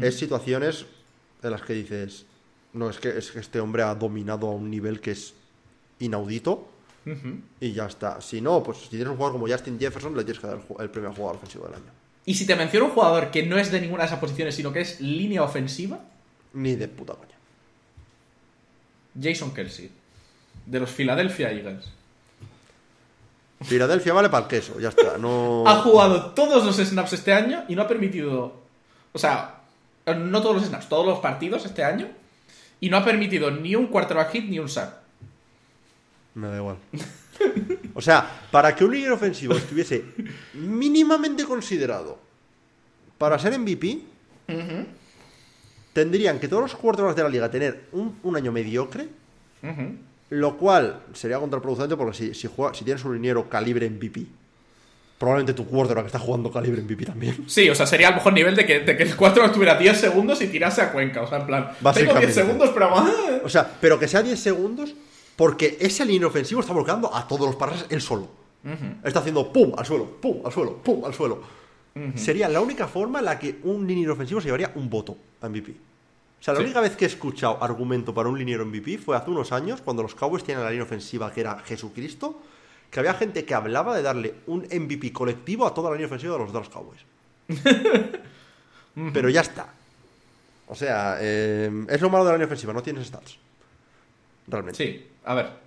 es 0.03 0.18
situaciones 0.18 0.85
en 1.43 1.51
las 1.51 1.62
que 1.62 1.72
dices, 1.72 2.26
no, 2.74 2.91
es 2.91 2.99
que, 2.99 3.09
es 3.09 3.30
que 3.30 3.39
este 3.39 3.59
hombre 3.59 3.82
ha 3.85 3.95
dominado 3.95 4.49
a 4.49 4.51
un 4.53 4.70
nivel 4.70 5.01
que 5.01 5.12
es 5.12 5.32
inaudito 5.99 6.68
Y 7.61 7.73
ya 7.73 7.87
está. 7.87 8.21
Si 8.21 8.41
no, 8.41 8.63
pues 8.63 8.79
si 8.79 8.89
tienes 8.89 9.09
un 9.09 9.17
jugador 9.17 9.39
como 9.39 9.53
Justin 9.53 9.79
Jefferson, 9.79 10.17
le 10.17 10.25
tienes 10.25 10.41
que 10.41 10.47
dar 10.47 10.57
el, 10.57 10.83
el 10.83 10.91
premio 10.91 11.11
a 11.11 11.15
jugador 11.15 11.37
ofensivo 11.37 11.67
del 11.67 11.75
año. 11.75 11.93
Y 12.27 12.35
si 12.35 12.47
te 12.47 12.57
menciono 12.57 12.87
un 12.87 12.93
jugador 12.93 13.31
que 13.31 13.45
no 13.45 13.59
es 13.59 13.71
de 13.71 13.81
ninguna 13.81 14.05
de 14.05 14.07
esas 14.07 14.19
posiciones, 14.19 14.55
sino 14.55 14.73
que 14.73 14.81
es 14.81 15.01
línea 15.01 15.43
ofensiva, 15.43 16.01
Ni 16.55 16.75
de 16.75 16.89
puta 16.89 17.15
coña. 17.15 17.35
Jason 19.21 19.53
Kelsey, 19.53 19.91
de 20.67 20.81
los 20.81 20.91
Philadelphia 20.91 21.53
Eagles. 21.53 21.85
Filadelfia 23.61 24.13
vale 24.13 24.29
para 24.29 24.45
el 24.45 24.49
queso, 24.49 24.81
ya 24.81 24.89
está. 24.89 25.19
No... 25.19 25.65
Ha 25.67 25.77
jugado 25.83 26.33
todos 26.33 26.65
los 26.65 26.77
snaps 26.77 27.13
este 27.13 27.33
año 27.33 27.65
y 27.69 27.75
no 27.75 27.83
ha 27.83 27.89
permitido. 27.89 28.61
O 29.13 29.19
sea, 29.19 29.61
no 30.07 30.43
todos 30.43 30.57
los 30.57 30.65
snaps, 30.67 30.89
todos 30.89 31.07
los 31.07 31.19
partidos 31.21 31.65
este 31.65 31.85
año. 31.85 32.09
Y 32.81 32.91
no 32.91 32.97
ha 32.99 33.05
permitido 33.05 33.51
ni 33.51 33.75
un 33.75 33.87
quarterback 33.87 34.33
hit 34.33 34.49
ni 34.49 34.59
un 34.59 34.69
sack. 34.69 35.04
Me 36.35 36.49
da 36.49 36.57
igual. 36.57 36.76
O 37.95 38.01
sea, 38.01 38.43
para 38.51 38.74
que 38.74 38.85
un 38.85 38.93
líder 38.93 39.12
ofensivo 39.12 39.55
estuviese 39.55 40.05
mínimamente 40.55 41.45
considerado 41.45 42.18
para 43.18 43.39
ser 43.39 43.57
MVP, 43.59 44.01
tendrían 45.93 46.39
que 46.39 46.49
todos 46.49 46.62
los 46.62 46.74
quarterbacks 46.74 47.16
de 47.16 47.22
la 47.22 47.28
liga 47.28 47.51
tener 47.51 47.85
un, 47.93 48.18
un 48.22 48.37
año 48.37 48.53
mediocre, 48.53 49.07
lo 50.30 50.57
cual 50.57 51.03
sería 51.12 51.39
contraproducente 51.39 51.97
porque 51.97 52.16
si, 52.16 52.35
si, 52.35 52.49
juega- 52.55 52.74
si 52.74 52.85
tienes 52.85 53.05
un 53.05 53.14
liniero 53.14 53.49
calibre 53.49 53.89
MVP, 53.89 54.26
probablemente 55.18 55.55
tu 55.55 55.66
quarterback 55.66 56.07
está 56.07 56.18
jugando 56.18 56.51
calibre 56.51 56.82
MVP 56.82 57.07
también. 57.07 57.45
Sí, 57.49 57.68
o 57.70 57.74
sea, 57.74 57.87
sería 57.87 58.09
al 58.09 58.14
mejor 58.16 58.32
nivel 58.32 58.57
de 58.57 58.66
que, 58.66 58.80
de 58.80 58.97
que 58.97 59.03
el 59.05 59.14
4 59.16 59.53
tuviera 59.53 59.76
10 59.78 59.99
segundos 60.01 60.41
y 60.43 60.49
tirase 60.49 60.82
a 60.82 60.91
Cuenca. 60.93 61.22
O 61.22 61.28
sea, 61.28 61.39
en 61.39 61.47
plan, 61.47 61.62
tengo 61.68 61.76
Básicamente. 61.80 62.26
10 62.26 62.35
segundos, 62.35 62.70
pero. 62.74 62.93
O 63.45 63.49
sea, 63.49 63.70
pero 63.80 63.99
que 63.99 64.09
sea 64.09 64.22
10 64.22 64.39
segundos 64.39 64.95
porque 65.37 65.76
ese 65.80 66.05
liniero 66.05 66.28
ofensivo 66.28 66.61
está 66.61 66.72
bloqueando 66.72 67.14
a 67.14 67.26
todos 67.26 67.47
los 67.47 67.57
pases 67.57 67.87
él 67.91 68.01
solo. 68.01 68.28
Está 69.03 69.20
haciendo 69.20 69.53
pum 69.53 69.72
al 69.76 69.85
suelo, 69.85 70.07
pum 70.20 70.41
al 70.45 70.53
suelo, 70.53 70.76
pum 70.78 71.05
al 71.05 71.12
suelo. 71.14 71.43
Sería 72.16 72.49
la 72.49 72.61
única 72.61 72.89
forma 72.89 73.18
en 73.20 73.24
la 73.26 73.39
que 73.39 73.61
un 73.64 73.87
liniero 73.87 74.14
ofensivo 74.14 74.41
se 74.41 74.47
llevaría 74.47 74.72
un 74.74 74.89
voto 74.91 75.16
a 75.41 75.49
MVP. 75.49 75.70
O 75.72 76.43
sea, 76.45 76.55
la 76.55 76.61
Sí. 76.61 76.64
única 76.66 76.80
vez 76.80 76.97
que 76.97 77.05
he 77.05 77.09
escuchado 77.09 77.62
argumento 77.62 78.12
para 78.12 78.28
un 78.28 78.39
liniero 78.39 78.64
MVP 78.66 78.99
fue 78.99 79.16
hace 79.16 79.30
unos 79.30 79.53
años, 79.53 79.80
cuando 79.80 80.03
los 80.03 80.14
Cowboys 80.14 80.45
tenían 80.45 80.62
la 80.64 80.70
línea 80.70 80.85
ofensiva 80.85 81.32
que 81.32 81.41
era 81.41 81.59
Jesucristo, 81.61 82.41
que 82.91 83.01
había 83.01 83.14
gente 83.14 83.45
que 83.45 83.55
hablaba 83.55 83.97
de 83.97 84.03
darle 84.03 84.35
un 84.47 84.62
MVP 84.70 85.12
colectivo 85.12 85.66
a 85.66 85.72
toda 85.74 85.91
la 85.91 85.97
línea 85.97 86.07
ofensiva 86.07 86.35
de 86.35 86.39
los 86.41 86.53
Dallas 86.53 86.68
Cowboys. 86.68 87.01
Pero 89.12 89.28
ya 89.28 89.41
está. 89.41 89.68
O 90.68 90.74
sea, 90.74 91.18
eh, 91.20 91.70
es 91.89 92.01
lo 92.01 92.09
malo 92.11 92.24
de 92.24 92.30
la 92.30 92.37
línea 92.37 92.47
ofensiva, 92.47 92.72
no 92.72 92.82
tienes 92.82 93.07
stats. 93.07 93.37
Realmente. 94.47 94.76
Sí, 94.85 95.07
a 95.25 95.35
ver. 95.35 95.64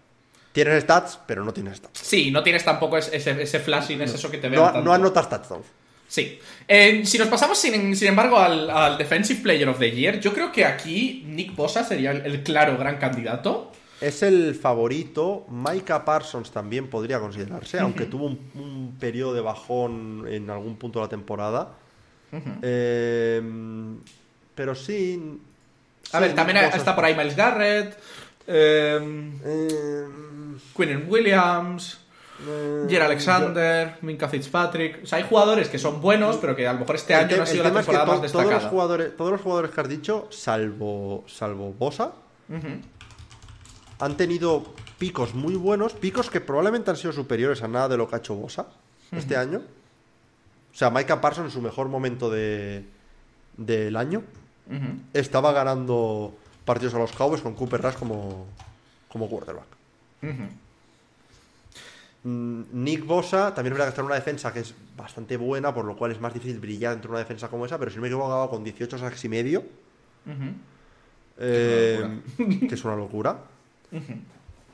Tienes 0.52 0.84
stats, 0.84 1.20
pero 1.28 1.44
no 1.44 1.54
tienes 1.54 1.78
stats. 1.78 2.00
Sí, 2.00 2.32
no 2.32 2.42
tienes 2.42 2.64
tampoco 2.64 2.98
ese, 2.98 3.16
ese, 3.16 3.60
flashing, 3.60 4.02
es 4.02 4.14
eso 4.14 4.32
que 4.32 4.38
te 4.38 4.50
veo. 4.50 4.72
No, 4.72 4.82
no 4.82 4.94
anotas 4.94 5.30
touchdowns. 5.30 5.68
Sí. 6.08 6.40
Eh, 6.68 7.06
si 7.06 7.18
nos 7.18 7.28
pasamos, 7.28 7.58
sin, 7.58 7.96
sin 7.96 8.08
embargo, 8.08 8.40
al, 8.40 8.70
al 8.70 8.98
Defensive 8.98 9.42
Player 9.42 9.68
of 9.70 9.78
the 9.78 9.92
Year, 9.92 10.20
yo 10.20 10.34
creo 10.34 10.52
que 10.52 10.66
aquí 10.66 11.24
Nick 11.28 11.56
Bosa 11.56 11.84
sería 11.84 12.12
el, 12.12 12.26
el 12.26 12.44
claro 12.44 12.78
gran 12.78 12.98
candidato. 12.98 13.72
Es 14.00 14.24
el 14.24 14.56
favorito. 14.56 15.46
Micah 15.50 16.06
Parsons 16.06 16.52
también 16.52 16.88
podría 16.88 17.20
considerarse, 17.20 17.80
aunque 17.80 18.06
tuvo 18.06 18.28
un, 18.28 18.52
un 18.56 18.96
periodo 19.00 19.34
de 19.34 19.42
bajón 19.42 20.26
en 20.30 20.50
algún 20.50 20.78
punto 20.78 21.00
de 21.00 21.06
la 21.06 21.10
temporada. 21.10 21.74
Eh, 22.62 23.42
pero 24.56 24.76
sí. 24.76 25.40
A 26.12 26.20
ver, 26.20 26.34
también 26.34 26.58
está 26.58 26.96
por 26.96 27.06
ahí 27.06 27.16
Miles 27.16 27.36
Garrett, 27.36 27.98
eh, 28.48 30.08
Williams, 31.08 32.00
eh, 32.48 32.86
Jer 32.90 33.02
Alexander, 33.02 33.98
Minka 34.02 34.30
Fitzpatrick. 34.30 35.04
O 35.04 35.06
sea, 35.06 35.18
hay 35.18 35.26
jugadores 35.28 35.70
que 35.70 35.80
son 35.80 36.02
buenos, 36.02 36.38
pero 36.38 36.56
que 36.56 36.68
a 36.68 36.74
lo 36.74 36.80
mejor 36.80 36.96
este 36.96 37.14
año 37.16 37.38
no 37.38 37.44
ha 37.44 37.46
sido 37.46 37.64
la 37.64 37.80
es 37.80 37.86
que 37.86 37.92
más 37.92 38.06
todos 38.06 38.08
los 38.08 38.22
destacada. 38.22 38.70
jugadores 38.70 39.18
todos 39.18 39.32
los 39.32 39.42
jugadores 39.42 39.72
que 39.72 39.82
has 39.82 39.90
dicho 39.90 40.28
salvo 40.30 41.24
salvo 41.28 41.74
Bosa 41.74 42.14
han 44.00 44.18
tenido 44.18 44.64
picos 45.00 45.34
muy 45.34 45.56
buenos 45.56 45.94
picos 45.94 46.30
que 46.30 46.40
probablemente 46.42 46.92
han 46.92 46.98
sido 46.98 47.12
superiores 47.12 47.62
a 47.64 47.68
nada 47.68 47.90
de 47.90 47.98
lo 47.98 48.08
que 48.08 48.16
ha 48.16 48.20
hecho 48.20 48.36
Bosa 48.36 48.68
este 49.12 49.36
año 49.36 49.62
o 50.74 50.78
sea 50.78 50.90
Micah 50.92 51.20
Parsons 51.20 51.48
en 51.48 51.52
su 51.52 51.62
mejor 51.62 51.88
momento 51.90 52.30
de 52.30 52.86
del 53.58 53.96
año 53.96 54.22
estaba 55.14 55.52
ganando 55.52 56.36
partidos 56.68 56.94
a 56.94 57.00
los 57.00 57.14
Cowboys 57.14 57.42
con 57.42 57.56
Cooper 57.56 57.82
Rush 57.82 57.96
como 57.96 58.46
como 59.08 59.30
quarterback. 59.30 59.66
Mm, 62.24 62.62
Nick 62.74 63.06
Bosa 63.06 63.54
también 63.54 63.72
es 63.74 63.78
verdad 63.78 63.86
que 63.86 63.90
está 63.90 64.02
en 64.02 64.08
una 64.08 64.16
defensa 64.16 64.52
que 64.52 64.60
es 64.60 64.76
bastante 64.98 65.38
buena, 65.38 65.74
por 65.74 65.86
lo 65.86 65.96
cual 65.96 66.12
es 66.12 66.20
más 66.20 66.34
difícil 66.34 66.60
brillar 66.60 66.92
dentro 66.92 67.10
de 67.10 67.14
una 67.14 67.20
defensa 67.20 67.48
como 67.48 67.66
esa, 67.66 67.80
pero 67.80 67.90
si 67.90 67.98
no 67.98 68.02
me 68.02 68.10
equivoco, 68.10 68.28
acaba 68.28 68.50
con 68.50 68.64
18 68.64 68.98
sacks 68.98 69.24
y 69.24 69.30
medio. 69.30 69.64
Eh, 71.40 72.20
que 72.38 72.76
es 72.76 72.84
una 72.84 72.96
locura. 72.96 73.38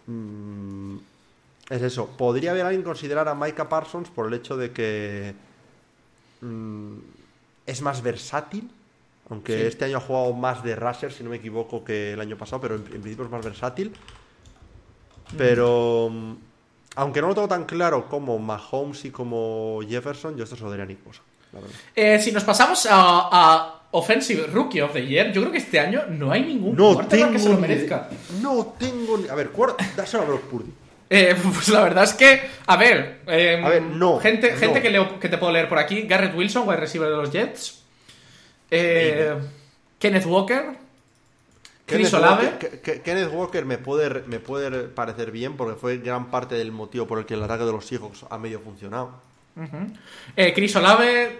Mm, 0.07 0.97
es 1.69 1.81
eso. 1.81 2.07
Podría 2.17 2.51
haber 2.51 2.65
alguien 2.65 2.83
considerar 2.83 3.27
a 3.27 3.35
Micah 3.35 3.69
Parsons 3.69 4.09
por 4.09 4.27
el 4.27 4.33
hecho 4.33 4.57
de 4.57 4.71
que 4.71 5.35
mm, 6.41 6.97
es 7.67 7.81
más 7.81 8.01
versátil. 8.01 8.69
Aunque 9.29 9.57
Sí. 9.57 9.63
este 9.67 9.85
año 9.85 9.97
ha 9.97 10.01
jugado 10.01 10.33
más 10.33 10.63
de 10.63 10.75
rusher, 10.75 11.11
si 11.11 11.23
no 11.23 11.29
me 11.29 11.37
equivoco, 11.37 11.83
que 11.83 12.13
el 12.13 12.19
año 12.21 12.37
pasado, 12.37 12.61
pero 12.61 12.75
en, 12.75 12.81
en 12.81 13.01
principio 13.01 13.25
es 13.25 13.31
más 13.31 13.43
versátil. 13.43 13.93
Pero 15.37 16.09
mm, 16.11 16.33
aunque 16.95 17.21
no 17.21 17.27
lo 17.27 17.35
tengo 17.35 17.47
tan 17.47 17.65
claro 17.65 18.07
como 18.07 18.37
Mahomes 18.39 19.05
y 19.05 19.11
como 19.11 19.79
Jefferson, 19.87 20.35
yo 20.37 20.43
esto 20.43 20.55
se 20.55 20.63
lo 20.63 20.69
daría 20.69 20.83
a 20.83 20.87
Nick 20.87 21.03
Bosa. 21.03 21.21
Eh, 21.95 22.19
si 22.19 22.31
nos 22.31 22.43
pasamos 22.43 22.85
a, 22.89 23.29
a 23.31 23.81
Offensive 23.91 24.47
Rookie 24.47 24.81
of 24.81 24.93
the 24.93 25.05
Year, 25.05 25.31
yo 25.31 25.41
creo 25.41 25.51
que 25.51 25.59
este 25.59 25.79
año 25.79 26.01
no 26.09 26.31
hay 26.31 26.43
ningún 26.43 26.75
No 26.75 26.97
tengo 27.07 27.31
que 27.31 27.39
se 27.39 27.49
lo 27.49 27.55
ni- 27.55 27.61
merezca. 27.61 28.09
No 28.41 28.75
tengo 28.77 29.17
ni... 29.19 29.27
A 29.29 29.35
ver, 29.35 29.51
dáselo 29.95 30.23
a 30.23 30.25
Brock 30.25 30.41
Purdy. 30.43 30.71
Eh, 31.09 31.35
pues 31.43 31.69
la 31.69 31.81
verdad 31.83 32.05
es 32.05 32.13
que, 32.13 32.41
a 32.65 32.75
ver, 32.75 33.21
eh, 33.27 33.61
A 33.63 33.69
ver, 33.69 33.81
no, 33.83 34.19
gente, 34.19 34.51
no. 34.51 34.57
gente 34.57 34.81
que, 34.81 34.89
leo- 34.89 35.19
que 35.19 35.29
te 35.29 35.37
puedo 35.37 35.51
leer 35.53 35.69
por 35.69 35.77
aquí: 35.77 36.03
Garrett 36.03 36.35
Wilson, 36.35 36.67
wide 36.67 36.79
receiver 36.79 37.07
de 37.09 37.15
los 37.17 37.31
Jets, 37.31 37.82
eh, 38.71 39.35
Kenneth 39.99 40.25
Walker, 40.25 40.77
Chris 41.85 42.13
Olave. 42.13 42.57
Kenneth 43.03 43.31
Walker 43.31 43.65
me 43.65 43.77
puede, 43.77 44.21
me 44.27 44.39
puede 44.39 44.83
parecer 44.87 45.31
bien 45.31 45.55
porque 45.57 45.75
fue 45.79 45.97
gran 45.97 46.31
parte 46.31 46.55
del 46.55 46.71
motivo 46.71 47.05
por 47.07 47.19
el 47.19 47.25
que 47.25 47.33
el 47.35 47.43
ataque 47.43 47.65
de 47.65 47.71
los 47.71 47.85
Seahawks 47.85 48.25
ha 48.29 48.37
medio 48.37 48.59
funcionado. 48.59 49.11
eh, 50.35 50.51
Chris 50.53 50.75
Olave, 50.75 51.39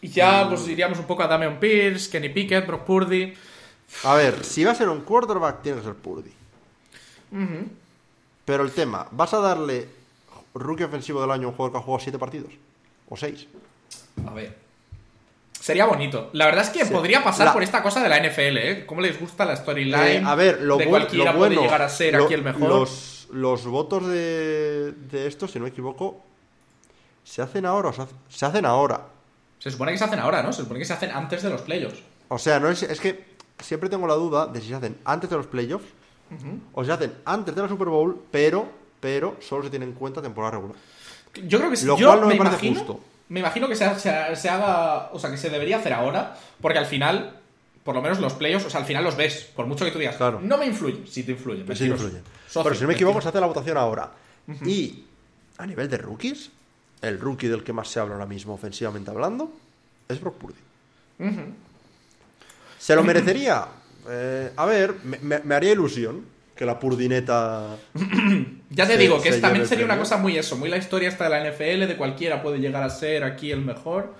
y 0.00 0.08
ya 0.08 0.44
Mm. 0.44 0.48
pues 0.48 0.66
diríamos 0.66 0.98
un 0.98 1.04
poco 1.06 1.22
a 1.22 1.26
Damian 1.28 1.60
Pierce, 1.60 2.10
Kenny 2.10 2.28
Pickett, 2.30 2.66
Brock 2.66 2.84
Purdy. 2.84 3.34
A 4.02 4.14
ver, 4.16 4.44
si 4.44 4.64
va 4.64 4.72
a 4.72 4.74
ser 4.74 4.88
un 4.88 5.02
quarterback, 5.02 5.62
tiene 5.62 5.78
que 5.78 5.84
ser 5.84 5.94
Purdy. 5.94 6.32
Pero 8.44 8.62
el 8.64 8.70
tema, 8.72 9.06
¿vas 9.10 9.34
a 9.34 9.38
darle 9.40 9.88
rookie 10.54 10.84
ofensivo 10.84 11.20
del 11.20 11.30
año 11.30 11.46
a 11.48 11.50
un 11.50 11.56
jugador 11.56 11.72
que 11.72 11.78
ha 11.78 11.82
jugado 11.82 12.02
7 12.02 12.18
partidos? 12.18 12.52
¿O 13.08 13.16
6? 13.16 13.46
A 14.26 14.32
ver. 14.32 14.56
Sería 15.66 15.84
bonito. 15.86 16.30
La 16.32 16.46
verdad 16.46 16.62
es 16.62 16.70
que 16.70 16.84
Sí. 16.84 16.92
podría 16.92 17.24
pasar 17.24 17.46
La- 17.46 17.52
por 17.52 17.62
esta 17.64 17.82
cosa 17.82 18.00
de 18.00 18.08
la 18.08 18.18
NFL, 18.18 18.56
¿eh? 18.56 18.86
¿Cómo 18.86 19.00
les 19.00 19.18
gusta 19.18 19.44
la 19.44 19.56
storyline? 19.56 20.24
a 20.24 20.34
ver, 20.36 20.60
lo, 20.62 20.76
de 20.76 20.86
cualquiera 20.86 21.32
lo 21.32 21.38
bueno, 21.38 21.54
puede 21.56 21.66
llegar 21.66 21.82
a 21.82 21.88
ser 21.88 22.14
lo- 22.14 22.24
aquí 22.26 22.34
el 22.34 22.42
mejor. 22.44 22.68
Los, 22.68 23.26
los 23.32 23.66
votos 23.66 24.06
de, 24.06 24.92
de 24.92 25.26
esto, 25.26 25.48
si 25.48 25.58
no 25.58 25.64
me 25.64 25.70
equivoco, 25.70 26.22
¿se 27.24 27.42
hacen 27.42 27.66
ahora 27.66 27.88
o 27.88 27.92
se, 27.92 28.02
hace- 28.02 28.14
se 28.28 28.46
hacen 28.46 28.64
ahora? 28.64 29.08
Se 29.58 29.70
supone 29.72 29.90
que 29.90 29.98
se 29.98 30.04
hacen 30.04 30.20
ahora, 30.20 30.40
¿no? 30.44 30.52
Se 30.52 30.62
supone 30.62 30.78
que 30.78 30.84
se 30.84 30.92
hacen 30.92 31.10
antes 31.10 31.42
de 31.42 31.50
los 31.50 31.62
playoffs. 31.62 31.98
O 32.28 32.38
sea, 32.38 32.60
no 32.60 32.68
es, 32.70 32.84
es 32.84 33.00
que 33.00 33.24
siempre 33.58 33.88
tengo 33.88 34.06
la 34.06 34.14
duda 34.14 34.46
de 34.46 34.60
si 34.60 34.68
se 34.68 34.74
hacen 34.76 34.96
antes 35.04 35.28
de 35.30 35.36
los 35.36 35.48
playoffs 35.48 35.86
o 36.74 36.84
se 36.84 36.92
hacen 36.92 37.12
antes 37.24 37.54
de 37.56 37.62
la 37.62 37.68
Super 37.68 37.88
Bowl, 37.88 38.22
pero, 38.30 38.68
pero 39.00 39.36
solo 39.40 39.64
se 39.64 39.70
tiene 39.70 39.84
en 39.86 39.92
cuenta 39.94 40.22
temporada 40.22 40.52
regular. 40.52 40.76
Yo 41.44 41.58
creo 41.58 41.70
que 41.70 41.76
sí. 41.76 41.86
Lo 41.86 41.96
yo 41.96 42.06
cual 42.06 42.20
no 42.20 42.26
me, 42.28 42.34
me, 42.34 42.38
parece 42.38 42.66
imagino, 42.66 42.86
justo. 42.86 43.00
Me 43.28 43.40
imagino 43.40 43.68
que 43.68 43.76
se, 43.76 43.98
se 43.98 44.36
se 44.36 44.48
haga, 44.48 45.10
o 45.12 45.18
sea, 45.18 45.30
que 45.30 45.36
se 45.36 45.50
debería 45.50 45.78
hacer 45.78 45.92
ahora, 45.92 46.36
porque 46.60 46.78
al 46.78 46.86
final, 46.86 47.38
por 47.84 47.94
lo 47.94 48.02
menos 48.02 48.18
los 48.20 48.34
playoffs, 48.34 48.66
o 48.66 48.70
sea, 48.70 48.80
al 48.80 48.86
final 48.86 49.02
los 49.04 49.16
ves, 49.16 49.50
por 49.56 49.66
mucho 49.66 49.84
que 49.84 49.90
tú 49.90 49.98
digas, 49.98 50.16
Claro. 50.16 50.40
no 50.42 50.56
me 50.58 50.66
influye, 50.66 51.06
si 51.06 51.22
te 51.24 51.32
influye. 51.32 51.64
Sí, 51.74 51.86
influye. 51.86 52.20
Socio, 52.46 52.62
Pero 52.64 52.74
si 52.74 52.82
no 52.82 52.88
me 52.88 52.94
equivoco, 52.94 53.20
se 53.20 53.28
hace 53.28 53.40
la 53.40 53.46
votación 53.46 53.76
ahora. 53.76 54.12
Y 54.64 55.04
a 55.58 55.66
nivel 55.66 55.88
de 55.88 55.98
rookies, 55.98 56.50
el 57.02 57.18
rookie 57.20 57.48
del 57.48 57.64
que 57.64 57.72
más 57.72 57.88
se 57.88 57.98
habla 58.00 58.14
ahora 58.14 58.26
mismo, 58.26 58.54
ofensivamente 58.54 59.10
hablando, 59.10 59.50
es 60.08 60.20
Brock 60.20 60.36
Purdy. 60.36 60.54
¿Se 62.78 62.94
lo 62.94 63.02
merecería? 63.02 63.66
Eh, 64.08 64.52
a 64.56 64.66
ver, 64.66 64.94
me, 65.02 65.18
me- 65.18 65.40
me 65.40 65.54
haría 65.54 65.72
ilusión 65.72 66.24
que 66.56 66.64
la 66.66 66.78
Purdineta. 66.78 67.76
Ya 68.70 68.84
te 68.86 68.94
se- 68.94 68.98
digo 68.98 69.22
que 69.22 69.30
se 69.30 69.36
es- 69.36 69.40
también 69.40 69.66
sería 69.66 69.84
una 69.84 69.96
cosa 69.98 70.16
muy 70.16 70.36
eso, 70.36 70.56
muy 70.56 70.68
la 70.68 70.76
historia 70.76 71.08
hasta 71.08 71.24
de 71.24 71.30
la 71.30 71.50
NFL, 71.50 71.86
de 71.86 71.96
cualquiera 71.96 72.42
puede 72.42 72.58
llegar 72.58 72.82
a 72.82 72.90
ser 72.90 73.22
aquí 73.22 73.52
el 73.52 73.60
mejor. 73.60 74.12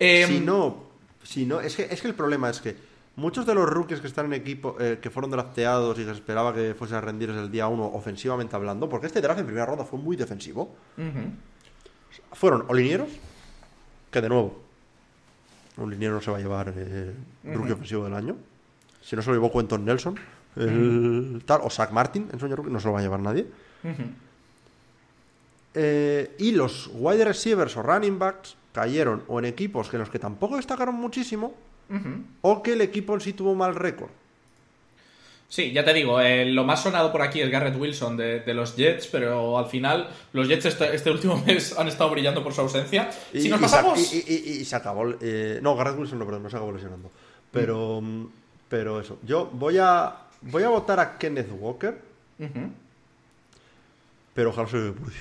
Em, 0.00 0.28
si 0.28 0.40
no, 0.40 0.84
si 1.22 1.46
no 1.46 1.60
es, 1.60 1.76
que, 1.76 1.84
es 1.88 2.00
que 2.02 2.08
el 2.08 2.14
problema 2.14 2.50
es 2.50 2.60
que 2.60 2.74
muchos 3.14 3.46
de 3.46 3.54
los 3.54 3.68
rookies 3.68 4.00
que 4.00 4.08
están 4.08 4.26
en 4.26 4.32
equipo, 4.32 4.76
eh, 4.80 4.98
que 5.00 5.08
fueron 5.10 5.30
drafteados 5.30 5.96
y 5.98 6.00
que 6.02 6.06
se 6.08 6.14
esperaba 6.16 6.52
que 6.52 6.74
fuesen 6.74 6.96
a 6.96 7.00
rendir 7.00 7.28
desde 7.30 7.42
el 7.44 7.50
día 7.52 7.68
1 7.68 7.84
ofensivamente 7.94 8.56
hablando, 8.56 8.88
porque 8.88 9.06
este 9.06 9.20
draft 9.20 9.38
en 9.40 9.46
primera 9.46 9.66
ronda 9.66 9.84
fue 9.84 10.00
muy 10.00 10.16
defensivo, 10.16 10.74
fueron 12.32 12.64
o 12.68 12.74
linieros, 12.74 13.08
que 14.10 14.20
de 14.20 14.28
nuevo, 14.28 14.60
un 15.76 15.90
liniero 15.90 16.14
no 16.14 16.20
se 16.20 16.30
va 16.30 16.38
a 16.38 16.40
llevar 16.40 16.72
eh, 16.76 17.12
rookie 17.44 17.72
ofensivo 17.72 18.04
del 18.04 18.14
año. 18.14 18.36
Si 19.00 19.16
no 19.16 19.22
se 19.22 19.28
lo 19.30 19.34
llevó 19.36 19.50
Quentin 19.52 19.84
Nelson, 19.84 20.16
el 20.56 21.42
tal, 21.46 21.60
o 21.62 21.70
Zach 21.70 21.90
Martin 21.92 22.28
en 22.32 22.38
su 22.38 22.46
año 22.46 22.56
rookie, 22.56 22.70
no 22.70 22.80
se 22.80 22.86
lo 22.86 22.92
va 22.92 22.98
a 23.00 23.02
llevar 23.02 23.20
nadie. 23.20 23.46
Eh, 25.74 26.34
y 26.38 26.52
los 26.52 26.90
wide 26.92 27.24
receivers 27.24 27.76
o 27.76 27.82
running 27.82 28.18
backs 28.18 28.56
cayeron 28.72 29.22
o 29.28 29.38
en 29.38 29.46
equipos 29.46 29.88
que 29.88 29.96
los 29.98 30.10
que 30.10 30.18
tampoco 30.18 30.56
destacaron 30.56 30.94
muchísimo, 30.94 31.54
o 32.40 32.62
que 32.62 32.72
el 32.72 32.80
equipo 32.80 33.12
en 33.14 33.20
sí 33.20 33.32
tuvo 33.34 33.54
mal 33.54 33.74
récord. 33.74 34.10
Sí, 35.48 35.70
ya 35.72 35.84
te 35.84 35.92
digo, 35.92 36.18
eh, 36.18 36.46
lo 36.46 36.64
más 36.64 36.82
sonado 36.82 37.12
por 37.12 37.20
aquí 37.20 37.42
es 37.42 37.50
Garrett 37.50 37.78
Wilson 37.78 38.16
de, 38.16 38.40
de 38.40 38.54
los 38.54 38.74
Jets, 38.74 39.06
pero 39.08 39.58
al 39.58 39.66
final 39.66 40.08
los 40.32 40.48
Jets 40.48 40.64
este, 40.64 40.94
este 40.96 41.10
último 41.10 41.36
mes 41.46 41.78
han 41.78 41.88
estado 41.88 42.08
brillando 42.10 42.42
por 42.42 42.54
su 42.54 42.62
ausencia. 42.62 43.10
Y, 43.34 43.42
si 43.42 43.48
nos 43.50 43.60
y 43.60 43.64
se- 43.64 43.70
pasamos... 43.70 44.12
y, 44.14 44.16
y- 44.16 44.34
y- 44.34 44.60
y 44.60 44.64
se 44.64 44.76
acabó. 44.76 45.04
eh, 45.20 45.58
no, 45.62 45.76
Garrett 45.76 45.98
Wilson 45.98 46.18
no, 46.18 46.24
perdón, 46.24 46.44
no 46.44 46.48
se 46.50 46.56
acabó 46.56 46.72
lesionando. 46.72 47.10
Pero, 47.50 48.00
mm, 48.00 48.26
pero 48.70 48.98
eso. 48.98 49.18
Yo 49.24 49.50
voy 49.52 49.76
a, 49.78 50.16
voy 50.42 50.62
a 50.62 50.68
votar 50.68 51.00
a 51.00 51.18
Kenneth 51.18 51.50
Walker, 51.58 51.96
pero 54.34 54.50
ojalá 54.50 54.68
se 54.68 54.92
Purdy. 54.92 55.16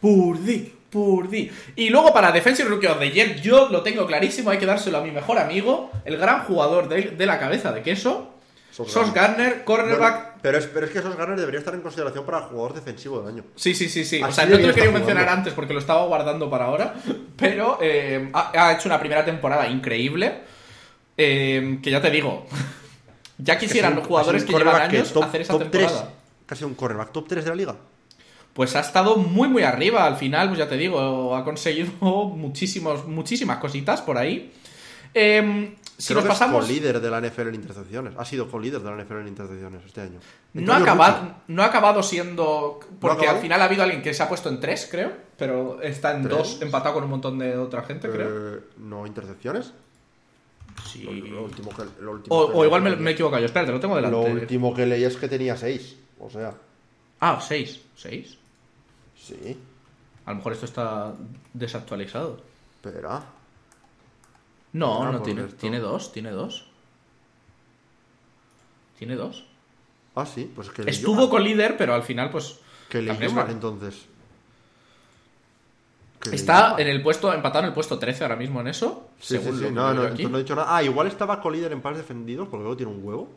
Purdy, 0.00 0.74
Purdy. 0.90 1.50
Y 1.76 1.88
luego 1.90 2.12
para 2.12 2.32
Defensive 2.32 2.68
Rookie 2.68 2.86
of 2.86 2.98
the 2.98 3.10
Year, 3.10 3.36
yo 3.40 3.68
lo 3.68 3.82
tengo 3.82 4.06
clarísimo, 4.06 4.50
hay 4.50 4.58
que 4.58 4.66
dárselo 4.66 4.98
a 4.98 5.02
mi 5.02 5.10
mejor 5.10 5.38
amigo, 5.38 5.90
el 6.04 6.16
gran 6.16 6.44
jugador 6.44 6.88
de, 6.88 7.10
de 7.10 7.26
la 7.26 7.38
cabeza 7.38 7.72
de 7.72 7.82
queso, 7.82 8.34
Sos 8.74 8.90
Sos 8.90 9.14
Garner, 9.14 9.62
cornerback... 9.62 10.14
Bueno, 10.14 10.38
pero, 10.42 10.58
es, 10.58 10.66
pero 10.66 10.86
es 10.86 10.92
que 10.92 10.98
esos 10.98 11.16
Garner 11.16 11.38
debería 11.38 11.60
estar 11.60 11.74
en 11.74 11.80
consideración 11.80 12.26
para 12.26 12.40
jugador 12.40 12.74
defensivo 12.74 13.20
del 13.20 13.28
año. 13.28 13.44
Sí, 13.54 13.72
sí, 13.72 13.88
sí, 13.88 14.04
sí. 14.04 14.20
O 14.20 14.32
sea, 14.32 14.46
no 14.46 14.56
te 14.56 14.66
lo 14.66 14.74
quería 14.74 14.90
mencionar 14.90 15.28
antes 15.28 15.52
porque 15.52 15.72
lo 15.72 15.78
estaba 15.78 16.04
guardando 16.06 16.50
para 16.50 16.64
ahora, 16.64 16.94
pero 17.36 17.78
eh, 17.80 18.30
ha, 18.32 18.50
ha 18.52 18.72
hecho 18.72 18.88
una 18.88 18.98
primera 18.98 19.24
temporada 19.24 19.68
increíble, 19.68 20.40
eh, 21.16 21.78
que 21.80 21.88
ya 21.88 22.02
te 22.02 22.10
digo, 22.10 22.46
ya 23.38 23.58
quisieran 23.58 23.94
los 23.96 24.06
jugadores 24.06 24.44
que 24.44 24.52
llevan 24.52 24.82
años 24.82 25.12
top- 25.12 25.24
hacer 25.24 25.40
esa 25.42 25.52
top 25.54 25.62
temporada. 25.70 25.98
3, 26.02 26.10
casi 26.46 26.64
un 26.64 26.74
cornerback 26.74 27.12
top 27.12 27.28
3 27.28 27.44
de 27.44 27.50
la 27.50 27.56
liga. 27.56 27.76
Pues 28.52 28.76
ha 28.76 28.80
estado 28.80 29.16
muy, 29.16 29.48
muy 29.48 29.62
arriba. 29.64 30.04
Al 30.06 30.16
final, 30.16 30.48
pues 30.48 30.58
ya 30.60 30.68
te 30.68 30.76
digo, 30.76 31.34
ha 31.36 31.44
conseguido 31.44 31.90
muchísimos, 32.00 33.06
muchísimas 33.06 33.58
cositas 33.58 34.00
por 34.02 34.16
ahí. 34.18 34.52
Eh, 35.12 35.76
si 35.96 36.08
Creo 36.08 36.16
nos 36.18 36.24
que 36.24 36.32
es 36.32 36.38
pasamos. 36.40 36.64
co-líder 36.64 37.00
de 37.00 37.08
la 37.10 37.20
NFL 37.20 37.48
en 37.48 37.54
intercepciones. 37.54 38.14
Ha 38.18 38.24
sido 38.24 38.48
co-líder 38.50 38.80
de 38.80 38.90
la 38.90 39.02
NFL 39.04 39.20
en 39.20 39.28
intercepciones 39.28 39.80
este 39.86 40.00
año. 40.00 40.18
No 40.54 40.72
ha, 40.72 40.78
acabado, 40.78 41.34
no 41.46 41.62
ha 41.62 41.66
acabado 41.66 42.02
siendo. 42.02 42.80
Porque 43.00 43.28
al 43.28 43.38
final 43.38 43.60
ha 43.60 43.64
habido 43.64 43.82
alguien 43.84 44.02
que 44.02 44.12
se 44.12 44.22
ha 44.22 44.28
puesto 44.28 44.48
en 44.48 44.58
tres, 44.60 44.88
creo. 44.90 45.12
Pero 45.36 45.80
está 45.82 46.16
en 46.16 46.22
¿Tres? 46.22 46.36
dos, 46.36 46.62
empatado 46.62 46.94
con 46.94 47.04
un 47.04 47.10
montón 47.10 47.38
de 47.38 47.56
otra 47.56 47.82
gente, 47.82 48.08
creo. 48.08 48.56
Eh, 48.56 48.60
no, 48.78 49.06
intercepciones. 49.06 49.72
Sí. 50.90 51.02
Lo, 51.02 51.12
lo 51.12 51.44
último 51.44 51.70
que, 51.70 51.84
lo 52.02 52.12
último 52.12 52.36
O, 52.36 52.50
que 52.50 52.56
o 52.58 52.64
igual 52.64 52.82
me, 52.82 52.94
me 52.96 53.10
he 53.10 53.12
equivocado 53.14 53.40
yo. 53.40 53.46
Espérate, 53.46 53.72
lo 53.72 53.80
tengo 53.80 53.96
delante. 53.96 54.16
Lo 54.16 54.22
último 54.24 54.74
que 54.74 54.86
leí 54.86 55.04
es 55.04 55.16
que 55.16 55.28
tenía 55.28 55.56
6. 55.56 55.96
O 56.20 56.30
sea, 56.30 56.54
Ah, 57.20 57.40
seis. 57.40 57.80
¿Seis? 57.96 58.36
sí. 59.16 59.56
A 60.26 60.30
lo 60.30 60.36
mejor 60.38 60.52
esto 60.52 60.64
está 60.66 61.14
desactualizado. 61.52 62.40
Espera. 62.82 63.24
No, 64.72 65.02
Ah, 65.04 65.12
no 65.12 65.22
tiene. 65.22 65.44
esto- 65.44 65.56
Tiene 65.56 65.78
dos, 65.80 66.12
tiene 66.12 66.30
dos. 66.30 66.66
Tiene 68.98 69.16
dos. 69.16 69.44
Ah, 70.14 70.26
sí, 70.26 70.50
pues 70.54 70.70
que 70.70 70.82
Estuvo 70.88 71.22
mal. 71.22 71.28
con 71.30 71.44
líder, 71.44 71.76
pero 71.76 71.94
al 71.94 72.02
final, 72.02 72.30
pues. 72.30 72.58
Que 72.88 73.02
leí 73.02 73.28
mal 73.30 73.50
entonces. 73.50 74.06
Que 76.28 76.36
Está 76.36 76.74
en 76.78 76.88
el 76.88 77.02
puesto, 77.02 77.32
empatado 77.32 77.60
en 77.64 77.68
el 77.68 77.74
puesto 77.74 77.98
13 77.98 78.24
ahora 78.24 78.36
mismo 78.36 78.60
en 78.60 78.68
eso. 78.68 79.08
Sí, 79.20 79.36
según 79.38 79.58
sí. 79.58 79.64
lo 79.64 79.70
No, 79.70 79.92
no, 79.94 80.02
aquí. 80.02 80.24
no 80.26 80.38
he 80.38 80.42
dicho 80.42 80.54
nada. 80.54 80.74
Ah, 80.76 80.82
igual 80.82 81.06
estaba 81.06 81.40
co-líder 81.40 81.72
en 81.72 81.80
pares 81.82 81.98
defendidos, 81.98 82.48
porque 82.48 82.62
luego 82.62 82.76
tiene 82.76 82.92
un 82.92 83.04
huevo. 83.06 83.28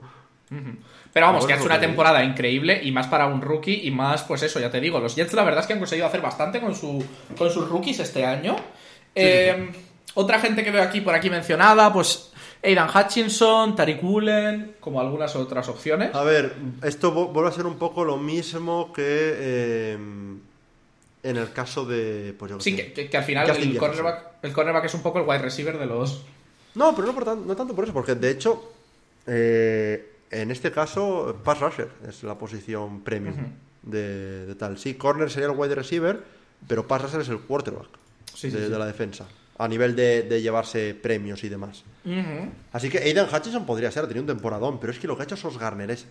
Pero 1.12 1.26
vamos, 1.26 1.46
que 1.46 1.52
ha 1.52 1.56
hecho 1.58 1.66
una 1.66 1.80
temporada 1.80 2.24
increíble 2.24 2.80
y 2.82 2.92
más 2.94 3.08
para 3.08 3.26
un 3.28 3.42
rookie 3.42 3.82
y 3.86 3.92
más, 3.92 4.24
pues 4.24 4.44
eso, 4.44 4.62
ya 4.62 4.72
te 4.72 4.80
digo, 4.80 4.98
los 5.00 5.14
Jets 5.16 5.34
la 5.34 5.44
verdad 5.44 5.60
es 5.60 5.68
que 5.68 5.74
han 5.74 5.80
conseguido 5.80 6.08
hacer 6.08 6.22
bastante 6.22 6.62
con, 6.62 6.74
su, 6.74 7.04
con 7.38 7.50
sus 7.52 7.68
rookies 7.68 8.00
este 8.00 8.26
año. 8.26 8.56
Eh, 9.14 9.72
Otra 10.14 10.40
gente 10.40 10.64
que 10.64 10.72
veo 10.72 10.82
aquí 10.82 11.02
por 11.02 11.14
aquí 11.14 11.30
mencionada, 11.30 11.92
pues 11.92 12.32
Aidan 12.64 12.88
Hutchinson, 12.90 13.76
Tariq 13.76 14.02
Woolen, 14.02 14.78
como 14.80 15.02
algunas 15.02 15.36
otras 15.36 15.68
opciones. 15.68 16.16
A 16.16 16.24
ver, 16.24 16.56
esto 16.82 17.14
vu- 17.14 17.28
vuelve 17.34 17.50
a 17.50 17.54
ser 17.54 17.66
un 17.66 17.78
poco 17.78 18.06
lo 18.06 18.16
mismo 18.18 18.94
que 18.94 19.04
eh, 19.04 19.98
en 21.30 21.38
el 21.38 21.52
caso 21.52 21.86
de. 21.86 22.34
Pues 22.38 22.52
yo 22.52 22.60
Sí, 22.60 22.76
que, 22.76 22.94
que- 22.94 23.10
que 23.10 23.18
al 23.18 23.24
final 23.24 23.48
Justin 23.48 23.70
el 23.70 23.74
Jefferson. 23.74 24.04
cornerback, 24.04 24.34
el 24.44 24.54
cornerback 24.54 24.86
es 24.86 24.94
un 24.94 25.02
poco 25.02 25.20
el 25.20 25.28
wide 25.28 25.40
receiver 25.42 25.78
de 25.78 25.86
los... 25.86 26.24
No, 26.76 26.96
pero 26.96 27.08
no, 27.08 27.14
por 27.14 27.26
tan- 27.26 27.46
no 27.48 27.56
tanto 27.56 27.76
por 27.76 27.84
eso, 27.84 27.94
porque 27.94 28.16
de 28.16 28.30
hecho, 28.30 28.72
eh, 29.26 30.14
en 30.32 30.52
este 30.52 30.72
caso, 30.72 31.40
pass 31.44 31.60
rusher 31.60 31.90
es 32.08 32.24
la 32.24 32.38
posición 32.38 33.02
premium 33.02 33.36
de, 33.84 34.46
de 34.46 34.56
tal. 34.56 34.78
Sí, 34.78 34.94
corner 34.96 35.30
sería 35.32 35.50
el 35.50 35.58
wide 35.58 35.76
receiver, 35.76 36.24
pero 36.68 36.88
pass 36.88 37.02
rusher 37.04 37.22
es 37.22 37.30
el 37.30 37.40
quarterback 37.40 37.88
Sí, 38.34 38.50
de, 38.50 38.66
sí. 38.66 38.70
de 38.72 38.78
la 38.80 38.86
defensa, 38.86 39.26
a 39.58 39.68
nivel 39.68 39.96
de, 39.96 40.24
de 40.24 40.42
llevarse 40.42 40.94
premios 40.94 41.44
y 41.44 41.50
demás. 41.50 41.84
Así 42.72 42.90
que 42.90 43.00
Aidan 43.00 43.28
Hutchinson 43.34 43.66
podría 43.66 43.90
ser, 43.92 44.04
ha 44.04 44.08
tenido 44.08 44.22
un 44.24 44.28
temporadón, 44.28 44.80
pero 44.80 44.92
es 44.94 45.00
que 45.00 45.08
lo 45.08 45.16
que 45.16 45.24
ha 45.24 45.26
hecho 45.26 45.36
Sos 45.38 45.58
Garner 45.58 45.90
es 45.92 46.06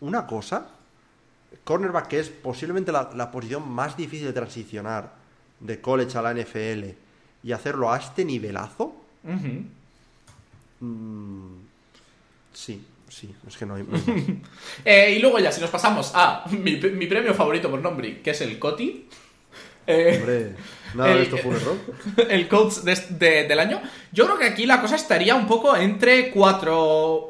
una 0.00 0.26
cosa, 0.26 0.68
cornerback 1.64 2.08
que 2.08 2.20
es 2.20 2.28
posiblemente 2.28 2.92
la, 2.92 3.10
la 3.14 3.30
posición 3.30 3.68
más 3.68 3.96
difícil 3.96 4.26
de 4.26 4.32
transicionar 4.32 5.14
de 5.60 5.80
college 5.80 6.16
a 6.16 6.22
la 6.22 6.32
NFL 6.34 6.90
y 7.42 7.52
hacerlo 7.52 7.92
a 7.92 7.98
este 7.98 8.24
nivelazo. 8.24 8.94
Mm, 10.80 11.56
sí, 12.52 12.82
sí, 13.08 13.34
es 13.46 13.56
que 13.56 13.66
no 13.66 13.74
hay. 13.74 13.82
no 13.82 13.94
hay 13.96 14.02
más. 14.02 14.36
Eh, 14.84 15.14
y 15.16 15.18
luego 15.20 15.38
ya, 15.38 15.52
si 15.52 15.60
nos 15.60 15.70
pasamos 15.70 16.12
a 16.14 16.44
mi, 16.50 16.76
mi 16.76 17.06
premio 17.06 17.34
favorito 17.34 17.70
por 17.70 17.80
nombre, 17.80 18.20
que 18.22 18.30
es 18.30 18.40
el 18.40 18.58
Coti. 18.58 19.06
Eh, 19.86 20.16
Hombre, 20.20 20.54
nada 20.94 21.14
de 21.16 21.22
esto 21.22 21.36
fue 21.38 21.50
un 21.50 21.56
error. 21.56 21.76
el 22.30 22.48
coach 22.48 22.74
de- 22.84 23.06
de- 23.18 23.48
del 23.48 23.58
año. 23.58 23.80
Yo 24.12 24.26
creo 24.26 24.38
que 24.38 24.44
aquí 24.44 24.66
la 24.66 24.80
cosa 24.80 24.96
estaría 24.96 25.34
un 25.34 25.46
poco 25.46 25.76
entre 25.76 26.30
cuatro. 26.30 27.26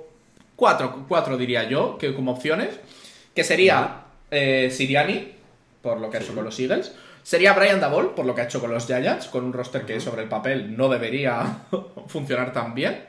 Cuatro, 0.56 1.06
cuatro 1.08 1.38
diría 1.38 1.66
yo, 1.68 1.96
que 1.96 2.14
como 2.14 2.32
opciones. 2.32 2.78
Que 3.34 3.44
sería 3.44 4.02
eh, 4.30 4.70
Siriani, 4.70 5.32
por 5.82 6.00
lo 6.00 6.10
que 6.10 6.18
ha 6.18 6.20
hecho 6.20 6.34
con 6.34 6.44
los 6.44 6.58
Eagles. 6.58 6.92
Sería 7.22 7.52
Brian 7.52 7.80
Dabol, 7.80 8.14
por 8.14 8.24
lo 8.24 8.34
que 8.34 8.40
ha 8.40 8.44
hecho 8.44 8.60
con 8.60 8.72
los 8.72 8.86
Giants, 8.86 9.26
con 9.26 9.44
un 9.44 9.52
roster 9.52 9.84
que 9.84 10.00
sobre 10.00 10.22
el 10.22 10.28
papel 10.28 10.76
no 10.76 10.88
debería 10.88 11.64
funcionar 12.06 12.52
tan 12.52 12.74
bien. 12.74 13.04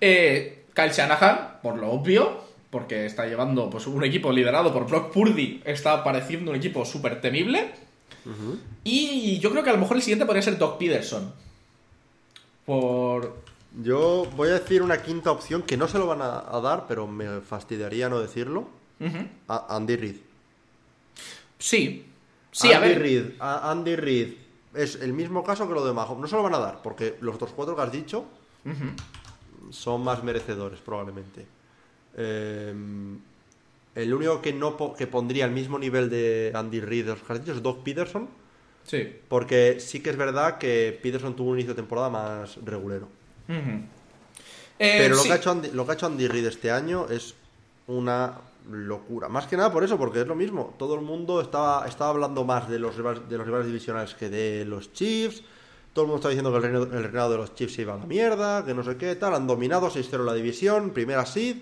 Eh, 0.00 0.64
Kyle 0.74 0.90
Shanahan, 0.90 1.58
por 1.62 1.76
lo 1.76 1.90
obvio, 1.90 2.44
porque 2.70 3.06
está 3.06 3.26
llevando 3.26 3.68
pues, 3.68 3.86
un 3.86 4.02
equipo 4.04 4.32
liderado 4.32 4.72
por 4.72 4.86
Brock 4.86 5.12
Purdy, 5.12 5.62
está 5.64 6.02
pareciendo 6.02 6.50
un 6.50 6.56
equipo 6.56 6.84
súper 6.84 7.20
temible. 7.20 7.72
Y 8.84 9.38
yo 9.40 9.50
creo 9.50 9.62
que 9.64 9.70
a 9.70 9.72
lo 9.72 9.78
mejor 9.78 9.96
el 9.96 10.02
siguiente 10.02 10.26
podría 10.26 10.42
ser 10.42 10.58
Doc 10.58 10.78
Peterson. 10.78 11.32
Por. 12.66 13.42
Yo 13.82 14.26
voy 14.36 14.50
a 14.50 14.52
decir 14.54 14.82
una 14.82 15.00
quinta 15.00 15.30
opción 15.30 15.62
que 15.62 15.76
no 15.76 15.88
se 15.88 15.98
lo 15.98 16.06
van 16.06 16.22
a, 16.22 16.44
a 16.50 16.60
dar, 16.60 16.86
pero 16.86 17.06
me 17.06 17.40
fastidiaría 17.40 18.08
no 18.08 18.20
decirlo. 18.20 18.68
A 19.48 19.76
Andy 19.76 19.96
Reid. 19.96 20.16
Sí. 21.60 22.04
Sí, 22.50 22.72
a 22.72 22.78
Andy 22.78 22.88
ver. 22.88 22.98
Reid, 23.00 23.24
a- 23.38 23.70
Andy 23.70 23.94
Reid 23.94 24.34
es 24.74 24.96
el 24.96 25.12
mismo 25.12 25.44
caso 25.44 25.68
que 25.68 25.74
lo 25.74 25.86
de 25.86 25.92
Mahomes. 25.92 26.22
No 26.22 26.26
se 26.26 26.34
lo 26.34 26.42
van 26.42 26.54
a 26.54 26.58
dar, 26.58 26.82
porque 26.82 27.16
los 27.20 27.36
otros 27.36 27.52
cuatro 27.54 27.76
que 27.76 27.82
has 27.82 27.92
dicho 27.92 28.24
son 29.70 30.02
más 30.02 30.24
merecedores, 30.24 30.80
probablemente. 30.80 31.46
Eh, 32.16 32.74
el 33.94 34.14
único 34.14 34.40
que 34.42 34.52
no 34.52 34.76
po- 34.76 34.94
que 34.94 35.06
pondría 35.06 35.44
al 35.44 35.50
mismo 35.52 35.78
nivel 35.78 36.10
de 36.10 36.50
Andy 36.54 36.80
Reid 36.80 37.04
de 37.04 37.10
los 37.12 37.22
que 37.22 37.32
has 37.32 37.40
dicho 37.40 37.52
es 37.52 37.62
Doug 37.62 37.82
Peterson, 37.84 38.28
Sí. 38.82 39.12
Porque 39.28 39.78
sí 39.78 40.00
que 40.00 40.08
es 40.10 40.16
verdad 40.16 40.56
que 40.56 40.98
Peterson 41.02 41.36
tuvo 41.36 41.50
un 41.50 41.56
inicio 41.58 41.74
de 41.74 41.82
temporada 41.82 42.08
más 42.08 42.56
regulero. 42.64 43.08
Ujú. 43.46 43.58
Eh, 44.78 44.96
Pero 44.98 45.16
lo, 45.16 45.20
sí. 45.20 45.28
que 45.28 45.34
ha 45.34 45.36
hecho 45.36 45.50
Andy, 45.50 45.70
lo 45.72 45.84
que 45.84 45.92
ha 45.92 45.94
hecho 45.94 46.06
Andy 46.06 46.26
Reid 46.26 46.46
este 46.46 46.70
año 46.70 47.06
es 47.10 47.34
una 47.86 48.38
locura. 48.70 49.28
Más 49.28 49.46
que 49.46 49.56
nada 49.56 49.72
por 49.72 49.84
eso, 49.84 49.96
porque 49.98 50.20
es 50.20 50.26
lo 50.26 50.34
mismo. 50.34 50.74
Todo 50.78 50.94
el 50.94 51.00
mundo 51.02 51.40
estaba, 51.40 51.86
estaba 51.86 52.10
hablando 52.10 52.44
más 52.44 52.68
de 52.68 52.78
los, 52.78 52.96
rivales, 52.96 53.28
de 53.28 53.36
los 53.38 53.46
rivales 53.46 53.66
divisionales 53.66 54.14
que 54.14 54.28
de 54.28 54.64
los 54.64 54.92
Chiefs. 54.92 55.42
Todo 55.92 56.04
el 56.04 56.08
mundo 56.08 56.16
está 56.18 56.28
diciendo 56.28 56.50
que 56.50 56.56
el 56.58 56.62
reinado, 56.62 56.84
el 56.84 57.02
reinado 57.04 57.30
de 57.32 57.36
los 57.38 57.54
Chiefs 57.54 57.74
se 57.74 57.82
iba 57.82 57.94
a 57.94 57.98
la 57.98 58.06
mierda, 58.06 58.64
que 58.64 58.74
no 58.74 58.82
sé 58.84 58.96
qué, 58.96 59.16
tal. 59.16 59.34
Han 59.34 59.46
dominado 59.46 59.90
6-0 59.90 60.24
la 60.24 60.34
división, 60.34 60.90
primera 60.90 61.26
seed 61.26 61.56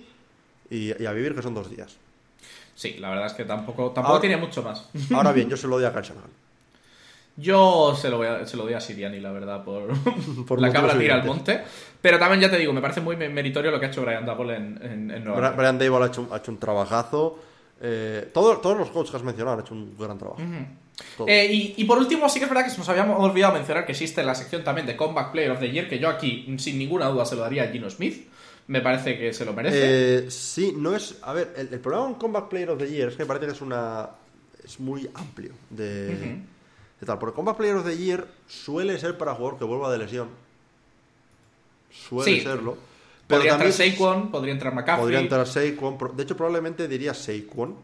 y, 0.70 1.00
y 1.02 1.06
a 1.06 1.12
vivir 1.12 1.34
que 1.34 1.42
son 1.42 1.54
dos 1.54 1.70
días. 1.70 1.96
Sí, 2.74 2.94
la 2.98 3.10
verdad 3.10 3.26
es 3.26 3.32
que 3.32 3.44
tampoco, 3.44 3.86
tampoco 3.90 4.08
Ahora- 4.16 4.20
tiene 4.20 4.36
mucho 4.36 4.62
más. 4.62 4.88
Ahora 5.12 5.32
bien, 5.32 5.48
yo 5.50 5.56
se 5.56 5.66
lo 5.66 5.76
doy 5.76 5.84
a 5.86 5.92
Kyle 5.92 6.02
Shanahan. 6.02 6.30
Yo 7.40 7.94
se 7.96 8.10
lo, 8.10 8.16
voy 8.18 8.26
a- 8.26 8.46
se 8.46 8.56
lo 8.56 8.64
doy 8.64 8.74
a 8.74 8.80
Siriani, 8.80 9.20
la 9.20 9.30
verdad, 9.32 9.62
por, 9.64 9.88
Por 10.46 10.60
la 10.60 10.72
cabra 10.72 10.98
tira 10.98 11.14
al 11.14 11.24
monte. 11.24 11.60
Pero 12.02 12.18
también 12.18 12.40
ya 12.42 12.50
te 12.50 12.58
digo, 12.58 12.72
me 12.72 12.80
parece 12.80 13.00
muy 13.00 13.16
me- 13.16 13.28
meritorio 13.28 13.70
lo 13.70 13.78
que 13.78 13.86
ha 13.86 13.88
hecho 13.88 14.02
Brian 14.02 14.26
Double 14.26 14.54
en, 14.56 14.78
en, 14.82 15.10
en 15.10 15.24
Nueva 15.24 15.38
Bra- 15.40 15.44
York. 15.50 15.56
Brian 15.56 15.78
Dable 15.78 16.04
ha 16.04 16.06
hecho, 16.08 16.22
un- 16.22 16.32
ha 16.32 16.36
hecho 16.38 16.50
un 16.50 16.58
trabajazo. 16.58 17.38
Eh, 17.80 18.28
todo- 18.34 18.58
todos 18.58 18.76
los 18.76 18.90
coaches 18.90 19.12
que 19.12 19.16
has 19.18 19.22
mencionado 19.22 19.56
han 19.58 19.64
hecho 19.64 19.74
un 19.74 19.96
gran 19.96 20.18
trabajo. 20.18 20.40
Todos. 21.16 21.30
Eh, 21.30 21.46
y, 21.52 21.74
y 21.76 21.84
por 21.84 21.98
último, 21.98 22.28
sí 22.28 22.40
que 22.40 22.46
es 22.46 22.50
verdad 22.50 22.68
que 22.68 22.76
nos 22.76 22.88
habíamos 22.88 23.22
olvidado 23.22 23.54
mencionar 23.54 23.86
que 23.86 23.92
existe 23.92 24.20
la 24.24 24.34
sección 24.34 24.64
también 24.64 24.84
de 24.88 24.96
Comeback 24.96 25.30
Player 25.30 25.52
of 25.52 25.60
the 25.60 25.70
Year, 25.70 25.88
que 25.88 26.00
yo 26.00 26.08
aquí, 26.08 26.52
sin 26.58 26.76
ninguna 26.76 27.06
duda, 27.06 27.24
se 27.24 27.36
lo 27.36 27.42
daría 27.42 27.62
a 27.62 27.68
Gino 27.68 27.88
Smith. 27.88 28.26
Me 28.66 28.80
parece 28.80 29.16
que 29.16 29.32
se 29.32 29.44
lo 29.44 29.52
merece. 29.52 30.26
Eh, 30.26 30.30
sí, 30.30 30.74
no 30.76 30.94
es. 30.96 31.18
A 31.22 31.32
ver, 31.32 31.54
el, 31.56 31.72
el 31.72 31.78
problema 31.80 32.04
con 32.06 32.14
Comeback 32.16 32.48
Player 32.48 32.70
of 32.70 32.78
the 32.78 32.88
Year 32.90 33.08
es 33.08 33.14
que 33.16 33.22
me 33.22 33.26
parece 33.28 33.46
que 33.46 33.52
es 33.52 33.60
una. 33.60 34.10
Es 34.64 34.80
muy 34.80 35.08
amplio 35.14 35.52
de, 35.70 36.40
tal. 37.06 37.18
Porque 37.18 37.34
Comeback 37.36 37.56
Player 37.56 37.76
of 37.76 37.84
the 37.86 37.96
Year 37.96 38.26
suele 38.48 38.98
ser 38.98 39.16
para 39.18 39.34
jugador 39.34 39.58
que 39.58 39.64
vuelva 39.64 39.90
de 39.92 39.98
lesión. 39.98 40.28
Suele 41.90 42.24
Sí. 42.36 42.40
serlo. 42.42 42.76
Pero 43.26 43.40
podría 43.40 43.52
entrar 43.54 43.72
Saquon, 43.72 44.30
podría 44.30 44.52
entrar 44.54 44.74
McCaffrey. 44.74 45.02
podría 45.02 45.20
entrar 45.20 45.46
Saquon. 45.46 45.98
De 46.16 46.22
hecho, 46.22 46.36
probablemente 46.36 46.88
diría 46.88 47.12
Saquon. 47.14 47.76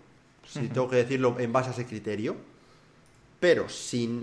Si 0.48 0.68
tengo 0.68 0.88
que 0.88 0.96
decirlo 0.96 1.36
en 1.38 1.52
base 1.52 1.70
a 1.70 1.72
ese 1.72 1.86
criterio. 1.86 2.36
Pero 3.40 3.68
si 3.68 4.22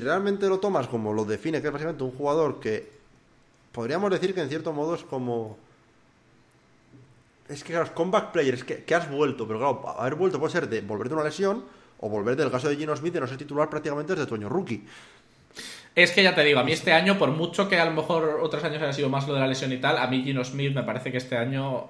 realmente 0.00 0.48
lo 0.48 0.58
tomas 0.60 0.86
como 0.86 1.12
lo 1.12 1.24
define, 1.24 1.60
que 1.60 1.68
es 1.68 1.72
básicamente 1.72 2.04
un 2.04 2.12
jugador 2.12 2.60
que 2.60 2.90
podríamos 3.72 4.10
decir 4.10 4.34
que 4.34 4.40
en 4.42 4.48
cierto 4.48 4.72
modo 4.72 4.94
es 4.94 5.02
como. 5.02 5.56
Es 7.48 7.64
que, 7.64 7.72
claro, 7.72 7.92
comeback 7.94 8.32
player, 8.32 8.54
es 8.54 8.64
que, 8.64 8.84
que 8.84 8.94
has 8.94 9.10
vuelto, 9.10 9.46
pero 9.46 9.58
claro, 9.58 10.00
haber 10.00 10.14
vuelto 10.14 10.38
puede 10.38 10.52
ser 10.52 10.68
de 10.68 10.80
volver 10.80 11.08
de 11.08 11.14
una 11.14 11.24
lesión 11.24 11.64
o 12.02 12.08
volver 12.10 12.36
del 12.36 12.50
caso 12.50 12.68
de 12.68 12.76
Gino 12.76 12.94
Smith 12.94 13.14
de 13.14 13.20
no 13.20 13.26
ser 13.26 13.38
titular 13.38 13.70
prácticamente 13.70 14.12
desde 14.14 14.26
tu 14.26 14.34
año 14.34 14.48
rookie. 14.48 14.84
Es 15.94 16.10
que 16.10 16.22
ya 16.22 16.34
te 16.34 16.42
digo, 16.42 16.58
a 16.58 16.64
mí 16.64 16.72
este 16.72 16.92
año, 16.92 17.18
por 17.18 17.30
mucho 17.30 17.68
que 17.68 17.78
a 17.78 17.84
lo 17.84 17.92
mejor 17.92 18.40
otros 18.42 18.64
años 18.64 18.82
haya 18.82 18.92
sido 18.92 19.08
más 19.08 19.26
lo 19.28 19.34
de 19.34 19.40
la 19.40 19.46
lesión 19.46 19.72
y 19.72 19.78
tal, 19.78 19.98
a 19.98 20.06
mí 20.08 20.22
Gino 20.22 20.42
Smith 20.44 20.74
me 20.74 20.82
parece 20.82 21.10
que 21.12 21.18
este 21.18 21.36
año. 21.36 21.86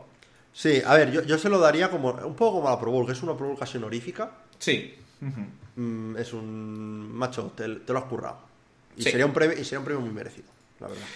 Sí, 0.53 0.83
a 0.85 0.95
ver, 0.95 1.11
yo, 1.13 1.23
yo 1.23 1.39
se 1.39 1.49
lo 1.49 1.59
daría 1.59 1.89
como 1.91 2.11
un 2.11 2.35
poco 2.35 2.57
como 2.59 2.69
a 2.69 2.73
la 2.73 2.81
Pro 2.81 2.91
Bowl, 2.91 3.07
que 3.07 3.13
es 3.13 3.23
una 3.23 3.35
Pro 3.37 3.47
Bowl 3.49 3.59
casi 3.59 3.79
honorífica. 3.79 4.31
Sí. 4.59 4.95
Mm, 5.77 6.17
es 6.17 6.33
un 6.33 7.11
macho, 7.15 7.53
te, 7.57 7.67
te 7.77 7.93
lo 7.93 7.99
has 8.01 8.05
currado. 8.07 8.39
Y, 8.97 9.03
Sí. 9.05 9.11
sería 9.13 9.25
un 9.25 9.33
premio, 9.33 9.57
y 9.59 9.65
sería 9.65 9.79
un 9.79 9.85
premio 9.87 10.03
muy 10.03 10.11
merecido, 10.11 10.49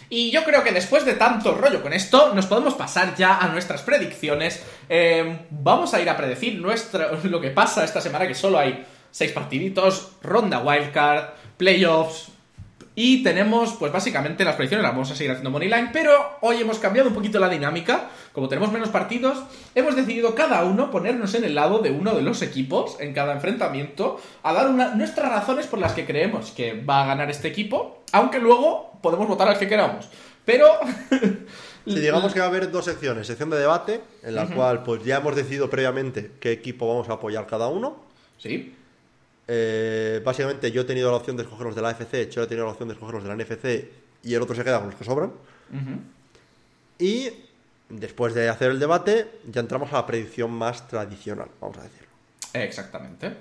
Y 0.08 0.30
yo 0.30 0.44
creo 0.44 0.62
que 0.62 0.72
después 0.72 1.04
de 1.04 1.14
tanto 1.14 1.54
rollo 1.54 1.82
con 1.82 1.92
esto, 1.92 2.34
nos 2.34 2.46
podemos 2.46 2.74
pasar 2.74 3.14
ya 3.16 3.38
a 3.38 3.48
nuestras 3.48 3.82
predicciones. 3.82 4.62
Eh, 4.88 5.46
vamos 5.50 5.94
a 5.94 6.00
ir 6.00 6.08
a 6.08 6.16
predecir 6.16 6.60
nuestra, 6.60 7.12
lo 7.24 7.40
que 7.40 7.50
pasa 7.50 7.84
esta 7.84 8.00
semana, 8.00 8.26
que 8.26 8.34
solo 8.34 8.58
hay 8.58 8.86
seis 9.10 9.32
partiditos, 9.32 10.12
ronda 10.22 10.60
wildcard, 10.60 11.30
playoffs. 11.56 12.28
Y 12.98 13.22
tenemos, 13.22 13.74
pues 13.74 13.92
básicamente 13.92 14.42
las 14.42 14.54
predicciones 14.56 14.82
las 14.82 14.92
vamos 14.92 15.10
a 15.10 15.14
seguir 15.14 15.30
haciendo 15.30 15.50
Moneyline, 15.50 15.90
pero 15.92 16.12
hoy 16.40 16.56
hemos 16.62 16.78
cambiado 16.78 17.10
un 17.10 17.14
poquito 17.14 17.38
la 17.38 17.50
dinámica. 17.50 18.08
Como 18.32 18.48
tenemos 18.48 18.72
menos 18.72 18.88
partidos, 18.88 19.38
hemos 19.74 19.94
decidido 19.94 20.34
cada 20.34 20.64
uno 20.64 20.90
ponernos 20.90 21.34
en 21.34 21.44
el 21.44 21.54
lado 21.54 21.80
de 21.80 21.90
uno 21.90 22.14
de 22.14 22.22
los 22.22 22.40
equipos 22.40 22.96
en 22.98 23.12
cada 23.12 23.34
enfrentamiento, 23.34 24.18
a 24.42 24.54
dar 24.54 24.70
una- 24.70 24.94
nuestras 24.94 25.30
razones 25.30 25.66
por 25.66 25.78
las 25.78 25.92
que 25.92 26.06
creemos 26.06 26.52
que 26.52 26.72
va 26.82 27.02
a 27.02 27.06
ganar 27.06 27.30
este 27.30 27.48
equipo, 27.48 28.02
aunque 28.12 28.38
luego 28.38 28.98
podemos 29.02 29.28
votar 29.28 29.46
al 29.48 29.58
que 29.58 29.68
queramos. 29.68 30.08
Pero 30.46 30.64
Si 31.86 32.00
digamos 32.00 32.32
que 32.32 32.40
va 32.40 32.46
a 32.46 32.48
haber 32.48 32.70
dos 32.72 32.84
secciones, 32.86 33.26
sección 33.26 33.50
de 33.50 33.58
debate, 33.58 34.00
en 34.22 34.34
la 34.34 34.46
cual 34.46 34.82
pues 34.82 35.04
ya 35.04 35.18
hemos 35.18 35.36
decidido 35.36 35.68
previamente 35.70 36.32
qué 36.40 36.50
equipo 36.50 36.88
vamos 36.88 37.08
a 37.10 37.12
apoyar 37.14 37.46
cada 37.46 37.68
uno. 37.68 37.96
Sí. 38.38 38.74
Eh, 39.48 40.20
básicamente 40.24 40.72
yo 40.72 40.82
he 40.82 40.84
tenido 40.84 41.10
la 41.10 41.18
opción 41.18 41.36
de 41.36 41.44
escoger 41.44 41.66
los 41.66 41.76
de 41.76 41.82
la 41.82 41.90
AFC, 41.90 42.28
Chelo 42.28 42.44
ha 42.44 42.48
tenido 42.48 42.66
la 42.66 42.72
opción 42.72 42.88
de 42.88 42.94
escoger 42.94 43.14
los 43.14 43.22
de 43.22 43.28
la 43.28 43.36
NFC 43.36 43.90
y 44.24 44.34
el 44.34 44.42
otro 44.42 44.56
se 44.56 44.64
queda 44.64 44.78
con 44.78 44.88
los 44.88 44.96
que 44.96 45.04
sobran. 45.04 45.32
Y 46.98 47.28
después 47.88 48.34
de 48.34 48.48
hacer 48.48 48.70
el 48.70 48.80
debate, 48.80 49.28
ya 49.50 49.60
entramos 49.60 49.92
a 49.92 49.96
la 49.96 50.06
predicción 50.06 50.50
más 50.50 50.88
tradicional, 50.88 51.48
vamos 51.60 51.78
a 51.78 51.82
decirlo. 51.82 52.06
Exactamente. 52.52 53.32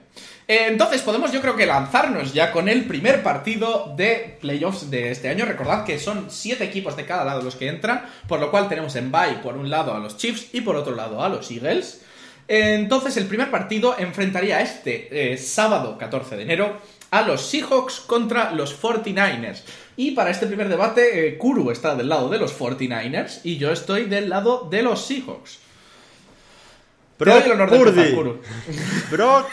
Entonces 0.48 1.02
podemos 1.02 1.32
yo 1.32 1.42
creo 1.42 1.56
que 1.56 1.66
lanzarnos 1.66 2.34
ya 2.34 2.52
con 2.52 2.68
el 2.68 2.86
primer 2.86 3.24
partido 3.24 3.94
de 3.96 4.38
playoffs 4.42 4.90
de 4.92 5.12
este 5.12 5.30
año. 5.30 5.46
Recordad 5.46 5.86
que 5.86 6.00
son 6.00 6.30
siete 6.30 6.66
equipos 6.66 6.96
de 6.98 7.06
cada 7.06 7.24
lado 7.24 7.42
los 7.42 7.56
que 7.56 7.68
entran, 7.68 8.06
por 8.28 8.40
lo 8.40 8.52
cual 8.52 8.68
tenemos 8.68 8.96
en 8.96 9.12
bye 9.12 9.40
por 9.42 9.58
un 9.58 9.70
lado 9.70 9.94
a 9.94 10.00
los 10.00 10.18
Chiefs 10.18 10.54
y 10.54 10.62
por 10.62 10.76
otro 10.76 10.96
lado 10.96 11.24
a 11.24 11.30
los 11.30 11.50
Eagles. 11.50 12.05
Entonces 12.48 13.18
el 13.18 13.26
primer 13.26 13.50
partido 13.50 13.96
enfrentaría 13.98 14.62
este 14.62 15.34
eh, 15.34 15.38
sábado 15.38 15.98
14 15.98 16.38
de 16.38 16.44
enero 16.44 16.78
a 17.12 17.22
los 17.24 17.42
Seahawks 17.48 18.02
contra 18.02 18.52
los 18.52 18.80
49ers. 18.80 19.62
Y 19.98 20.12
para 20.12 20.30
este 20.30 20.48
primer 20.48 20.68
debate, 20.68 21.28
eh, 21.28 21.38
Kuru 21.38 21.72
está 21.72 21.96
del 21.96 22.10
lado 22.10 22.30
de 22.30 22.38
los 22.38 22.58
49ers 22.58 23.40
y 23.44 23.58
yo 23.58 23.72
estoy 23.72 24.06
del 24.06 24.30
lado 24.30 24.68
de 24.70 24.84
los 24.84 25.06
Seahawks. 25.06 25.60
Te 27.18 27.26
doy 27.26 27.44
el 27.44 27.52
honor 27.54 27.70
de 27.70 27.78
empezar, 27.78 28.16
Kuru. 28.16 28.42
Brock 29.10 29.48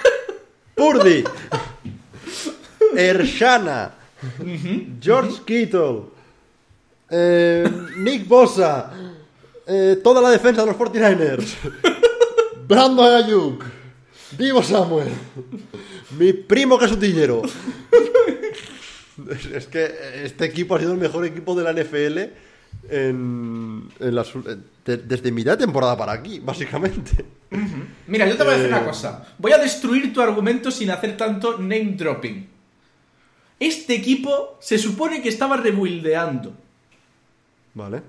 Purdy, 0.74 1.22
Ershana, 2.96 3.92
George 5.00 5.42
Kittle, 5.46 6.02
eh, 7.10 7.70
Nick 7.98 8.26
Bosa, 8.26 8.90
eh, 9.66 10.00
toda 10.02 10.20
la 10.20 10.30
defensa 10.30 10.62
de 10.62 10.66
los 10.68 10.76
49ers, 10.76 11.54
Brandon 12.72 13.22
Ayuk, 13.24 13.64
Divo 14.38 14.62
Samuel, 14.62 15.08
mi 16.18 16.32
primo 16.32 16.78
que 16.78 16.86
es 19.54 19.66
que 19.66 19.94
este 20.24 20.46
equipo 20.46 20.74
ha 20.74 20.78
sido 20.80 20.92
el 20.92 20.98
mejor 20.98 21.26
equipo 21.26 21.54
de 21.54 21.64
la 21.64 21.72
NFL 21.74 22.18
en, 22.88 23.90
en 24.00 24.14
de- 24.86 24.96
desde 24.96 25.30
mitad 25.30 25.58
de 25.58 25.66
temporada 25.66 25.98
para 25.98 26.12
aquí, 26.12 26.40
básicamente. 26.40 27.26
Mira, 28.06 28.26
yo 28.26 28.38
te 28.38 28.42
voy 28.42 28.54
a 28.54 28.56
decir 28.56 28.72
Eh. 28.72 28.76
una 28.78 28.86
cosa. 28.86 29.34
Voy 29.36 29.52
a 29.52 29.58
destruir 29.58 30.10
tu 30.14 30.22
argumento 30.22 30.70
sin 30.70 30.90
hacer 30.90 31.14
tanto 31.18 31.58
name 31.58 31.94
dropping. 31.98 32.48
Este 33.60 33.94
equipo 33.94 34.56
se 34.60 34.78
supone 34.78 35.20
que 35.20 35.28
estaba 35.28 35.58
rebuildeando. 35.58 36.54
Vale. 37.74 38.00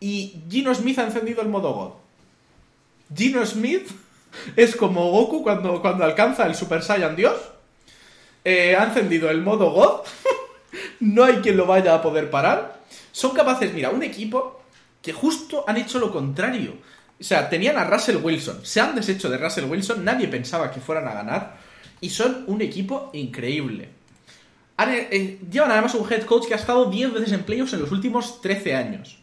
Y 0.00 0.40
Gino 0.48 0.74
Smith 0.74 0.98
ha 0.98 1.04
encendido 1.06 1.42
el 1.42 1.48
modo 1.48 1.74
God. 1.74 1.90
Gino 3.14 3.44
Smith 3.44 3.88
es 4.56 4.76
como 4.76 5.10
Goku 5.10 5.42
cuando, 5.42 5.80
cuando 5.80 6.04
alcanza 6.04 6.46
el 6.46 6.54
Super 6.54 6.82
Saiyan 6.82 7.16
Dios. 7.16 7.34
Eh, 8.44 8.76
ha 8.76 8.84
encendido 8.84 9.30
el 9.30 9.42
modo 9.42 9.70
God. 9.72 10.00
no 11.00 11.24
hay 11.24 11.36
quien 11.36 11.56
lo 11.56 11.66
vaya 11.66 11.94
a 11.94 12.02
poder 12.02 12.30
parar. 12.30 12.80
Son 13.12 13.32
capaces, 13.32 13.72
mira, 13.74 13.90
un 13.90 14.02
equipo 14.02 14.62
que 15.02 15.12
justo 15.12 15.64
han 15.66 15.76
hecho 15.76 15.98
lo 15.98 16.12
contrario. 16.12 16.74
O 17.20 17.24
sea, 17.24 17.50
tenían 17.50 17.76
a 17.76 17.84
Russell 17.84 18.16
Wilson. 18.16 18.60
Se 18.64 18.80
han 18.80 18.94
deshecho 18.94 19.28
de 19.28 19.36
Russell 19.36 19.64
Wilson. 19.64 20.04
Nadie 20.04 20.28
pensaba 20.28 20.70
que 20.70 20.80
fueran 20.80 21.06
a 21.08 21.12
ganar. 21.14 21.58
Y 22.00 22.08
son 22.10 22.44
un 22.46 22.62
equipo 22.62 23.10
increíble. 23.12 23.90
Han, 24.78 24.90
eh, 24.94 25.38
llevan 25.50 25.70
además 25.72 25.94
un 25.94 26.10
head 26.10 26.22
coach 26.22 26.46
que 26.46 26.54
ha 26.54 26.56
estado 26.56 26.86
10 26.90 27.12
veces 27.12 27.32
en 27.32 27.42
playoffs 27.42 27.74
en 27.74 27.82
los 27.82 27.92
últimos 27.92 28.40
13 28.40 28.74
años. 28.74 29.18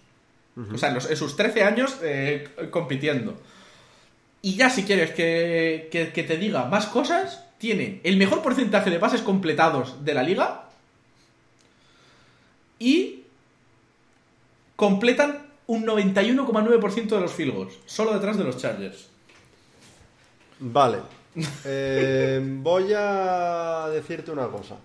O 0.73 0.77
sea, 0.77 0.89
en, 0.89 0.95
los- 0.95 1.09
en 1.09 1.17
sus 1.17 1.35
13 1.35 1.63
años 1.63 1.97
eh, 2.03 2.47
compitiendo. 2.69 3.39
Y 4.41 4.55
ya 4.55 4.69
si 4.69 4.83
quieres 4.83 5.11
que, 5.11 5.89
que- 5.91 6.11
que 6.13 6.23
te 6.23 6.37
diga 6.37 6.65
más 6.65 6.85
cosas, 6.87 7.43
tienen 7.57 7.99
el 8.03 8.17
mejor 8.17 8.41
porcentaje 8.43 8.89
de 8.89 8.99
pases 8.99 9.21
completados 9.21 10.03
de 10.05 10.13
la 10.13 10.23
liga 10.23 10.63
y 12.79 13.23
completan 14.75 15.47
un 15.65 15.85
91,9% 15.85 17.07
de 17.15 17.19
los 17.19 17.33
field 17.33 17.53
goals, 17.55 17.73
solo 17.85 18.13
detrás 18.13 18.37
de 18.37 18.43
los 18.43 18.57
Chargers. 18.57 19.07
Vale. 20.59 20.99
Eh, 21.65 22.41
voy 22.63 22.91
a 22.95 23.89
decirte 23.93 24.31
una 24.31 24.47
cosa. 24.47 24.75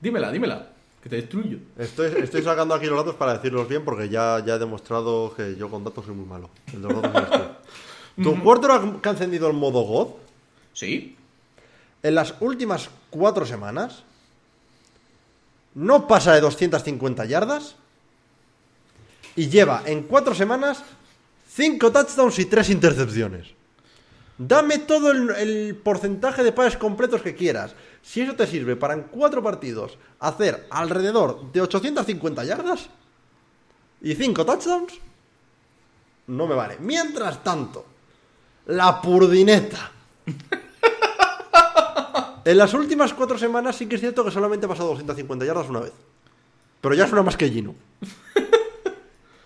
Dímela, 0.00 0.30
dímela, 0.30 0.68
que 1.02 1.08
te 1.08 1.16
destruyo. 1.16 1.58
Estoy, 1.76 2.12
estoy 2.22 2.42
sacando 2.42 2.74
aquí 2.74 2.86
los 2.86 2.96
datos 2.98 3.16
para 3.16 3.34
decirlos 3.34 3.68
bien 3.68 3.84
porque 3.84 4.08
ya, 4.08 4.40
ya 4.46 4.54
he 4.54 4.58
demostrado 4.60 5.34
que 5.34 5.56
yo 5.56 5.68
con 5.68 5.82
datos 5.82 6.04
soy 6.04 6.14
muy 6.14 6.26
malo. 6.26 6.48
El 6.72 6.82
de 6.82 6.88
los 6.88 7.02
datos 7.02 7.40
eres 8.16 8.28
tú. 8.28 8.34
¿Tu 8.34 8.42
quarterback 8.42 9.00
que 9.00 9.08
ha 9.08 9.12
encendido 9.12 9.46
el 9.48 9.54
modo 9.54 9.82
God 9.82 10.08
Sí. 10.72 11.16
en 12.02 12.14
las 12.14 12.34
últimas 12.40 12.90
cuatro 13.10 13.46
semanas 13.46 14.02
no 15.74 16.06
pasa 16.06 16.32
de 16.34 16.40
250 16.40 17.24
yardas 17.24 17.76
y 19.36 19.48
lleva 19.48 19.82
en 19.86 20.02
cuatro 20.04 20.34
semanas 20.34 20.82
cinco 21.48 21.90
touchdowns 21.92 22.38
y 22.38 22.44
tres 22.46 22.70
intercepciones. 22.70 23.48
Dame 24.36 24.78
todo 24.78 25.12
el, 25.12 25.30
el 25.30 25.76
porcentaje 25.76 26.42
de 26.42 26.50
pases 26.52 26.76
completos 26.76 27.22
que 27.22 27.34
quieras. 27.36 27.74
Si 28.02 28.20
eso 28.20 28.34
te 28.34 28.46
sirve 28.48 28.74
para 28.76 28.94
en 28.94 29.02
cuatro 29.04 29.42
partidos 29.42 29.96
hacer 30.18 30.66
alrededor 30.70 31.52
de 31.52 31.60
850 31.60 32.44
yardas 32.44 32.88
y 34.02 34.14
cinco 34.16 34.44
touchdowns, 34.44 34.92
no 36.26 36.46
me 36.48 36.54
vale. 36.54 36.76
Mientras 36.80 37.42
tanto, 37.44 37.86
la 38.66 39.00
purdineta. 39.00 39.92
En 42.44 42.58
las 42.58 42.74
últimas 42.74 43.14
cuatro 43.14 43.38
semanas 43.38 43.76
sí 43.76 43.86
que 43.86 43.94
es 43.94 44.02
cierto 44.02 44.22
que 44.22 44.30
solamente 44.30 44.66
ha 44.66 44.68
pasado 44.68 44.90
250 44.90 45.46
yardas 45.46 45.70
una 45.70 45.80
vez. 45.80 45.92
Pero 46.82 46.94
ya 46.94 47.06
es 47.06 47.12
una 47.12 47.22
más 47.22 47.38
que 47.38 47.48
Gino. 47.48 47.74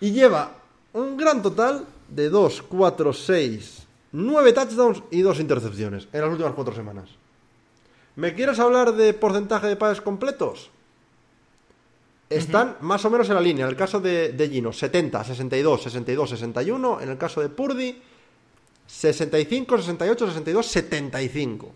Y 0.01 0.11
lleva 0.11 0.51
un 0.91 1.15
gran 1.15 1.41
total 1.41 1.85
de 2.09 2.29
2, 2.29 2.63
4, 2.63 3.13
6, 3.13 3.87
9 4.11 4.53
touchdowns 4.53 5.03
y 5.11 5.21
2 5.21 5.39
intercepciones 5.39 6.07
en 6.11 6.21
las 6.21 6.29
últimas 6.29 6.53
cuatro 6.53 6.75
semanas. 6.75 7.09
¿Me 8.17 8.33
quieres 8.33 8.59
hablar 8.59 8.93
de 8.93 9.13
porcentaje 9.13 9.67
de 9.67 9.77
pases 9.77 10.01
completos? 10.01 10.69
Están 12.29 12.77
más 12.81 13.03
o 13.05 13.09
menos 13.09 13.29
en 13.29 13.35
la 13.35 13.41
línea. 13.41 13.65
En 13.65 13.71
el 13.71 13.77
caso 13.77 14.01
de, 14.01 14.33
de 14.33 14.49
Gino, 14.49 14.73
70, 14.73 15.23
62, 15.23 15.83
62, 15.83 16.29
61. 16.31 17.01
En 17.01 17.09
el 17.09 17.17
caso 17.17 17.41
de 17.41 17.49
Purdy, 17.49 18.01
65, 18.89 19.77
68, 19.77 20.27
62, 20.27 20.65
75. 20.65 21.71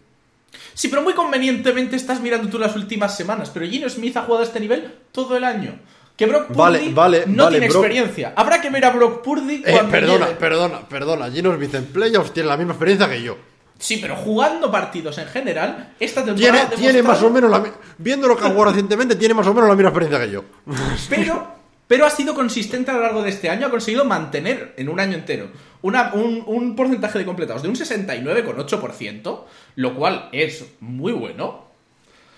Sí, 0.74 0.88
pero 0.88 1.02
muy 1.04 1.14
convenientemente 1.14 1.96
estás 1.96 2.20
mirando 2.20 2.50
tú 2.50 2.58
las 2.58 2.76
últimas 2.76 3.16
semanas. 3.16 3.52
Pero 3.54 3.68
Gino 3.68 3.88
Smith 3.90 4.18
ha 4.18 4.24
jugado 4.24 4.44
a 4.44 4.48
este 4.48 4.60
nivel 4.60 4.92
todo 5.12 5.38
el 5.38 5.44
año. 5.44 5.80
Que 6.18 6.26
Brock 6.28 6.48
Purdy 6.48 6.58
Vale, 6.58 6.92
vale, 6.94 7.24
no 7.28 7.46
vale, 7.46 7.58
tiene 7.60 7.72
Brock- 7.72 7.84
experiencia. 7.86 8.34
Habrá 8.36 8.60
que 8.62 8.70
ver 8.70 8.86
a 8.86 8.92
Brock 8.92 9.24
Purdy 9.24 9.64
Eh, 9.66 9.72
cuando 9.72 9.92
perdona, 9.92 10.26
llegue. 10.28 10.38
perdona, 10.40 10.88
perdona. 10.90 11.32
Gino 11.32 11.56
Smith 11.56 11.74
en 11.76 11.86
playoffs 11.86 12.34
tiene 12.34 12.50
la 12.50 12.58
misma 12.58 12.74
experiencia 12.74 13.10
que 13.10 13.22
yo. 13.22 13.38
Sí, 13.80 13.98
pero 14.02 14.16
jugando 14.16 14.72
partidos 14.72 15.18
en 15.18 15.28
general, 15.28 15.94
esta 16.00 16.24
temporada 16.24 16.70
Tiene, 16.70 17.02
más 17.04 17.22
o 17.24 17.30
menos 17.30 17.50
la 17.52 17.64
Viendo 17.98 18.28
lo 18.28 18.38
que 18.38 18.46
ha 18.46 18.50
jugado 18.50 18.66
recientemente, 18.70 19.16
tiene 19.16 19.34
más 19.34 19.46
o 19.48 19.54
menos 19.54 19.68
la 19.70 19.76
misma 19.76 19.90
experiencia 19.90 20.20
que 20.26 20.32
yo. 20.32 20.44
Pero, 21.10 21.48
pero 21.88 22.06
ha 22.06 22.10
sido 22.10 22.34
consistente 22.34 22.92
a 22.92 22.94
lo 22.94 23.02
largo 23.02 23.22
de 23.24 23.30
este 23.30 23.50
año, 23.50 23.68
ha 23.68 23.70
conseguido 23.72 24.06
mantener 24.06 24.74
en 24.78 24.90
un 24.90 25.00
año 25.00 25.16
entero 25.16 25.50
una- 25.84 26.12
un, 26.14 26.44
un 26.48 26.76
porcentaje 26.76 27.20
de 27.20 27.26
completados 27.26 27.62
de 27.62 27.70
un 27.70 27.76
69,8%, 27.76 29.40
lo 29.76 29.96
cual 29.96 30.30
es 30.32 30.66
muy 30.80 31.14
bueno. 31.14 31.66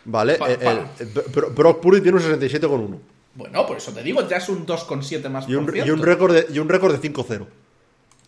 Vale, 0.05 0.35
Pa- 0.35 0.51
eh, 0.51 0.57
pa- 0.57 0.71
el- 0.71 1.07
eh, 1.07 1.23
Bro- 1.33 1.49
Brock 1.51 1.79
Purdy 1.81 2.01
tiene 2.01 2.17
un 2.17 2.23
67,1. 2.23 2.99
Bueno, 3.35 3.65
por 3.65 3.77
eso 3.77 3.91
te 3.91 4.03
digo, 4.03 4.27
ya 4.27 4.37
es 4.37 4.47
un 4.49 4.65
2,7 4.65 5.29
más 5.29 5.47
Y 5.49 5.55
un, 5.55 5.65
por 5.65 5.75
y 5.77 5.89
un 5.89 6.01
récord 6.01 6.33
de, 6.33 6.47
y 6.53 6.59
un 6.59 6.69
récord 6.69 6.93
de 6.93 6.99
5-0. 7.01 7.47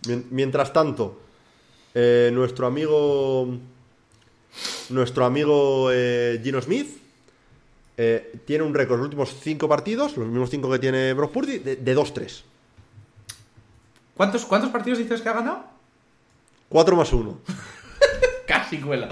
Mien- 0.08 0.26
Mientras 0.32 0.74
tanto, 0.74 1.20
eh, 1.94 2.30
nuestro 2.34 2.66
amigo. 2.68 3.48
Nuestro 4.90 5.26
amigo 5.26 5.90
eh, 5.94 6.40
Gino 6.44 6.60
Smith 6.62 6.88
eh, 7.98 8.34
tiene 8.46 8.64
un 8.64 8.74
récord 8.74 8.96
en 8.96 9.00
los 9.00 9.06
últimos 9.06 9.36
5 9.42 9.68
partidos, 9.70 10.18
los 10.18 10.28
mismos 10.28 10.50
5 10.50 10.70
que 10.72 10.80
tiene 10.80 11.14
Brock 11.14 11.32
Purdy, 11.32 11.60
de, 11.60 11.76
de 11.76 11.96
2-3. 11.96 12.42
¿Cuántos, 14.18 14.46
¿Cuántos 14.46 14.72
partidos 14.72 15.00
dices 15.00 15.22
que 15.22 15.30
ha 15.30 15.34
ganado? 15.34 15.64
4 16.70 16.96
más 16.96 17.14
1. 17.14 17.38
Casi 18.48 18.78
cuela. 18.80 19.08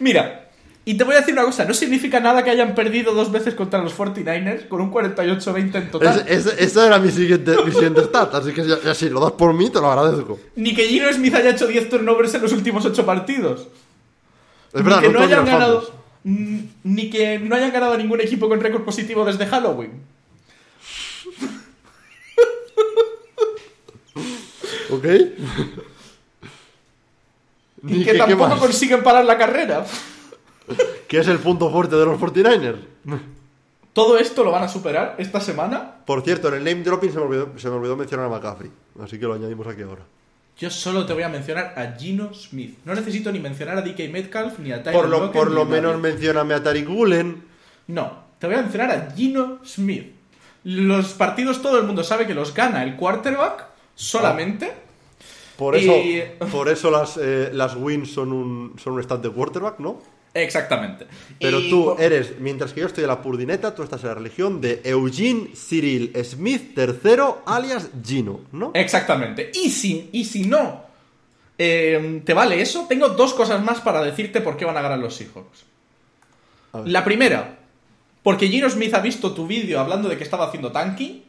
Mira, 0.00 0.48
y 0.84 0.94
te 0.96 1.04
voy 1.04 1.14
a 1.14 1.18
decir 1.20 1.32
una 1.34 1.44
cosa, 1.44 1.64
no 1.64 1.72
significa 1.74 2.20
nada 2.20 2.42
que 2.44 2.50
hayan 2.50 2.74
perdido 2.74 3.14
dos 3.14 3.32
veces 3.32 3.54
contra 3.54 3.80
los 3.82 3.96
49ers 3.96 4.68
con 4.68 4.80
un 4.82 4.92
48-20 4.92 5.74
en 5.76 5.90
total. 5.90 6.24
Es- 6.28 6.46
es- 6.46 6.58
esa 6.60 6.86
era 6.86 6.98
mi 6.98 7.10
siguiente, 7.10 7.56
mi 7.64 7.72
siguiente 7.72 8.02
stat, 8.04 8.34
así 8.34 8.52
que 8.52 8.64
ya, 8.66 8.94
si 8.94 9.08
lo 9.08 9.20
das 9.20 9.32
por 9.32 9.54
mí, 9.54 9.70
te 9.70 9.80
lo 9.80 9.90
agradezco. 9.90 10.38
Ni 10.56 10.74
que 10.74 10.84
Gino 10.84 11.10
Smith 11.12 11.34
haya 11.34 11.50
hecho 11.50 11.66
10 11.66 11.88
turnovers 11.88 12.34
en 12.34 12.42
los 12.42 12.52
últimos 12.52 12.84
8 12.84 13.06
partidos. 13.06 13.68
Es 14.72 14.82
verdad, 14.82 15.00
ni 15.00 15.06
que 15.06 15.12
no 15.12 15.18
todos 15.20 15.32
hayan 15.32 15.44
ganado. 15.46 15.90
Ni 16.24 17.10
que 17.10 17.38
no 17.38 17.54
hayan 17.56 17.72
ganado 17.72 17.96
ningún 17.96 18.20
equipo 18.20 18.48
con 18.48 18.60
récord 18.60 18.82
positivo 18.84 19.24
desde 19.24 19.46
Halloween. 19.46 19.92
¿Ok? 24.94 25.04
Y 27.86 27.98
Ni 27.98 28.04
que 28.04 28.12
¿qué 28.12 28.18
tampoco 28.18 28.58
consiguen 28.58 29.02
parar 29.02 29.24
la 29.24 29.36
carrera. 29.36 29.84
Que 31.08 31.18
es 31.18 31.28
el 31.28 31.38
punto 31.38 31.70
fuerte 31.70 31.96
de 31.96 32.06
los 32.06 32.18
49ers. 32.18 32.78
Todo 33.92 34.18
esto 34.18 34.42
lo 34.42 34.50
van 34.50 34.64
a 34.64 34.68
superar 34.68 35.14
esta 35.18 35.38
semana. 35.38 35.96
Por 36.06 36.22
cierto, 36.22 36.48
en 36.48 36.54
el 36.54 36.64
name 36.64 36.82
dropping 36.82 37.12
se 37.12 37.18
me 37.18 37.24
olvidó, 37.24 37.52
se 37.58 37.68
me 37.68 37.76
olvidó 37.76 37.94
mencionar 37.94 38.26
a 38.26 38.28
McCaffrey. 38.30 38.70
Así 39.00 39.18
que 39.18 39.26
lo 39.26 39.34
añadimos 39.34 39.66
aquí 39.66 39.82
ahora. 39.82 40.02
Yo 40.58 40.70
solo 40.70 41.04
te 41.04 41.12
voy 41.12 41.22
a 41.22 41.28
mencionar 41.28 41.74
a 41.76 41.96
Gino 41.98 42.32
Smith. 42.32 42.78
No 42.84 42.94
necesito 42.94 43.30
ni 43.30 43.38
mencionar 43.38 43.78
a 43.78 43.82
DK 43.82 44.10
Metcalf 44.10 44.58
ni 44.58 44.72
a 44.72 44.82
Tyler 44.82 45.00
Por 45.00 45.10
lo, 45.10 45.20
Lockett, 45.20 45.32
por 45.34 45.50
lo 45.50 45.64
menos 45.64 46.00
mencióname 46.00 46.54
a 46.54 46.62
Tariq 46.62 46.88
Gulen. 46.88 47.44
No, 47.88 48.24
te 48.38 48.46
voy 48.46 48.56
a 48.56 48.62
mencionar 48.62 48.90
a 48.90 49.10
Gino 49.14 49.58
Smith. 49.64 50.12
Los 50.64 51.12
partidos 51.12 51.60
todo 51.60 51.78
el 51.78 51.84
mundo 51.84 52.02
sabe 52.02 52.26
que 52.26 52.34
los 52.34 52.54
gana 52.54 52.82
el 52.82 52.96
quarterback 52.96 53.66
solamente. 53.94 54.83
Por 55.56 55.76
eso, 55.76 55.92
Y- 55.96 56.22
por 56.50 56.68
eso 56.68 56.90
las, 56.90 57.16
eh, 57.16 57.50
las 57.52 57.76
wins 57.76 58.12
son 58.12 58.32
un, 58.32 58.74
son 58.82 58.94
un 58.94 59.02
stat 59.02 59.22
de 59.22 59.30
quarterback, 59.30 59.78
¿no? 59.78 60.02
Exactamente. 60.34 61.06
Pero 61.40 61.60
Y 61.60 61.70
tú 61.70 61.94
eres, 61.96 62.40
mientras 62.40 62.72
que 62.72 62.80
yo 62.80 62.86
estoy 62.88 63.04
en 63.04 63.08
la 63.08 63.22
purdineta, 63.22 63.72
tú 63.72 63.84
estás 63.84 64.02
en 64.02 64.08
la 64.08 64.14
religión 64.14 64.60
de 64.60 64.80
Eugene 64.84 65.50
Cyril 65.54 66.12
Smith 66.24 66.76
III, 66.76 67.16
alias 67.46 67.88
Gino, 68.04 68.40
¿no? 68.50 68.72
Exactamente. 68.74 69.52
Y 69.54 69.70
si, 69.70 70.08
y 70.12 70.24
si 70.24 70.44
no 70.44 70.82
eh, 71.56 72.20
te 72.24 72.34
vale 72.34 72.60
eso, 72.60 72.86
tengo 72.88 73.10
dos 73.10 73.32
cosas 73.32 73.62
más 73.62 73.80
para 73.80 74.02
decirte 74.02 74.40
por 74.40 74.56
qué 74.56 74.64
van 74.64 74.76
a 74.76 74.82
ganar 74.82 74.98
los 74.98 75.14
Seahawks. 75.14 75.64
La 76.84 77.04
primera, 77.04 77.58
porque 78.24 78.48
Gino 78.48 78.68
Smith 78.68 78.92
ha 78.94 78.98
visto 79.00 79.32
tu 79.32 79.46
vídeo 79.46 79.78
hablando 79.78 80.08
de 80.08 80.16
que 80.18 80.24
estaba 80.24 80.46
haciendo 80.48 80.72
tanky. 80.72 81.23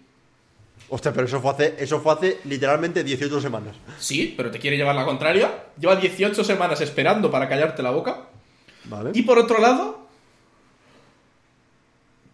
Hostia, 0.89 1.11
pero 1.13 1.25
eso 1.25 1.41
fue 1.41 1.51
hace, 1.51 1.75
eso 1.79 1.99
fue 1.99 2.13
hace 2.13 2.39
literalmente 2.45 3.03
18 3.03 3.41
semanas. 3.41 3.75
Sí, 3.99 4.33
pero 4.37 4.51
te 4.51 4.59
quiere 4.59 4.77
llevar 4.77 4.95
la 4.95 5.03
contraria. 5.05 5.65
Lleva 5.79 5.95
18 5.95 6.43
semanas 6.43 6.79
esperando 6.81 7.31
para 7.31 7.49
callarte 7.49 7.81
la 7.81 7.89
boca. 7.91 8.27
¿Vale? 8.85 9.09
Y 9.15 9.23
por 9.23 9.39
otro 9.39 9.59
lado, 9.59 10.05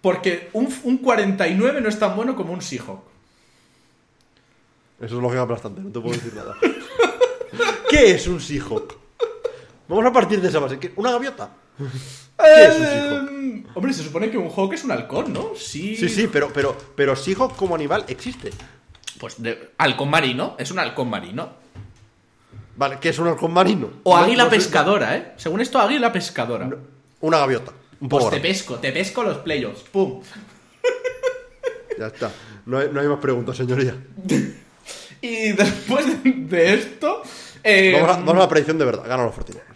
porque 0.02 0.50
un, 0.54 0.74
un 0.84 0.98
49 0.98 1.80
no 1.82 1.90
es 1.90 1.98
tan 2.00 2.16
bueno 2.16 2.36
como 2.36 2.54
un 2.54 2.62
Seahawk. 2.62 3.02
Eso 5.00 5.16
es 5.16 5.22
lógica 5.22 5.44
aplastante, 5.44 5.82
no 5.82 5.90
te 5.92 6.00
puedo 6.00 6.14
decir 6.16 6.34
nada. 6.34 6.56
¿Qué 7.90 8.12
es 8.12 8.28
un 8.28 8.40
Seahawk? 8.42 8.96
Vamos 9.88 10.06
a 10.06 10.12
partir 10.12 10.42
de 10.42 10.50
esa 10.50 10.60
base. 10.60 10.78
¿Qué- 10.80 10.92
¿Una 10.96 11.12
gaviota? 11.12 11.52
¿Qué 11.78 12.64
es 12.66 12.76
un 12.76 12.86
Seahawk? 12.86 13.30
Eh, 13.32 13.64
Hombre, 13.76 13.94
se 13.94 14.04
supone 14.04 14.30
que 14.30 14.38
un 14.38 14.50
hawk 14.50 14.74
es 14.74 14.84
un 14.84 14.92
halcón, 14.92 15.32
¿no? 15.34 15.52
Sí. 15.56 15.96
Sí, 15.96 16.10
sí, 16.10 16.28
pero, 16.32 16.52
pero, 16.54 16.76
pero 16.96 17.16
Seahawk 17.16 17.56
como 17.56 17.76
animal 17.76 18.04
existe. 18.08 18.52
Pues 19.20 19.42
de, 19.42 19.72
halcón 19.78 20.10
marino, 20.10 20.56
es 20.58 20.72
un 20.72 20.80
halcón 20.80 21.10
marino. 21.10 21.50
Vale, 22.76 22.98
¿qué 23.00 23.10
es 23.10 23.20
un 23.20 23.28
halcón 23.28 23.54
marino? 23.54 23.90
O 24.04 24.18
No- 24.18 24.24
águila 24.24 24.46
no 24.46 24.50
pescadora, 24.50 25.16
¿eh? 25.16 25.34
Según 25.38 25.62
esto, 25.62 25.80
águila 25.80 26.12
pescadora. 26.12 26.70
Una 27.22 27.38
gaviota. 27.38 27.72
Un 28.00 28.10
Pues 28.10 28.30
te 28.32 28.40
pesco, 28.40 28.76
te 28.80 28.92
pesco 28.92 29.22
los 29.24 29.38
playoffs. 29.40 29.82
¡Pum! 29.92 30.22
Ya 32.00 32.08
está. 32.08 32.32
No 32.66 32.80
hay, 32.80 32.90
no 32.92 33.00
hay 33.00 33.08
más 33.08 33.20
preguntas, 33.20 33.58
señoría. 33.58 33.96
Y 35.24 35.52
después 35.52 36.04
de 36.24 36.74
esto. 36.74 37.22
eh, 37.64 37.92
Vamos 37.94 38.10
a, 38.10 38.20
vamos 38.22 38.36
a 38.38 38.40
la 38.40 38.50
predicción 38.50 38.80
de 38.80 38.86
verdad. 38.86 39.04
Ganan 39.08 39.28
los 39.28 39.36
49ers. 39.36 39.71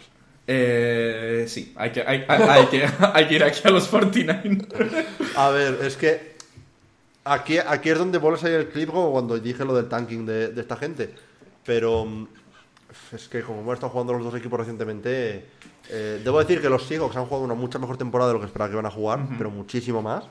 Eh, 0.46 1.44
sí, 1.48 1.72
hay 1.76 1.90
que, 1.90 2.02
hay, 2.02 2.24
hay- 2.28 2.42
hay 2.42 2.66
que, 2.66 2.88
hay 3.14 3.28
que 3.28 3.34
ir 3.34 3.44
aquí 3.44 3.60
a 3.64 3.70
los 3.70 3.88
49. 3.88 5.06
A 5.36 5.50
ver, 5.50 5.78
es 5.82 5.96
que. 5.96 6.36
Aquí, 7.24 7.58
aquí 7.58 7.90
es 7.90 7.98
donde 7.98 8.18
vuelve 8.18 8.38
a 8.38 8.40
salir 8.40 8.56
el 8.58 8.68
clip 8.68 8.88
como 8.90 9.10
cuando 9.10 9.36
dije 9.38 9.64
lo 9.64 9.74
del 9.74 9.88
tanking 9.88 10.24
de, 10.26 10.48
de 10.48 10.60
esta 10.60 10.76
gente. 10.76 11.10
Pero. 11.64 12.04
mm, 12.04 12.26
Es 13.14 13.28
que 13.28 13.42
como 13.42 13.60
hemos 13.62 13.74
estado 13.74 13.90
jugando 13.90 14.12
los 14.12 14.22
dos 14.24 14.34
equipos 14.36 14.58
recientemente. 14.60 15.44
eh, 15.90 16.20
debo 16.22 16.38
decir 16.38 16.60
que 16.60 16.68
los 16.68 16.84
Seahawks 16.86 17.16
han 17.16 17.24
jugado 17.26 17.44
una 17.44 17.54
mucha 17.54 17.78
mejor 17.80 17.96
temporada 17.96 18.28
de 18.30 18.34
lo 18.34 18.40
que 18.40 18.46
esperaba 18.46 18.68
que 18.70 18.74
iban 18.74 18.86
a 18.86 18.90
jugar, 18.90 19.26
pero 19.38 19.50
muchísimo 19.50 20.02
más. 20.02 20.24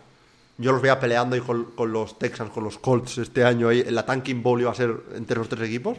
Yo 0.57 0.72
los 0.72 0.82
veía 0.82 0.97
peleando 1.01 1.36
ahí 1.36 1.41
con, 1.41 1.66
con 1.76 1.91
los 1.91 2.18
Texans, 2.18 2.49
con 2.51 2.63
los 2.63 2.78
Colts 2.78 3.18
este 3.18 3.43
año. 3.43 3.68
Ahí, 3.68 3.84
la 3.84 4.05
tanking 4.05 4.41
bowl 4.41 4.61
iba 4.61 4.72
a 4.72 4.76
ser 4.76 4.95
entre 5.16 5.38
los 5.38 5.49
tres 5.49 5.68
equipos. 5.68 5.97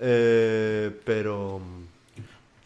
Eh, 0.00 0.90
pero. 1.04 1.60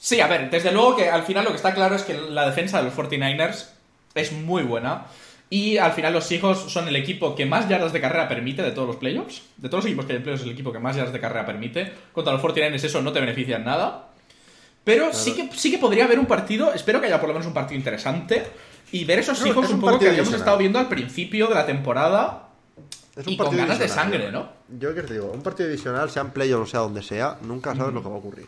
Sí, 0.07 0.21
a 0.21 0.29
ver, 0.29 0.49
desde 0.51 0.71
luego 0.71 0.95
que 0.95 1.11
al 1.11 1.25
final 1.25 1.43
lo 1.43 1.51
que 1.51 1.57
está 1.57 1.75
claro 1.75 1.97
es 1.97 2.05
que 2.05 2.17
la 2.17 2.47
defensa 2.47 2.79
de 2.79 2.85
los 2.85 2.95
49ers 2.95 3.71
es 4.15 4.31
muy 4.31 4.63
buena. 4.63 5.07
Y 5.51 5.79
al 5.79 5.95
final 5.95 6.13
los 6.13 6.27
Seahawks 6.27 6.71
son 6.71 6.87
el 6.87 6.95
equipo 6.95 7.35
que 7.35 7.45
más 7.45 7.69
yardas 7.69 7.93
de 7.93 8.01
carrera 8.01 8.29
permite 8.29 8.63
de 8.63 8.71
todos 8.71 8.87
los 8.87 8.99
playoffs. 8.99 9.43
De 9.57 9.69
todos 9.69 9.83
los 9.83 9.87
equipos 9.87 10.07
que 10.07 10.13
hay 10.13 10.19
en 10.19 10.23
playoffs 10.23 10.43
es 10.43 10.47
el 10.47 10.53
equipo 10.53 10.73
que 10.73 10.79
más 10.79 10.95
yardas 10.95 11.13
de 11.13 11.19
carrera 11.19 11.45
permite. 11.45 11.93
Contra 12.13 12.33
los 12.33 12.41
49ers 12.41 12.85
eso 12.85 13.03
no 13.03 13.13
te 13.13 13.19
beneficia 13.19 13.57
en 13.57 13.65
nada. 13.65 14.11
Pero 14.85 15.13
sí, 15.13 15.33
que, 15.35 15.51
sí 15.57 15.73
que 15.73 15.79
podría 15.79 16.05
haber 16.05 16.21
un 16.21 16.27
partido, 16.27 16.73
espero 16.73 17.01
que 17.01 17.09
haya 17.09 17.19
por 17.19 17.27
lo 17.29 17.35
menos 17.35 17.49
un 17.49 17.55
partido 17.55 17.77
interesante, 17.77 18.47
y 18.93 19.05
ver 19.05 19.19
esos 19.19 19.41
No, 19.41 19.49
hijos 19.49 19.65
es 19.65 19.71
un 19.71 19.75
un 19.79 19.81
poco 19.81 19.99
que 19.99 20.09
habíamos 20.09 20.33
estado 20.33 20.57
viendo 20.57 20.79
al 20.79 20.89
principio 20.89 21.49
de 21.49 21.57
la 21.57 21.67
temporada 21.67 22.51
Es 23.17 23.27
un 23.27 23.33
y 23.33 23.37
con 23.37 23.57
ganas 23.57 23.81
de 23.81 23.89
sangre, 23.89 24.31
¿no? 24.31 24.51
Yo 24.69 24.95
que 24.95 25.03
te 25.03 25.15
digo, 25.15 25.33
un 25.33 25.43
partido 25.43 25.69
divisional, 25.69 26.09
sea 26.11 26.23
en 26.23 26.31
playoff 26.31 26.63
o 26.63 26.67
sea 26.67 26.79
donde 26.79 27.03
sea, 27.03 27.39
nunca 27.43 27.75
sabes 27.75 27.93
lo 27.93 28.05
que 28.05 28.09
va 28.09 28.15
a 28.15 28.19
ocurrir. 28.19 28.47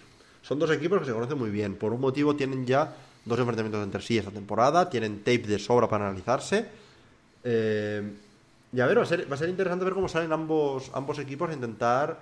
Son 0.49 0.59
dos 0.59 0.71
equipos 0.71 0.99
que 1.01 1.05
se 1.05 1.13
conocen 1.13 1.37
muy 1.39 1.51
bien. 1.51 1.77
Por 1.77 1.93
un 1.93 2.01
motivo 2.01 2.35
tienen 2.35 2.65
ya 2.67 2.91
dos 3.27 3.39
enfrentamientos 3.39 3.85
entre 3.85 4.01
sí 4.01 4.17
esta 4.17 4.31
temporada, 4.31 4.89
tienen 4.89 5.19
tape 5.19 5.41
de 5.47 5.59
sobra 5.59 5.87
para 5.89 6.07
analizarse. 6.09 6.67
Eh, 7.45 8.03
y 8.73 8.81
a 8.81 8.87
ver, 8.87 8.99
va 8.99 9.03
a, 9.03 9.07
ser, 9.07 9.31
va 9.31 9.35
a 9.35 9.39
ser 9.39 9.51
interesante 9.51 9.85
ver 9.85 9.93
cómo 9.95 10.09
salen 10.09 10.33
ambos, 10.33 10.91
ambos 10.95 11.19
equipos 11.19 11.51
a 11.51 11.53
intentar, 11.53 12.19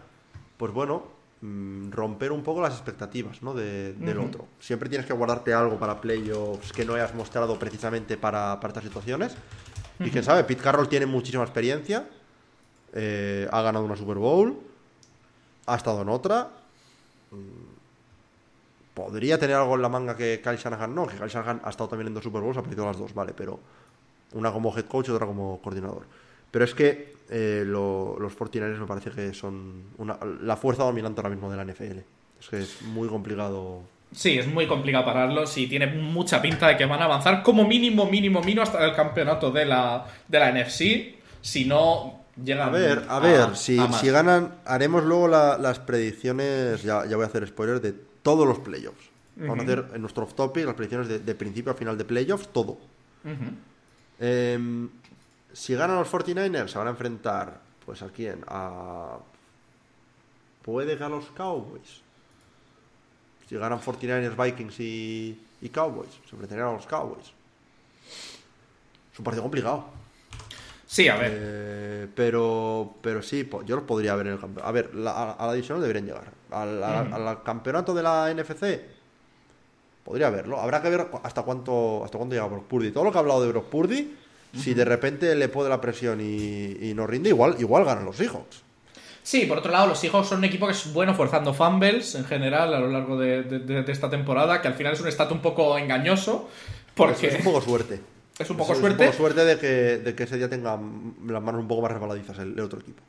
pues 0.56 0.72
bueno, 0.72 1.04
mm, 1.40 1.90
romper 1.92 2.32
un 2.32 2.42
poco 2.42 2.60
las 2.60 2.72
expectativas 2.74 3.42
¿no? 3.42 3.54
de- 3.54 3.92
del 3.94 4.18
otro. 4.18 4.46
Siempre 4.58 4.88
tienes 4.88 5.06
que 5.06 5.12
guardarte 5.12 5.54
algo 5.54 5.78
para 5.78 6.00
playoffs 6.00 6.72
que 6.72 6.84
no 6.84 6.94
hayas 6.94 7.14
mostrado 7.14 7.56
precisamente 7.58 8.16
para, 8.16 8.58
para 8.58 8.68
estas 8.72 8.84
situaciones. 8.84 9.36
Y 10.00 10.10
quién 10.10 10.24
sabe, 10.24 10.42
Pete 10.44 10.62
Carroll 10.62 10.88
tiene 10.88 11.06
muchísima 11.06 11.44
experiencia. 11.44 12.08
eh, 12.92 13.46
ha 13.52 13.62
ganado 13.62 13.84
una 13.84 13.96
Super 13.96 14.16
Bowl. 14.16 14.58
Ha 15.66 15.76
estado 15.76 16.02
en 16.02 16.08
otra. 16.08 16.48
Podría 18.96 19.38
tener 19.38 19.56
algo 19.56 19.74
en 19.76 19.82
la 19.82 19.90
manga 19.90 20.16
que 20.16 20.40
Kyle 20.42 20.56
Shanahan 20.56 20.94
no, 20.94 21.06
que 21.06 21.16
Kyle 21.18 21.28
Shanahan 21.28 21.60
ha 21.64 21.68
estado 21.68 21.90
también 21.90 22.06
en 22.08 22.14
dos 22.14 22.24
Super 22.24 22.40
Bowls, 22.40 22.56
ha 22.56 22.62
perdido 22.62 22.86
las 22.86 22.96
dos, 22.98 23.12
vale, 23.12 23.34
pero 23.36 23.60
una 24.32 24.50
como 24.50 24.74
head 24.74 24.86
coach 24.86 25.08
y 25.08 25.10
otra 25.12 25.26
como 25.26 25.60
coordinador. 25.60 26.06
Pero 26.50 26.64
es 26.64 26.74
que 26.74 27.14
eh, 27.28 27.64
lo- 27.66 28.16
los 28.18 28.32
49ers 28.38 28.78
me 28.78 28.86
parece 28.86 29.10
que 29.10 29.34
son 29.34 29.82
una- 29.98 30.16
la 30.42 30.56
fuerza 30.56 30.84
dominante 30.84 31.20
ahora 31.20 31.28
mismo 31.28 31.50
de 31.50 31.56
la 31.58 31.62
NFL. 31.64 31.98
Es 32.40 32.48
que 32.48 32.58
es 32.60 32.80
muy 32.82 33.06
complicado. 33.08 33.82
Sí, 34.12 34.38
es 34.38 34.46
muy 34.46 34.66
complicado 34.66 35.04
pararlos 35.04 35.58
y 35.58 35.66
tiene 35.66 35.88
mucha 35.88 36.40
pinta 36.40 36.68
de 36.68 36.76
que 36.78 36.86
van 36.86 37.02
a 37.02 37.04
avanzar 37.04 37.42
como 37.42 37.66
mínimo, 37.66 38.06
mínimo, 38.06 38.40
mínimo 38.40 38.62
hasta 38.62 38.82
el 38.82 38.94
campeonato 38.94 39.50
de 39.50 39.66
la, 39.66 40.06
de 40.26 40.38
la 40.38 40.48
NFC. 40.52 41.16
Si 41.42 41.66
no 41.66 42.20
llegan 42.42 42.68
A 42.68 42.72
ver, 42.72 43.04
a 43.08 43.18
ver, 43.18 43.56
si, 43.56 43.78
a 43.78 43.88
más. 43.88 44.00
si 44.00 44.08
ganan, 44.08 44.54
haremos 44.64 45.04
luego 45.04 45.28
la- 45.28 45.58
las 45.58 45.80
predicciones, 45.80 46.82
ya, 46.82 47.04
ya 47.06 47.16
voy 47.16 47.24
a 47.24 47.26
hacer 47.28 47.46
spoilers, 47.46 47.82
de 47.82 47.94
todos 48.26 48.46
los 48.46 48.58
playoffs. 48.58 49.08
Vamos 49.36 49.60
a 49.60 49.62
hacer 49.62 49.94
en 49.94 50.00
nuestro 50.00 50.24
off 50.24 50.34
topic 50.34 50.64
las 50.66 50.74
predicciones 50.74 51.08
de, 51.08 51.18
de 51.20 51.34
principio 51.34 51.70
a 51.72 51.74
final 51.74 51.96
de 51.96 52.04
playoffs, 52.04 52.48
todo. 52.52 52.76
Em, 54.18 54.88
si 55.52 55.74
ganan 55.74 55.96
los 55.98 56.08
49ers, 56.10 56.68
se 56.68 56.78
van 56.78 56.86
a 56.86 56.90
enfrentar, 56.90 57.60
pues 57.84 58.02
a 58.02 58.08
quién? 58.08 58.44
A. 58.48 59.18
Puede 60.62 60.96
que 60.98 61.04
a 61.04 61.08
los 61.08 61.26
Cowboys. 61.26 62.02
Si 63.48 63.56
ganan 63.56 63.80
49ers, 63.80 64.36
Vikings 64.44 64.80
y, 64.80 65.40
y 65.60 65.68
Cowboys, 65.68 66.10
se 66.28 66.32
enfrentarían 66.34 66.68
a 66.68 66.72
los 66.72 66.86
Cowboys. 66.86 67.26
Es 69.12 69.18
un 69.18 69.24
partido 69.24 69.42
complicado. 69.42 69.86
Sí, 70.86 71.08
a 71.08 71.16
ver. 71.16 71.32
Eh, 71.34 72.08
pero, 72.14 72.94
pero 73.02 73.22
sí, 73.22 73.48
yo 73.64 73.76
los 73.76 73.84
podría 73.84 74.14
ver 74.16 74.26
en 74.28 74.32
el 74.34 74.38
campeonato. 74.40 74.68
A 74.68 74.72
ver, 74.72 74.94
la- 74.94 75.32
a 75.32 75.46
la 75.46 75.52
división 75.52 75.80
deberían 75.80 76.06
llegar. 76.06 76.32
Al, 76.50 77.42
campeonato 77.42 77.92
de 77.94 78.02
la 78.02 78.32
NFC, 78.32 78.80
podría 80.04 80.30
verlo. 80.30 80.60
Habrá 80.60 80.80
que 80.82 80.90
ver 80.90 81.06
hasta 81.22 81.42
cuánto, 81.42 82.04
hasta 82.04 82.18
cuánto 82.18 82.34
llega 82.34 82.46
Brock 82.46 82.64
Purdy. 82.66 82.90
Todo 82.90 83.04
lo 83.04 83.12
que 83.12 83.18
ha 83.18 83.20
hablado 83.20 83.42
de 83.42 83.48
Brock 83.48 83.66
Purdy, 83.66 84.14
si 84.56 84.74
de 84.74 84.84
repente 84.84 85.34
le 85.34 85.48
puede 85.48 85.68
la 85.68 85.80
presión 85.80 86.20
y, 86.20 86.76
y 86.90 86.94
no 86.94 87.06
rinde, 87.06 87.30
igual, 87.30 87.56
igual 87.58 87.84
ganan 87.84 88.04
los 88.04 88.16
Seahawks. 88.16 88.62
Sí, 89.22 89.44
por 89.46 89.58
otro 89.58 89.72
lado, 89.72 89.88
los 89.88 89.98
Seahawks 89.98 90.28
son 90.28 90.38
un 90.38 90.44
equipo 90.44 90.66
que 90.66 90.72
es 90.72 90.92
bueno 90.92 91.12
forzando 91.14 91.52
fumbles 91.52 92.14
en 92.14 92.24
general 92.24 92.72
a 92.72 92.78
lo 92.78 92.88
largo 92.88 93.18
de, 93.18 93.42
de- 93.42 93.58
de- 93.58 93.82
de 93.82 93.92
esta 93.92 94.08
temporada, 94.08 94.62
que 94.62 94.68
al 94.68 94.74
final 94.74 94.92
es 94.92 95.00
un 95.00 95.08
estatus 95.08 95.34
un 95.34 95.42
poco 95.42 95.76
engañoso, 95.76 96.48
porque 96.94 97.26
Es, 97.26 97.34
un 97.34 97.42
poco 97.44 97.60
suerte. 97.60 98.00
Es 98.38 98.48
un 98.50 98.56
poco 98.56 98.72
Es- 98.74 98.78
suerte. 98.78 99.02
Es 99.04 99.10
un 99.10 99.16
poco 99.16 99.18
suerte 99.34 99.44
de 99.44 99.58
que, 99.58 99.66
de 99.98 100.14
que 100.14 100.22
ese 100.22 100.36
día 100.36 100.48
tenga 100.48 100.78
las 101.26 101.42
manos 101.42 101.60
un 101.60 101.66
poco 101.66 101.82
más 101.82 101.90
resbaladizas 101.90 102.38
el, 102.38 102.52
el 102.52 102.60
otro 102.60 102.78
equipo. 102.78 103.02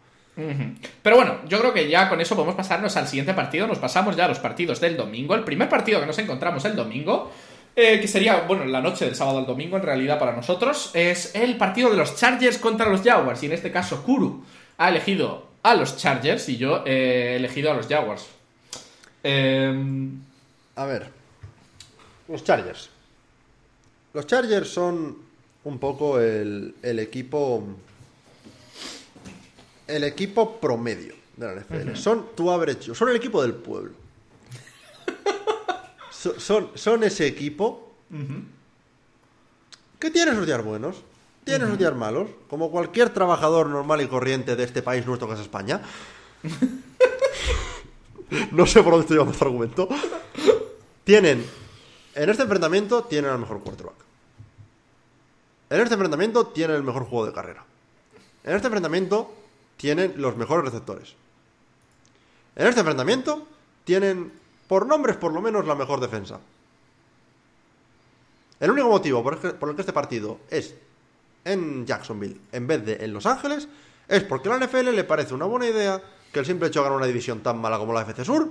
Pero 1.01 1.15
bueno, 1.15 1.39
yo 1.47 1.59
creo 1.59 1.73
que 1.73 1.89
ya 1.89 2.07
con 2.09 2.21
eso 2.21 2.35
podemos 2.35 2.55
pasarnos 2.55 2.95
al 2.95 3.07
siguiente 3.07 3.33
partido. 3.33 3.65
Nos 3.65 3.79
pasamos 3.79 4.15
ya 4.15 4.25
a 4.25 4.27
los 4.27 4.39
partidos 4.39 4.79
del 4.79 4.95
domingo. 4.95 5.33
El 5.33 5.43
primer 5.43 5.67
partido 5.67 5.99
que 5.99 6.05
nos 6.05 6.17
encontramos 6.19 6.63
el 6.65 6.75
domingo, 6.75 7.31
eh, 7.75 7.99
que 7.99 8.07
sería, 8.07 8.41
bueno, 8.41 8.63
la 8.65 8.81
noche 8.81 9.05
del 9.05 9.15
sábado 9.15 9.39
al 9.39 9.45
domingo 9.47 9.77
en 9.77 9.83
realidad 9.83 10.19
para 10.19 10.35
nosotros, 10.35 10.91
es 10.93 11.33
el 11.35 11.57
partido 11.57 11.89
de 11.89 11.97
los 11.97 12.15
Chargers 12.15 12.59
contra 12.59 12.87
los 12.89 13.01
Jaguars. 13.01 13.41
Y 13.41 13.47
en 13.47 13.53
este 13.53 13.71
caso, 13.71 14.03
Kuru 14.03 14.43
ha 14.77 14.89
elegido 14.89 15.47
a 15.63 15.73
los 15.73 15.97
Chargers 15.97 16.47
y 16.49 16.57
yo 16.57 16.83
he 16.85 17.35
elegido 17.35 17.71
a 17.71 17.73
los 17.73 17.87
Jaguars. 17.87 18.27
Em, 19.23 20.21
A 20.75 20.85
ver, 20.85 21.07
los 22.27 22.43
Chargers. 22.43 22.89
Los 24.13 24.27
Chargers 24.27 24.69
son 24.69 25.17
un 25.63 25.79
poco 25.79 26.19
el, 26.19 26.75
el 26.83 26.99
equipo. 26.99 27.63
El 29.87 30.03
equipo 30.03 30.59
promedio 30.59 31.13
de 31.37 31.55
la 31.55 31.61
NFL. 31.61 31.95
Son 31.95 32.35
tu 32.35 32.51
average. 32.51 32.93
Son 32.93 33.07
el 33.09 33.15
equipo 33.15 33.41
del 33.41 33.53
pueblo. 33.53 33.93
So- 36.11 36.39
son, 36.39 36.71
son 36.73 37.03
ese 37.03 37.27
equipo 37.27 37.91
que 39.99 40.09
tiene 40.09 40.33
sus 40.33 40.47
días 40.47 40.63
buenos, 40.63 41.03
tiene 41.43 41.67
sus 41.67 41.77
días 41.77 41.93
malos, 41.95 42.27
como 42.49 42.71
cualquier 42.71 43.11
trabajador 43.11 43.67
normal 43.67 44.01
y 44.01 44.07
corriente 44.07 44.55
de 44.55 44.63
este 44.63 44.81
país 44.81 45.05
nuestro 45.05 45.27
que 45.27 45.35
es 45.35 45.41
España. 45.41 45.79
no 48.51 48.65
sé 48.65 48.81
por 48.81 48.91
dónde 48.93 49.01
estoy 49.03 49.15
llevando 49.15 49.33
este 49.33 49.45
argumento. 49.45 49.87
Tienen, 51.03 51.45
en 52.15 52.29
este 52.29 52.43
enfrentamiento, 52.43 53.03
tienen 53.03 53.31
al 53.31 53.39
mejor 53.39 53.61
quarterback. 53.61 53.95
En 55.69 55.81
este 55.81 55.93
enfrentamiento, 55.93 56.47
tienen 56.47 56.77
el 56.77 56.83
mejor 56.83 57.05
juego 57.05 57.27
de 57.27 57.33
carrera. 57.33 57.63
En 58.43 58.55
este 58.55 58.67
enfrentamiento, 58.67 59.33
tienen 59.77 60.15
los 60.17 60.35
mejores 60.35 60.65
receptores. 60.65 61.15
En 62.55 62.67
este 62.67 62.81
enfrentamiento, 62.81 63.47
tienen, 63.83 64.33
por 64.67 64.85
nombres 64.85 65.15
por 65.15 65.31
lo 65.31 65.41
menos, 65.41 65.65
la 65.65 65.75
mejor 65.75 65.99
defensa. 65.99 66.39
El 68.59 68.71
único 68.71 68.89
motivo 68.89 69.23
por 69.23 69.35
el 69.35 69.75
que, 69.75 69.81
este 69.81 69.93
partido 69.93 70.39
es 70.49 70.75
en 71.45 71.85
Jacksonville 71.85 72.41
en 72.51 72.67
vez 72.67 72.83
de 72.85 73.05
en 73.05 73.13
Los 73.13 73.25
Ángeles 73.25 73.67
es 74.07 74.23
porque 74.23 74.49
a 74.49 74.57
la 74.57 74.65
NFL 74.65 74.89
le 74.95 75.03
parece 75.03 75.33
una 75.33 75.45
buena 75.45 75.67
idea 75.67 76.01
que 76.33 76.39
el 76.39 76.45
simple 76.45 76.67
hecho 76.67 76.79
de 76.79 76.85
ganar 76.85 76.97
una 76.97 77.05
división 77.05 77.41
tan 77.41 77.59
mala 77.59 77.77
como 77.77 77.93
la 77.93 78.01
FC 78.01 78.25
Sur 78.25 78.49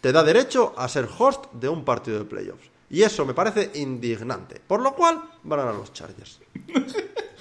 te 0.00 0.12
da 0.12 0.24
derecho 0.24 0.74
a 0.76 0.88
ser 0.88 1.08
host 1.18 1.52
de 1.52 1.68
un 1.68 1.84
partido 1.84 2.18
de 2.18 2.24
playoffs. 2.24 2.70
Y 2.90 3.02
eso 3.02 3.24
me 3.24 3.34
parece 3.34 3.70
indignante. 3.74 4.60
Por 4.66 4.80
lo 4.80 4.94
cual 4.94 5.22
van 5.42 5.60
a 5.60 5.72
los 5.72 5.92
Chargers. 5.92 6.40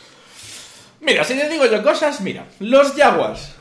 Mira, 1.06 1.26
si 1.26 1.34
te 1.34 1.50
digo 1.50 1.66
yo 1.66 1.84
cosas, 1.84 2.22
mira, 2.22 2.48
los 2.62 2.94
Jaguars 2.94 3.56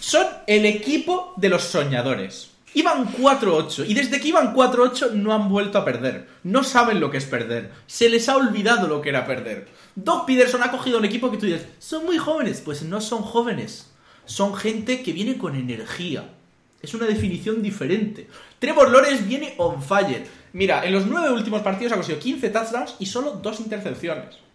son 0.00 0.26
el 0.46 0.64
equipo 0.64 1.34
de 1.36 1.50
los 1.50 1.62
soñadores. 1.62 2.52
Iban 2.72 3.12
4-8 3.12 3.84
y 3.86 3.92
desde 3.92 4.18
que 4.18 4.28
iban 4.28 4.54
4-8 4.54 5.12
no 5.12 5.34
han 5.34 5.50
vuelto 5.50 5.76
a 5.76 5.84
perder. 5.84 6.26
No 6.42 6.64
saben 6.64 6.98
lo 6.98 7.10
que 7.10 7.18
es 7.18 7.26
perder. 7.26 7.70
Se 7.86 8.08
les 8.08 8.30
ha 8.30 8.36
olvidado 8.36 8.88
lo 8.88 9.02
que 9.02 9.10
era 9.10 9.26
perder. 9.26 9.68
Doug 9.94 10.24
Peterson 10.24 10.62
ha 10.62 10.70
cogido 10.70 10.98
un 10.98 11.04
equipo 11.04 11.30
que 11.30 11.36
tú 11.36 11.44
dices, 11.44 11.66
son 11.78 12.06
muy 12.06 12.16
jóvenes. 12.16 12.62
Pues 12.64 12.82
no 12.82 13.02
son 13.02 13.20
jóvenes. 13.22 13.92
Son 14.24 14.54
gente 14.54 15.02
que 15.02 15.12
viene 15.12 15.36
con 15.36 15.54
energía. 15.54 16.30
Es 16.80 16.94
una 16.94 17.06
definición 17.06 17.62
diferente. 17.62 18.26
Trevor 18.58 18.90
Lawrence 18.90 19.24
viene 19.24 19.54
on 19.58 19.82
fire. 19.82 20.26
Mira, 20.54 20.82
en 20.86 20.92
los 20.92 21.06
nueve 21.06 21.30
últimos 21.30 21.60
partidos 21.60 21.92
ha 21.92 21.96
conseguido 21.96 22.22
15 22.22 22.48
touchdowns 22.48 22.96
y 22.98 23.04
solo 23.04 23.32
dos 23.32 23.60
intercepciones. 23.60 24.45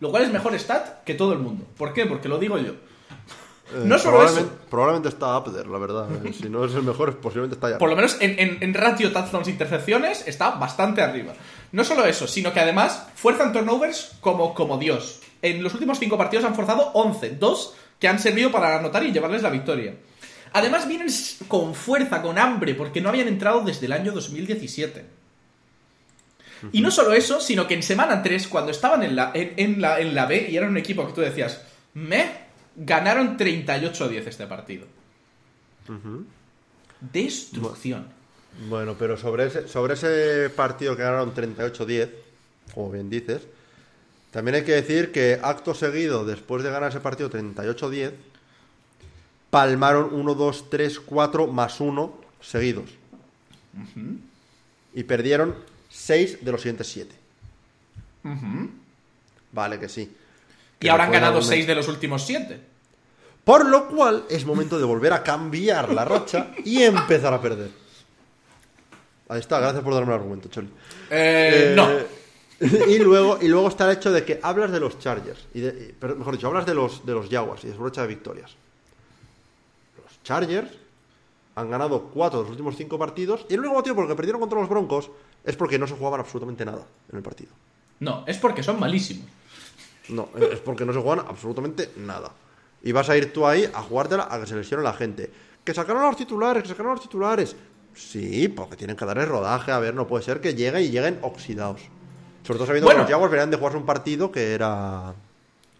Lo 0.00 0.10
cual 0.10 0.24
es 0.24 0.32
mejor 0.32 0.54
stat 0.58 1.02
que 1.04 1.14
todo 1.14 1.32
el 1.32 1.38
mundo. 1.38 1.64
¿Por 1.76 1.92
qué? 1.92 2.06
Porque 2.06 2.28
lo 2.28 2.38
digo 2.38 2.58
yo. 2.58 2.72
Eh, 2.72 3.82
No 3.84 3.98
solo 3.98 4.18
probablemente, 4.18 4.54
eso. 4.54 4.66
probablemente 4.70 5.08
está 5.08 5.42
there, 5.44 5.68
la 5.68 5.78
verdad. 5.78 6.06
Eh, 6.24 6.32
Si 6.32 6.48
no 6.48 6.64
es 6.64 6.74
el 6.74 6.82
mejor, 6.82 7.16
posiblemente 7.18 7.54
está 7.56 7.70
ya. 7.70 7.78
Por 7.78 7.88
lo 7.90 7.96
menos 7.96 8.16
en, 8.20 8.38
en- 8.38 8.58
en 8.62 8.74
ratio 8.74 9.12
touchdowns 9.12 9.48
intercepciones 9.48 10.26
está 10.28 10.50
bastante 10.50 11.02
arriba. 11.02 11.32
No 11.72 11.82
solo 11.82 12.04
eso, 12.04 12.26
sino 12.28 12.52
que 12.52 12.60
además 12.60 13.06
fuerzan 13.16 13.52
turnovers 13.52 14.12
como, 14.20 14.54
como 14.54 14.78
Dios. 14.78 15.20
En 15.42 15.62
los 15.62 15.74
últimos 15.74 15.98
cinco 15.98 16.16
partidos 16.16 16.44
han 16.44 16.54
forzado 16.54 16.90
11, 16.94 17.30
dos 17.30 17.74
que 17.98 18.06
han 18.08 18.18
servido 18.18 18.52
para 18.52 18.78
anotar 18.78 19.02
y 19.04 19.12
llevarles 19.12 19.42
la 19.42 19.50
victoria. 19.50 19.94
Además 20.52 20.86
vienen 20.86 21.08
con 21.48 21.74
fuerza, 21.74 22.22
con 22.22 22.38
hambre, 22.38 22.74
porque 22.74 23.00
no 23.00 23.08
habían 23.08 23.28
entrado 23.28 23.62
desde 23.62 23.86
el 23.86 23.92
año 23.92 24.12
2017. 24.12 25.04
Y 26.72 26.80
no 26.80 26.90
solo 26.90 27.12
eso, 27.12 27.40
sino 27.40 27.66
que 27.66 27.74
en 27.74 27.82
semana 27.82 28.22
3, 28.22 28.48
cuando 28.48 28.70
estaban 28.70 29.02
en 29.02 29.16
la, 29.16 29.30
en, 29.34 29.54
en 29.56 29.80
la, 29.80 30.00
en 30.00 30.14
la 30.14 30.26
B 30.26 30.48
y 30.50 30.56
era 30.56 30.66
un 30.66 30.76
equipo 30.76 31.06
que 31.06 31.12
tú 31.12 31.20
decías, 31.20 31.62
me 31.94 32.46
ganaron 32.76 33.36
38-10 33.36 34.26
este 34.26 34.46
partido. 34.46 34.86
Destrucción. 37.00 38.08
Bueno, 38.68 38.96
pero 38.98 39.16
sobre 39.16 39.46
ese, 39.46 39.68
sobre 39.68 39.94
ese 39.94 40.50
partido 40.50 40.96
que 40.96 41.02
ganaron 41.02 41.34
38-10, 41.34 42.10
como 42.74 42.90
bien 42.90 43.10
dices, 43.10 43.42
también 44.30 44.56
hay 44.56 44.64
que 44.64 44.72
decir 44.72 45.12
que 45.12 45.38
acto 45.42 45.74
seguido, 45.74 46.24
después 46.24 46.62
de 46.62 46.70
ganar 46.70 46.90
ese 46.90 47.00
partido 47.00 47.30
38-10, 47.30 48.12
palmaron 49.50 50.12
1, 50.12 50.34
2, 50.34 50.70
3, 50.70 51.00
4 51.00 51.46
más 51.46 51.80
1 51.80 52.20
seguidos. 52.40 52.90
Y 54.94 55.04
perdieron 55.04 55.54
6 55.96 56.44
de 56.44 56.52
los 56.52 56.60
siguientes 56.60 56.86
7. 56.88 57.14
Vale, 59.52 59.78
que 59.78 59.88
sí. 59.88 60.14
Y 60.80 60.88
ahora 60.88 61.04
han 61.04 61.12
ganado 61.12 61.36
algún- 61.38 61.48
6 61.48 61.66
de 61.66 61.74
los 61.74 61.88
últimos 61.88 62.24
7. 62.26 62.60
Por 63.44 63.66
lo 63.66 63.88
cual 63.88 64.24
es 64.28 64.44
momento 64.44 64.78
de 64.78 64.84
volver 64.84 65.12
a 65.12 65.22
cambiar 65.22 65.92
la 65.92 66.04
racha 66.04 66.50
y 66.64 66.82
empezar 66.82 67.32
a 67.32 67.40
perder. 67.40 67.70
Ahí 69.28 69.40
está, 69.40 69.58
gracias 69.60 69.82
por 69.82 69.94
darme 69.94 70.12
el 70.12 70.20
argumento, 70.20 70.48
Choli. 70.48 70.68
Eh, 71.10 71.72
no. 71.76 71.88
Y 72.88 72.98
luego, 73.00 73.38
y 73.42 73.48
luego 73.48 73.68
está 73.68 73.84
el 73.90 73.98
hecho 73.98 74.10
de 74.10 74.24
que 74.24 74.40
hablas 74.42 74.72
de 74.72 74.80
los 74.80 74.98
Chargers, 74.98 75.44
y 75.52 75.60
de- 75.60 75.94
mejor 76.00 76.32
dicho, 76.34 76.46
hablas 76.46 76.64
de 76.64 76.72
los, 76.74 77.04
de 77.04 77.12
los 77.12 77.28
Jaguars 77.28 77.62
y 77.64 77.66
de 77.66 77.74
su 77.74 77.78
brocha 77.80 78.00
de 78.00 78.06
victorias. 78.08 78.52
Los 80.02 80.22
Chargers 80.22 80.70
han 81.54 81.68
ganado 81.70 82.04
4 82.14 82.38
de 82.38 82.42
los 82.44 82.50
últimos 82.52 82.74
5 82.76 82.98
partidos 82.98 83.44
y 83.50 83.54
el 83.54 83.60
único 83.60 83.74
motivo 83.74 83.96
por 83.96 84.04
el 84.06 84.10
que 84.10 84.16
perdieron 84.16 84.40
contra 84.40 84.58
los 84.58 84.70
Broncos 84.70 85.10
es 85.46 85.56
porque 85.56 85.78
no 85.78 85.86
se 85.86 85.94
jugaban 85.94 86.20
absolutamente 86.20 86.64
nada 86.64 86.84
en 87.10 87.16
el 87.16 87.22
partido. 87.22 87.52
No, 88.00 88.24
es 88.26 88.36
porque 88.36 88.62
son 88.62 88.78
malísimos. 88.78 89.26
No, 90.08 90.28
es 90.38 90.60
porque 90.60 90.84
no 90.84 90.92
se 90.92 91.00
juegan 91.00 91.24
absolutamente 91.26 91.90
nada. 91.96 92.30
Y 92.82 92.92
vas 92.92 93.08
a 93.08 93.16
ir 93.16 93.32
tú 93.32 93.46
ahí 93.46 93.64
a 93.72 93.80
jugártela 93.82 94.28
a 94.30 94.38
que 94.38 94.46
se 94.46 94.54
lesione 94.54 94.82
la 94.82 94.92
gente. 94.92 95.30
Que 95.64 95.72
sacaron 95.74 96.02
a 96.02 96.06
los 96.06 96.16
titulares, 96.16 96.62
que 96.62 96.68
sacaron 96.68 96.92
a 96.92 96.94
los 96.94 97.02
titulares. 97.02 97.56
Sí, 97.94 98.48
porque 98.48 98.76
tienen 98.76 98.94
que 98.96 99.04
darle 99.06 99.24
rodaje. 99.24 99.72
A 99.72 99.78
ver, 99.78 99.94
no 99.94 100.06
puede 100.06 100.22
ser 100.22 100.40
que 100.40 100.54
lleguen 100.54 100.82
y 100.82 100.90
lleguen 100.90 101.18
oxidados. 101.22 101.80
Sobre 102.44 102.58
todo 102.58 102.66
sabiendo 102.66 102.86
Bueno. 102.86 102.98
que 103.00 103.02
los 103.04 103.10
Jaguars 103.10 103.32
venían 103.32 103.50
de 103.50 103.56
jugarse 103.56 103.78
un 103.78 103.86
partido 103.86 104.30
que 104.30 104.52
era. 104.52 105.14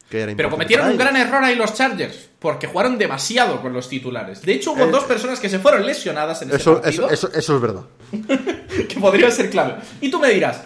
Pero 0.08 0.50
cometieron 0.50 0.88
un 0.90 0.96
gran 0.96 1.16
error 1.16 1.42
ahí 1.42 1.56
los 1.56 1.74
Chargers, 1.74 2.28
porque 2.38 2.68
jugaron 2.68 2.96
demasiado 2.96 3.60
con 3.60 3.72
los 3.72 3.88
titulares. 3.88 4.40
De 4.42 4.52
hecho, 4.52 4.72
hubo 4.72 4.84
Eh, 4.84 4.90
dos 4.90 5.04
personas 5.04 5.40
que 5.40 5.48
se 5.48 5.58
fueron 5.58 5.84
lesionadas 5.84 6.42
en 6.42 6.48
ese 6.50 6.58
Eso, 6.58 6.80
partido, 6.80 7.10
eso, 7.10 7.26
eso, 7.28 7.38
eso 7.38 7.54
es 7.56 7.60
verdad. 7.60 7.82
que 8.88 9.00
podría 9.00 9.30
ser 9.32 9.50
clave. 9.50 9.76
Y 10.00 10.10
tú 10.10 10.20
me 10.20 10.28
dirás, 10.30 10.62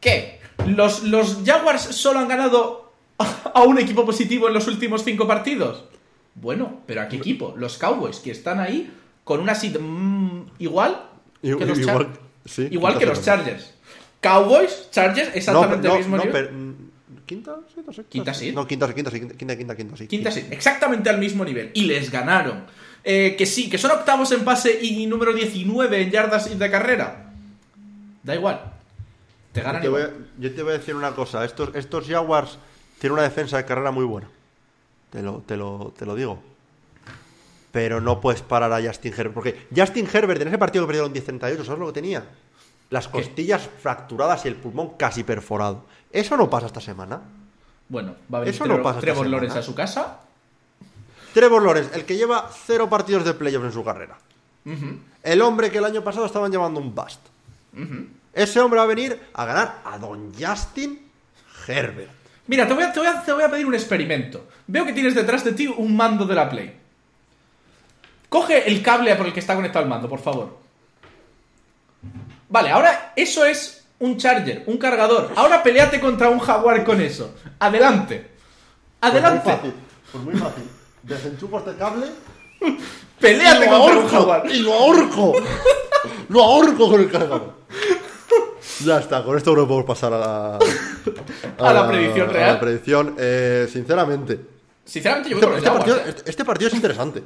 ¿qué? 0.00 0.40
¿Los, 0.66 1.04
los 1.04 1.38
Jaguars 1.46 1.82
solo 1.82 2.18
han 2.18 2.28
ganado 2.28 2.92
a 3.54 3.62
un 3.62 3.78
equipo 3.78 4.04
positivo 4.04 4.48
en 4.48 4.54
los 4.54 4.66
últimos 4.66 5.04
cinco 5.04 5.26
partidos? 5.28 5.84
Bueno, 6.34 6.80
pero 6.86 7.02
¿a 7.02 7.08
qué 7.08 7.16
equipo? 7.16 7.54
Los 7.56 7.78
Cowboys, 7.78 8.18
que 8.18 8.30
están 8.32 8.58
ahí 8.60 8.90
con 9.24 9.40
una 9.40 9.54
seed 9.54 9.78
mm, 9.78 10.46
igual 10.58 11.00
que 11.40 11.48
Igual- 11.48 11.68
los, 11.68 11.78
Char- 11.78 11.82
igual- 12.02 12.08
sí, 12.44 12.68
igual 12.70 12.98
que 12.98 13.06
los. 13.06 13.22
Chargers. 13.24 13.72
Cowboys, 14.20 14.88
Chargers, 14.90 15.30
exactamente 15.34 15.88
no, 15.88 15.94
el 15.94 16.00
mismo 16.00 16.16
no, 16.18 16.24
nivel. 16.24 16.46
pero, 16.48 16.56
¿Quinta? 17.30 17.60
Sí, 17.72 17.80
no 17.86 17.92
sé. 17.92 18.04
¿Quinta 18.08 18.34
seed? 18.34 18.52
No, 18.52 18.66
quinta, 18.66 18.88
sí, 18.88 18.94
quinta, 18.94 19.08
sí, 19.12 19.20
quinta, 19.20 19.56
quinta, 19.56 19.76
quinta, 19.76 19.96
sí. 19.96 20.08
Quinta 20.08 20.32
sí, 20.32 20.44
exactamente 20.50 21.08
al 21.10 21.18
mismo 21.18 21.44
nivel. 21.44 21.70
Y 21.74 21.82
les 21.82 22.10
ganaron. 22.10 22.64
Eh, 23.04 23.36
que 23.38 23.46
sí, 23.46 23.70
que 23.70 23.78
son 23.78 23.92
octavos 23.92 24.32
en 24.32 24.44
pase 24.44 24.80
y 24.82 25.06
número 25.06 25.32
19 25.32 26.02
en 26.02 26.10
yardas 26.10 26.58
de 26.58 26.70
carrera. 26.72 27.32
Da 28.24 28.34
igual. 28.34 28.72
Te 29.52 29.60
ganan 29.60 29.80
Yo 29.80 29.82
te, 29.82 29.88
voy 29.90 30.00
igual. 30.00 30.26
yo 30.40 30.54
te 30.56 30.62
voy 30.64 30.72
a 30.72 30.78
decir 30.78 30.96
una 30.96 31.12
cosa. 31.14 31.44
Estos, 31.44 31.70
estos 31.76 32.08
Jaguars 32.08 32.58
tienen 32.98 33.12
una 33.12 33.22
defensa 33.22 33.58
de 33.58 33.64
carrera 33.64 33.92
muy 33.92 34.06
buena. 34.06 34.28
Te 35.10 35.22
lo, 35.22 35.44
te 35.46 35.56
lo, 35.56 35.94
te 35.96 36.06
lo 36.06 36.16
digo. 36.16 36.42
Pero 37.70 38.00
no 38.00 38.20
puedes 38.20 38.42
parar 38.42 38.72
a 38.72 38.84
Justin 38.84 39.12
Herbert. 39.12 39.34
Porque 39.34 39.68
Justin 39.74 40.08
Herbert 40.12 40.42
en 40.42 40.48
ese 40.48 40.58
partido 40.58 40.84
que 40.84 40.94
perdieron 40.94 41.14
10-38, 41.14 41.64
¿sabes 41.64 41.78
lo 41.78 41.86
que 41.86 41.92
tenía? 41.92 42.24
Las 42.90 43.06
costillas 43.06 43.70
fracturadas 43.80 44.44
y 44.46 44.48
el 44.48 44.56
pulmón 44.56 44.96
casi 44.96 45.22
perforado. 45.22 45.84
Eso 46.12 46.36
no 46.36 46.50
pasa 46.50 46.66
esta 46.66 46.80
semana. 46.80 47.20
Bueno, 47.88 48.14
va 48.32 48.38
a 48.38 48.40
venir 48.42 48.54
Eso 48.54 48.64
no 48.64 48.74
Trevor, 48.74 48.82
pasa 48.82 48.98
esta 48.98 49.12
Trevor. 49.12 49.26
Lawrence 49.26 49.58
a 49.58 49.62
su 49.62 49.74
casa. 49.74 50.20
Trevor 51.34 51.62
Lawrence, 51.62 51.94
el 51.94 52.04
que 52.04 52.16
lleva 52.16 52.50
cero 52.66 52.88
partidos 52.88 53.24
de 53.24 53.34
playoffs 53.34 53.66
en 53.66 53.72
su 53.72 53.84
carrera. 53.84 54.18
El 55.22 55.42
hombre 55.42 55.70
que 55.70 55.78
el 55.78 55.84
año 55.84 56.02
pasado 56.02 56.26
estaban 56.26 56.50
llamando 56.52 56.80
un 56.80 56.94
bust. 56.94 57.20
Ese 58.32 58.60
hombre 58.60 58.78
va 58.78 58.84
a 58.84 58.88
venir 58.88 59.20
a 59.32 59.44
ganar 59.44 59.80
a 59.84 59.98
Don 59.98 60.32
Justin 60.34 61.00
Herbert. 61.66 62.10
Mira, 62.46 62.66
te 62.66 62.74
voy, 62.74 62.82
a, 62.82 62.92
te, 62.92 62.98
voy 62.98 63.08
a, 63.08 63.22
te 63.22 63.32
voy 63.32 63.44
a 63.44 63.50
pedir 63.50 63.66
un 63.66 63.74
experimento. 63.74 64.48
Veo 64.66 64.84
que 64.84 64.92
tienes 64.92 65.14
detrás 65.14 65.44
de 65.44 65.52
ti 65.52 65.68
un 65.68 65.96
mando 65.96 66.26
de 66.26 66.34
la 66.34 66.48
Play. 66.48 66.76
Coge 68.28 68.68
el 68.68 68.82
cable 68.82 69.14
por 69.16 69.26
el 69.26 69.32
que 69.32 69.40
está 69.40 69.54
conectado 69.54 69.84
el 69.84 69.90
mando, 69.90 70.08
por 70.08 70.20
favor. 70.20 70.58
Vale, 72.48 72.70
ahora 72.70 73.12
eso 73.14 73.44
es 73.44 73.79
un 74.00 74.16
charger, 74.16 74.64
un 74.66 74.76
cargador. 74.78 75.30
Ahora 75.36 75.62
peleate 75.62 76.00
contra 76.00 76.28
un 76.28 76.38
jaguar 76.40 76.84
con 76.84 77.00
eso. 77.00 77.34
Adelante. 77.58 78.30
Adelante. 79.00 79.42
Pues 79.44 79.54
muy 79.54 79.54
fácil. 79.56 79.74
Pues 80.12 80.24
muy 80.24 80.34
fácil. 80.36 80.64
Desenchufo 81.02 81.58
este 81.60 81.74
cable 81.76 82.06
Peleate 83.20 83.66
contra 83.68 83.98
un 83.98 84.08
jaguar. 84.08 84.50
y 84.50 84.58
lo 84.60 84.72
ahorco. 84.74 85.32
lo 86.28 86.42
ahorco 86.42 86.90
con 86.90 87.00
el 87.00 87.10
cargador. 87.10 87.54
Ya 88.84 88.98
está, 88.98 89.22
con 89.22 89.36
esto 89.36 89.54
no 89.54 89.66
podemos 89.68 89.86
pasar 89.86 90.12
a 90.14 90.18
la, 90.18 90.58
A 91.58 91.72
la 91.72 91.86
predicción 91.88 92.30
a 92.30 92.32
real. 92.32 92.54
la 92.54 92.60
predicción, 92.60 93.14
eh, 93.18 93.68
sinceramente. 93.70 94.40
Sinceramente, 94.84 95.30
yo 95.30 95.36
voy 95.36 95.44
Este, 95.44 95.46
con 95.46 95.50
los 95.52 95.58
este 95.58 95.68
Jaguars. 95.70 95.84
partido, 95.84 95.96
¿eh? 95.98 96.14
este- 96.16 96.30
este 96.30 96.44
partido 96.46 96.68
es 96.68 96.74
interesante. 96.74 97.22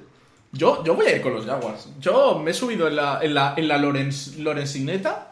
Yo, 0.52 0.82
yo 0.84 0.94
voy 0.94 1.06
a 1.06 1.16
ir 1.16 1.22
con 1.22 1.34
los 1.34 1.46
Jaguars. 1.46 1.88
Yo 2.00 2.38
me 2.40 2.50
he 2.50 2.54
subido 2.54 2.88
en 2.88 2.96
la, 2.96 3.20
en 3.22 3.34
la, 3.34 3.54
en 3.56 3.68
la 3.68 3.78
Lorenz, 3.78 4.36
Lorenzineta 4.36 5.30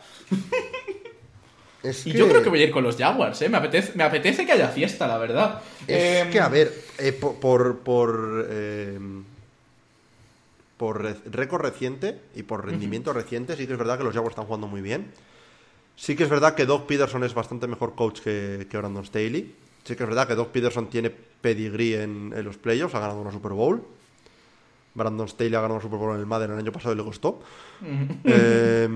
Es 1.83 2.07
y 2.07 2.13
yo 2.13 2.29
creo 2.29 2.43
que 2.43 2.49
voy 2.49 2.61
a 2.63 2.65
ir 2.67 2.71
con 2.71 2.85
los 2.85 2.97
Jaguars, 2.97 3.43
¿eh? 3.43 3.49
Me 3.49 3.57
apetece, 3.57 3.93
me 3.97 4.05
apetece 4.05 4.47
que 4.47 4.53
haya 4.53 4.69
fiesta, 4.69 5.07
la 5.09 5.19
verdad. 5.19 5.61
Es 5.89 6.23
Em, 6.27 6.31
que, 6.31 6.39
a 6.41 6.49
ver, 6.49 6.73
eh, 6.99 7.13
por, 7.13 7.35
por, 7.41 7.79
por, 7.81 8.47
eh, 8.49 8.99
por 10.77 11.03
re- 11.03 11.17
récord 11.31 11.63
reciente 11.63 12.21
y 12.35 12.43
por 12.45 12.65
rendimiento 12.67 13.13
reciente, 13.13 13.57
sí 13.57 13.67
que 13.67 13.73
es 13.73 13.79
verdad 13.79 13.99
que 13.99 14.05
los 14.05 14.15
Jaguars 14.15 14.33
están 14.33 14.47
jugando 14.47 14.67
muy 14.69 14.81
bien. 14.81 15.07
Sí 15.97 16.17
que 16.17 16.23
es 16.25 16.31
verdad 16.31 16.55
que 16.55 16.67
Doug 16.67 16.87
Peterson 16.87 17.23
es 17.25 17.35
bastante 17.35 17.67
mejor 17.67 17.95
coach 17.95 18.21
que, 18.21 18.67
que 18.71 18.77
Brandon 18.79 19.05
Staley. 19.05 19.55
Sí 19.85 19.97
que 19.97 20.05
es 20.05 20.09
verdad 20.09 20.27
que 20.29 20.35
Doug 20.35 20.49
Peterson 20.49 20.89
tiene 20.89 21.11
pedigree 21.11 22.03
en, 22.03 22.33
en 22.37 22.45
los 22.45 22.57
playoffs, 22.57 22.95
ha 22.95 23.01
ganado 23.01 23.21
una 23.21 23.33
Super 23.33 23.53
Bowl. 23.53 23.83
Brandon 24.95 25.29
Staley 25.29 25.55
ha 25.55 25.61
ganado 25.61 25.75
una 25.75 25.83
Super 25.83 25.99
Bowl 25.99 26.15
en 26.15 26.21
el 26.21 26.27
Madden 26.27 26.53
el 26.53 26.59
año 26.59 26.71
pasado 26.73 26.95
y 26.95 26.99
le 26.99 27.05
costó. 27.05 27.41
Eh, 28.25 28.89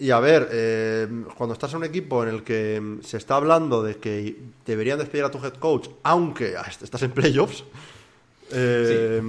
y 0.00 0.10
a 0.10 0.18
ver, 0.18 0.48
eh, 0.50 1.06
cuando 1.36 1.52
estás 1.52 1.70
en 1.72 1.78
un 1.78 1.84
equipo 1.84 2.22
en 2.22 2.30
el 2.30 2.42
que 2.42 2.80
mm, 2.80 3.02
se 3.02 3.18
está 3.18 3.36
hablando 3.36 3.82
de 3.82 3.96
que 3.96 4.36
deberían 4.64 4.98
despedir 4.98 5.24
a 5.24 5.30
tu 5.30 5.38
head 5.44 5.54
coach, 5.54 5.88
aunque 6.02 6.54
estás 6.82 7.02
en 7.02 7.10
playoffs, 7.10 7.64
eh, 8.52 9.22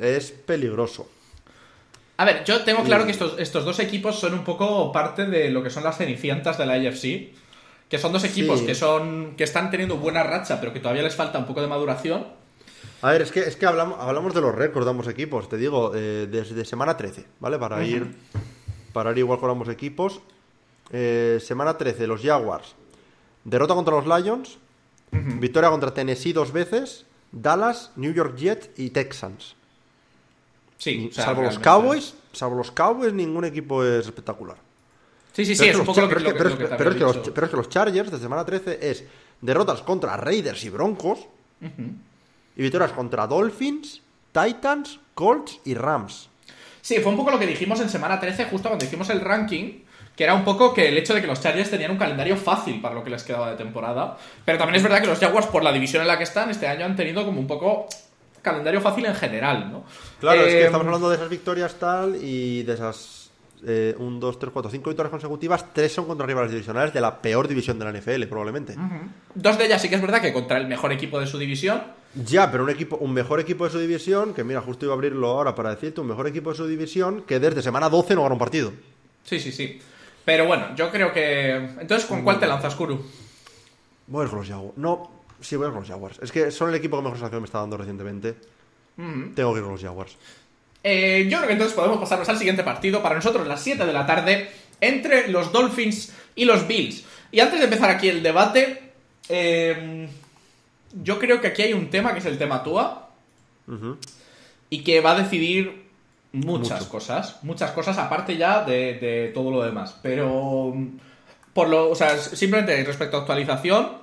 es 0.00 0.32
peligroso. 0.32 1.08
A 2.16 2.24
ver, 2.24 2.44
yo 2.44 2.62
tengo 2.64 2.82
claro 2.82 3.06
que 3.06 3.12
estos, 3.12 3.38
estos 3.38 3.64
dos 3.64 3.78
equipos 3.78 4.18
son 4.18 4.34
un 4.34 4.44
poco 4.44 4.92
parte 4.92 5.24
de 5.24 5.50
lo 5.50 5.62
que 5.62 5.70
son 5.70 5.84
las 5.84 5.96
cenicientas 5.96 6.58
de 6.58 6.66
la 6.66 6.74
AFC. 6.74 7.32
Que 7.88 7.98
son 7.98 8.12
dos 8.12 8.24
equipos 8.24 8.60
Sí. 8.60 8.66
que 8.66 8.74
son. 8.74 9.34
que 9.36 9.44
están 9.44 9.70
teniendo 9.70 9.96
buena 9.96 10.22
racha, 10.22 10.60
pero 10.60 10.72
que 10.72 10.80
todavía 10.80 11.02
les 11.02 11.16
falta 11.16 11.38
un 11.38 11.46
poco 11.46 11.60
de 11.60 11.66
maduración. 11.66 12.26
A 13.02 13.12
ver, 13.12 13.22
es 13.22 13.32
que, 13.32 13.40
es 13.40 13.56
que 13.56 13.66
hablamos, 13.66 13.98
hablamos 13.98 14.34
de 14.34 14.42
los 14.42 14.54
récords 14.54 14.84
de 14.84 14.90
ambos 14.90 15.08
equipos, 15.08 15.48
te 15.48 15.56
digo, 15.56 15.92
eh, 15.94 16.28
desde 16.30 16.64
semana 16.64 16.96
13, 16.96 17.24
¿vale? 17.40 17.58
Para 17.58 17.82
ir 17.84 18.00
para 18.02 18.06
ir 18.06 18.14
igual 19.16 19.38
con 19.38 19.50
ambos 19.50 19.68
equipos. 19.68 20.20
Eh, 20.92 21.38
semana 21.42 21.76
13, 21.78 22.06
los 22.06 22.20
Jaguars. 22.22 22.74
Derrota 23.44 23.74
contra 23.74 23.94
los 23.94 24.06
Lions. 24.06 24.58
Victoria 25.12 25.70
contra 25.70 25.92
Tennessee 25.92 26.32
dos 26.32 26.52
veces. 26.52 27.04
Dallas, 27.32 27.90
New 27.96 28.12
York 28.12 28.36
Jets 28.36 28.70
y 28.76 28.90
Texans. 28.90 29.54
Sí, 30.78 31.08
o 31.10 31.14
sea, 31.14 31.26
salvo 31.26 31.42
los. 31.42 31.58
Cowboys, 31.58 32.14
salvo 32.32 32.56
los 32.56 32.70
Cowboys, 32.72 33.12
ningún 33.12 33.44
equipo 33.44 33.84
es 33.84 34.06
espectacular. 34.06 34.56
Sí, 35.32 35.44
sí, 35.44 35.54
sí, 35.54 35.68
es 35.68 35.76
un 35.76 35.84
poco 35.86 36.00
lo 36.00 36.08
que, 36.08 36.14
es 36.14 36.22
que- 36.94 37.00
los- 37.00 37.30
pero 37.34 37.46
es 37.46 37.50
que 37.50 37.56
los 37.56 37.68
Chargers 37.68 38.10
de 38.10 38.18
semana 38.18 38.44
13 38.44 38.78
es 38.90 39.04
derrotas 39.40 39.82
contra 39.82 40.16
Raiders 40.16 40.64
y 40.64 40.70
Broncos 40.70 41.20
y 42.56 42.62
victorias 42.62 42.92
contra 42.92 43.26
Dolphins, 43.26 44.00
Titans, 44.32 44.98
Colts 45.14 45.60
y 45.64 45.74
Rams. 45.74 46.29
Sí, 46.80 46.98
fue 46.98 47.12
un 47.12 47.16
poco 47.16 47.30
lo 47.30 47.38
que 47.38 47.46
dijimos 47.46 47.80
en 47.80 47.88
semana 47.88 48.18
13, 48.18 48.46
justo 48.46 48.68
cuando 48.68 48.84
hicimos 48.84 49.10
el 49.10 49.20
ranking, 49.20 49.80
que 50.16 50.24
era 50.24 50.34
un 50.34 50.44
poco 50.44 50.74
que 50.74 50.88
el 50.88 50.98
hecho 50.98 51.14
de 51.14 51.20
que 51.20 51.26
los 51.26 51.40
Chargers 51.40 51.70
tenían 51.70 51.90
un 51.92 51.96
calendario 51.96 52.36
fácil 52.36 52.80
para 52.80 52.94
lo 52.94 53.04
que 53.04 53.10
les 53.10 53.22
quedaba 53.22 53.50
de 53.50 53.56
temporada. 53.56 54.16
Pero 54.44 54.58
también 54.58 54.76
es 54.76 54.82
verdad 54.82 55.00
que 55.00 55.06
los 55.06 55.18
Jaguars, 55.18 55.46
por 55.46 55.62
la 55.62 55.72
división 55.72 56.02
en 56.02 56.08
la 56.08 56.18
que 56.18 56.24
están, 56.24 56.50
este 56.50 56.66
año 56.66 56.84
han 56.84 56.96
tenido 56.96 57.24
como 57.24 57.40
un 57.40 57.46
poco 57.46 57.86
calendario 58.42 58.80
fácil 58.80 59.06
en 59.06 59.14
general, 59.14 59.70
¿no? 59.70 59.84
Claro, 60.18 60.42
es 60.42 60.48
que 60.48 60.60
Eh, 60.60 60.64
estamos 60.64 60.86
hablando 60.86 61.10
de 61.10 61.16
esas 61.16 61.28
victorias 61.28 61.74
tal 61.74 62.16
y 62.16 62.62
de 62.62 62.74
esas 62.74 63.30
1, 63.62 63.94
2, 63.98 64.38
3, 64.38 64.52
4, 64.52 64.70
5 64.70 64.90
victorias 64.90 65.10
consecutivas, 65.10 65.66
tres 65.72 65.92
son 65.92 66.06
contra 66.06 66.26
rivales 66.26 66.50
divisionales 66.50 66.94
de 66.94 67.00
la 67.00 67.20
peor 67.20 67.46
división 67.46 67.78
de 67.78 67.84
la 67.84 67.92
NFL, 67.92 68.24
probablemente. 68.26 68.74
Dos 69.34 69.58
de 69.58 69.66
ellas 69.66 69.82
sí 69.82 69.88
que 69.90 69.96
es 69.96 70.00
verdad 70.00 70.22
que 70.22 70.32
contra 70.32 70.56
el 70.56 70.66
mejor 70.66 70.92
equipo 70.92 71.20
de 71.20 71.26
su 71.26 71.38
división. 71.38 71.82
Ya, 72.14 72.50
pero 72.50 72.64
un 72.64 72.70
equipo, 72.70 72.96
un 72.96 73.12
mejor 73.12 73.38
equipo 73.38 73.64
de 73.64 73.70
su 73.70 73.78
división, 73.78 74.34
que 74.34 74.42
mira, 74.42 74.60
justo 74.60 74.84
iba 74.84 74.94
a 74.94 74.96
abrirlo 74.96 75.28
ahora 75.28 75.54
para 75.54 75.70
decirte, 75.70 76.00
un 76.00 76.08
mejor 76.08 76.26
equipo 76.26 76.50
de 76.50 76.56
su 76.56 76.66
división 76.66 77.22
que 77.22 77.38
desde 77.38 77.62
semana 77.62 77.88
12 77.88 78.14
no 78.16 78.22
gana 78.22 78.32
un 78.32 78.38
partido. 78.38 78.72
Sí, 79.22 79.38
sí, 79.38 79.52
sí. 79.52 79.80
Pero 80.24 80.46
bueno, 80.46 80.74
yo 80.74 80.90
creo 80.90 81.12
que. 81.12 81.54
Entonces, 81.54 82.06
¿con 82.06 82.22
cuál 82.22 82.40
te 82.40 82.46
lanzas, 82.46 82.74
Kuru? 82.74 83.04
Voy 84.08 84.22
a 84.22 84.24
ir 84.24 84.30
con 84.30 84.40
los 84.40 84.48
Jaguars. 84.48 84.76
No, 84.76 85.10
sí, 85.40 85.56
voy 85.56 85.66
a 85.66 85.68
ir 85.68 85.72
con 85.72 85.82
los 85.82 85.88
Jaguars. 85.88 86.18
Es 86.20 86.32
que 86.32 86.50
son 86.50 86.68
el 86.70 86.74
equipo 86.74 86.96
que 86.96 87.02
mejor 87.02 87.18
sensación 87.18 87.42
me 87.42 87.46
está 87.46 87.60
dando 87.60 87.76
recientemente. 87.76 88.34
Tengo 88.96 89.52
que 89.52 89.58
ir 89.58 89.64
con 89.64 89.72
los 89.72 89.82
Jaguars. 89.82 90.16
Eh, 90.82 91.26
yo 91.30 91.38
creo 91.38 91.46
que 91.46 91.52
entonces 91.52 91.76
podemos 91.76 91.98
pasarnos 91.98 92.28
al 92.28 92.38
siguiente 92.38 92.64
partido. 92.64 93.02
Para 93.02 93.14
nosotros, 93.14 93.46
las 93.46 93.62
7 93.62 93.84
de 93.86 93.92
la 93.92 94.04
tarde. 94.06 94.50
entre 94.82 95.28
los 95.28 95.52
Dolphins 95.52 96.12
y 96.34 96.44
los 96.46 96.66
Bills. 96.66 97.04
Y 97.30 97.40
antes 97.40 97.58
de 97.58 97.64
empezar 97.64 97.90
aquí 97.90 98.08
el 98.08 98.22
debate, 98.22 98.92
eh, 99.28 100.08
yo 100.92 101.18
creo 101.18 101.40
que 101.40 101.48
aquí 101.48 101.62
hay 101.62 101.72
un 101.72 101.90
tema 101.90 102.12
que 102.12 102.18
es 102.18 102.26
el 102.26 102.38
tema 102.38 102.62
Tua 102.62 103.10
y 104.68 104.82
que 104.82 105.00
va 105.00 105.12
a 105.12 105.22
decidir 105.22 105.84
muchas 106.32 106.84
cosas, 106.84 107.38
muchas 107.42 107.70
cosas 107.72 107.98
aparte 107.98 108.36
ya 108.36 108.64
de, 108.64 108.94
de 108.94 109.30
todo 109.34 109.50
lo 109.50 109.62
demás. 109.62 109.98
Pero 110.02 110.74
por 111.52 111.68
lo, 111.68 111.90
o 111.90 111.94
sea, 111.94 112.16
simplemente 112.16 112.82
respecto 112.84 113.16
a 113.16 113.20
actualización, 113.20 114.00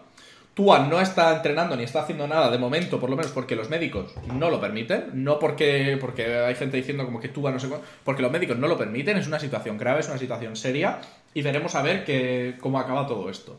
Tua 0.53 0.79
no 0.79 0.99
está 0.99 1.35
entrenando 1.35 1.75
ni 1.75 1.83
está 1.83 2.01
haciendo 2.01 2.27
nada 2.27 2.49
de 2.49 2.57
momento, 2.57 2.99
por 2.99 3.09
lo 3.09 3.15
menos 3.15 3.31
porque 3.31 3.55
los 3.55 3.69
médicos 3.69 4.13
no 4.33 4.49
lo 4.49 4.59
permiten, 4.59 5.11
no 5.13 5.37
porque, 5.37 5.97
porque 6.01 6.25
hay 6.25 6.55
gente 6.55 6.77
diciendo 6.77 7.05
como 7.05 7.19
que 7.19 7.29
Tua 7.29 7.51
no 7.51 7.59
sé 7.59 7.69
porque 8.03 8.21
los 8.21 8.31
médicos 8.31 8.57
no 8.57 8.67
lo 8.67 8.77
permiten, 8.77 9.17
es 9.17 9.27
una 9.27 9.39
situación 9.39 9.77
grave, 9.77 9.99
es 9.99 10.07
una 10.07 10.17
situación 10.17 10.55
seria 10.55 10.99
y 11.33 11.41
veremos 11.41 11.75
a 11.75 11.83
ver 11.83 12.03
que, 12.03 12.55
cómo 12.59 12.79
acaba 12.79 13.05
todo 13.05 13.29
esto. 13.29 13.57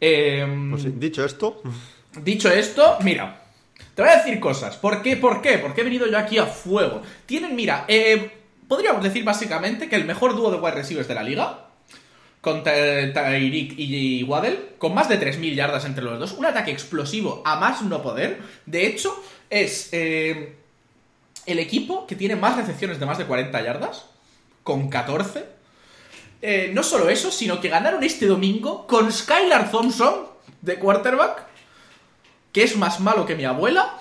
Em, 0.00 0.70
pues 0.70 0.98
dicho 0.98 1.24
esto... 1.24 1.62
Dicho 2.22 2.50
esto, 2.50 2.98
mira, 3.02 3.42
te 3.94 4.02
voy 4.02 4.10
a 4.10 4.16
decir 4.16 4.40
cosas. 4.40 4.76
¿Por 4.76 5.02
qué? 5.02 5.16
¿Por 5.16 5.42
qué? 5.42 5.58
Porque 5.58 5.80
he 5.80 5.84
venido 5.84 6.06
yo 6.06 6.18
aquí 6.18 6.38
a 6.38 6.46
fuego. 6.46 7.02
Tienen, 7.26 7.56
mira, 7.56 7.84
eh, 7.88 8.30
podríamos 8.68 9.02
decir 9.02 9.24
básicamente 9.24 9.88
que 9.88 9.96
el 9.96 10.04
mejor 10.04 10.34
dúo 10.34 10.50
de 10.50 10.58
wide 10.58 10.74
receivers 10.74 11.08
de 11.08 11.14
la 11.14 11.22
liga 11.22 11.60
con 12.44 12.62
Tyreek 12.62 13.74
y 13.78 14.22
Waddell, 14.24 14.74
con 14.76 14.94
más 14.94 15.08
de 15.08 15.18
3.000 15.18 15.54
yardas 15.54 15.86
entre 15.86 16.04
los 16.04 16.18
dos, 16.18 16.32
un 16.32 16.44
ataque 16.44 16.70
explosivo 16.70 17.42
a 17.46 17.56
más 17.56 17.80
no 17.80 18.02
poder. 18.02 18.38
De 18.66 18.86
hecho, 18.86 19.18
es 19.48 19.88
eh, 19.92 20.54
el 21.46 21.58
equipo 21.58 22.06
que 22.06 22.16
tiene 22.16 22.36
más 22.36 22.58
recepciones 22.58 23.00
de 23.00 23.06
más 23.06 23.16
de 23.16 23.24
40 23.24 23.62
yardas, 23.62 24.04
con 24.62 24.90
14. 24.90 25.46
Eh, 26.42 26.70
no 26.74 26.82
solo 26.82 27.08
eso, 27.08 27.30
sino 27.30 27.62
que 27.62 27.70
ganaron 27.70 28.04
este 28.04 28.26
domingo 28.26 28.86
con 28.86 29.10
Skylar 29.10 29.70
Thompson 29.70 30.26
de 30.60 30.78
quarterback, 30.78 31.46
que 32.54 32.62
es 32.62 32.76
más 32.76 33.00
malo 33.00 33.26
que 33.26 33.34
mi 33.34 33.44
abuela, 33.44 33.98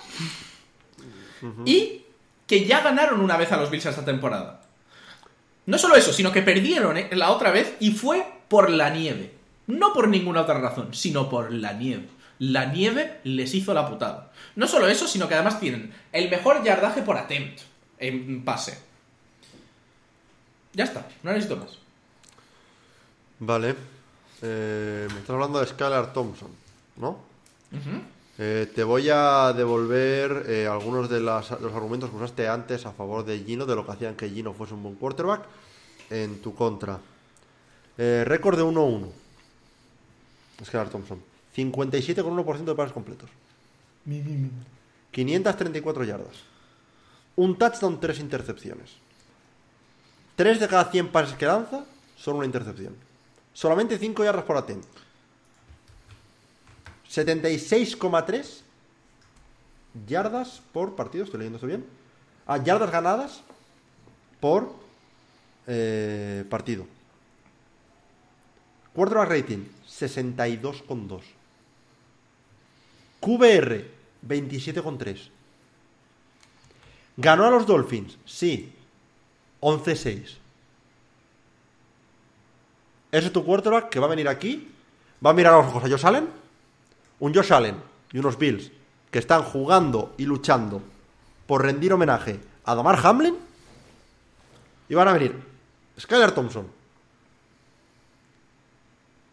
y 1.66 2.04
que 2.48 2.66
ya 2.66 2.82
ganaron 2.82 3.20
una 3.20 3.36
vez 3.36 3.52
a 3.52 3.58
los 3.58 3.70
Bills 3.70 3.88
esta 3.88 4.06
temporada. 4.06 4.62
No 5.66 5.78
solo 5.78 5.96
eso, 5.96 6.14
sino 6.14 6.32
que 6.32 6.44
perdieron 6.44 6.96
eh, 6.98 7.10
la 7.14 7.32
otra 7.32 7.52
vez 7.52 7.76
y 7.80 7.92
fue 7.92 8.26
por 8.48 8.70
la 8.70 8.92
nieve. 8.92 9.34
No 9.66 9.92
por 9.92 10.08
ninguna 10.08 10.42
otra 10.42 10.60
razón, 10.60 10.94
sino 10.94 11.30
por 11.30 11.52
la 11.52 11.74
nieve. 11.74 12.08
La 12.38 12.66
nieve 12.66 13.22
les 13.24 13.54
hizo 13.56 13.74
la 13.74 13.90
putada. 13.90 14.32
No 14.56 14.68
solo 14.68 14.88
eso, 14.88 15.08
sino 15.08 15.28
que 15.28 15.34
además 15.34 15.60
tienen 15.60 15.94
el 16.12 16.30
mejor 16.30 16.64
yardaje 16.64 17.02
por 17.02 17.18
attempt 17.18 17.62
en 17.98 18.46
pase. 18.46 18.78
Ya 20.74 20.84
está, 20.84 21.08
no 21.24 21.32
necesito 21.32 21.58
más. 21.58 21.78
Vale. 23.40 23.76
Eh, 24.42 25.08
me 25.12 25.20
estás 25.20 25.32
hablando 25.32 25.60
de 25.60 25.68
Skylar 25.68 26.14
Thompson, 26.14 26.50
¿no? 26.98 27.18
Eh, 28.40 28.72
te 28.74 28.84
voy 28.84 29.10
a 29.10 29.54
devolver 29.56 30.46
eh, 30.48 30.66
algunos 30.66 31.08
de 31.08 31.20
los 31.20 31.52
argumentos 31.52 32.10
que 32.10 32.16
usaste 32.16 32.48
antes 32.48 32.86
a 32.86 32.92
favor 32.92 33.24
de 33.24 33.40
Gino, 33.40 33.66
de 33.66 33.76
lo 33.76 33.86
que 33.86 33.92
hacían 33.92 34.16
que 34.16 34.30
Gino 34.30 34.54
fuese 34.54 34.74
un 34.74 34.82
buen 34.82 34.96
quarterback, 34.96 35.44
en 36.10 36.42
tu 36.42 36.56
contra. 36.56 37.00
Eh, 37.98 38.24
récord 38.26 38.58
de 38.58 38.64
1-1. 38.64 39.08
Skylar 40.66 40.90
Thompson. 40.90 41.22
57,1% 41.56 42.64
de 42.64 42.76
pases 42.76 42.94
completos. 42.94 43.30
534 45.12 46.04
yardas. 46.04 46.36
Un 47.36 47.58
touchdown, 47.58 48.00
tres 48.00 48.20
intercepciones. 48.20 48.92
3 50.36 50.60
de 50.60 50.68
cada 50.68 50.90
100 50.90 51.10
pases 51.10 51.36
que 51.36 51.46
lanza 51.46 51.86
son 52.18 52.38
una 52.38 52.46
intercepción. 52.48 52.96
Solamente 53.54 54.00
5 54.00 54.24
yardas 54.24 54.46
por 54.46 54.58
atento. 54.58 55.03
76,3 57.14 58.62
yardas 60.08 60.62
por 60.72 60.96
partido, 60.96 61.26
estoy 61.26 61.40
leyendo 61.40 61.58
esto 61.58 61.68
bien. 61.68 61.86
Ah, 62.48 62.58
yardas 62.58 62.92
ganadas 62.92 63.42
por 64.40 64.74
eh, 65.68 66.44
partido. 66.50 66.88
Quarterback 68.94 69.30
rating, 69.30 69.66
62,2. 69.88 71.22
QBR, 73.20 73.86
27,3. 74.28 75.30
¿Ganó 77.18 77.46
a 77.46 77.52
los 77.52 77.66
Dolphins? 77.66 78.18
Sí. 78.26 78.74
11-6. 79.62 80.38
Ese 83.12 83.28
es 83.28 83.32
tu 83.32 83.46
quarterback 83.46 83.90
que 83.90 84.00
va 84.00 84.08
a 84.08 84.10
venir 84.10 84.28
aquí, 84.28 84.68
va 85.24 85.30
a 85.30 85.34
mirar 85.34 85.54
a 85.54 85.58
los 85.58 85.68
ojos 85.68 85.84
a 85.84 85.90
Josh 85.90 86.06
Allen, 86.06 86.43
un 87.24 87.34
Josh 87.34 87.54
Allen 87.54 87.78
y 88.12 88.18
unos 88.18 88.38
Bills 88.38 88.70
que 89.10 89.20
están 89.20 89.44
jugando 89.44 90.14
y 90.18 90.26
luchando 90.26 90.82
por 91.48 91.64
rendir 91.64 91.94
homenaje 91.94 92.38
a 92.66 92.76
Damar 92.76 93.00
Hamlin, 93.02 93.36
y 94.90 94.94
van 94.94 95.08
a 95.08 95.14
venir 95.14 95.34
Skyler 95.98 96.32
Thompson, 96.32 96.68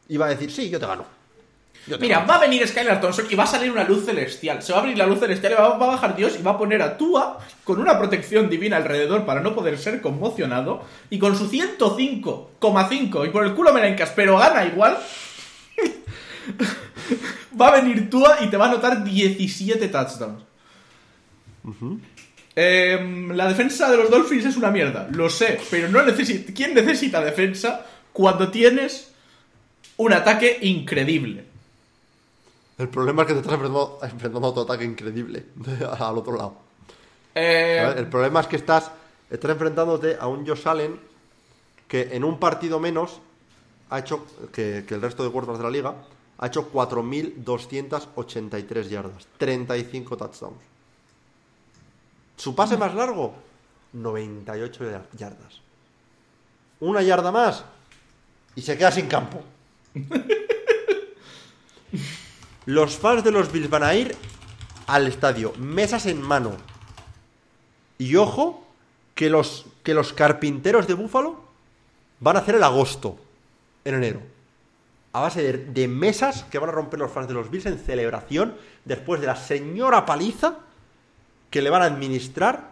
y 0.08 0.16
va 0.16 0.26
a 0.26 0.28
decir, 0.28 0.52
sí, 0.52 0.70
yo 0.70 0.78
te 0.78 0.86
gano. 0.86 1.04
Mira, 1.98 2.20
va 2.20 2.36
a 2.36 2.40
venir 2.40 2.66
Skylar 2.68 3.00
Thompson 3.00 3.26
y 3.28 3.34
va 3.34 3.42
a 3.42 3.48
salir 3.48 3.72
una 3.72 3.82
luz 3.82 4.04
celestial. 4.04 4.62
Se 4.62 4.70
va 4.70 4.78
a 4.78 4.82
abrir 4.82 4.96
la 4.96 5.06
luz 5.06 5.18
celestial 5.18 5.54
y 5.54 5.56
va, 5.56 5.74
a 5.74 5.76
bajar 5.76 6.14
Dios 6.14 6.38
y 6.38 6.42
va 6.42 6.52
a 6.52 6.58
poner 6.58 6.82
a 6.82 6.96
Tua 6.96 7.38
con 7.64 7.80
una 7.80 7.98
protección 7.98 8.48
divina 8.48 8.76
alrededor 8.76 9.24
para 9.24 9.40
no 9.40 9.54
poder 9.54 9.78
ser 9.78 10.00
conmocionado. 10.00 10.84
Y 11.08 11.18
con 11.18 11.36
su 11.36 11.50
105,5 11.50 13.26
y 13.26 13.30
por 13.30 13.44
el 13.44 13.54
culo 13.54 13.72
me 13.72 13.80
la 13.80 13.88
encas, 13.88 14.12
pero 14.14 14.38
gana 14.38 14.64
igual. 14.66 14.98
va 17.60 17.68
a 17.68 17.80
venir 17.80 18.08
Tua 18.10 18.38
y 18.42 18.48
te 18.48 18.56
va 18.56 18.66
a 18.66 18.68
anotar 18.68 19.04
17 19.04 19.88
touchdowns. 19.88 20.42
Em, 22.54 23.30
la 23.32 23.48
defensa 23.48 23.90
de 23.90 23.96
los 23.96 24.10
Dolphins 24.10 24.46
es 24.46 24.56
una 24.56 24.70
mierda, 24.70 25.08
lo 25.12 25.30
sé, 25.30 25.60
pero 25.70 25.88
no 25.88 26.02
necesita. 26.02 26.52
¿Quién 26.52 26.74
necesita 26.74 27.20
defensa 27.20 27.86
cuando 28.12 28.50
tienes 28.50 29.10
un 30.00 30.14
ataque 30.14 30.58
increíble. 30.62 31.44
El 32.78 32.88
problema 32.88 33.22
es 33.22 33.28
que 33.28 33.34
te 33.34 33.40
estás 33.40 33.52
enfrentando, 33.52 34.46
a 34.46 34.50
otro 34.50 34.62
ataque 34.62 34.84
increíble 34.84 35.44
al 35.98 36.16
otro 36.16 36.36
lado. 36.36 36.54
Eh, 37.34 37.94
el 37.98 38.06
problema 38.06 38.40
es 38.40 38.46
que 38.46 38.56
estás, 38.56 38.90
estás 39.28 39.50
enfrentándote 39.50 40.16
a 40.18 40.26
un 40.26 40.46
Josh 40.46 40.66
Allen 40.66 40.98
que 41.86 42.08
en 42.12 42.24
un 42.24 42.38
partido 42.38 42.80
menos 42.80 43.20
ha 43.90 43.98
hecho 43.98 44.26
que, 44.52 44.86
el 44.88 45.02
resto 45.02 45.22
de 45.22 45.30
cuartos 45.30 45.58
de 45.58 45.64
la 45.64 45.70
liga 45.70 45.94
ha 46.42 46.46
hecho 46.46 46.72
4.283 46.72 48.88
yardas, 48.88 49.28
35 49.36 50.16
touchdowns. 50.16 50.62
Su 52.36 52.54
pase 52.54 52.78
más 52.78 52.94
largo, 52.94 53.34
98 53.92 55.02
yardas. 55.18 55.60
Una 56.80 57.02
yarda 57.02 57.30
más 57.30 57.62
y 58.56 58.62
se 58.62 58.78
queda 58.78 58.90
sin 58.90 59.06
campo. 59.06 59.42
Los 62.66 62.96
fans 62.96 63.24
de 63.24 63.32
los 63.32 63.50
Bills 63.52 63.68
van 63.68 63.82
a 63.82 63.94
ir 63.94 64.16
al 64.86 65.08
estadio, 65.08 65.52
mesas 65.58 66.06
en 66.06 66.22
mano. 66.22 66.56
Y 67.98 68.16
ojo, 68.16 68.64
que 69.14 69.28
los, 69.28 69.66
que 69.82 69.92
los 69.92 70.12
carpinteros 70.12 70.86
de 70.86 70.94
Búfalo 70.94 71.42
van 72.20 72.36
a 72.36 72.40
hacer 72.40 72.54
el 72.54 72.62
agosto, 72.62 73.18
en 73.84 73.96
enero. 73.96 74.22
A 75.12 75.20
base 75.20 75.42
de, 75.42 75.52
de, 75.64 75.88
mesas 75.88 76.44
que 76.44 76.58
van 76.58 76.68
a 76.68 76.72
romper 76.72 77.00
los 77.00 77.10
fans 77.10 77.26
de 77.26 77.34
los 77.34 77.50
Bills 77.50 77.66
en 77.66 77.78
celebración 77.78 78.54
después 78.84 79.20
de 79.20 79.26
la 79.26 79.36
señora 79.36 80.06
paliza 80.06 80.58
que 81.50 81.60
le 81.60 81.70
van 81.70 81.82
a 81.82 81.86
administrar 81.86 82.70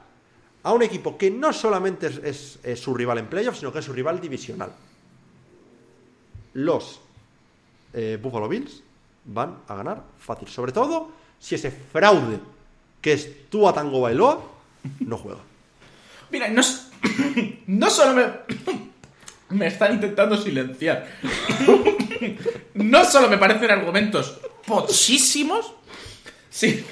a 0.63 0.73
un 0.73 0.83
equipo 0.83 1.19
que 1.19 1.31
no 1.31 1.53
solamente 1.53 2.09
es, 2.23 2.59
su 2.77 2.95
rival 2.95 3.19
en 3.19 3.27
playoffs, 3.27 3.59
sino 3.59 3.73
que 3.73 3.81
es 3.81 3.85
su 3.85 3.93
rival 3.93 4.21
divisional. 4.21 4.73
Los 6.55 7.01
eh, 7.93 8.19
Buffalo 8.21 8.49
Bills 8.49 8.83
van 9.25 9.59
a 9.67 9.75
ganar 9.75 10.03
fácil. 10.19 10.49
Sobre 10.49 10.73
todo 10.73 11.11
si 11.39 11.55
ese 11.55 11.71
fraude 11.71 12.39
que 13.01 13.13
es 13.13 13.49
Tua 13.49 13.73
Tango 13.73 14.01
Bailoa 14.01 14.43
no 15.01 15.17
juega. 15.17 15.41
Mira, 16.31 16.49
no, 16.49 16.63
no 17.67 17.91
solo 17.91 18.15
me, 18.15 18.88
me 19.51 19.67
están 19.67 19.95
intentando 19.95 20.37
silenciar. 20.37 21.07
no 22.75 23.05
solo 23.05 23.29
me 23.29 23.39
parecen 23.39 23.71
argumentos 23.71 24.39
pochísimos, 24.67 25.73
sí. 26.51 26.85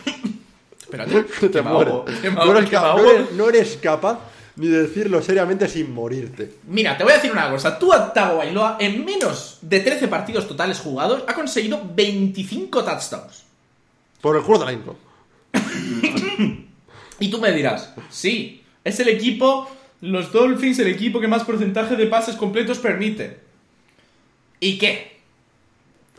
Espérate, 0.81 1.23
te 1.49 1.63
no 1.63 3.49
eres 3.49 3.77
capaz 3.77 4.19
ni 4.57 4.69
decirlo 4.69 5.23
seriamente 5.23 5.69
sin 5.69 5.93
morirte. 5.93 6.55
Mira, 6.67 6.97
te 6.97 7.05
voy 7.05 7.13
a 7.13 7.17
decir 7.17 7.31
una 7.31 7.51
cosa. 7.51 7.79
Tú, 7.79 7.93
Tago 8.15 8.39
Bailoa, 8.39 8.79
en 8.81 9.05
menos 9.05 9.59
de 9.61 9.81
13 9.81 10.09
partidos 10.09 10.49
totales 10.49 10.81
jugados, 10.81 11.25
ha 11.27 11.35
conseguido 11.35 11.83
25 11.95 12.83
touchdowns. 12.83 13.45
Por 14.21 14.37
el 14.37 14.43
juego 14.43 14.65
de 14.65 14.67
la 14.67 14.73
intro. 14.73 14.97
y 17.21 17.31
tú 17.31 17.39
me 17.39 17.53
dirás, 17.53 17.93
sí, 18.11 18.63
es 18.83 18.99
el 19.01 19.09
equipo, 19.09 19.71
los 20.01 20.33
Dolphins, 20.33 20.79
el 20.79 20.89
equipo 20.89 21.21
que 21.21 21.29
más 21.29 21.45
porcentaje 21.45 21.97
de 21.97 22.07
pases 22.07 22.37
completos 22.37 22.79
permite. 22.79 23.39
¿Y 24.61 24.79
qué? 24.79 25.21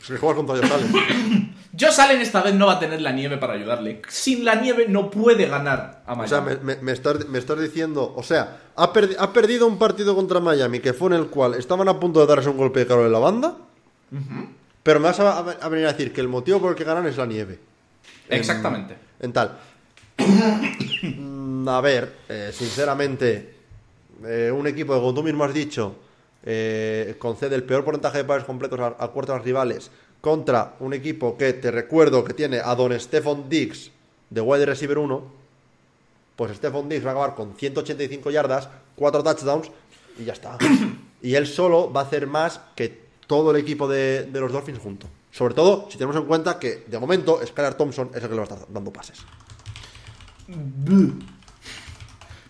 Si 0.01 0.15
juegas 0.15 0.37
contra 0.37 0.55
Josh 0.57 0.71
Allen. 0.71 1.55
Josh 1.79 1.99
Allen 1.99 2.21
esta 2.21 2.41
vez 2.41 2.55
no 2.55 2.67
va 2.67 2.73
a 2.73 2.79
tener 2.79 3.01
la 3.01 3.11
nieve 3.11 3.37
para 3.37 3.53
ayudarle. 3.53 4.01
Sin 4.09 4.43
la 4.45 4.55
nieve 4.55 4.85
no 4.87 5.11
puede 5.11 5.45
ganar 5.47 6.01
a 6.07 6.15
Miami. 6.15 6.25
O 6.25 6.27
sea, 6.27 6.41
me, 6.41 6.55
me- 6.57 6.81
me 6.81 6.91
estás, 6.91 7.27
me 7.27 7.37
estás 7.37 7.59
diciendo. 7.59 8.13
O 8.15 8.23
sea, 8.23 8.61
ha, 8.75 8.93
perdi- 8.93 9.15
ha 9.19 9.31
perdido 9.33 9.67
un 9.67 9.77
partido 9.77 10.15
contra 10.15 10.39
Miami 10.39 10.79
que 10.79 10.93
fue 10.93 11.09
en 11.09 11.17
el 11.19 11.27
cual 11.27 11.53
estaban 11.55 11.87
a 11.87 11.99
punto 11.99 12.19
de 12.19 12.27
darse 12.27 12.49
un 12.49 12.57
golpe 12.57 12.79
de 12.79 12.87
calor 12.87 13.05
en 13.05 13.11
la 13.11 13.19
banda. 13.19 13.57
Pero 14.83 14.99
me 14.99 15.05
vas 15.07 15.19
a, 15.19 15.37
a- 15.39 15.51
a 15.61 15.69
venir 15.69 15.85
a 15.87 15.91
decir 15.93 16.13
que 16.13 16.21
el 16.21 16.27
motivo 16.27 16.59
por 16.61 16.71
el 16.71 16.75
que 16.77 16.83
ganan 16.83 17.05
es 17.05 17.17
la 17.17 17.25
nieve. 17.25 17.59
En- 18.29 18.39
Exactamente. 18.39 18.95
En 19.19 19.33
tal. 19.33 19.57
Mm, 21.03 21.67
a 21.69 21.81
ver, 21.81 22.11
eh, 22.29 22.51
sinceramente, 22.53 23.56
eh, 24.25 24.51
un 24.51 24.67
equipo 24.67 24.93
que, 24.93 24.99
como 24.99 25.13
tú 25.13 25.23
mismo 25.23 25.43
has 25.43 25.53
dicho, 25.53 25.95
eh, 26.43 27.15
concede 27.19 27.55
el 27.55 27.63
peor 27.63 27.83
porcentaje 27.83 28.19
de 28.19 28.23
pases 28.23 28.45
completos 28.45 28.79
a, 28.79 28.95
a 28.99 29.07
cuartos 29.09 29.43
rivales 29.43 29.91
contra 30.21 30.75
un 30.79 30.93
equipo 30.93 31.37
que 31.37 31.53
te 31.53 31.71
recuerdo 31.71 32.23
que 32.23 32.33
tiene 32.33 32.59
a 32.59 32.73
Don 32.75 32.97
Stephon 32.99 33.49
Diggs 33.49 33.91
de 34.29 34.41
wide 34.41 34.65
receiver 34.65 34.97
1, 34.97 35.23
pues 36.35 36.55
Stephon 36.55 36.89
Diggs 36.89 37.05
va 37.05 37.09
a 37.09 37.13
acabar 37.13 37.35
con 37.35 37.55
185 37.55 38.31
yardas, 38.31 38.69
4 38.95 39.23
touchdowns 39.23 39.71
y 40.19 40.25
ya 40.25 40.33
está. 40.33 40.57
y 41.21 41.35
él 41.35 41.47
solo 41.47 41.91
va 41.91 42.01
a 42.01 42.03
hacer 42.03 42.27
más 42.27 42.61
que 42.75 43.07
todo 43.27 43.51
el 43.51 43.57
equipo 43.57 43.87
de, 43.87 44.23
de 44.23 44.39
los 44.39 44.51
Dolphins 44.51 44.79
junto. 44.79 45.07
Sobre 45.31 45.53
todo 45.53 45.87
si 45.91 45.97
tenemos 45.97 46.15
en 46.15 46.25
cuenta 46.25 46.57
que 46.57 46.83
de 46.87 46.99
momento 46.99 47.39
Skylar 47.45 47.75
Thompson 47.75 48.09
es 48.15 48.23
el 48.23 48.29
que 48.29 48.35
le 48.35 48.37
va 48.37 48.41
a 48.41 48.53
estar 48.53 48.67
dando 48.69 48.91
pases. 48.91 49.19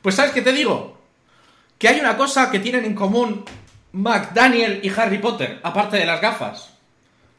Pues 0.01 0.15
¿sabes 0.15 0.31
qué 0.31 0.41
te 0.41 0.53
digo? 0.53 0.96
Que 1.77 1.87
hay 1.87 1.99
una 1.99 2.17
cosa 2.17 2.49
que 2.51 2.59
tienen 2.59 2.85
en 2.85 2.95
común 2.95 3.45
McDaniel 3.91 4.79
y 4.83 4.89
Harry 4.89 5.17
Potter, 5.19 5.59
aparte 5.63 5.97
de 5.97 6.05
las 6.05 6.21
gafas, 6.21 6.69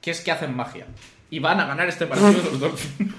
que 0.00 0.10
es 0.12 0.20
que 0.20 0.30
hacen 0.30 0.54
magia. 0.54 0.86
Y 1.30 1.38
van 1.40 1.60
a 1.60 1.66
ganar 1.66 1.88
este 1.88 2.06
partido 2.06 2.32
los 2.32 2.60
Dolphins. 2.60 3.14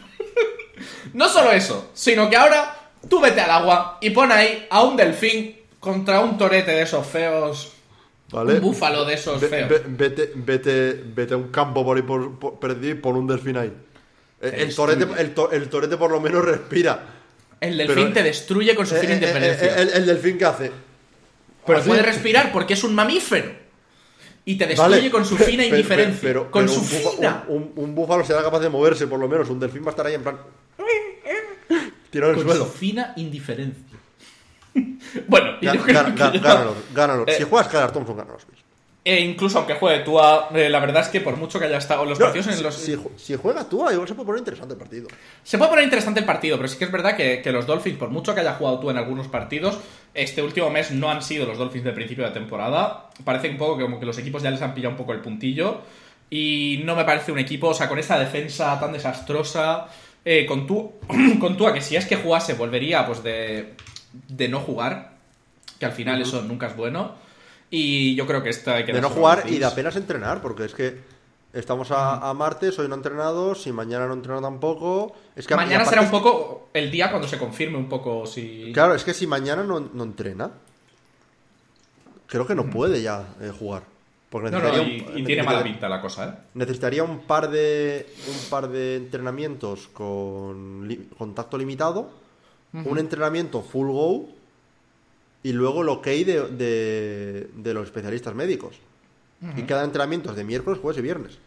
no 1.14 1.30
solo 1.30 1.52
eso, 1.52 1.92
sino 1.94 2.30
que 2.30 2.36
ahora 2.38 2.76
tú 3.10 3.20
vete 3.20 3.42
al 3.42 3.52
agua 3.52 3.98
y 4.02 4.10
pon 4.12 4.32
ahí 4.32 4.66
a 4.70 4.84
un 4.84 4.96
delfín 4.98 5.56
contra 5.80 6.20
un 6.22 6.38
torete 6.38 6.72
de 6.72 6.82
esos 6.84 7.06
feos. 7.06 7.74
¿Vale? 8.32 8.56
Un 8.56 8.62
búfalo 8.62 9.06
de 9.06 9.16
esos 9.16 9.40
feos. 9.44 9.70
ve- 9.70 9.84
vete, 9.88 10.32
vete, 10.36 11.04
vete 11.06 11.34
a 11.34 11.38
un 11.38 11.50
campo 11.50 11.84
por 11.84 11.98
ahí 11.98 12.04
por, 12.04 12.38
por, 12.40 12.60
perdido 12.60 12.94
y 12.94 12.98
pon 13.00 13.16
un 13.16 13.28
delfín 13.28 13.58
ahí. 13.58 13.74
El, 14.42 14.54
el 14.54 14.70
Te 14.70 14.76
torete, 14.76 15.06
el, 15.18 15.34
to- 15.34 15.52
el 15.52 15.68
torete 15.70 15.98
por 15.98 16.12
lo 16.12 16.20
menos 16.22 16.46
respira. 16.46 17.04
El 17.60 17.78
delfín 17.78 17.96
pero- 17.96 18.14
te 18.14 18.24
destruye 18.24 18.76
con 18.76 18.86
su 18.88 18.96
Eh, 18.96 19.00
fina 19.00 19.14
eh, 19.14 19.16
eh, 19.16 19.20
independencia. 19.20 19.68
eh, 19.78 19.82
el, 19.82 19.90
el 19.90 20.06
delfín 20.06 20.38
que 20.38 20.46
hace. 20.46 20.72
Pero 21.76 21.86
puede 21.88 22.02
respirar 22.02 22.52
porque 22.52 22.74
es 22.74 22.84
un 22.84 22.94
mamífero. 22.96 23.52
Y 24.46 24.58
te 24.58 24.66
destruye 24.66 24.90
Vale, 24.98 25.12
con 25.12 25.26
su 25.26 25.38
fina 25.38 25.64
indiferencia. 25.66 26.20
pero- 26.22 26.50
con 26.50 26.64
pero 26.66 26.74
su 26.74 26.80
un 26.82 26.86
fina. 26.88 27.44
Un, 27.48 27.94
búfalo 27.96 28.24
será 28.26 28.42
capaz 28.42 28.60
de 28.60 28.70
moverse, 28.70 29.06
por 29.08 29.20
lo 29.20 29.28
menos. 29.28 29.50
Un 29.50 29.60
delfín 29.60 29.84
va 29.84 29.88
a 29.88 29.90
estar 29.92 30.06
ahí 30.08 30.16
en 30.16 30.24
plan. 30.24 30.38
Tirado 32.10 32.34
con 32.34 32.44
suelo. 32.44 32.66
su 32.66 32.72
fina 32.72 33.14
indiferencia. 33.18 33.98
bueno, 35.28 35.52
y 35.62 35.66
Ga- 35.68 35.74
yo 35.76 35.84
creo 35.84 36.02
ga- 36.02 36.06
que 36.16 36.22
ga- 36.24 36.34
ya- 36.34 36.40
Gánalos, 36.42 36.76
gánalos. 36.94 37.28
Eh, 37.28 37.36
Si 37.38 37.44
juegas 37.44 37.68
Skylar 37.68 37.92
Thompson, 37.92 38.18
gánalos. 38.18 38.44
E 39.04 39.22
incluso 39.22 39.58
aunque 39.60 39.76
juegue 39.76 40.04
Tua, 40.04 40.50
eh, 40.54 40.70
la 40.70 40.80
verdad 40.80 41.04
es 41.04 41.08
que 41.08 41.22
por 41.22 41.38
mucho 41.38 41.58
que 41.58 41.66
haya 41.66 41.78
estado 41.78 42.04
los 42.06 42.20
No, 42.20 42.26
partidos 42.26 42.48
en 42.48 42.54
si, 42.56 42.64
los... 42.64 42.76
si 42.76 42.98
si 43.16 43.36
juega 43.36 43.68
tú, 43.68 43.90
igual 43.90 44.08
se 44.08 44.14
puede 44.14 44.26
poner 44.26 44.40
interesante 44.40 44.74
el 44.74 44.80
partido. 44.80 45.08
Se 45.44 45.58
puede 45.58 45.70
poner 45.70 45.86
interesante 45.86 46.20
el 46.20 46.26
partido, 46.26 46.58
pero 46.58 46.68
sí 46.68 46.78
que 46.78 46.84
es 46.86 46.92
verdad 46.92 47.16
que, 47.16 47.42
que 47.42 47.52
los 47.52 47.66
Dolphins, 47.66 47.98
por 47.98 48.10
mucho 48.10 48.36
que 48.36 48.42
haya 48.42 48.54
jugado 48.56 48.80
tú 48.80 48.90
en 48.90 48.98
algunos 48.98 49.28
partidos, 49.30 49.80
este 50.14 50.42
último 50.42 50.70
mes 50.70 50.92
no 50.92 51.10
han 51.10 51.22
sido 51.22 51.46
los 51.46 51.58
Dolphins 51.58 51.86
de 51.86 51.94
principio 51.94 52.26
de 52.26 52.32
temporada. 52.32 53.10
Parece 53.24 53.50
un 53.50 53.58
poco 53.58 53.78
que 53.78 53.84
como 53.84 54.00
que 54.02 54.06
los 54.06 54.18
equipos 54.18 54.44
ya 54.44 54.52
les 54.52 54.62
han 54.62 54.74
pillado 54.74 54.92
un 54.92 54.98
poco 54.98 55.14
el 55.14 55.22
puntillo. 55.22 55.82
Y 56.30 56.82
no 56.84 56.96
me 56.96 57.06
parece 57.06 57.32
un 57.32 57.40
equipo, 57.40 57.70
o 57.70 57.74
sea, 57.74 57.88
con 57.88 57.98
esa 57.98 58.20
defensa 58.20 58.78
tan 58.80 58.92
desastrosa, 58.92 59.88
eh, 60.26 60.46
con 60.46 60.68
tu 60.68 60.92
con 61.40 61.56
Tua, 61.58 61.74
que 61.74 61.82
si 61.82 61.96
es 61.96 62.06
que 62.06 62.18
jugase, 62.18 62.54
volvería 62.54 63.06
pues 63.08 63.24
de, 63.24 63.74
de 64.28 64.48
no 64.50 64.60
jugar, 64.60 65.14
que 65.80 65.86
al 65.86 65.94
final 65.94 66.22
eso 66.22 66.42
nunca 66.44 66.68
es 66.68 66.76
bueno. 66.76 67.29
Y 67.72 68.16
yo 68.16 68.26
creo 68.26 68.42
que 68.42 68.50
esta 68.50 68.76
hay 68.76 68.86
que 68.86 68.94
de 68.94 69.02
no 69.02 69.10
jugar 69.10 69.44
y 69.48 69.58
de 69.60 69.66
apenas 69.66 69.96
entrenar, 69.96 70.42
porque 70.42 70.66
es 70.66 70.74
que 70.74 70.98
estamos 71.54 71.92
a, 71.92 72.28
a 72.30 72.34
martes, 72.34 72.78
hoy 72.80 72.88
no 72.88 72.96
he 72.96 72.98
entrenado, 72.98 73.54
si 73.56 73.72
mañana 73.72 74.08
no 74.08 74.14
entreno 74.14 74.42
tampoco. 74.42 75.14
Es 75.36 75.46
que 75.48 75.56
Mañana 75.56 75.86
será 75.86 76.02
un 76.02 76.10
poco 76.12 76.70
el 76.74 76.90
día 76.90 77.10
cuando 77.10 77.28
se 77.28 77.38
confirme 77.38 77.78
un 77.78 77.88
poco 77.90 78.26
si... 78.26 78.72
Claro, 78.74 78.96
es 78.96 79.04
que 79.04 79.14
si 79.14 79.28
mañana 79.28 79.64
no, 79.64 79.80
no 79.80 80.04
entrena, 80.04 80.50
creo 82.28 82.46
que 82.46 82.56
no 82.56 82.70
puede 82.70 83.02
ya 83.02 83.28
eh, 83.42 83.52
jugar. 83.58 83.84
Porque 84.30 84.52
No, 84.52 84.60
no, 84.60 84.78
y, 84.78 84.80
un- 85.02 85.18
y 85.20 85.24
tiene 85.24 85.42
mala 85.42 85.64
pinta 85.64 85.90
la 85.90 86.00
cosa, 86.02 86.26
¿eh? 86.30 86.34
Necesitaría 86.54 87.04
un 87.04 87.22
par 87.22 87.50
de 87.50 88.08
un 88.28 88.50
par 88.50 88.68
de 88.70 88.98
entrenamientos 88.98 89.88
con 89.92 90.88
li- 90.88 91.10
contacto 91.18 91.58
limitado, 91.58 92.12
un 92.74 93.00
entrenamiento 93.00 93.64
full 93.64 93.88
go 93.90 94.30
y 95.44 95.54
luego 95.54 95.82
el 95.82 95.90
ok 95.90 96.06
de, 96.06 96.48
de, 96.50 97.50
de 97.56 97.74
los 97.74 97.86
especialistas 97.86 98.36
médicos. 98.36 98.76
Y 99.56 99.62
cada 99.62 99.86
entrenamiento 99.86 100.32
es 100.32 100.36
de 100.36 100.44
miércoles, 100.44 100.80
jueves 100.82 101.00
y 101.00 101.02
viernes. 101.02 101.38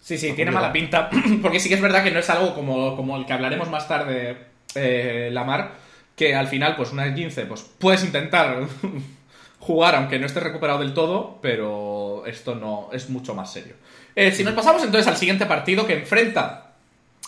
Sí, 0.00 0.16
sí, 0.16 0.32
tiene 0.34 0.52
mala 0.52 0.72
pinta. 0.72 1.10
Porque 1.42 1.58
sí 1.58 1.68
que 1.68 1.74
es 1.74 1.80
verdad 1.80 2.04
que 2.04 2.12
no 2.12 2.20
es 2.20 2.30
algo 2.30 2.54
como, 2.54 2.94
como 2.94 3.16
el 3.16 3.26
que 3.26 3.32
hablaremos 3.32 3.68
más 3.68 3.88
tarde, 3.88 4.36
eh, 4.76 5.30
Lamar, 5.32 5.72
que 6.14 6.36
al 6.36 6.46
final, 6.46 6.76
pues 6.76 6.92
una 6.92 7.12
15, 7.12 7.46
pues 7.46 7.62
puedes 7.78 8.04
intentar 8.04 8.68
jugar 9.58 9.96
aunque 9.96 10.18
no 10.18 10.26
estés 10.26 10.42
recuperado 10.42 10.80
del 10.80 10.94
todo, 10.94 11.38
pero 11.42 12.24
esto 12.26 12.54
no 12.54 12.90
es 12.92 13.10
mucho 13.10 13.34
más 13.34 13.52
serio. 13.52 13.74
Eh, 14.14 14.30
si 14.30 14.44
nos 14.44 14.54
pasamos 14.54 14.84
entonces 14.84 15.08
al 15.08 15.16
siguiente 15.16 15.46
partido 15.46 15.86
que 15.86 15.94
enfrenta 15.94 16.74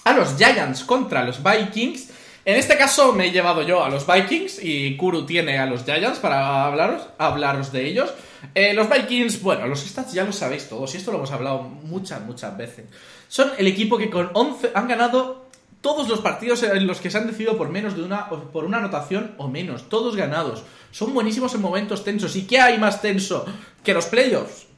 a 0.05 0.13
los 0.13 0.37
Giants 0.37 0.85
contra 0.85 1.25
los 1.25 1.43
Vikings. 1.43 2.11
En 2.47 2.55
este 2.55 2.79
caso 2.79 3.13
me 3.13 3.27
he 3.27 3.33
llevado 3.33 3.63
yo 3.63 3.83
a 3.83 3.89
los 3.89 4.07
Vikings 4.07 4.61
y 4.63 4.97
Kuru 4.97 5.27
tiene 5.27 5.59
a 5.59 5.67
los 5.67 5.85
Giants 5.85 6.21
para 6.21 6.65
hablaros, 6.67 7.03
hablaros 7.19 7.73
de 7.73 7.89
ellos. 7.89 8.15
Eh, 8.55 8.73
los 8.73 8.89
Vikings, 8.89 9.43
bueno, 9.43 9.67
los 9.67 9.81
stats 9.81 10.13
ya 10.13 10.23
lo 10.23 10.33
sabéis 10.33 10.69
todos 10.69 10.95
y 10.95 10.99
esto 10.99 11.11
lo 11.11 11.17
hemos 11.19 11.33
hablado 11.33 11.63
muchas, 11.65 12.21
muchas 12.21 12.57
veces. 12.57 12.85
Son 13.27 13.51
el 13.59 13.67
equipo 13.67 13.99
que 13.99 14.09
con 14.09 14.31
11 14.33 14.71
han 14.75 14.87
ganado 14.87 15.47
todos 15.81 16.09
los 16.09 16.21
partidos 16.21 16.63
en 16.63 16.87
los 16.87 17.01
que 17.01 17.11
se 17.11 17.19
han 17.19 17.27
decidido 17.27 17.59
por 17.59 17.71
menos 17.71 17.97
de 17.97 18.05
una 18.05 18.29
por 18.29 18.65
una 18.65 18.79
anotación 18.79 19.35
o 19.39 19.49
menos, 19.49 19.89
todos 19.89 20.15
ganados. 20.15 20.63
Son 20.93 21.13
buenísimos 21.13 21.53
en 21.57 21.63
momentos 21.63 22.05
tensos. 22.05 22.37
¿Y 22.37 22.47
qué 22.47 22.61
hay 22.61 22.79
más 22.79 23.03
tenso 23.03 23.45
que 23.83 23.93
los 23.93 24.07
playoffs? 24.07 24.69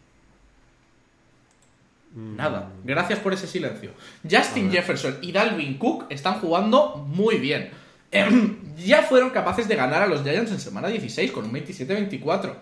Nada. 2.19 2.73
Gracias 2.83 3.21
por 3.21 3.33
ese 3.33 3.47
silencio. 3.47 3.93
Justin 4.29 4.73
Jefferson 4.73 5.19
y 5.23 5.31
Dalvin 5.31 5.79
Cook 5.79 6.07
están 6.11 6.41
jugando 6.41 6.97
muy 6.97 7.37
bien. 7.37 7.71
Em, 8.11 8.57
ya 8.77 9.03
fueron 9.03 9.31
capaces 9.31 9.69
de 9.69 9.77
ganar 9.77 10.03
a 10.03 10.09
los 10.09 10.25
Giants 10.25 10.51
en 10.51 10.59
semana 10.59 10.89
16 10.89 11.31
con 11.31 11.45
un 11.45 11.53
27-24. 11.53 12.55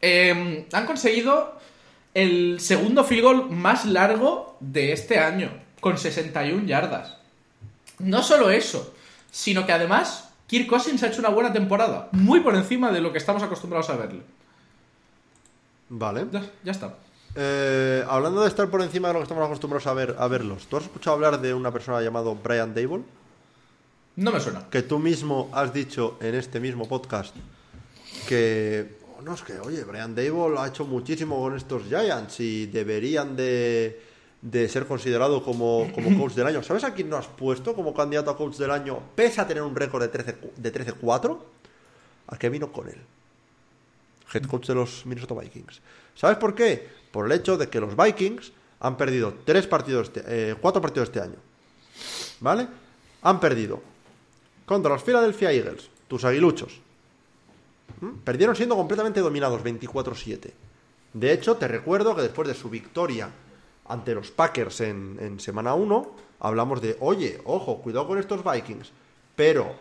Em, 0.00 0.64
han 0.72 0.86
conseguido 0.86 1.60
el 2.12 2.58
segundo 2.58 3.04
field 3.04 3.22
goal 3.22 3.50
más 3.50 3.84
largo 3.84 4.56
de 4.58 4.92
este 4.92 5.20
año, 5.20 5.52
con 5.78 5.96
61 5.96 6.66
yardas. 6.66 7.18
No 8.00 8.24
solo 8.24 8.50
eso, 8.50 8.94
sino 9.30 9.64
que 9.64 9.72
además 9.72 10.30
Kirk 10.48 10.66
Cousins 10.66 11.04
ha 11.04 11.06
hecho 11.06 11.20
una 11.20 11.28
buena 11.28 11.52
temporada, 11.52 12.08
muy 12.10 12.40
por 12.40 12.56
encima 12.56 12.90
de 12.90 13.00
lo 13.00 13.12
que 13.12 13.18
estamos 13.18 13.44
acostumbrados 13.44 13.90
a 13.90 13.96
verle. 13.96 14.22
Vale. 15.88 16.26
Ya, 16.32 16.42
ya 16.64 16.72
está. 16.72 16.96
Eh, 17.34 18.04
hablando 18.08 18.42
de 18.42 18.48
estar 18.48 18.68
por 18.68 18.82
encima 18.82 19.08
de 19.08 19.14
lo 19.14 19.20
que 19.20 19.24
estamos 19.24 19.44
acostumbrados 19.44 19.86
a, 19.86 19.94
ver, 19.94 20.16
a 20.18 20.26
verlos, 20.28 20.66
¿tú 20.66 20.76
has 20.76 20.84
escuchado 20.84 21.14
hablar 21.14 21.40
de 21.40 21.54
una 21.54 21.70
persona 21.70 22.02
llamado 22.02 22.34
Brian 22.34 22.74
Dable? 22.74 23.02
No 24.16 24.32
me 24.32 24.40
suena. 24.40 24.68
Que 24.70 24.82
tú 24.82 24.98
mismo 24.98 25.48
has 25.52 25.72
dicho 25.72 26.16
en 26.20 26.34
este 26.34 26.58
mismo 26.58 26.88
podcast 26.88 27.36
que, 28.26 28.98
oh, 29.16 29.22
no, 29.22 29.34
es 29.34 29.42
que, 29.42 29.58
oye, 29.60 29.84
Brian 29.84 30.14
Dable 30.14 30.58
ha 30.58 30.66
hecho 30.66 30.84
muchísimo 30.84 31.40
con 31.40 31.56
estos 31.56 31.84
Giants 31.84 32.40
y 32.40 32.66
deberían 32.66 33.36
de, 33.36 34.02
de 34.42 34.68
ser 34.68 34.86
considerado 34.86 35.42
como, 35.44 35.90
como 35.94 36.18
coach 36.18 36.32
del 36.34 36.46
año. 36.48 36.62
¿Sabes 36.62 36.84
a 36.84 36.94
quién 36.94 37.08
no 37.08 37.16
has 37.16 37.26
puesto 37.26 37.74
como 37.74 37.94
candidato 37.94 38.30
a 38.30 38.36
coach 38.36 38.56
del 38.56 38.70
año, 38.70 39.00
pese 39.14 39.40
a 39.40 39.46
tener 39.46 39.62
un 39.62 39.76
récord 39.76 40.02
de 40.02 40.08
13 40.08 40.36
de 40.56 40.72
13-4? 40.72 41.38
A 42.30 42.36
Kevin 42.36 42.64
O'Connell, 42.64 43.00
head 44.32 44.44
coach 44.44 44.66
de 44.66 44.74
los 44.74 45.04
Minnesota 45.06 45.34
Vikings. 45.34 45.80
¿Sabes 46.14 46.36
por 46.38 46.54
qué? 46.54 46.88
Por 47.10 47.26
el 47.26 47.32
hecho 47.32 47.56
de 47.56 47.68
que 47.68 47.80
los 47.80 47.96
Vikings 47.96 48.52
han 48.80 48.96
perdido 48.96 49.34
tres 49.44 49.66
partidos, 49.66 50.08
este- 50.08 50.24
eh, 50.26 50.54
cuatro 50.60 50.80
partidos 50.80 51.08
este 51.08 51.20
año. 51.20 51.36
¿Vale? 52.40 52.68
Han 53.22 53.40
perdido 53.40 53.82
contra 54.66 54.92
los 54.92 55.02
Philadelphia 55.02 55.52
Eagles, 55.52 55.90
tus 56.06 56.24
aguiluchos. 56.24 56.80
¿Mm? 58.00 58.18
Perdieron 58.24 58.54
siendo 58.54 58.76
completamente 58.76 59.20
dominados 59.20 59.62
24-7. 59.62 60.52
De 61.12 61.32
hecho, 61.32 61.56
te 61.56 61.66
recuerdo 61.66 62.14
que 62.14 62.22
después 62.22 62.46
de 62.46 62.54
su 62.54 62.68
victoria 62.68 63.30
ante 63.86 64.14
los 64.14 64.30
Packers 64.30 64.82
en, 64.82 65.40
semana 65.40 65.74
1, 65.74 66.10
hablamos 66.40 66.82
de, 66.82 66.96
oye, 67.00 67.40
ojo, 67.44 67.78
cuidado 67.80 68.06
con 68.06 68.18
estos 68.18 68.44
Vikings. 68.44 68.90
Pero, 69.34 69.74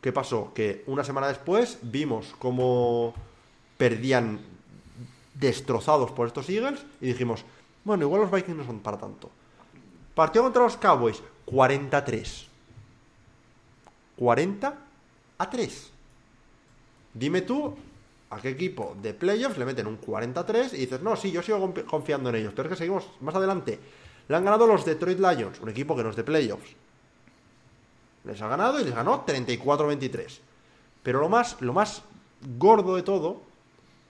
¿qué 0.00 0.12
pasó? 0.12 0.52
Que 0.52 0.82
una 0.86 1.04
semana 1.04 1.28
después 1.28 1.78
vimos 1.82 2.34
cómo 2.38 3.14
perdían 3.76 4.40
destrozados 5.34 6.10
por 6.12 6.26
estos 6.26 6.48
Eagles 6.48 6.84
y 7.00 7.06
dijimos, 7.06 7.44
bueno, 7.84 8.04
igual 8.04 8.22
los 8.22 8.30
Vikings 8.30 8.56
no 8.56 8.64
son 8.64 8.80
para 8.80 8.98
tanto. 8.98 9.30
Partido 10.14 10.44
contra 10.44 10.62
los 10.62 10.76
Cowboys, 10.76 11.22
43. 11.44 12.48
40 14.16 14.74
a 15.38 15.50
3. 15.50 15.90
Dime 17.14 17.42
tú 17.42 17.76
a 18.30 18.40
qué 18.40 18.50
equipo 18.50 18.96
de 19.00 19.14
playoffs 19.14 19.58
le 19.58 19.64
meten 19.64 19.86
un 19.86 19.96
43 19.96 20.74
y 20.74 20.78
dices, 20.78 21.00
no, 21.02 21.16
sí, 21.16 21.30
yo 21.30 21.42
sigo 21.42 21.72
confiando 21.86 22.30
en 22.30 22.36
ellos. 22.36 22.52
Pero 22.56 22.68
es 22.68 22.72
que 22.72 22.78
seguimos 22.78 23.08
más 23.20 23.34
adelante. 23.34 23.78
Le 24.28 24.36
han 24.36 24.44
ganado 24.44 24.66
los 24.66 24.84
Detroit 24.84 25.20
Lions, 25.20 25.60
un 25.60 25.68
equipo 25.68 25.94
que 25.94 26.02
no 26.02 26.10
es 26.10 26.16
de 26.16 26.24
playoffs. 26.24 26.74
Les 28.24 28.40
ha 28.42 28.48
ganado 28.48 28.80
y 28.80 28.84
les 28.84 28.94
ganó 28.94 29.24
34-23. 29.24 30.40
Pero 31.02 31.20
lo 31.20 31.28
más, 31.28 31.60
lo 31.60 31.72
más 31.72 32.02
gordo 32.58 32.96
de 32.96 33.02
todo 33.02 33.42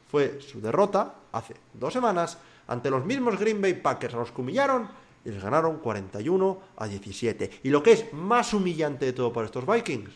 fue 0.09 0.41
su 0.41 0.61
derrota 0.61 1.15
hace 1.33 1.55
dos 1.75 1.93
semanas 1.93 2.39
ante 2.69 2.91
los 2.91 3.05
mismos 3.05 3.39
Green 3.39 3.61
Bay 3.61 3.75
Packers 3.75 4.15
a 4.15 4.19
los 4.19 4.33
que 4.33 4.41
humillaron 4.41 4.89
y 5.25 5.31
les 5.31 5.43
ganaron 5.43 5.79
41 5.79 6.61
a 6.77 6.87
17. 6.87 7.61
Y 7.65 7.71
lo 7.71 7.83
que 7.83 7.93
es 7.93 8.13
más 8.13 8.55
humillante 8.55 9.07
de 9.07 9.13
todo 9.13 9.33
para 9.33 9.47
estos 9.47 9.67
Vikings, 9.67 10.11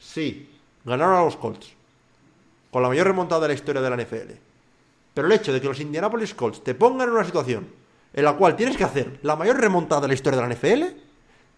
sí, 0.00 0.50
ganaron 0.84 1.16
a 1.16 1.24
los 1.24 1.36
Colts, 1.36 1.72
con 2.70 2.82
la 2.82 2.88
mayor 2.88 3.06
remontada 3.06 3.42
de 3.42 3.48
la 3.48 3.54
historia 3.54 3.82
de 3.82 3.90
la 3.90 3.96
NFL. 3.96 4.32
Pero 5.14 5.28
el 5.28 5.32
hecho 5.32 5.52
de 5.52 5.60
que 5.60 5.68
los 5.68 5.80
Indianapolis 5.80 6.34
Colts 6.34 6.62
te 6.62 6.74
pongan 6.74 7.08
en 7.08 7.14
una 7.14 7.24
situación 7.24 7.66
en 8.12 8.24
la 8.24 8.36
cual 8.36 8.56
tienes 8.56 8.76
que 8.76 8.84
hacer 8.84 9.20
la 9.22 9.36
mayor 9.36 9.60
remontada 9.60 10.02
de 10.02 10.08
la 10.08 10.14
historia 10.14 10.40
de 10.40 10.48
la 10.48 10.54
NFL, 10.54 10.98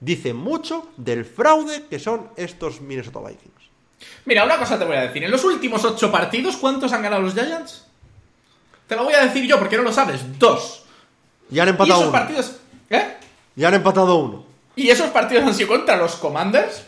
dice 0.00 0.34
mucho 0.34 0.90
del 0.96 1.24
fraude 1.24 1.86
que 1.88 1.98
son 1.98 2.30
estos 2.36 2.80
Minnesota 2.80 3.20
Vikings. 3.20 3.68
Mira, 4.24 4.44
una 4.44 4.58
cosa 4.58 4.78
te 4.78 4.84
voy 4.84 4.96
a 4.96 5.02
decir. 5.02 5.24
En 5.24 5.30
los 5.30 5.44
últimos 5.44 5.84
ocho 5.84 6.10
partidos, 6.10 6.56
¿cuántos 6.56 6.92
han 6.92 7.02
ganado 7.02 7.22
los 7.22 7.34
Giants? 7.34 7.84
Te 8.86 8.96
lo 8.96 9.04
voy 9.04 9.14
a 9.14 9.24
decir 9.24 9.46
yo 9.46 9.58
porque 9.58 9.76
no 9.76 9.82
lo 9.82 9.92
sabes. 9.92 10.38
Dos. 10.38 10.84
Y 11.50 11.58
han 11.58 11.68
empatado 11.68 11.98
y 11.98 12.02
esos 12.02 12.08
uno. 12.08 12.12
partidos. 12.12 12.52
¿Eh? 12.90 13.16
Y 13.56 13.64
han 13.64 13.74
empatado 13.74 14.16
uno. 14.16 14.44
Y 14.76 14.90
esos 14.90 15.10
partidos 15.10 15.44
han 15.44 15.54
sido 15.54 15.68
contra 15.68 15.96
los 15.96 16.16
Commanders 16.16 16.84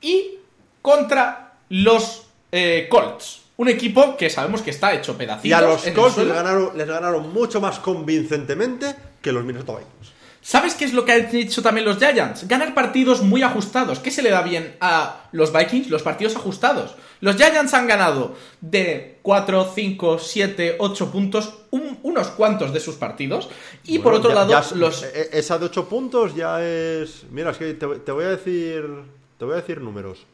y 0.00 0.38
contra 0.80 1.54
los 1.68 2.24
eh, 2.50 2.86
Colts. 2.90 3.40
Un 3.56 3.68
equipo 3.68 4.16
que 4.16 4.30
sabemos 4.30 4.62
que 4.62 4.70
está 4.70 4.92
hecho 4.94 5.16
pedacitos. 5.16 5.44
Y 5.44 5.52
a 5.52 5.60
los 5.60 5.82
Colts 5.88 6.18
les 6.18 6.28
ganaron, 6.28 6.76
les 6.76 6.86
ganaron 6.86 7.32
mucho 7.32 7.60
más 7.60 7.78
convincentemente 7.78 8.94
que 9.20 9.32
los 9.32 9.44
Minnesota 9.44 9.72
Vikings. 9.72 10.12
¿Sabes 10.44 10.74
qué 10.74 10.84
es 10.84 10.92
lo 10.92 11.04
que 11.04 11.12
han 11.12 11.34
hecho 11.36 11.62
también 11.62 11.86
los 11.86 11.98
Giants? 11.98 12.48
Ganar 12.48 12.74
partidos 12.74 13.22
muy 13.22 13.42
ajustados. 13.44 14.00
¿Qué 14.00 14.10
se 14.10 14.22
le 14.22 14.30
da 14.30 14.42
bien 14.42 14.74
a 14.80 15.28
los 15.30 15.52
Vikings? 15.52 15.88
Los 15.88 16.02
partidos 16.02 16.34
ajustados. 16.34 16.96
Los 17.20 17.36
Giants 17.36 17.72
han 17.74 17.86
ganado 17.86 18.34
de 18.60 19.18
4, 19.22 19.70
5, 19.72 20.18
7, 20.18 20.76
8 20.80 21.12
puntos 21.12 21.54
un- 21.70 21.96
unos 22.02 22.26
cuantos 22.30 22.72
de 22.72 22.80
sus 22.80 22.96
partidos. 22.96 23.48
Y 23.84 24.00
por 24.00 24.14
otro 24.14 24.30
ya- 24.30 24.34
lado, 24.34 24.50
ya- 24.50 24.76
los... 24.76 25.04
e- 25.04 25.12
e- 25.32 25.38
Esa 25.38 25.58
de 25.58 25.66
8 25.66 25.88
puntos 25.88 26.34
ya 26.34 26.60
es. 26.60 27.22
Mira, 27.30 27.52
es 27.52 27.58
que 27.58 27.74
te, 27.74 27.86
te 27.86 28.10
voy 28.12 28.24
a 28.24 28.30
decir. 28.30 28.84
Te 29.38 29.44
voy 29.44 29.54
a 29.54 29.56
decir 29.58 29.80
números. 29.80 30.26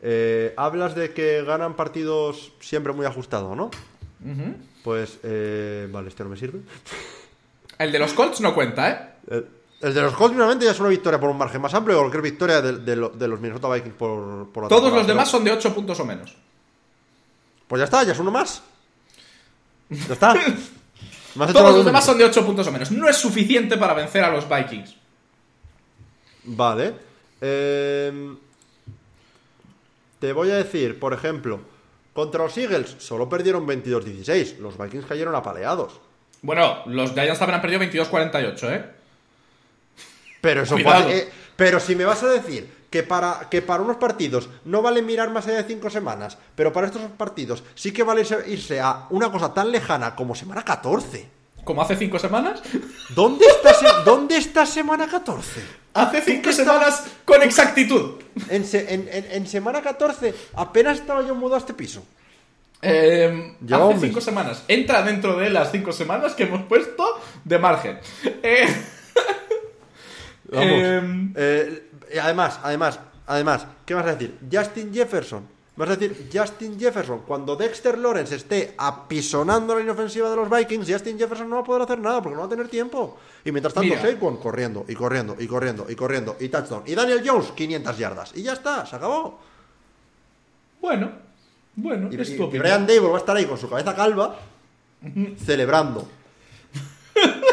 Eh, 0.00 0.54
hablas 0.56 0.94
de 0.94 1.12
que 1.12 1.42
ganan 1.44 1.76
partidos 1.76 2.52
siempre 2.60 2.92
muy 2.94 3.04
ajustados, 3.04 3.54
¿no? 3.56 3.70
Pues, 4.82 5.18
eh, 5.22 5.86
vale, 5.92 6.08
este 6.08 6.24
no 6.24 6.30
me 6.30 6.36
sirve. 6.38 6.60
El 7.78 7.92
de 7.92 7.98
los 7.98 8.12
Colts 8.12 8.40
no 8.40 8.54
cuenta, 8.54 8.90
¿eh? 8.90 9.08
El, 9.28 9.46
el 9.80 9.94
de 9.94 10.02
los 10.02 10.14
Colts, 10.14 10.32
finalmente, 10.34 10.64
ya 10.64 10.70
es 10.72 10.80
una 10.80 10.88
victoria 10.88 11.18
por 11.20 11.28
un 11.30 11.36
margen 11.38 11.60
más 11.60 11.74
amplio 11.74 11.98
cualquier 11.98 12.22
victoria 12.22 12.60
de, 12.62 12.78
de 12.78 12.96
lo- 12.96 13.08
de 13.10 13.28
los 13.28 13.40
Minnesota 13.40 13.68
Vikings 13.72 13.94
por, 13.96 14.50
por 14.52 14.62
la 14.64 14.68
Todos 14.68 14.92
los 14.92 15.06
demás 15.06 15.28
son 15.30 15.44
de 15.44 15.52
8 15.52 15.74
puntos 15.74 15.98
o 16.00 16.04
menos. 16.04 16.34
Pues 17.66 17.80
ya 17.80 17.84
está, 17.84 18.02
ya 18.04 18.12
es 18.12 18.18
uno 18.18 18.30
más. 18.30 18.62
Ya 19.90 20.14
está. 20.14 20.34
Todos 21.52 21.74
los 21.76 21.84
demás 21.84 22.04
son 22.04 22.16
de 22.18 22.24
8 22.24 22.46
puntos 22.46 22.66
o 22.68 22.72
menos. 22.72 22.90
No 22.92 23.08
es 23.08 23.16
suficiente 23.16 23.76
para 23.76 23.92
vencer 23.94 24.22
a 24.22 24.30
los 24.30 24.48
Vikings. 24.48 24.94
Vale. 26.44 26.94
Eh, 27.40 28.34
te 30.20 30.32
voy 30.32 30.50
a 30.50 30.56
decir, 30.56 30.98
por 31.00 31.12
ejemplo, 31.12 31.60
contra 32.12 32.44
los 32.44 32.56
Eagles 32.56 32.96
solo 32.98 33.28
perdieron 33.28 33.66
22-16. 33.66 34.58
Los 34.58 34.78
Vikings 34.78 35.06
cayeron 35.06 35.34
apaleados. 35.34 36.00
Bueno, 36.44 36.82
los 36.86 37.12
Giants 37.14 37.38
también 37.38 37.54
han 37.56 37.62
perdido 37.62 37.80
22-48, 37.80 38.70
¿eh? 38.70 38.84
Pero 40.42 40.62
eso 40.62 40.76
fue- 41.06 41.16
eh, 41.18 41.28
pero 41.56 41.80
si 41.80 41.96
me 41.96 42.04
vas 42.04 42.22
a 42.22 42.28
decir 42.28 42.70
que 42.90 43.02
para, 43.02 43.48
que 43.50 43.62
para 43.62 43.82
unos 43.82 43.96
partidos 43.96 44.50
no 44.66 44.82
vale 44.82 45.00
mirar 45.00 45.30
más 45.30 45.46
allá 45.46 45.56
de 45.62 45.64
cinco 45.64 45.88
semanas, 45.88 46.36
pero 46.54 46.70
para 46.72 46.86
estos 46.88 47.00
partidos 47.16 47.64
sí 47.74 47.92
que 47.92 48.02
vale 48.02 48.26
irse, 48.46 48.78
a 48.80 49.06
una 49.10 49.32
cosa 49.32 49.54
tan 49.54 49.72
lejana 49.72 50.14
como 50.14 50.34
semana 50.34 50.62
14. 50.62 51.28
Como 51.64 51.80
hace 51.80 51.96
5 51.96 52.18
semanas. 52.18 52.60
¿Dónde 53.14 53.46
está, 53.46 53.72
se- 53.72 54.04
¿dónde 54.04 54.36
está 54.36 54.66
semana 54.66 55.06
14? 55.08 55.62
Hace 55.94 56.20
5 56.20 56.42
qué 56.42 56.52
semanas 56.52 57.04
con 57.24 57.42
exactitud. 57.42 58.20
En, 58.50 58.66
se- 58.66 58.92
en- 58.92 59.08
en- 59.10 59.32
en 59.32 59.46
semana 59.46 59.80
14 59.80 60.34
apenas 60.56 60.98
estaba 60.98 61.22
yo 61.26 61.34
mudado 61.34 61.54
a 61.54 61.58
este 61.60 61.72
piso. 61.72 62.04
Eh, 62.84 63.56
Lleva 63.66 63.84
hace 63.84 63.94
mes. 63.94 64.00
5 64.02 64.20
semanas. 64.20 64.64
Entra 64.68 65.02
dentro 65.02 65.36
de 65.38 65.50
las 65.50 65.72
5 65.72 65.92
semanas 65.92 66.34
que 66.34 66.44
hemos 66.44 66.62
puesto 66.62 67.04
de 67.44 67.58
margen. 67.58 67.98
Eh, 68.42 68.66
Vamos. 70.50 70.66
Em. 70.70 71.32
Eh, 71.36 71.90
además, 72.22 72.60
además, 72.62 73.00
además, 73.26 73.66
¿qué 73.86 73.94
vas 73.94 74.06
a 74.06 74.14
decir? 74.14 74.38
Justin 74.52 74.92
Jefferson. 74.92 75.54
Vas 75.76 75.90
a 75.90 75.96
decir 75.96 76.30
Justin 76.32 76.78
Jefferson. 76.78 77.22
Cuando 77.26 77.56
Dexter 77.56 77.98
Lawrence 77.98 78.36
esté 78.36 78.74
apisonando 78.78 79.74
la 79.74 79.80
inofensiva 79.80 80.30
de 80.30 80.36
los 80.36 80.48
Vikings, 80.48 80.88
Justin 80.88 81.18
Jefferson 81.18 81.50
no 81.50 81.56
va 81.56 81.62
a 81.62 81.64
poder 81.64 81.82
hacer 81.82 81.98
nada 81.98 82.22
porque 82.22 82.36
no 82.36 82.42
va 82.42 82.46
a 82.46 82.50
tener 82.50 82.68
tiempo. 82.68 83.18
Y 83.44 83.50
mientras 83.50 83.74
tanto. 83.74 83.94
Saquon 83.96 84.36
corriendo 84.36 84.84
y 84.86 84.94
corriendo 84.94 85.34
y 85.36 85.48
corriendo 85.48 85.86
y 85.88 85.96
corriendo 85.96 86.36
y 86.38 86.48
touchdown. 86.48 86.84
Y 86.86 86.94
Daniel 86.94 87.22
Jones, 87.24 87.50
500 87.56 87.98
yardas. 87.98 88.32
Y 88.36 88.42
ya 88.42 88.52
está, 88.52 88.86
se 88.86 88.94
acabó. 88.94 89.40
bueno, 90.80 91.23
bueno, 91.76 92.08
Y, 92.12 92.20
es 92.20 92.36
tu 92.36 92.44
y. 92.54 92.58
Brian 92.58 92.86
Dable 92.86 93.08
va 93.08 93.16
a 93.16 93.18
estar 93.18 93.36
ahí 93.36 93.44
con 93.46 93.58
su 93.58 93.68
cabeza 93.68 93.94
calva, 93.94 94.36
celebrando. 95.44 96.08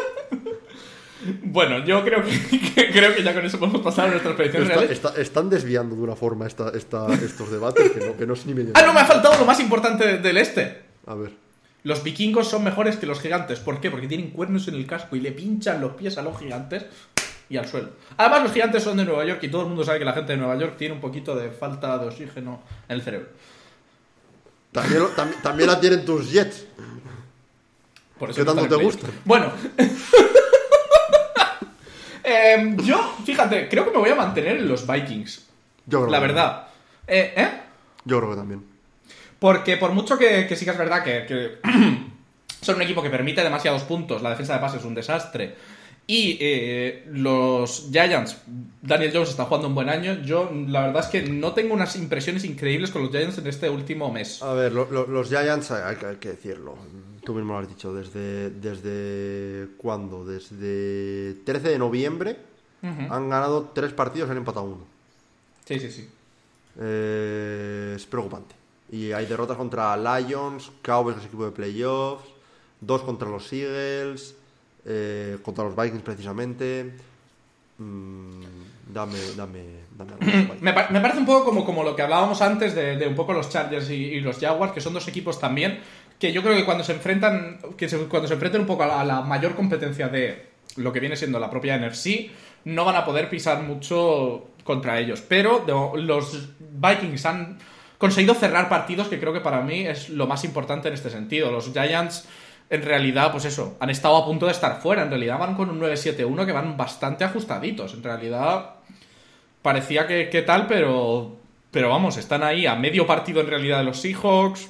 Bueno, 1.43 1.85
yo 1.85 2.03
creo 2.03 2.23
que, 2.23 2.31
que- 2.73 2.91
creo 2.91 3.14
que 3.15 3.22
ya 3.22 3.31
con 3.34 3.45
eso 3.45 3.60
podemos 3.60 3.81
pasar 3.81 4.07
a 4.07 4.11
nuestras 4.11 4.34
predicciones 4.35 4.69
Está- 4.69 4.80
reales. 4.81 4.98
está- 4.98 5.22
están 5.22 5.49
desviando 5.52 5.95
de 5.95 6.02
una 6.02 6.15
forma 6.15 6.48
esta, 6.48 6.69
esta- 6.69 7.14
estos 7.14 7.52
debates 7.52 7.91
que 7.91 7.99
no, 7.99 8.18
que 8.18 8.26
no 8.26 8.34
es 8.34 8.45
ni 8.48 8.56
medio. 8.56 8.72
Ah, 8.73 8.81
no, 8.84 8.91
me 8.93 9.02
ha 9.02 9.06
faltado 9.06 9.38
lo 9.38 9.45
más 9.45 9.60
importante 9.60 10.03
de- 10.07 10.18
del 10.18 10.38
este. 10.38 10.81
A 11.06 11.14
ver. 11.14 11.31
Los 11.84 12.02
vikingos 12.03 12.48
son 12.48 12.64
mejores 12.64 12.95
que 12.98 13.06
los 13.06 13.19
gigantes. 13.19 13.60
¿Por 13.60 13.80
qué? 13.80 13.91
Porque 13.91 14.07
tienen 14.07 14.31
cuernos 14.31 14.68
en 14.68 14.73
el 14.76 14.88
casco 14.88 15.15
y 15.15 15.19
le 15.19 15.31
pinchan 15.31 15.80
los 15.80 15.91
pies 15.93 16.18
a 16.18 16.23
los 16.23 16.39
gigantes 16.39 16.85
y 17.49 17.57
al 17.57 17.68
suelo. 17.68 17.89
Además, 18.18 18.43
los 18.43 18.53
gigantes 18.53 18.81
son 18.81 18.98
de 18.98 19.06
Nueva 19.06 19.23
York 19.26 19.43
y 19.43 19.49
todo 19.49 19.61
el 19.61 19.68
mundo 19.68 19.84
sabe 19.84 19.99
que 19.99 20.06
la 20.06 20.14
gente 20.14 20.31
de 20.34 20.38
Nueva 20.39 20.56
York 20.57 20.76
tiene 20.77 20.95
un 20.95 21.02
poquito 21.02 21.35
de 21.35 21.49
falta 21.52 21.99
de 21.99 22.07
oxígeno 22.07 22.61
en 22.89 22.95
el 22.95 23.02
cerebro. 23.03 23.27
También, 24.72 25.02
lo- 25.02 25.10
tam- 25.15 25.41
también 25.41 25.69
la 25.69 25.80
tienen 25.80 26.06
tus 26.06 26.31
Jets. 26.31 26.65
Por 28.18 28.30
eso 28.30 28.39
¿Qué 28.39 28.45
tanto 28.45 28.68
te 28.68 28.76
gusta? 28.84 29.07
Bueno. 29.26 29.52
Em, 32.23 32.77
yo, 32.77 33.15
fíjate, 33.26 33.68
creo 33.68 33.84
que 33.85 33.91
me 33.91 33.98
voy 33.98 34.10
a 34.10 34.15
mantener 34.15 34.57
en 34.57 34.68
los 34.68 34.85
Vikings. 34.85 35.48
Yo 35.88 36.02
creo 36.02 36.11
La 36.11 36.19
que 36.19 36.27
verdad. 36.27 36.68
Eh, 37.07 37.34
¿eh? 37.35 37.49
Yo 38.06 38.19
creo 38.19 38.30
que 38.30 38.35
también. 38.38 38.64
Porque 39.39 39.77
por 39.77 39.91
mucho 39.91 40.18
que, 40.18 40.45
que 40.48 40.56
sí 40.56 40.64
que 40.65 40.72
es 40.72 40.77
verdad 40.77 41.03
que, 41.03 41.26
que 41.26 41.57
son 42.61 42.76
un 42.76 42.81
equipo 42.84 43.02
que 43.02 43.10
permite 43.10 43.41
demasiados 43.43 43.84
puntos, 43.84 44.22
la 44.22 44.30
defensa 44.30 44.53
de 44.53 44.60
pase 44.60 44.77
es 44.77 44.84
un 44.85 44.93
desastre. 44.93 45.56
Y 46.12 46.38
eh, 46.42 47.06
los 47.14 47.88
Giants, 47.90 48.36
Daniel 48.82 49.12
Jones 49.14 49.30
está 49.30 49.46
jugando 49.46 49.70
un 49.70 49.76
buen 49.76 49.88
año. 49.88 50.22
Yo, 50.26 50.52
la 50.68 50.88
verdad 50.88 51.04
es 51.06 51.08
que 51.08 51.22
no 51.22 51.54
tengo 51.54 51.74
unas 51.74 51.96
impresiones 51.96 52.44
increíbles 52.44 52.92
con 52.92 53.04
los 53.04 53.12
Giants 53.12 53.38
en 53.38 53.48
este 53.48 53.70
último 53.70 54.12
mes. 54.12 54.42
A 54.44 54.52
ver, 54.54 54.74
lo- 54.74 54.92
lo- 54.92 55.08
los 55.08 55.30
Giants, 55.30 55.72
hay, 55.72 55.96
hay 56.06 56.16
que 56.18 56.30
decirlo. 56.30 56.76
Tú 57.24 57.34
mismo 57.34 57.54
lo 57.54 57.60
has 57.60 57.70
dicho. 57.70 57.94
¿Desde, 57.94 58.50
desde 58.50 59.70
cuándo? 59.78 60.26
Desde 60.26 61.36
13 61.46 61.70
de 61.70 61.78
noviembre 61.80 62.36
han 62.82 63.30
ganado 63.30 63.72
tres 63.74 63.94
partidos 63.94 64.28
y 64.28 64.32
han 64.32 64.38
empatado 64.40 64.66
uno. 64.66 64.84
Sí, 65.66 65.80
sí, 65.80 65.90
sí. 65.92 66.10
Eh, 66.78 67.94
es 67.96 68.06
preocupante. 68.06 68.56
Y 68.92 69.14
hay 69.14 69.26
derrotas 69.28 69.56
contra 69.56 69.96
Lions, 69.96 70.72
Cowboys, 70.82 71.16
que 71.16 71.22
es 71.22 71.28
equipo 71.28 71.46
de 71.46 71.52
playoffs, 71.52 72.26
dos 72.82 73.02
contra 73.04 73.30
los 73.30 73.54
Eagles, 73.54 74.36
eh, 74.86 75.38
contra 75.44 75.64
los 75.64 75.76
Vikings 75.76 76.02
precisamente. 76.03 76.91
Mm, 77.78 78.44
dame, 78.94 79.18
dame, 79.36 79.64
dame 79.98 80.12
algo. 80.14 80.53
Me, 80.62 80.72
me 80.74 80.99
parece 81.02 81.20
un 81.20 81.26
poco 81.26 81.45
como, 81.45 81.66
como 81.66 81.84
lo 81.84 81.95
que 81.95 82.02
hablábamos 82.03 82.41
antes 82.41 82.76
de, 82.76 82.98
de 82.98 83.08
un 83.08 83.16
poco 83.16 83.34
los 83.34 83.49
Chargers 83.49 83.90
y, 83.90 83.95
y 83.95 84.20
los 84.22 84.38
Jaguars, 84.40 84.74
que 84.74 84.82
son 84.82 84.94
dos 84.94 85.08
equipos 85.08 85.40
también 85.40 85.80
que 86.20 86.32
yo 86.32 86.44
creo 86.44 86.56
que 86.56 86.66
cuando 86.66 86.84
se 86.84 86.94
enfrentan, 86.94 87.58
que 87.76 87.90
se- 87.90 87.98
cuando 88.06 88.28
se 88.28 88.36
enfrenten 88.36 88.62
un 88.62 88.68
poco 88.68 88.84
a 88.84 89.03
la, 89.03 89.22
mayor 89.22 89.56
competencia 89.56 90.08
de 90.08 90.49
lo 90.76 90.94
que 90.94 90.99
viene 90.99 91.16
siendo 91.16 91.40
la 91.40 91.49
propia 91.49 91.76
NFC, 91.80 92.30
no 92.66 92.86
van 92.86 92.95
a 92.95 93.03
poder 93.03 93.28
pisar 93.28 93.64
mucho 93.64 94.49
contra 94.64 94.99
ellos. 94.99 95.22
Pero 95.28 95.66
los 95.95 96.49
Vikings 96.60 97.26
han 97.26 97.58
conseguido 97.98 98.36
cerrar 98.36 98.70
partidos, 98.70 99.08
que 99.08 99.20
creo 99.20 99.34
que 99.34 99.41
para 99.41 99.62
mí 99.62 99.88
es 99.88 100.10
lo 100.10 100.28
más 100.28 100.44
importante 100.44 100.90
en 100.90 100.94
este 100.94 101.10
sentido. 101.10 101.52
Los 101.52 101.72
Giants, 101.74 102.26
en 102.72 102.81
realidad, 102.81 103.31
pues 103.31 103.45
eso, 103.45 103.77
han 103.80 103.89
estado 103.91 104.15
a 104.18 104.26
punto 104.26 104.48
de 104.48 104.53
estar 104.53 104.81
fuera. 104.81 105.03
En 105.03 105.10
realidad 105.10 105.38
van 105.38 105.53
con 105.56 105.69
un 105.69 105.80
9-7-1 105.80 106.45
que 106.45 106.52
van 106.52 106.76
bastante 106.77 107.23
ajustaditos. 107.23 107.93
En 107.93 108.02
realidad, 108.02 108.72
parecía 109.61 110.07
que, 110.07 110.30
que 110.30 110.41
tal, 110.41 110.65
pero, 110.68 111.35
pero 111.69 111.89
vamos, 111.89 112.18
están 112.18 112.41
ahí 112.43 112.65
a 112.65 112.76
medio 112.76 113.06
partido 113.06 113.41
en 113.41 113.48
realidad 113.48 113.77
de 113.80 113.84
los 113.84 113.99
Seahawks. 114.02 114.61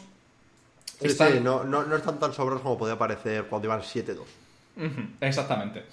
Sí, 1.00 1.08
Están- 1.08 1.34
sí, 1.34 1.40
no, 1.42 1.64
no, 1.64 1.84
no 1.84 1.96
están 1.96 2.20
tan 2.20 2.34
sobros 2.34 2.62
como 2.62 2.78
podía 2.78 2.98
parecer 2.98 3.46
cuando 3.46 3.68
iban 3.68 3.82
7-2. 3.82 4.18
Ujú, 4.78 5.02
Exactamente. 5.20 5.84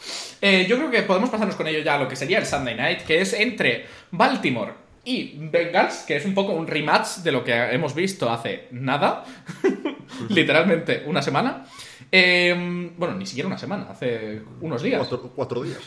Eh, 0.40 0.66
yo 0.68 0.76
creo 0.76 0.90
que 0.90 1.02
podemos 1.02 1.30
pasarnos 1.30 1.56
con 1.56 1.66
ello 1.66 1.80
ya 1.80 1.94
a 1.96 1.98
lo 1.98 2.08
que 2.08 2.16
sería 2.16 2.38
el 2.38 2.46
Sunday 2.46 2.74
Night, 2.74 3.00
que 3.02 3.20
es 3.20 3.32
entre 3.34 3.86
Baltimore 4.10 4.72
y 5.04 5.36
Bengals, 5.48 6.04
que 6.06 6.16
es 6.16 6.24
un 6.24 6.34
poco 6.34 6.52
un 6.52 6.66
rematch 6.66 7.18
de 7.18 7.32
lo 7.32 7.42
que 7.44 7.52
hemos 7.54 7.94
visto 7.94 8.30
hace 8.30 8.68
nada, 8.72 9.24
literalmente 10.28 11.04
una 11.06 11.22
semana. 11.22 11.64
Eh, 12.10 12.90
bueno, 12.96 13.14
ni 13.16 13.26
siquiera 13.26 13.46
una 13.48 13.58
semana, 13.58 13.88
hace 13.90 14.40
unos 14.60 14.82
días. 14.82 14.98
Cuatro, 15.06 15.30
cuatro 15.34 15.62
días. 15.62 15.78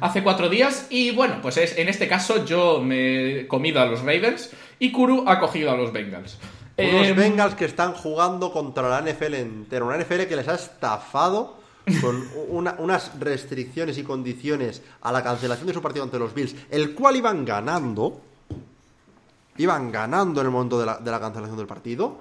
Hace 0.00 0.22
cuatro 0.22 0.48
días 0.48 0.86
y 0.90 1.12
bueno, 1.12 1.36
pues 1.40 1.56
es, 1.56 1.78
en 1.78 1.88
este 1.88 2.08
caso 2.08 2.44
yo 2.44 2.80
me 2.82 3.40
he 3.40 3.46
comido 3.46 3.80
a 3.80 3.86
los 3.86 4.00
Ravens 4.00 4.50
y 4.80 4.90
Kuru 4.90 5.24
ha 5.28 5.38
cogido 5.38 5.70
a 5.70 5.76
los 5.76 5.92
Bengals. 5.92 6.38
Unos 6.76 7.06
Eh, 7.08 7.12
Bengals 7.12 7.54
que 7.54 7.64
están 7.64 7.92
jugando 7.92 8.52
contra 8.52 8.88
la 8.88 9.00
NFL 9.02 9.34
entera. 9.34 9.84
Una 9.84 9.96
NFL 9.98 10.24
que 10.28 10.36
les 10.36 10.48
ha 10.48 10.54
estafado 10.54 11.58
con 12.00 12.28
una- 12.48 12.74
unas 12.78 13.18
restricciones 13.18 13.98
y 13.98 14.02
condiciones 14.02 14.82
a 15.00 15.12
la 15.12 15.22
cancelación 15.22 15.66
de 15.68 15.74
su 15.74 15.82
partido 15.82 16.04
ante 16.04 16.18
los 16.18 16.34
Bills, 16.34 16.54
el 16.70 16.94
cual 16.94 17.16
iban 17.16 17.44
ganando. 17.44 18.20
Iban 19.58 19.92
ganando 19.92 20.40
en 20.40 20.46
el 20.46 20.52
momento 20.52 20.80
de 20.80 20.86
la, 20.86 20.98
de 20.98 21.10
la 21.10 21.20
cancelación 21.20 21.56
del 21.56 21.66
partido. 21.66 22.18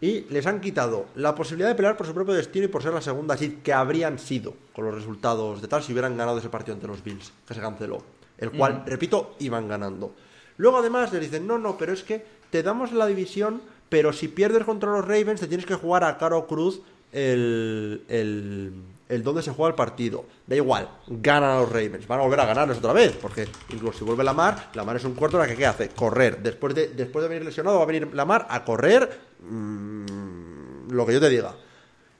Y 0.00 0.22
les 0.30 0.46
han 0.46 0.62
quitado 0.62 1.06
la 1.14 1.34
posibilidad 1.34 1.68
de 1.68 1.74
pelear 1.74 1.96
por 1.96 2.06
su 2.06 2.14
propio 2.14 2.32
destino 2.32 2.64
y 2.64 2.68
por 2.68 2.82
ser 2.82 2.94
la 2.94 3.02
segunda 3.02 3.36
seed 3.36 3.58
que 3.62 3.74
habrían 3.74 4.18
sido 4.18 4.54
con 4.74 4.86
los 4.86 4.94
resultados 4.94 5.60
de 5.60 5.68
tal 5.68 5.82
si 5.82 5.92
hubieran 5.92 6.16
ganado 6.16 6.38
ese 6.38 6.48
partido 6.48 6.74
ante 6.74 6.86
los 6.86 7.04
Bills, 7.04 7.32
que 7.46 7.52
se 7.52 7.60
canceló. 7.60 8.02
El 8.38 8.50
cual, 8.52 8.84
repito, 8.86 9.36
iban 9.40 9.68
ganando. 9.68 10.14
Luego 10.56 10.78
además 10.78 11.12
les 11.12 11.20
dicen, 11.20 11.46
no, 11.46 11.58
no, 11.58 11.76
pero 11.76 11.92
es 11.92 12.02
que 12.02 12.24
te 12.50 12.62
damos 12.62 12.92
la 12.92 13.06
división, 13.06 13.60
pero 13.90 14.14
si 14.14 14.28
pierdes 14.28 14.64
contra 14.64 14.90
los 14.90 15.06
Ravens 15.06 15.40
te 15.40 15.46
tienes 15.46 15.66
que 15.66 15.74
jugar 15.74 16.04
a 16.04 16.16
Caro 16.16 16.46
Cruz 16.46 16.80
el, 17.12 18.02
el, 18.08 18.72
el 19.10 19.22
donde 19.22 19.42
se 19.42 19.50
juega 19.52 19.68
el 19.70 19.74
partido. 19.74 20.24
Da 20.46 20.56
igual, 20.56 20.88
ganan 21.08 21.50
a 21.50 21.60
los 21.60 21.68
Ravens. 21.68 22.06
Van 22.06 22.20
a 22.20 22.22
volver 22.22 22.40
a 22.40 22.46
ganarles 22.46 22.78
otra 22.78 22.92
vez, 22.94 23.12
porque 23.20 23.46
incluso 23.70 23.98
si 23.98 24.04
vuelve 24.04 24.24
Lamar, 24.24 24.70
Lamar 24.74 24.96
es 24.96 25.04
un 25.04 25.14
cuarto 25.14 25.36
la 25.38 25.46
que 25.46 25.56
¿qué 25.56 25.66
hace? 25.66 25.88
Correr. 25.90 26.42
Después 26.42 26.74
de, 26.74 26.88
después 26.88 27.22
de 27.22 27.28
venir 27.28 27.44
lesionado 27.44 27.76
va 27.78 27.82
a 27.82 27.86
venir 27.86 28.08
Lamar 28.14 28.46
a 28.48 28.64
correr 28.64 29.20
mm, 29.40 30.90
lo 30.92 31.04
que 31.06 31.12
yo 31.12 31.20
te 31.20 31.28
diga. 31.28 31.54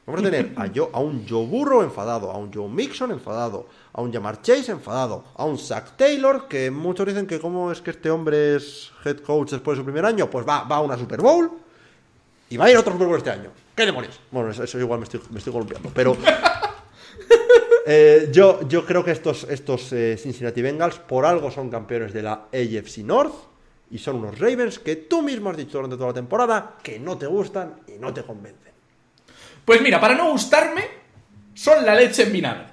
Vamos 0.06 0.22
a 0.22 0.24
tener 0.24 0.52
a, 0.56 0.66
Joe- 0.66 0.88
a 0.92 0.98
un 0.98 1.24
Joe 1.28 1.46
Burrow 1.46 1.82
enfadado, 1.82 2.32
a 2.32 2.36
un 2.36 2.52
Joe 2.52 2.68
Mixon 2.68 3.12
enfadado, 3.12 3.68
a 3.92 4.00
un 4.02 4.12
Jamar 4.12 4.42
Chase 4.42 4.72
enfadado, 4.72 5.24
a 5.36 5.44
un 5.44 5.56
Zach 5.56 5.92
Taylor, 5.96 6.48
que 6.48 6.70
muchos 6.70 7.06
dicen 7.06 7.26
que 7.28 7.38
cómo 7.38 7.70
es 7.70 7.80
que 7.80 7.90
este 7.90 8.10
hombre 8.10 8.56
es 8.56 8.90
head 9.04 9.18
coach 9.18 9.50
después 9.52 9.76
de 9.76 9.82
su 9.82 9.84
primer 9.84 10.04
año, 10.04 10.28
pues 10.28 10.44
va, 10.48 10.64
va 10.64 10.76
a 10.76 10.80
una 10.80 10.96
Super 10.98 11.20
Bowl 11.20 11.52
y 12.48 12.56
va 12.56 12.64
a 12.64 12.70
ir 12.70 12.76
a 12.76 12.80
otro 12.80 12.92
Super 12.94 13.06
Bowl 13.06 13.18
este 13.18 13.30
año. 13.30 13.50
¿Qué 13.76 13.86
demonios? 13.86 14.18
Bueno, 14.32 14.50
eso, 14.50 14.64
eso 14.64 14.80
igual 14.80 14.98
me 14.98 15.04
estoy, 15.04 15.20
me 15.30 15.38
estoy 15.38 15.52
columpiando, 15.52 15.90
pero 15.94 16.16
eh, 17.86 18.28
yo, 18.32 18.60
yo 18.68 18.84
creo 18.84 19.04
que 19.04 19.10
estos, 19.12 19.44
estos 19.48 19.92
eh, 19.92 20.16
Cincinnati 20.20 20.62
Bengals 20.62 20.96
por 20.98 21.24
algo 21.26 21.50
son 21.50 21.70
campeones 21.70 22.12
de 22.12 22.22
la 22.22 22.32
AFC 22.52 22.98
North 22.98 23.34
y 23.90 23.98
son 23.98 24.16
unos 24.16 24.38
Ravens 24.38 24.78
que 24.78 24.96
tú 24.96 25.22
mismo 25.22 25.50
has 25.50 25.56
dicho 25.56 25.78
durante 25.78 25.96
toda 25.96 26.08
la 26.08 26.14
temporada 26.14 26.74
que 26.82 26.98
no 26.98 27.18
te 27.18 27.26
gustan 27.26 27.76
y 27.88 27.92
no 27.98 28.12
te 28.14 28.22
convencen. 28.22 28.72
Pues 29.64 29.80
mira, 29.82 30.00
para 30.00 30.14
no 30.14 30.30
gustarme, 30.30 30.84
son 31.54 31.84
la 31.84 31.94
leche 31.94 32.22
en 32.24 32.32
vinagre. 32.32 32.70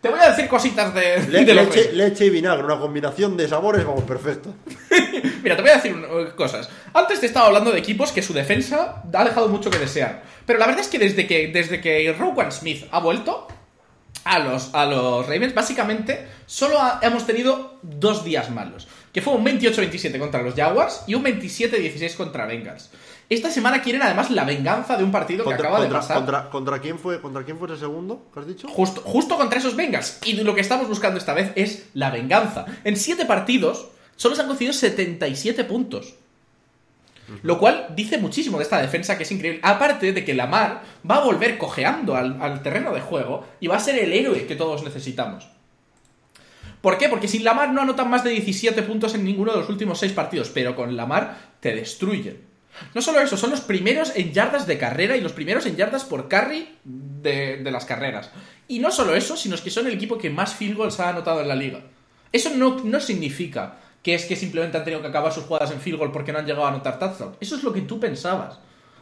Te 0.00 0.08
voy 0.08 0.20
a 0.20 0.28
decir 0.30 0.46
cositas 0.46 0.94
de, 0.94 1.26
Le- 1.28 1.44
de 1.44 1.54
los 1.54 1.74
leche, 1.74 1.92
leche 1.92 2.26
y 2.26 2.30
vinagre, 2.30 2.64
una 2.64 2.78
combinación 2.78 3.36
de 3.36 3.48
sabores, 3.48 3.84
vamos, 3.84 4.04
perfecto. 4.04 4.54
Mira, 5.42 5.56
te 5.56 5.62
voy 5.62 5.70
a 5.72 5.74
decir 5.76 5.92
un- 5.94 6.30
cosas. 6.36 6.68
Antes 6.94 7.18
te 7.20 7.26
estaba 7.26 7.46
hablando 7.46 7.72
de 7.72 7.78
equipos 7.80 8.12
que 8.12 8.22
su 8.22 8.32
defensa 8.32 9.02
ha 9.12 9.24
dejado 9.24 9.48
mucho 9.48 9.70
que 9.70 9.78
desear. 9.78 10.22
Pero 10.46 10.58
la 10.60 10.66
verdad 10.66 10.82
es 10.82 10.88
que 10.88 10.98
desde 11.00 11.26
que, 11.26 11.48
desde 11.48 11.80
que 11.80 12.14
Rowan 12.16 12.52
Smith 12.52 12.84
ha 12.92 13.00
vuelto 13.00 13.48
a 14.28 14.38
los, 14.40 14.74
a 14.74 14.84
los 14.86 15.26
Ravens, 15.26 15.54
básicamente 15.54 16.26
solo 16.46 16.80
ha- 16.80 17.00
hemos 17.02 17.26
tenido 17.26 17.78
dos 17.82 18.24
días 18.24 18.50
malos. 18.50 18.86
Que 19.12 19.22
fue 19.22 19.32
un 19.34 19.44
28-27 19.44 20.18
contra 20.18 20.42
los 20.42 20.54
Jaguars 20.54 21.02
y 21.06 21.14
un 21.14 21.24
27-16 21.24 22.14
contra 22.14 22.46
Bengals. 22.46 22.90
Esta 23.30 23.50
semana 23.50 23.82
quieren 23.82 24.02
además 24.02 24.30
la 24.30 24.44
venganza 24.44 24.96
de 24.96 25.04
un 25.04 25.10
partido 25.12 25.44
que 25.44 25.50
Contra, 25.50 25.68
acaba 25.68 25.84
de 25.84 25.90
pasar. 25.90 26.16
contra- 26.18 26.50
¿contra 26.50 26.78
quién 26.80 26.98
fue, 26.98 27.20
¿Contra 27.20 27.42
quién 27.44 27.58
fue 27.58 27.68
ese 27.68 27.78
segundo 27.78 28.26
que 28.32 28.40
has 28.40 28.46
dicho? 28.46 28.68
Justo, 28.68 29.02
justo 29.04 29.36
contra 29.36 29.58
esos 29.58 29.76
Bengals. 29.76 30.18
Y 30.24 30.34
lo 30.34 30.54
que 30.54 30.60
estamos 30.60 30.88
buscando 30.88 31.18
esta 31.18 31.34
vez 31.34 31.52
es 31.54 31.86
la 31.94 32.10
venganza. 32.10 32.64
En 32.84 32.96
7 32.96 33.24
partidos 33.26 33.88
solo 34.16 34.34
se 34.34 34.42
han 34.42 34.46
conseguido 34.48 34.72
77 34.72 35.64
puntos. 35.64 36.14
Lo 37.42 37.58
cual 37.58 37.88
dice 37.94 38.18
muchísimo 38.18 38.58
de 38.58 38.64
esta 38.64 38.80
defensa 38.80 39.16
que 39.16 39.24
es 39.24 39.32
increíble. 39.32 39.60
Aparte 39.62 40.12
de 40.12 40.24
que 40.24 40.34
Lamar 40.34 40.82
va 41.08 41.16
a 41.16 41.24
volver 41.24 41.58
cojeando 41.58 42.16
al, 42.16 42.62
terreno 42.62 42.92
de 42.94 43.00
juego 43.00 43.46
y 43.60 43.66
va 43.66 43.76
a 43.76 43.80
ser 43.80 43.98
el 43.98 44.12
héroe 44.12 44.46
que 44.46 44.56
todos 44.56 44.82
necesitamos. 44.82 45.46
¿Por 46.80 46.96
qué? 46.96 47.08
Porque 47.08 47.28
sin 47.28 47.44
Lamar 47.44 47.72
no 47.72 47.82
anotan 47.82 48.08
más 48.08 48.24
de 48.24 48.30
17 48.30 48.82
puntos 48.82 49.14
en 49.14 49.24
ninguno 49.24 49.52
de 49.52 49.58
los 49.58 49.68
últimos 49.68 49.98
6 49.98 50.12
partidos, 50.12 50.50
pero 50.50 50.76
con 50.76 50.96
Lamar 50.96 51.36
te 51.60 51.74
destruyen. 51.74 52.46
No 52.94 53.02
solo 53.02 53.20
eso, 53.20 53.36
son 53.36 53.50
los 53.50 53.60
primeros 53.60 54.12
en 54.14 54.32
yardas 54.32 54.66
de 54.66 54.78
carrera 54.78 55.16
y 55.16 55.20
los 55.20 55.32
primeros 55.32 55.66
en 55.66 55.76
yardas 55.76 56.04
por 56.04 56.28
carry 56.28 56.76
de, 56.84 57.56
de 57.56 57.70
las 57.70 57.84
carreras. 57.84 58.30
Y 58.68 58.78
no 58.78 58.92
solo 58.92 59.16
eso, 59.16 59.36
sino 59.36 59.56
que 59.56 59.70
son 59.70 59.86
el 59.86 59.94
equipo 59.94 60.18
que 60.18 60.30
más 60.30 60.54
field 60.54 60.76
goals 60.76 61.00
ha 61.00 61.08
anotado 61.08 61.40
en 61.40 61.48
la 61.48 61.56
liga. 61.56 61.80
Eso 62.32 62.50
no, 62.54 62.80
no 62.84 63.00
significa 63.00 63.78
que 64.08 64.14
es 64.14 64.24
que 64.24 64.36
simplemente 64.36 64.78
han 64.78 64.84
tenido 64.84 65.02
que 65.02 65.08
acabar 65.08 65.30
sus 65.34 65.44
jugadas 65.44 65.70
en 65.70 65.80
field 65.82 65.98
goal 65.98 66.10
porque 66.12 66.32
no 66.32 66.38
han 66.38 66.46
llegado 66.46 66.64
a 66.64 66.70
anotar 66.70 66.98
touchdown. 66.98 67.36
Eso 67.40 67.56
es 67.56 67.62
lo 67.62 67.74
que 67.74 67.82
tú 67.82 68.00
pensabas. 68.00 68.58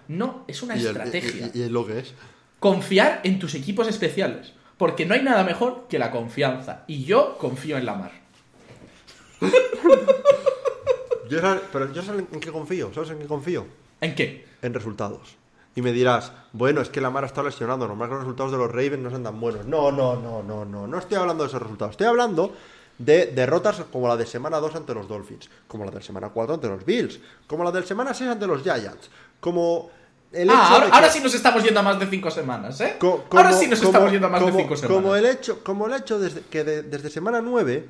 No, 0.09 0.43
es 0.49 0.65
una 0.65 0.75
Y 0.77 0.81
el- 0.81 0.87
estrategia. 0.89 1.49
y- 1.55 1.63
y- 1.63 1.69
lo 1.69 1.87
que 1.87 2.01
es. 2.01 2.13
Confiar 2.59 3.21
en 3.23 3.39
tus 3.39 3.55
equipos 3.55 3.87
especiales. 3.87 4.53
Porque 4.77 5.07
no 5.07 5.15
hay 5.15 5.23
nada 5.23 5.45
mejor 5.45 5.87
que 5.89 6.01
la 6.01 6.11
confianza. 6.11 6.83
Y 6.89 7.05
yo 7.05 7.39
confío 7.39 7.79
en. 7.79 7.87
Yo 11.31 11.41
sabes- 11.41 11.63
pero 11.73 11.93
yo 11.93 12.03
sabes 12.03 12.25
en 12.33 12.41
qué 12.41 12.51
confío, 12.51 12.93
¿sabes 12.93 13.11
en 13.11 13.19
qué 13.21 13.27
confío? 13.27 13.65
¿En 14.01 14.15
qué? 14.17 14.45
En 14.63 14.75
resultados. 14.75 15.37
Y 15.77 15.83
me 15.83 15.93
dirás, 15.93 16.33
bueno, 16.53 16.81
es 16.81 16.89
que 16.89 17.01
Lamar 17.01 17.23
está 17.25 17.43
lesionado, 17.45 17.87
normal 17.87 18.09
que 18.09 18.15
los 18.15 18.23
resultados 18.25 18.51
de 18.53 18.59
los 18.59 18.69
Ravens 18.71 18.99
no 18.99 19.11
sean 19.11 19.23
tan 19.23 19.39
buenos. 19.41 19.67
No, 19.67 19.93
no, 19.93 20.17
no, 20.17 20.43
no, 20.43 20.65
no, 20.65 20.87
no 20.89 20.99
estoy 20.99 21.17
hablando 21.19 21.45
de 21.45 21.49
esos 21.49 21.63
resultados. 21.63 21.93
Estoy 21.93 22.07
hablando 22.09 22.55
de 22.99 23.27
derrotas 23.27 23.77
como 23.93 24.09
la 24.09 24.17
de 24.17 24.27
semana 24.27 24.59
2 24.59 24.75
ante 24.75 24.95
los 24.95 25.07
Dolphins, 25.09 25.49
como 25.69 25.85
la 25.85 25.91
de 25.91 26.03
semana 26.03 26.31
4 26.31 26.55
ante 26.55 26.69
los 26.69 26.85
Bills, 26.85 27.21
como 27.47 27.63
la 27.65 27.71
de 27.73 27.83
semana 27.85 28.15
6 28.15 28.31
ante 28.31 28.47
los 28.47 28.63
Giants, 28.63 29.11
como 29.41 29.91
el 30.33 30.49
hecho 30.49 30.59
Ah, 30.59 30.69
ahora, 30.71 30.85
de 30.87 30.91
que- 30.91 30.97
ahora 30.97 31.11
sí 31.11 31.21
nos 31.21 31.35
estamos 31.35 31.63
yendo 31.63 31.81
a 31.81 31.83
más 31.83 31.99
de 32.01 32.07
5 32.07 32.31
semanas, 32.31 32.81
¿eh? 32.81 32.97
Co- 32.99 33.25
ahora 33.31 33.51
como- 33.51 33.61
sí 33.61 33.69
nos 33.69 33.79
como- 33.81 33.91
estamos 33.91 34.13
yendo 34.13 34.27
a 34.27 34.31
más 34.31 34.41
como- 34.41 34.57
de 34.57 34.63
5 34.63 34.77
semanas. 34.77 34.97
Como 35.03 35.17
el 35.17 35.27
hecho, 35.27 35.63
como 35.65 35.87
el 35.87 35.95
hecho 35.95 36.19
desde, 36.19 36.41
que 36.43 36.65
de- 36.65 36.83
desde 36.83 37.11
semana 37.11 37.41
9 37.41 37.87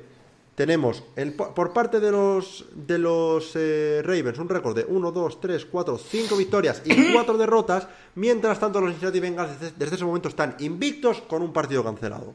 tenemos 0.55 1.03
el, 1.15 1.33
por 1.33 1.71
parte 1.71 1.99
de 1.99 2.11
los 2.11 2.65
de 2.73 2.97
los 2.97 3.51
eh, 3.55 4.01
Ravens 4.03 4.39
un 4.39 4.49
récord 4.49 4.75
de 4.75 4.85
1, 4.87 5.11
2, 5.11 5.39
3, 5.39 5.65
4, 5.65 5.97
5 5.99 6.35
victorias 6.35 6.81
y 6.83 7.11
4 7.13 7.37
derrotas, 7.37 7.87
mientras 8.15 8.59
tanto 8.59 8.81
los 8.81 8.89
Cincinnati 8.91 9.19
Bengals 9.19 9.59
desde, 9.59 9.75
desde 9.77 9.95
ese 9.95 10.05
momento 10.05 10.29
están 10.29 10.55
invictos 10.59 11.21
con 11.21 11.41
un 11.43 11.53
partido 11.53 11.83
cancelado. 11.83 12.33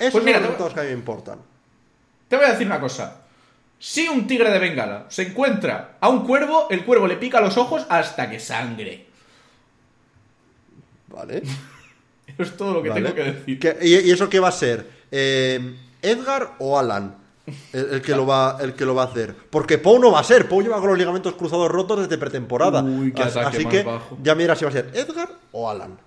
Esos 0.00 0.12
Pues 0.12 0.24
mira, 0.24 0.38
son 0.38 0.46
te- 0.46 0.48
los 0.48 0.58
resultados 0.58 0.74
que 0.74 0.80
a 0.80 0.82
mí 0.82 0.88
me 0.88 0.94
importan. 0.94 1.38
Te 2.28 2.36
voy 2.36 2.44
a 2.46 2.50
decir 2.50 2.66
una 2.66 2.80
cosa. 2.80 3.18
Si 3.78 4.08
un 4.08 4.26
tigre 4.26 4.50
de 4.50 4.58
Bengala 4.58 5.06
se 5.08 5.22
encuentra 5.28 5.96
a 6.00 6.08
un 6.08 6.26
cuervo, 6.26 6.66
el 6.70 6.84
cuervo 6.84 7.06
le 7.06 7.16
pica 7.16 7.40
los 7.40 7.56
ojos 7.56 7.86
hasta 7.88 8.28
que 8.28 8.40
sangre. 8.40 9.06
¿Vale? 11.08 11.42
Eso 12.26 12.42
es 12.42 12.56
todo 12.56 12.74
lo 12.74 12.82
que 12.82 12.88
¿Vale? 12.90 13.02
tengo 13.02 13.14
que 13.14 13.24
decir. 13.24 13.58
¿Qué- 13.58 13.78
y, 13.82 14.10
eso 14.10 14.28
qué 14.28 14.40
va 14.40 14.48
a 14.48 14.52
ser? 14.52 14.88
Eh, 15.10 15.76
¿Edgar 16.02 16.52
o 16.58 16.78
Alan? 16.78 17.16
El, 17.72 17.94
el 17.94 18.02
que 18.02 18.12
lo 18.14 18.26
va, 18.26 18.58
el 18.60 18.74
que 18.74 18.84
lo 18.84 18.94
va 18.94 19.02
a 19.02 19.06
hacer. 19.06 19.34
Porque 19.34 19.76
Pou 19.78 19.98
no 19.98 20.12
va 20.12 20.20
a 20.20 20.24
ser. 20.24 20.48
Pou 20.48 20.62
lleva 20.62 20.78
con 20.78 20.88
los 20.90 20.98
ligamentos 20.98 21.34
cruzados 21.34 21.68
rotos 21.68 21.98
desde 22.00 22.16
pretemporada. 22.16 22.80
Uy, 22.82 23.12
qué 23.12 23.22
Así 23.24 23.38
más 23.40 23.54
que 23.72 23.82
bajo. 23.82 24.16
ya 24.22 24.34
mira 24.36 24.54
si 24.54 24.64
va 24.64 24.70
a 24.70 24.72
ser 24.72 24.90
Edgar 24.94 25.28
o 25.50 25.68
Alan. 25.68 25.98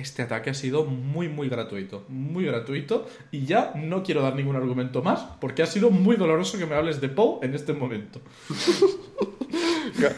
Este 0.00 0.22
ataque 0.22 0.50
ha 0.50 0.54
sido 0.54 0.84
muy, 0.84 1.28
muy 1.28 1.48
gratuito. 1.48 2.04
Muy 2.08 2.44
gratuito. 2.46 3.06
Y 3.30 3.44
ya 3.44 3.72
no 3.76 4.02
quiero 4.02 4.22
dar 4.22 4.34
ningún 4.34 4.56
argumento 4.56 5.02
más, 5.02 5.20
porque 5.40 5.62
ha 5.62 5.66
sido 5.66 5.90
muy 5.90 6.16
doloroso 6.16 6.56
que 6.58 6.66
me 6.66 6.74
hables 6.74 7.00
de 7.00 7.08
Poe 7.10 7.44
en 7.44 7.54
este 7.54 7.72
momento. 7.72 8.20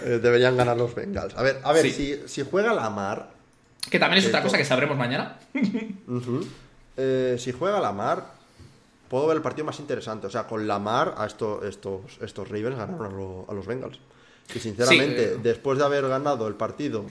Eh, 0.05 0.21
Deberían 0.23 0.57
ganar 0.57 0.77
los 0.77 0.95
Bengals. 0.95 1.35
A 1.35 1.43
ver, 1.43 1.59
a 1.65 1.73
ver, 1.73 1.83
Sí. 1.87 1.91
si, 1.91 2.29
si 2.29 2.43
juega 2.49 2.73
Lamar. 2.75 3.31
Que 3.91 3.99
también 3.99 4.19
es 4.19 4.27
Eh, 4.27 4.29
otra 4.29 4.43
cosa 4.43 4.57
que 4.57 4.65
sabremos 4.65 4.97
mañana. 4.97 5.39
eh, 6.97 7.37
si 7.39 7.53
juega 7.53 7.81
Lamar, 7.81 8.25
puedo 9.09 9.27
ver 9.27 9.37
el 9.39 9.43
partido 9.43 9.65
más 9.65 9.81
interesante. 9.81 10.27
O 10.27 10.31
sea, 10.31 10.47
con 10.47 10.67
Lamar, 10.69 11.15
a 11.17 11.27
esto- 11.27 11.65
estos, 11.67 12.01
estos 12.21 12.49
Ravens 12.49 12.77
ganaron 12.77 13.07
a, 13.07 13.09
lo- 13.17 13.47
a 13.49 13.55
los 13.55 13.67
Bengals. 13.67 13.99
que 14.47 14.59
sinceramente, 14.61 15.17
Sí, 15.31 15.35
eh. 15.37 15.41
después 15.43 15.79
de 15.79 15.85
haber 15.85 16.07
ganado 16.09 16.47
el 16.49 16.55
partido 16.55 17.05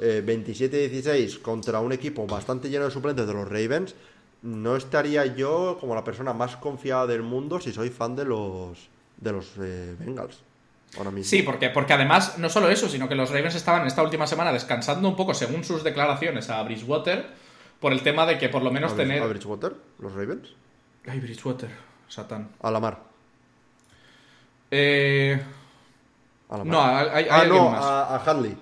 eh, 0.00 0.22
27-16 0.24 1.40
contra 1.42 1.80
un 1.80 1.92
equipo 1.92 2.26
bastante 2.26 2.70
lleno 2.70 2.86
de 2.86 2.90
suplentes 2.90 3.26
de 3.26 3.34
los 3.34 3.46
Ravens, 3.46 3.94
no 4.42 4.74
estaría 4.76 5.26
yo 5.26 5.76
como 5.78 5.94
la 5.94 6.02
persona 6.02 6.32
más 6.32 6.56
confiada 6.56 7.06
del 7.06 7.22
mundo 7.22 7.60
si 7.60 7.72
soy 7.72 7.90
fan 7.90 8.16
de 8.16 8.24
los 8.24 8.88
de 9.18 9.32
los 9.32 9.52
eh, 9.60 9.94
Bengals. 9.98 10.42
Ahora 10.96 11.10
mismo. 11.10 11.28
Sí, 11.28 11.42
porque, 11.42 11.70
porque 11.70 11.92
además, 11.92 12.38
no 12.38 12.48
solo 12.48 12.68
eso, 12.68 12.88
sino 12.88 13.08
que 13.08 13.14
los 13.14 13.30
Ravens 13.30 13.54
estaban 13.54 13.86
esta 13.86 14.02
última 14.02 14.26
semana 14.26 14.52
descansando 14.52 15.08
un 15.08 15.14
poco, 15.14 15.34
según 15.34 15.62
sus 15.62 15.84
declaraciones, 15.84 16.50
a 16.50 16.60
Bridgewater, 16.64 17.26
por 17.78 17.92
el 17.92 18.02
tema 18.02 18.26
de 18.26 18.38
que 18.38 18.48
por 18.48 18.62
lo 18.62 18.72
menos 18.72 18.94
¿A 18.94 18.96
tener. 18.96 19.22
a 19.22 19.26
Bridgewater, 19.26 19.74
los 20.00 20.12
Ravens, 20.14 20.48
Ay, 21.06 21.20
Bridgewater, 21.20 21.70
Satán. 22.08 22.48
a 22.60 22.70
la 22.70 22.80
mar. 22.80 22.98
Eh. 24.72 25.40
A 26.48 26.58
la 26.58 26.64
mar. 26.64 26.66
No, 26.66 26.82
hay, 26.82 27.08
hay 27.12 27.26
ah, 27.30 27.40
alguien 27.40 27.62
no, 27.62 27.70
más. 27.70 27.84
a, 27.84 28.16
a 28.16 28.30
Handley. 28.30 28.56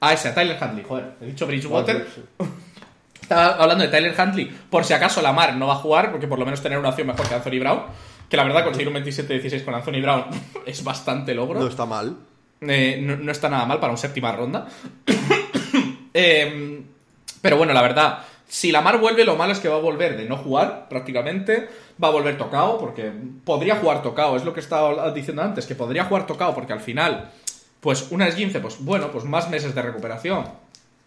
Ah, 0.00 0.14
ese, 0.14 0.28
a 0.28 0.34
Tyler 0.34 0.58
Huntley, 0.60 0.84
joder. 0.84 1.12
He 1.20 1.26
dicho 1.26 1.46
Bridgewater. 1.46 2.06
Ah. 2.38 2.44
Estaba 3.22 3.62
hablando 3.62 3.84
de 3.84 3.90
Tyler 3.90 4.14
Huntley. 4.18 4.46
Por 4.70 4.84
si 4.84 4.92
acaso 4.92 5.22
Lamar 5.22 5.54
no 5.56 5.68
va 5.68 5.74
a 5.74 5.76
jugar, 5.76 6.10
porque 6.10 6.26
por 6.26 6.38
lo 6.38 6.44
menos 6.44 6.60
tener 6.62 6.78
una 6.78 6.88
opción 6.88 7.06
mejor 7.06 7.28
que 7.28 7.34
Anthony 7.34 7.60
Brown. 7.60 7.82
Que 8.28 8.36
la 8.36 8.44
verdad, 8.44 8.64
conseguir 8.64 8.88
un 8.88 8.94
27-16 8.94 9.64
con 9.64 9.74
Anthony 9.74 10.00
Brown 10.00 10.24
es 10.66 10.82
bastante 10.82 11.34
logro. 11.34 11.60
No 11.60 11.68
está 11.68 11.86
mal. 11.86 12.16
Eh, 12.60 12.98
no, 13.00 13.16
no 13.16 13.30
está 13.30 13.48
nada 13.48 13.66
mal 13.66 13.78
para 13.78 13.92
un 13.92 13.98
séptima 13.98 14.32
ronda. 14.32 14.66
Eh, 16.12 16.82
pero 17.40 17.56
bueno, 17.56 17.72
la 17.72 17.82
verdad, 17.82 18.18
si 18.48 18.72
Lamar 18.72 18.98
vuelve, 18.98 19.24
lo 19.24 19.36
malo 19.36 19.52
es 19.52 19.60
que 19.60 19.68
va 19.68 19.76
a 19.76 19.80
volver 19.80 20.16
de 20.16 20.24
no 20.24 20.36
jugar 20.36 20.88
prácticamente. 20.88 21.68
Va 22.02 22.08
a 22.08 22.10
volver 22.10 22.36
tocado, 22.36 22.78
porque 22.78 23.12
podría 23.44 23.76
jugar 23.76 24.02
tocado, 24.02 24.36
es 24.36 24.44
lo 24.44 24.52
que 24.52 24.58
estaba 24.58 25.12
diciendo 25.12 25.42
antes, 25.42 25.66
que 25.66 25.76
podría 25.76 26.06
jugar 26.06 26.26
tocado, 26.26 26.52
porque 26.52 26.72
al 26.72 26.80
final, 26.80 27.30
pues 27.80 28.08
una 28.10 28.28
esguince, 28.28 28.60
pues 28.60 28.76
bueno, 28.84 29.10
pues 29.10 29.24
más 29.24 29.48
meses 29.50 29.74
de 29.74 29.82
recuperación. 29.82 30.44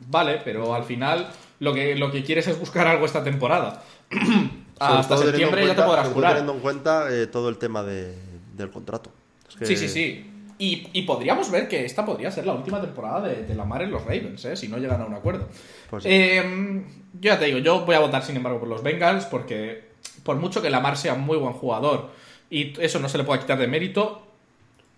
Vale, 0.08 0.42
pero 0.44 0.74
al 0.74 0.84
final 0.84 1.30
lo 1.60 1.74
que, 1.74 1.96
lo 1.96 2.12
que 2.12 2.24
quieres 2.24 2.48
es 2.48 2.60
buscar 2.60 2.88
algo 2.88 3.06
esta 3.06 3.24
temporada. 3.24 3.84
Hasta 4.80 5.18
septiembre 5.18 5.66
ya 5.68 5.76
te 5.76 5.84
podrás 5.84 6.10
curar. 6.10 6.32
teniendo 6.32 6.54
en 6.54 6.60
cuenta 6.60 7.08
eh, 7.12 7.28
todo 7.28 7.48
el 7.50 7.58
tema 7.58 7.84
de- 7.84 8.18
del 8.56 8.70
contrato. 8.70 9.12
Es 9.50 9.56
que- 9.56 9.66
Sí, 9.66 9.78
sí, 9.78 9.88
sí. 9.88 10.30
Y, 10.60 10.88
y 10.94 11.02
podríamos 11.04 11.50
ver 11.52 11.68
que 11.68 11.84
esta 11.86 12.06
podría 12.06 12.32
ser 12.32 12.46
la 12.46 12.54
última 12.54 12.80
temporada 12.82 13.28
de, 13.28 13.44
de 13.44 13.56
Lamar 13.56 13.82
en 13.82 13.92
los 13.92 14.02
Ravens, 14.04 14.46
¿eh? 14.46 14.56
si 14.56 14.68
no 14.68 14.78
llegan 14.78 15.02
a 15.02 15.06
un 15.06 15.14
acuerdo. 15.14 15.48
Pues 15.90 16.04
sí. 16.04 16.10
Eh, 16.12 16.84
yo 17.14 17.20
ya 17.22 17.40
te 17.40 17.46
digo, 17.46 17.58
yo 17.60 17.86
voy 17.86 17.96
a 17.96 18.00
votar 18.00 18.24
sin 18.24 18.36
embargo 18.36 18.60
por 18.60 18.68
los 18.70 18.84
Bengals 18.84 19.26
porque 19.26 19.90
por 20.24 20.36
mucho 20.38 20.62
que 20.62 20.70
Lamar 20.70 20.96
sea 20.98 21.16
muy 21.16 21.38
buen 21.38 21.54
jugador 21.54 22.12
y 22.50 22.80
eso 22.82 23.00
no 23.00 23.10
se 23.10 23.18
le 23.18 23.24
puede 23.24 23.42
quitar 23.42 23.58
de 23.58 23.68
mérito, 23.68 24.23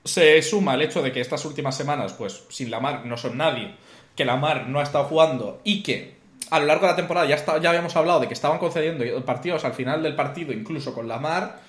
se 0.06 0.42
suma 0.42 0.76
el 0.76 0.84
hecho 0.84 1.02
de 1.02 1.12
que 1.12 1.20
estas 1.20 1.44
últimas 1.46 1.76
semanas, 1.76 2.14
pues 2.14 2.44
sin 2.50 2.72
Lamar 2.72 3.06
no 3.06 3.18
son 3.18 3.38
nadie, 3.38 3.76
que 4.16 4.24
Lamar 4.24 4.68
no 4.70 4.80
ha 4.80 4.84
estado 4.84 5.04
jugando 5.06 5.60
y 5.66 5.84
que 5.84 6.16
a 6.52 6.60
lo 6.60 6.68
largo 6.68 6.84
de 6.86 6.92
la 6.92 6.96
temporada 6.96 7.28
ya, 7.28 7.36
está- 7.36 7.60
ya 7.60 7.70
habíamos 7.72 7.96
hablado 7.96 8.20
de 8.22 8.28
que 8.28 8.34
estaban 8.36 8.60
concediendo 8.60 9.04
partidos 9.26 9.66
al 9.66 9.74
final 9.74 10.02
del 10.04 10.16
partido 10.16 10.54
incluso 10.54 10.94
con 10.94 11.08
Lamar. 11.08 11.60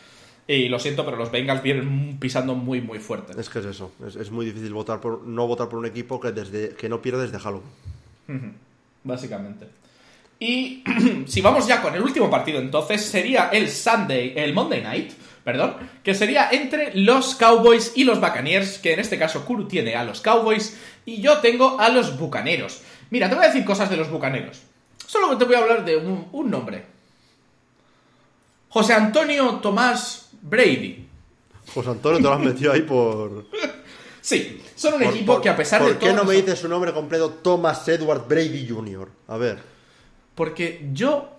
Y 0.48 0.68
lo 0.68 0.78
siento, 0.78 1.04
pero 1.04 1.16
los 1.16 1.32
Bengals 1.32 1.60
vienen 1.60 2.18
pisando 2.20 2.54
muy, 2.54 2.80
muy 2.80 3.00
fuerte. 3.00 3.32
Es 3.40 3.48
que 3.48 3.58
es 3.58 3.64
eso. 3.64 3.90
Es, 4.06 4.14
es 4.14 4.30
muy 4.30 4.46
difícil 4.46 4.72
votar 4.72 5.00
por, 5.00 5.22
no 5.24 5.44
votar 5.48 5.68
por 5.68 5.80
un 5.80 5.86
equipo 5.86 6.20
que, 6.20 6.30
desde, 6.30 6.68
que 6.76 6.88
no 6.88 7.02
pierde 7.02 7.22
desde 7.22 7.40
Halloween. 7.40 7.64
Básicamente. 9.02 9.66
Y 10.38 10.84
si 11.26 11.40
vamos 11.40 11.66
ya 11.66 11.80
con 11.82 11.94
el 11.94 12.02
último 12.02 12.30
partido, 12.30 12.60
entonces 12.60 13.04
sería 13.04 13.48
el 13.52 13.68
Sunday, 13.68 14.34
el 14.36 14.52
Monday 14.52 14.82
Night, 14.82 15.12
perdón, 15.46 15.76
que 16.02 16.12
sería 16.12 16.48
entre 16.50 16.92
los 16.96 17.36
Cowboys 17.36 17.92
y 17.94 18.02
los 18.02 18.20
Buccaneers, 18.20 18.78
que 18.78 18.94
en 18.94 18.98
este 18.98 19.16
caso 19.16 19.44
Kuru 19.44 19.68
tiene 19.68 19.94
a 19.94 20.02
los 20.02 20.20
Cowboys 20.20 20.76
y 21.06 21.20
yo 21.22 21.38
tengo 21.38 21.78
a 21.78 21.88
los 21.88 22.18
Bucaneros. 22.18 22.80
Mira, 23.10 23.28
te 23.28 23.36
voy 23.36 23.44
a 23.44 23.46
decir 23.46 23.64
cosas 23.64 23.88
de 23.88 23.96
los 23.96 24.10
Bucaneros. 24.10 24.60
Solo 25.06 25.38
te 25.38 25.44
voy 25.44 25.54
a 25.54 25.58
hablar 25.60 25.84
de 25.84 25.96
un, 25.98 26.26
un 26.32 26.50
nombre. 26.50 26.84
José 28.70 28.92
Antonio 28.94 29.60
Tomás 29.62 30.30
Brady. 30.42 31.06
José 31.72 31.90
Antonio 31.90 32.16
te 32.18 32.22
lo 32.24 32.32
has 32.32 32.40
metido 32.40 32.72
ahí 32.72 32.82
por. 32.82 33.46
Sí, 34.20 34.60
son 34.74 34.94
un 34.94 35.02
por- 35.04 35.14
equipo 35.14 35.32
por- 35.34 35.42
que 35.42 35.48
a 35.48 35.56
pesar 35.56 35.80
¿Por 35.80 35.92
de 35.92 35.98
qué 36.00 36.06
todo... 36.06 36.16
no 36.16 36.24
me 36.24 36.34
dices 36.34 36.58
su 36.58 36.68
nombre 36.68 36.92
completo? 36.92 37.30
Thomas 37.44 37.86
Edward 37.86 38.26
Brady 38.26 38.66
Jr. 38.68 39.08
A 39.28 39.36
ver. 39.36 39.60
Porque 40.34 40.84
yo, 40.92 41.30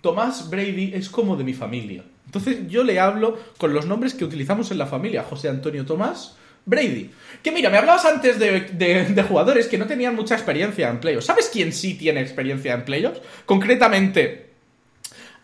Tomás 0.00 0.50
Brady, 0.50 0.90
es 0.92 1.08
como 1.08 1.36
de 1.36 1.44
mi 1.44 1.54
familia. 1.54 2.02
Entonces 2.34 2.66
yo 2.68 2.82
le 2.82 2.98
hablo 2.98 3.38
con 3.58 3.74
los 3.74 3.84
nombres 3.84 4.14
que 4.14 4.24
utilizamos 4.24 4.70
en 4.70 4.78
la 4.78 4.86
familia. 4.86 5.22
José 5.22 5.50
Antonio 5.50 5.84
Tomás 5.84 6.34
Brady. 6.64 7.10
Que 7.42 7.52
mira, 7.52 7.68
me 7.68 7.76
hablabas 7.76 8.06
antes 8.06 8.38
de, 8.38 8.60
de- 8.60 9.04
de 9.04 9.22
jugadores 9.24 9.66
que 9.68 9.76
no 9.76 9.86
tenían 9.86 10.14
mucha 10.16 10.34
experiencia 10.34 10.88
en 10.88 10.98
playoffs. 11.00 11.26
¿Sabes 11.26 11.50
quién 11.52 11.72
sí 11.74 11.94
tiene 11.94 12.22
experiencia 12.22 12.72
en 12.72 12.84
playoffs? 12.86 13.20
Concretamente, 13.44 14.50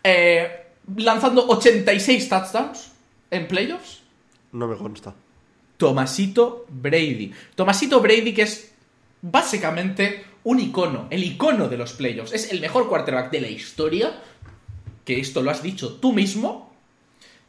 eh, 0.03 0.49
lanzando 0.97 1.45
86 1.47 2.27
touchdowns 2.27 2.91
en 3.29 3.47
playoffs. 3.47 3.99
No 4.53 4.67
me 4.67 4.75
consta. 4.75 5.13
Tomasito 5.77 6.65
Brady. 6.69 7.31
Tomasito 7.53 8.01
Brady 8.01 8.33
que 8.33 8.41
es 8.43 8.71
básicamente 9.21 10.23
un 10.43 10.59
icono, 10.59 11.07
el 11.11 11.23
icono 11.23 11.67
de 11.69 11.77
los 11.77 11.93
playoffs. 11.93 12.33
Es 12.33 12.51
el 12.51 12.61
mejor 12.61 12.87
quarterback 12.89 13.29
de 13.31 13.41
la 13.41 13.47
historia, 13.49 14.13
que 15.05 15.19
esto 15.19 15.41
lo 15.41 15.51
has 15.51 15.61
dicho 15.61 15.97
tú 15.97 16.13
mismo, 16.13 16.68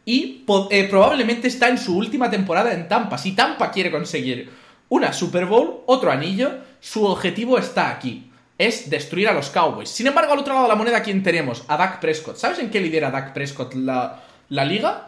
y 0.05 0.45
eh, 0.71 0.87
probablemente 0.91 1.49
está 1.49 1.69
en 1.69 1.79
su 1.79 1.97
última 1.97 2.31
temporada 2.31 2.73
en 2.73 2.89
Tampa. 2.89 3.19
Si 3.19 3.33
Tampa 3.33 3.71
quiere 3.71 3.91
conseguir 3.91 4.51
una 4.89 5.13
Super 5.13 5.47
Bowl, 5.47 5.83
otro 5.87 6.11
anillo, 6.11 6.51
su 6.81 7.05
objetivo 7.05 7.59
está 7.59 7.91
aquí. 7.91 8.31
Es 8.59 8.91
destruir 8.91 9.29
a 9.29 9.33
los 9.33 9.51
Cowboys. 9.51 9.89
Sin 9.89 10.07
embargo, 10.07 10.33
al 10.33 10.39
otro 10.41 10.53
lado 10.53 10.67
de 10.67 10.71
la 10.71 10.77
moneda, 10.77 11.03
¿quién 11.03 11.23
tenemos? 11.23 11.65
A 11.69 11.77
Dak 11.77 12.01
Prescott. 12.01 12.37
¿Sabes 12.37 12.59
en 12.59 12.71
qué 12.71 12.81
lidera 12.81 13.11
Dak 13.11 13.33
Prescott 13.33 13.75
la, 13.75 14.23
la 14.51 14.65
liga? 14.65 15.07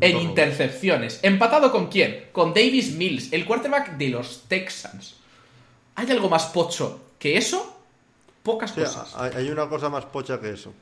En 0.00 0.16
intercepciones. 0.18 1.20
¿Empatado 1.22 1.70
con 1.70 1.88
quién? 1.88 2.28
Con 2.32 2.54
Davis 2.54 2.92
Mills, 2.92 3.32
el 3.32 3.44
quarterback 3.44 3.96
de 3.98 4.08
los 4.08 4.44
Texans. 4.48 5.16
¿Hay 5.94 6.10
algo 6.10 6.30
más 6.30 6.46
pocho 6.46 7.00
que 7.18 7.36
eso? 7.36 7.78
Pocas 8.42 8.72
O 8.72 8.74
sea, 8.74 8.84
cosas. 8.84 9.14
hay 9.36 9.50
una 9.50 9.68
cosa 9.68 9.90
más 9.90 10.06
pocha 10.06 10.40
que 10.40 10.50
eso. 10.50 10.72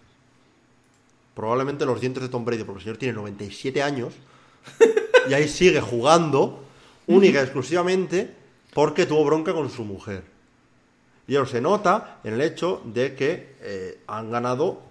Probablemente 1.40 1.86
los 1.86 1.98
dientes 1.98 2.22
de 2.22 2.28
Tom 2.28 2.44
Brady, 2.44 2.64
porque 2.64 2.80
el 2.80 2.84
señor 2.84 2.98
tiene 2.98 3.14
97 3.14 3.82
años 3.82 4.12
y 5.30 5.32
ahí 5.32 5.48
sigue 5.48 5.80
jugando 5.80 6.62
única 7.06 7.40
y 7.40 7.44
exclusivamente 7.44 8.30
porque 8.74 9.06
tuvo 9.06 9.24
bronca 9.24 9.54
con 9.54 9.70
su 9.70 9.82
mujer. 9.84 10.22
Y 11.26 11.36
eso 11.36 11.46
se 11.46 11.62
nota 11.62 12.18
en 12.24 12.34
el 12.34 12.42
hecho 12.42 12.82
de 12.84 13.14
que 13.14 13.54
eh, 13.62 14.00
han 14.06 14.30
ganado 14.30 14.82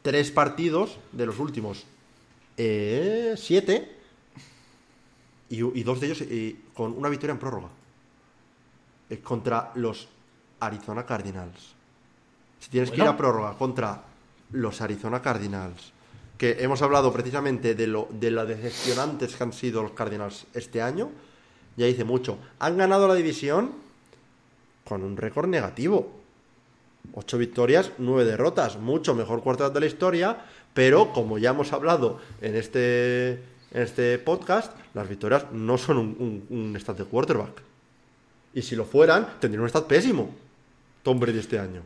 tres 0.00 0.30
partidos 0.30 0.96
de 1.12 1.26
los 1.26 1.38
últimos 1.38 1.84
eh, 2.56 3.34
siete 3.36 3.94
y, 5.50 5.62
y 5.78 5.82
dos 5.82 6.00
de 6.00 6.06
ellos 6.06 6.22
eh, 6.22 6.56
con 6.72 6.96
una 6.96 7.10
victoria 7.10 7.32
en 7.32 7.38
prórroga 7.38 7.68
Eh, 9.10 9.18
contra 9.18 9.72
los 9.74 10.08
Arizona 10.60 11.04
Cardinals. 11.04 11.74
Si 12.60 12.70
tienes 12.70 12.90
que 12.90 12.96
ir 12.96 13.02
a 13.06 13.14
prórroga 13.14 13.52
contra 13.58 14.02
los 14.52 14.80
Arizona 14.80 15.20
Cardinals, 15.20 15.97
que 16.38 16.58
hemos 16.60 16.80
hablado 16.82 17.12
precisamente 17.12 17.74
de 17.74 17.86
lo 17.88 18.08
de 18.10 18.30
la 18.30 18.46
decepcionantes 18.46 19.34
que 19.34 19.42
han 19.42 19.52
sido 19.52 19.82
los 19.82 19.92
Cardinals 19.92 20.46
este 20.54 20.80
año, 20.80 21.10
ya 21.76 21.86
dice 21.86 22.04
mucho. 22.04 22.38
Han 22.60 22.78
ganado 22.78 23.08
la 23.08 23.14
división 23.14 23.72
con 24.84 25.02
un 25.02 25.16
récord 25.16 25.48
negativo. 25.48 26.12
Ocho 27.12 27.38
victorias, 27.38 27.90
nueve 27.98 28.24
derrotas, 28.24 28.78
mucho 28.78 29.14
mejor 29.14 29.42
quarterback 29.42 29.74
de 29.74 29.80
la 29.80 29.86
historia, 29.86 30.44
pero 30.74 31.12
como 31.12 31.38
ya 31.38 31.50
hemos 31.50 31.72
hablado 31.72 32.20
en 32.40 32.54
este, 32.54 33.32
en 33.72 33.82
este 33.82 34.18
podcast, 34.18 34.72
las 34.94 35.08
victorias 35.08 35.46
no 35.52 35.76
son 35.76 35.98
un, 35.98 36.44
un, 36.50 36.56
un 36.56 36.76
stat 36.76 36.98
de 36.98 37.04
quarterback. 37.04 37.62
Y 38.54 38.62
si 38.62 38.76
lo 38.76 38.84
fueran, 38.84 39.26
tendrían 39.40 39.62
un 39.62 39.68
stat 39.68 39.86
pésimo. 39.86 40.30
Tom 41.02 41.18
Brady 41.18 41.38
este 41.38 41.58
año. 41.58 41.82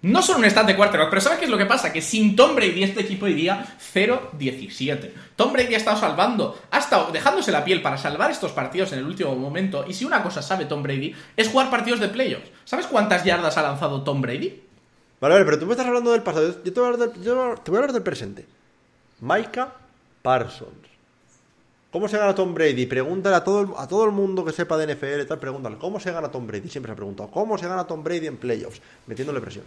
No 0.00 0.22
son 0.22 0.38
un 0.38 0.44
stand 0.44 0.68
de 0.68 0.76
quarterback, 0.76 1.10
pero 1.10 1.20
¿sabes 1.20 1.40
qué 1.40 1.46
es 1.46 1.50
lo 1.50 1.58
que 1.58 1.66
pasa? 1.66 1.92
Que 1.92 2.00
sin 2.00 2.36
Tom 2.36 2.54
Brady 2.54 2.84
este 2.84 3.00
equipo 3.00 3.26
iría 3.26 3.66
0-17. 3.92 5.10
Tom 5.34 5.52
Brady 5.52 5.74
ha 5.74 5.78
estado 5.78 5.98
salvando, 5.98 6.56
ha 6.70 6.78
estado 6.78 7.10
dejándose 7.10 7.50
la 7.50 7.64
piel 7.64 7.82
para 7.82 7.98
salvar 7.98 8.30
estos 8.30 8.52
partidos 8.52 8.92
en 8.92 9.00
el 9.00 9.06
último 9.06 9.34
momento. 9.34 9.84
Y 9.88 9.94
si 9.94 10.04
una 10.04 10.22
cosa 10.22 10.40
sabe 10.40 10.66
Tom 10.66 10.84
Brady, 10.84 11.16
es 11.36 11.48
jugar 11.48 11.68
partidos 11.68 11.98
de 11.98 12.08
playoffs. 12.08 12.48
¿Sabes 12.64 12.86
cuántas 12.86 13.24
yardas 13.24 13.58
ha 13.58 13.62
lanzado 13.62 14.02
Tom 14.02 14.22
Brady? 14.22 14.62
Vale, 15.20 15.34
vale, 15.34 15.44
pero 15.44 15.58
tú 15.58 15.66
me 15.66 15.72
estás 15.72 15.86
hablando 15.86 16.12
del 16.12 16.22
pasado. 16.22 16.62
Yo 16.62 16.72
te 16.72 16.80
voy 16.80 17.78
a 17.78 17.80
hablar 17.80 17.92
del, 17.92 18.02
presente. 18.02 18.46
Micah 19.20 19.74
Parsons. 20.22 20.86
¿Cómo 21.90 22.06
se 22.06 22.18
gana 22.18 22.36
Tom 22.36 22.54
Brady? 22.54 22.86
Pregúntale 22.86 23.34
a 23.34 23.42
todo, 23.42 23.62
el, 23.62 23.68
a 23.76 23.88
todo 23.88 24.04
el 24.04 24.12
mundo 24.12 24.44
que 24.44 24.52
sepa 24.52 24.76
de 24.76 24.94
NFL 24.94 25.22
y 25.22 25.26
tal, 25.26 25.40
pregúntale, 25.40 25.76
¿cómo 25.78 25.98
se 25.98 26.12
gana 26.12 26.30
Tom 26.30 26.46
Brady? 26.46 26.68
Siempre 26.68 26.90
se 26.90 26.92
ha 26.92 26.96
preguntado, 26.96 27.30
¿cómo 27.30 27.56
se 27.56 27.66
gana 27.66 27.86
Tom 27.86 28.04
Brady 28.04 28.26
en 28.26 28.36
playoffs? 28.36 28.82
Metiéndole 29.06 29.40
presión. 29.40 29.64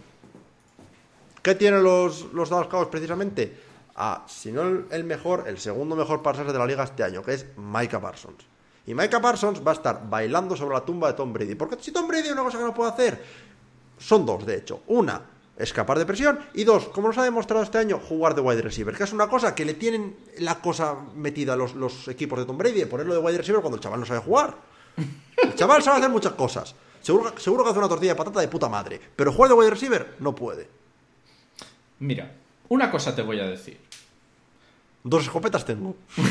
¿Qué 1.42 1.56
tienen 1.56 1.82
los, 1.82 2.32
los 2.32 2.48
Dallas 2.48 2.68
Cowboys 2.68 2.88
precisamente? 2.88 3.58
Ah, 3.96 4.24
si 4.28 4.52
no 4.52 4.62
el, 4.62 5.04
mejor, 5.04 5.44
el 5.48 5.58
segundo 5.58 5.96
mejor 5.96 6.22
pasar 6.22 6.50
de 6.50 6.58
la 6.58 6.66
liga 6.66 6.84
este 6.84 7.02
año, 7.02 7.22
que 7.22 7.34
es 7.34 7.46
Micah 7.56 8.00
Parsons. 8.00 8.44
Y 8.86 8.94
Micah 8.94 9.20
Parsons 9.20 9.60
va 9.66 9.72
a 9.72 9.74
estar 9.74 10.08
bailando 10.08 10.56
sobre 10.56 10.74
la 10.74 10.84
tumba 10.84 11.08
de 11.08 11.14
Tom 11.14 11.32
Brady. 11.32 11.56
Porque 11.56 11.76
si 11.80 11.92
Tom 11.92 12.06
Brady 12.06 12.30
una 12.30 12.42
cosa 12.42 12.58
que 12.58 12.64
no 12.64 12.74
puede 12.74 12.90
hacer, 12.90 13.22
son 13.98 14.24
dos, 14.24 14.46
de 14.46 14.56
hecho. 14.56 14.82
Una, 14.86 15.20
escapar 15.56 15.98
de 15.98 16.06
presión. 16.06 16.38
Y 16.54 16.64
dos, 16.64 16.88
como 16.88 17.08
nos 17.08 17.18
ha 17.18 17.24
demostrado 17.24 17.62
este 17.62 17.78
año, 17.78 17.98
jugar 17.98 18.34
de 18.34 18.40
wide 18.40 18.62
receiver. 18.62 18.96
Que 18.96 19.04
es 19.04 19.12
una 19.12 19.28
cosa 19.28 19.54
que 19.54 19.64
le 19.64 19.74
tienen 19.74 20.16
la 20.38 20.60
cosa 20.60 20.96
metida 21.14 21.56
los, 21.56 21.74
los 21.74 22.08
equipos 22.08 22.38
de 22.38 22.44
Tom 22.44 22.56
Brady, 22.56 22.80
de 22.80 22.86
ponerlo 22.86 23.14
de 23.14 23.20
wide 23.20 23.38
receiver 23.38 23.60
cuando 23.60 23.76
el 23.76 23.82
chaval 23.82 24.00
no 24.00 24.06
sabe 24.06 24.20
jugar. 24.20 24.56
El 25.42 25.54
chaval 25.54 25.82
sabe 25.82 25.98
hacer 25.98 26.10
muchas 26.10 26.32
cosas. 26.32 26.74
Seguro, 27.00 27.32
seguro 27.36 27.64
que 27.64 27.70
hace 27.70 27.78
una 27.78 27.88
tortilla 27.88 28.12
de 28.12 28.16
patata 28.16 28.40
de 28.40 28.48
puta 28.48 28.68
madre. 28.68 29.00
Pero 29.14 29.32
jugar 29.32 29.50
de 29.50 29.54
wide 29.56 29.70
receiver 29.70 30.16
no 30.20 30.34
puede. 30.34 30.81
Mira, 32.02 32.32
una 32.68 32.90
cosa 32.90 33.14
te 33.14 33.22
voy 33.22 33.38
a 33.38 33.46
decir. 33.46 33.78
Dos 35.04 35.22
escopetas 35.24 35.64
tengo. 35.64 35.94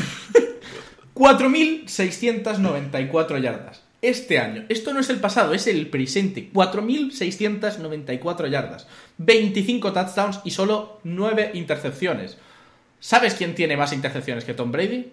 4.694 1.14 3.40
yardas. 3.40 3.82
Este 4.00 4.38
año. 4.38 4.64
Esto 4.68 4.92
no 4.92 5.00
es 5.00 5.08
el 5.10 5.18
pasado, 5.20 5.54
es 5.54 5.66
el 5.68 5.88
presente. 5.88 6.50
4.694 6.52 8.50
yardas. 8.50 8.86
25 9.18 9.92
touchdowns 9.92 10.40
y 10.44 10.50
solo 10.50 10.98
9 11.04 11.52
intercepciones. 11.54 12.36
¿Sabes 13.00 13.34
quién 13.34 13.54
tiene 13.54 13.76
más 13.76 13.92
intercepciones 13.92 14.44
que 14.44 14.54
Tom 14.54 14.72
Brady? 14.72 15.12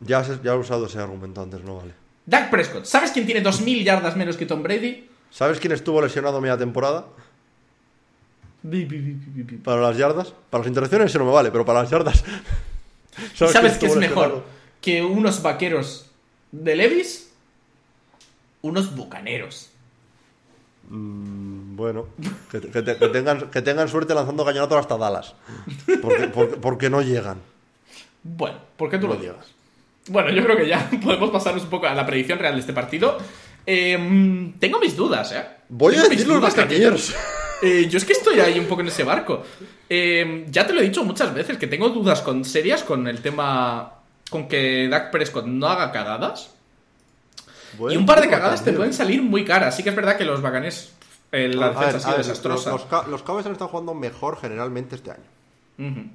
Ya, 0.00 0.18
has- 0.20 0.42
ya 0.42 0.52
he 0.54 0.58
usado 0.58 0.86
ese 0.86 0.98
argumento 0.98 1.42
antes, 1.42 1.62
no 1.62 1.76
vale. 1.76 1.92
Dak 2.26 2.50
Prescott. 2.50 2.84
¿Sabes 2.86 3.10
quién 3.12 3.26
tiene 3.26 3.42
2.000 3.42 3.84
yardas 3.84 4.16
menos 4.16 4.36
que 4.36 4.46
Tom 4.46 4.62
Brady? 4.62 5.08
¿Sabes 5.30 5.58
quién 5.60 5.72
estuvo 5.72 6.00
lesionado 6.00 6.40
media 6.40 6.56
temporada? 6.56 7.06
Para 9.62 9.80
las 9.82 9.96
yardas. 9.96 10.32
Para 10.50 10.62
las 10.62 10.68
intercepciones 10.68 11.10
eso 11.10 11.18
no 11.18 11.26
me 11.26 11.32
vale, 11.32 11.50
pero 11.50 11.64
para 11.64 11.82
las 11.82 11.90
yardas. 11.90 12.24
¿Sabes, 13.34 13.78
qué 13.78 13.86
es 13.86 13.96
mejor 13.96 14.44
que 14.80 15.02
unos 15.02 15.42
vaqueros 15.42 16.10
de 16.50 16.74
Levis? 16.76 17.30
Unos 18.62 18.94
bucaneros. 18.96 19.70
Mm, 20.88 21.76
bueno, 21.76 22.06
que, 22.50 22.60
que 22.60 22.82
te- 22.82 22.96
que 22.96 23.08
tengan, 23.08 23.50
que 23.50 23.62
tengan 23.62 23.88
suerte 23.88 24.14
lanzando 24.14 24.44
cañonazos 24.44 24.78
hasta 24.78 24.96
Dallas. 24.96 25.34
Porque, 26.02 26.28
porque, 26.28 26.56
porque 26.56 26.90
no 26.90 27.02
llegan. 27.02 27.38
Bueno, 28.22 28.58
¿por 28.76 28.88
qué 28.90 28.98
tú 28.98 29.06
lo 29.08 29.14
No. 29.14 29.20
digas? 29.20 29.46
Bueno, 30.08 30.30
yo 30.30 30.42
creo 30.44 30.56
que 30.56 30.68
ya 30.68 30.88
podemos 31.02 31.30
pasarnos 31.30 31.64
un 31.64 31.70
poco 31.70 31.86
a 31.86 31.94
la 31.94 32.04
predicción 32.06 32.38
real 32.38 32.54
de 32.54 32.60
este 32.60 32.72
partido. 32.72 33.18
Eh, 33.66 34.52
tengo 34.58 34.78
mis 34.80 34.96
dudas, 34.96 35.32
¿eh? 35.32 35.44
Voy 35.68 35.94
a 35.94 36.02
Tengo 36.02 36.10
decir 36.10 36.28
los 36.28 36.40
Buccaneers. 36.40 37.14
Eh, 37.62 37.86
yo 37.88 37.98
es 37.98 38.04
que 38.04 38.12
estoy 38.12 38.40
ahí 38.40 38.58
un 38.58 38.66
poco 38.66 38.82
en 38.82 38.88
ese 38.88 39.04
barco. 39.04 39.42
Eh, 39.88 40.46
ya 40.50 40.66
te 40.66 40.72
lo 40.72 40.80
he 40.80 40.84
dicho 40.84 41.04
muchas 41.04 41.32
veces, 41.34 41.56
que 41.58 41.66
tengo 41.66 41.88
dudas 41.90 42.20
con 42.22 42.44
serias 42.44 42.82
con 42.82 43.06
el 43.08 43.20
tema 43.20 43.92
con 44.30 44.48
que 44.48 44.88
Dak 44.88 45.10
Prescott 45.10 45.46
no 45.46 45.66
haga 45.68 45.92
cagadas. 45.92 46.50
Y 47.90 47.96
un 47.96 48.06
par 48.06 48.20
de 48.20 48.28
cagadas 48.28 48.62
te 48.64 48.72
pueden 48.72 48.92
salir 48.92 49.22
muy 49.22 49.44
caras. 49.44 49.76
Sí 49.76 49.82
que 49.82 49.90
es 49.90 49.96
verdad 49.96 50.16
que 50.16 50.24
los 50.24 50.40
Bacanes, 50.42 50.92
la 51.32 51.66
A 51.66 51.68
defensa 51.70 51.86
ver, 51.86 51.96
ha 51.96 52.00
sido 52.00 52.10
ver, 52.12 52.18
desastrosa. 52.18 52.70
Los, 52.70 52.90
los, 52.90 53.06
los 53.08 53.22
Cowboys 53.22 53.46
han 53.46 53.52
estado 53.52 53.68
jugando 53.70 53.94
mejor 53.94 54.38
generalmente 54.40 54.94
este 54.96 55.10
año. 55.10 56.10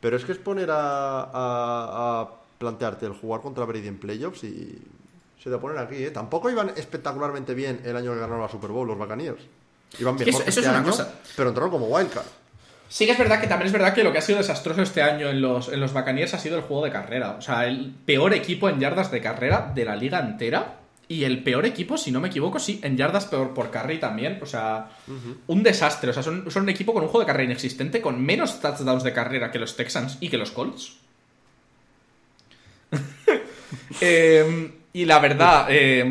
Pero 0.00 0.16
es 0.16 0.24
que 0.24 0.32
es 0.32 0.38
poner 0.38 0.70
a, 0.70 1.20
a- 1.22 2.20
a 2.22 2.28
plantearte 2.58 3.06
el 3.06 3.12
jugar 3.12 3.40
contra 3.40 3.64
Brady 3.64 3.88
en 3.88 3.98
playoffs 3.98 4.42
y 4.44 4.78
se 5.42 5.50
te 5.50 5.58
ponen 5.58 5.78
aquí, 5.78 5.96
¿eh? 6.04 6.10
Tampoco 6.10 6.50
iban 6.50 6.70
espectacularmente 6.76 7.54
bien 7.54 7.80
el 7.84 7.96
año 7.96 8.12
que 8.14 8.20
ganaron 8.20 8.42
la 8.42 8.48
Super 8.48 8.70
Bowl 8.70 8.86
los 8.86 8.98
Buccaneers. 8.98 9.40
Iban 9.98 10.14
Es 10.16 10.26
mejor 10.26 10.28
eso- 10.28 10.40
eso 10.40 10.48
este 10.48 10.60
es 10.60 10.66
una 10.68 10.78
año, 10.78 10.86
cosa. 10.90 11.14
pero 11.36 11.48
entraron 11.48 11.70
como 11.70 11.86
wildcard. 11.86 12.26
Sí 12.90 13.04
que 13.04 13.12
es 13.12 13.18
verdad 13.18 13.40
que 13.40 13.46
también 13.46 13.66
es 13.66 13.72
verdad 13.72 13.92
que 13.94 14.02
lo 14.02 14.12
que 14.12 14.18
ha 14.18 14.22
sido 14.22 14.38
desastroso 14.38 14.80
este 14.82 15.02
año 15.02 15.28
en 15.28 15.42
los, 15.42 15.68
en 15.68 15.78
los 15.80 15.92
Buccaneers 15.92 16.32
ha 16.34 16.38
sido 16.38 16.56
el 16.56 16.62
juego 16.62 16.84
de 16.84 16.90
carrera. 16.90 17.36
O 17.38 17.42
sea, 17.42 17.66
el 17.66 17.92
peor 18.06 18.32
equipo 18.32 18.68
en 18.68 18.80
yardas 18.80 19.10
de 19.10 19.20
carrera 19.20 19.70
de 19.74 19.84
la 19.84 19.94
liga 19.96 20.20
entera. 20.20 20.76
Y 21.10 21.24
el 21.24 21.42
peor 21.42 21.64
equipo, 21.66 21.96
si 21.96 22.10
no 22.12 22.20
me 22.20 22.28
equivoco, 22.28 22.58
sí, 22.58 22.80
en 22.82 22.96
yardas 22.96 23.24
peor 23.26 23.54
por 23.54 23.70
carry 23.70 23.98
también. 23.98 24.38
O 24.42 24.46
sea, 24.46 24.88
un 25.46 25.62
desastre. 25.62 26.10
O 26.10 26.12
sea, 26.12 26.22
son, 26.22 26.50
son 26.50 26.62
un 26.64 26.68
equipo 26.70 26.92
con 26.94 27.02
un 27.02 27.08
juego 27.08 27.20
de 27.20 27.26
carrera 27.26 27.44
inexistente, 27.44 28.00
con 28.02 28.22
menos 28.22 28.60
touchdowns 28.60 29.02
de 29.04 29.12
carrera 29.14 29.50
que 29.50 29.58
los 29.58 29.74
Texans 29.76 30.16
y 30.20 30.28
que 30.28 30.36
los 30.38 30.50
Colts. 30.50 30.96
Eh, 34.00 34.72
y 34.92 35.04
la 35.04 35.18
verdad, 35.18 35.66
eh, 35.70 36.04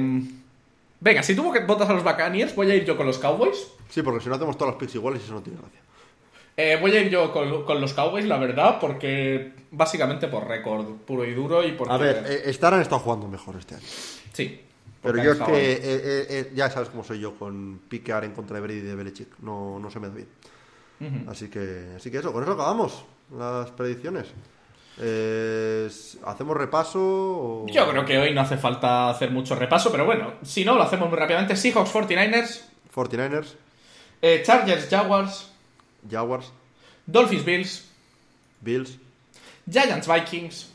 venga, 0.99 1.23
si 1.23 1.35
tú 1.35 1.43
votas 1.43 1.89
a 1.89 1.93
los 1.93 2.03
Buccaneers, 2.03 2.55
voy 2.55 2.71
a 2.71 2.75
ir 2.75 2.85
yo 2.85 2.97
con 2.97 3.07
los 3.07 3.17
Cowboys. 3.17 3.67
Sí, 3.89 4.01
porque 4.01 4.21
si 4.21 4.29
no 4.29 4.35
hacemos 4.35 4.57
todas 4.57 4.73
las 4.73 4.79
picks 4.79 4.95
iguales, 4.95 5.23
eso 5.23 5.33
no 5.33 5.41
tiene 5.41 5.59
gracia. 5.59 5.81
Eh, 6.55 6.77
voy 6.81 6.91
a 6.91 7.01
ir 7.01 7.09
yo 7.09 7.31
con, 7.31 7.63
con 7.65 7.79
los 7.79 7.93
Cowboys, 7.93 8.25
la 8.25 8.37
verdad, 8.37 8.79
porque 8.79 9.53
básicamente 9.71 10.27
por 10.27 10.47
récord 10.47 10.85
puro 11.05 11.23
y 11.23 11.33
duro 11.33 11.63
y 11.63 11.73
porque... 11.73 11.93
A 11.93 11.97
ver, 11.97 12.25
eh, 12.27 12.49
Star 12.49 12.73
han 12.73 12.81
estado 12.81 12.99
jugando 12.99 13.27
mejor 13.27 13.55
este 13.57 13.75
año. 13.75 13.85
sí. 14.33 14.61
Pero 15.01 15.23
yo 15.23 15.31
es 15.31 15.39
que 15.39 15.71
eh, 15.73 15.79
eh, 15.83 16.25
eh, 16.29 16.51
ya 16.55 16.69
sabes 16.69 16.89
cómo 16.89 17.03
soy 17.03 17.19
yo 17.19 17.35
con 17.35 17.81
piquear 17.87 18.25
en 18.25 18.31
contra 18.31 18.55
de 18.55 18.61
Brady 18.61 18.79
y 18.79 18.81
de 18.81 18.95
Belichick. 18.95 19.39
No, 19.39 19.79
no 19.79 19.89
se 19.89 19.99
me 19.99 20.09
da 20.09 20.15
bien. 20.15 20.27
Así 21.27 21.49
que, 21.49 21.93
así 21.95 22.09
que 22.09 22.17
eso, 22.17 22.33
con 22.33 22.43
eso 22.43 22.53
acabamos 22.53 23.05
las 23.37 23.71
predicciones. 23.71 24.27
Eh, 24.99 25.89
¿Hacemos 26.25 26.57
repaso? 26.57 26.99
o- 26.99 27.65
Yo 27.67 27.89
creo 27.89 28.03
que 28.05 28.17
hoy 28.17 28.33
no 28.33 28.41
hace 28.41 28.57
falta 28.57 29.09
hacer 29.09 29.31
mucho 29.31 29.55
repaso, 29.55 29.91
pero 29.91 30.05
bueno, 30.05 30.33
si 30.43 30.65
no, 30.65 30.75
lo 30.75 30.83
hacemos 30.83 31.09
muy 31.09 31.17
rápidamente. 31.17 31.55
Seahawks 31.55 31.91
49ers, 31.91 32.61
49ers, 32.93 33.53
eh, 34.21 34.41
Chargers 34.45 34.87
Jaguars, 34.89 35.51
Jaguars, 36.09 36.51
Dolphins 37.05 37.45
Bills, 37.45 37.85
Bills, 38.61 38.97
Giants 39.69 40.07
Vikings, 40.07 40.69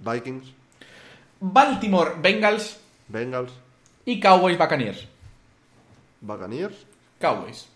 Vikings, 0.00 0.48
Baltimore 1.40 2.12
Bengals 2.20 2.78
Bengals, 3.08 3.52
y 4.04 4.18
Cowboys 4.20 4.58
Buccaneers. 4.58 5.06
Buccaneers. 6.20 6.74
Cowboys. 7.20 7.66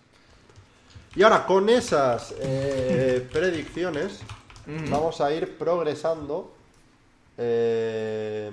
Y 1.15 1.23
ahora 1.23 1.47
con 1.47 1.69
esas 1.69 2.35
eh, 2.41 3.27
predicciones 3.33 4.21
Vamos 4.91 5.21
a 5.23 5.33
ir 5.33 5.57
progresando 5.57 6.55
eh, 7.39 8.51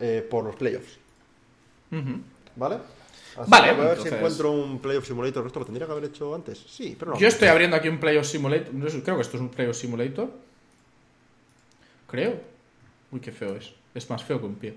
eh, 0.00 0.26
por 0.30 0.44
los 0.44 0.56
playoffs. 0.56 0.98
¿vale? 2.56 2.76
Así 3.36 3.50
Vale, 3.50 3.72
voy 3.72 3.80
a 3.80 3.88
ver 3.88 3.88
entonces- 3.90 4.10
si 4.12 4.16
encuentro 4.16 4.52
un 4.52 4.78
playoff 4.80 5.06
simulator. 5.06 5.46
Esto 5.46 5.60
lo 5.60 5.64
tendría 5.64 5.86
que 5.86 5.92
haber 5.92 6.04
hecho 6.04 6.34
antes. 6.34 6.58
Sí, 6.68 6.94
pero 6.98 7.12
no. 7.12 7.18
Yo 7.18 7.26
estoy 7.28 7.48
abriendo 7.48 7.76
aquí 7.76 7.88
un 7.88 7.98
Playoff 7.98 8.26
Simulator. 8.26 8.70
Creo 9.02 9.16
que 9.16 9.22
esto 9.22 9.36
es 9.36 9.40
un 9.40 9.48
Playoff 9.48 9.76
Simulator. 9.76 10.30
Creo. 12.08 12.40
Uy, 13.10 13.20
qué 13.20 13.32
feo 13.32 13.56
es. 13.56 13.72
Es 13.94 14.08
más 14.10 14.22
feo 14.22 14.38
que 14.40 14.46
un 14.46 14.54
pie. 14.56 14.74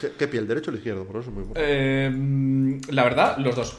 ¿Qué, 0.00 0.12
qué 0.18 0.28
piel? 0.28 0.46
¿Derecho 0.48 0.70
o 0.70 0.72
el 0.72 0.78
izquierdo? 0.78 1.04
Por 1.04 1.20
eso 1.20 1.30
es 1.30 1.34
muy 1.34 1.44
bueno. 1.44 1.54
Eh, 1.56 2.80
la 2.90 3.04
verdad, 3.04 3.38
los 3.38 3.54
dos. 3.56 3.76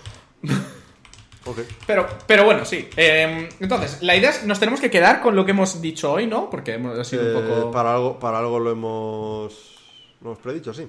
Pero, 1.88 2.08
pero 2.28 2.46
bueno, 2.46 2.66
sí. 2.66 2.88
Eh, 2.96 3.50
entonces, 3.60 4.02
la 4.04 4.16
idea 4.16 4.30
es, 4.30 4.46
nos 4.46 4.60
tenemos 4.60 4.80
que 4.80 4.90
quedar 4.92 5.22
con 5.22 5.36
lo 5.36 5.44
que 5.44 5.52
hemos 5.52 5.82
dicho 5.82 6.12
hoy, 6.12 6.28
¿no? 6.28 6.50
Porque 6.50 6.74
hemos 6.76 6.98
ha 7.00 7.04
sido 7.04 7.24
Eh, 7.24 7.36
un 7.36 7.48
poco... 7.48 7.72
para, 7.72 7.96
algo, 7.96 8.20
para 8.20 8.40
algo 8.40 8.60
lo 8.60 8.72
hemos, 8.72 9.76
lo 10.22 10.28
hemos 10.32 10.40
predicho, 10.40 10.74
sí. 10.74 10.88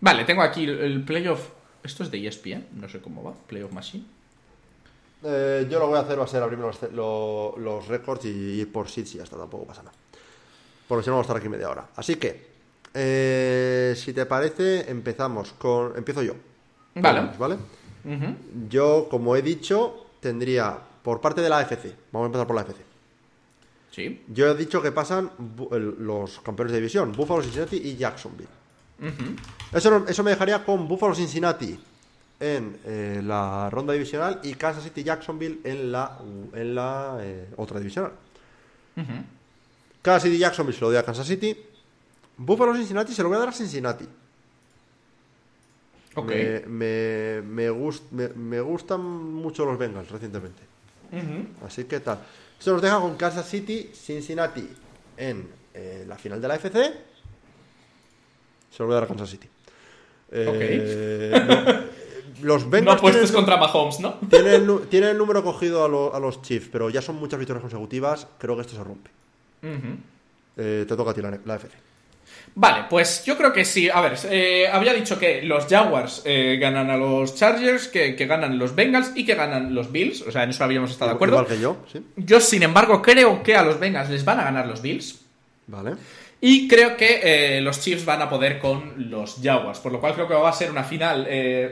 Vale, 0.00 0.24
tengo 0.24 0.42
aquí 0.42 0.64
el, 0.64 1.04
playoff... 1.04 1.40
Esto 1.84 2.02
es 2.02 2.10
de 2.10 2.26
ESPN, 2.26 2.66
no 2.80 2.88
sé 2.88 3.00
cómo 3.00 3.22
va. 3.22 3.32
Playoff 3.46 3.70
Machine. 3.72 4.04
Eh, 5.24 5.66
yo 5.70 5.78
lo 5.78 5.86
voy 5.86 5.96
a 5.98 6.00
hacer 6.00 6.18
va 6.18 6.24
a 6.24 6.28
ser 6.28 6.42
abrirme 6.42 6.66
los, 6.66 6.82
lo- 6.92 7.54
los 7.58 7.86
récords 7.86 8.24
y 8.24 8.28
ir 8.28 8.72
por 8.72 8.88
seeds 8.88 9.14
y 9.14 9.20
hasta 9.20 9.36
tampoco 9.36 9.66
pasa 9.66 9.82
nada. 9.84 9.94
Porque 10.88 11.04
si 11.04 11.10
no 11.10 11.14
vamos 11.14 11.26
a 11.26 11.28
estar 11.28 11.36
aquí 11.36 11.48
media 11.48 11.70
hora. 11.70 11.86
Así 11.96 12.16
que, 12.16 12.46
eh, 12.92 13.94
si 13.96 14.12
te 14.12 14.26
parece, 14.26 14.90
empezamos 14.90 15.52
con. 15.52 15.96
Empiezo 15.96 16.22
yo. 16.22 16.34
Vale. 16.96 17.20
Vamos, 17.20 17.38
¿Vale? 17.38 17.56
Yo, 18.68 19.08
como 19.10 19.34
he 19.34 19.42
dicho, 19.42 20.06
tendría 20.20 20.78
por 21.02 21.20
parte 21.20 21.40
de 21.40 21.48
la 21.48 21.58
AFC. 21.58 21.94
Vamos 22.12 22.26
a 22.26 22.26
empezar 22.26 22.46
por 22.46 22.56
la 22.56 22.62
AFC. 22.62 22.76
Sí. 23.90 24.22
Yo 24.28 24.48
he 24.48 24.54
dicho 24.54 24.82
que 24.82 24.92
pasan 24.92 25.30
los 25.98 26.40
campeones 26.40 26.72
de 26.72 26.78
división: 26.78 27.12
Buffalo, 27.12 27.42
Cincinnati 27.42 27.76
y 27.76 27.96
Jacksonville. 27.96 28.48
Eso, 29.72 30.06
eso 30.08 30.22
me 30.22 30.30
dejaría 30.30 30.64
con 30.64 30.86
Buffalo 30.88 31.14
Cincinnati 31.14 31.78
en 32.38 32.78
eh, 32.84 33.22
la 33.24 33.70
ronda 33.70 33.92
divisional 33.92 34.40
y 34.42 34.54
Kansas 34.54 34.84
City 34.84 35.02
Jacksonville 35.02 35.60
en 35.64 35.90
la, 35.90 36.18
en 36.52 36.74
la 36.74 37.18
eh, 37.20 37.48
otra 37.56 37.78
divisional. 37.78 38.12
Kansas 40.02 40.22
City 40.22 40.38
Jacksonville 40.38 40.76
se 40.76 40.80
lo 40.80 40.88
doy 40.88 40.96
a 40.96 41.02
Kansas 41.02 41.26
City. 41.26 41.56
Buffalo 42.36 42.74
Cincinnati 42.74 43.12
se 43.12 43.22
lo 43.22 43.28
voy 43.28 43.36
a 43.36 43.40
dar 43.40 43.48
a 43.48 43.52
Cincinnati. 43.52 44.06
Me, 46.24 46.60
me, 46.66 47.42
me, 47.42 47.70
gust- 47.70 48.10
me- 48.10 48.28
me 48.28 48.60
gustan 48.60 49.00
mucho 49.02 49.64
los 49.64 49.78
Bengals 49.78 50.10
recientemente. 50.10 50.62
Así 51.64 51.84
que 51.84 52.00
tal. 52.00 52.18
Eso 52.58 52.72
nos 52.72 52.82
deja 52.82 52.98
con 53.00 53.16
Kansas 53.16 53.48
City, 53.48 53.90
Cincinnati 53.94 54.68
en 55.16 55.48
eh, 55.74 56.04
la 56.08 56.16
final 56.16 56.40
de 56.40 56.48
la 56.48 56.54
FC. 56.56 56.92
Se 58.70 58.82
lo 58.82 58.86
voy 58.86 58.92
a 58.92 59.00
dar 59.00 59.04
a 59.04 59.08
Kansas 59.08 59.30
City. 59.30 59.48
Eh, 60.32 61.32
no, 61.46 62.46
los 62.46 62.64
No 62.64 62.70
Bengals 62.70 62.98
apuestes 62.98 63.22
tienen, 63.30 63.34
contra 63.36 63.56
Mahomes, 63.58 64.00
¿no? 64.00 64.14
tienen 64.30 64.52
el, 64.54 64.66
nu- 64.66 64.80
tienen 64.80 65.10
el 65.10 65.18
número 65.18 65.42
cogido 65.44 65.84
a, 65.84 65.88
lo- 65.88 66.14
a 66.14 66.20
los 66.20 66.42
Chiefs, 66.42 66.68
pero 66.72 66.90
ya 66.90 67.00
son 67.02 67.16
muchas 67.16 67.38
victorias 67.38 67.62
consecutivas. 67.62 68.26
Creo 68.38 68.54
que 68.56 68.62
esto 68.62 68.74
se 68.74 68.82
rompe. 68.84 69.10
Eh, 70.56 70.84
te 70.88 70.96
toca 70.96 71.10
a 71.10 71.14
ti 71.14 71.20
la, 71.22 71.38
la 71.44 71.54
FC. 71.56 71.76
Vale, 72.58 72.86
pues 72.88 73.22
yo 73.26 73.36
creo 73.36 73.52
que 73.52 73.66
sí. 73.66 73.90
A 73.90 74.00
ver, 74.00 74.14
eh, 74.30 74.66
había 74.66 74.94
dicho 74.94 75.18
que 75.18 75.42
los 75.42 75.66
Jaguars 75.66 76.22
eh, 76.24 76.56
ganan 76.58 76.88
a 76.88 76.96
los 76.96 77.34
Chargers, 77.34 77.88
que, 77.88 78.16
que 78.16 78.26
ganan 78.26 78.58
los 78.58 78.74
Bengals 78.74 79.12
y 79.14 79.26
que 79.26 79.34
ganan 79.34 79.74
los 79.74 79.92
Bills. 79.92 80.22
O 80.22 80.32
sea, 80.32 80.42
en 80.44 80.50
eso 80.50 80.64
habíamos 80.64 80.90
estado 80.90 81.10
de 81.10 81.14
acuerdo. 81.16 81.34
Igual 81.34 81.54
que 81.54 81.60
yo, 81.60 81.84
sí. 81.92 82.02
Yo, 82.16 82.40
sin 82.40 82.62
embargo, 82.62 83.02
creo 83.02 83.42
que 83.42 83.54
a 83.54 83.62
los 83.62 83.78
Bengals 83.78 84.08
les 84.08 84.24
van 84.24 84.40
a 84.40 84.44
ganar 84.44 84.66
los 84.66 84.80
Bills. 84.80 85.20
Vale. 85.66 85.96
Y 86.40 86.66
creo 86.66 86.96
que 86.96 87.20
eh, 87.22 87.60
los 87.60 87.78
Chiefs 87.78 88.06
van 88.06 88.22
a 88.22 88.30
poder 88.30 88.58
con 88.58 89.10
los 89.10 89.36
Jaguars. 89.42 89.80
Por 89.80 89.92
lo 89.92 90.00
cual 90.00 90.14
creo 90.14 90.26
que 90.26 90.32
va 90.32 90.48
a 90.48 90.54
ser 90.54 90.70
una 90.70 90.84
final 90.84 91.28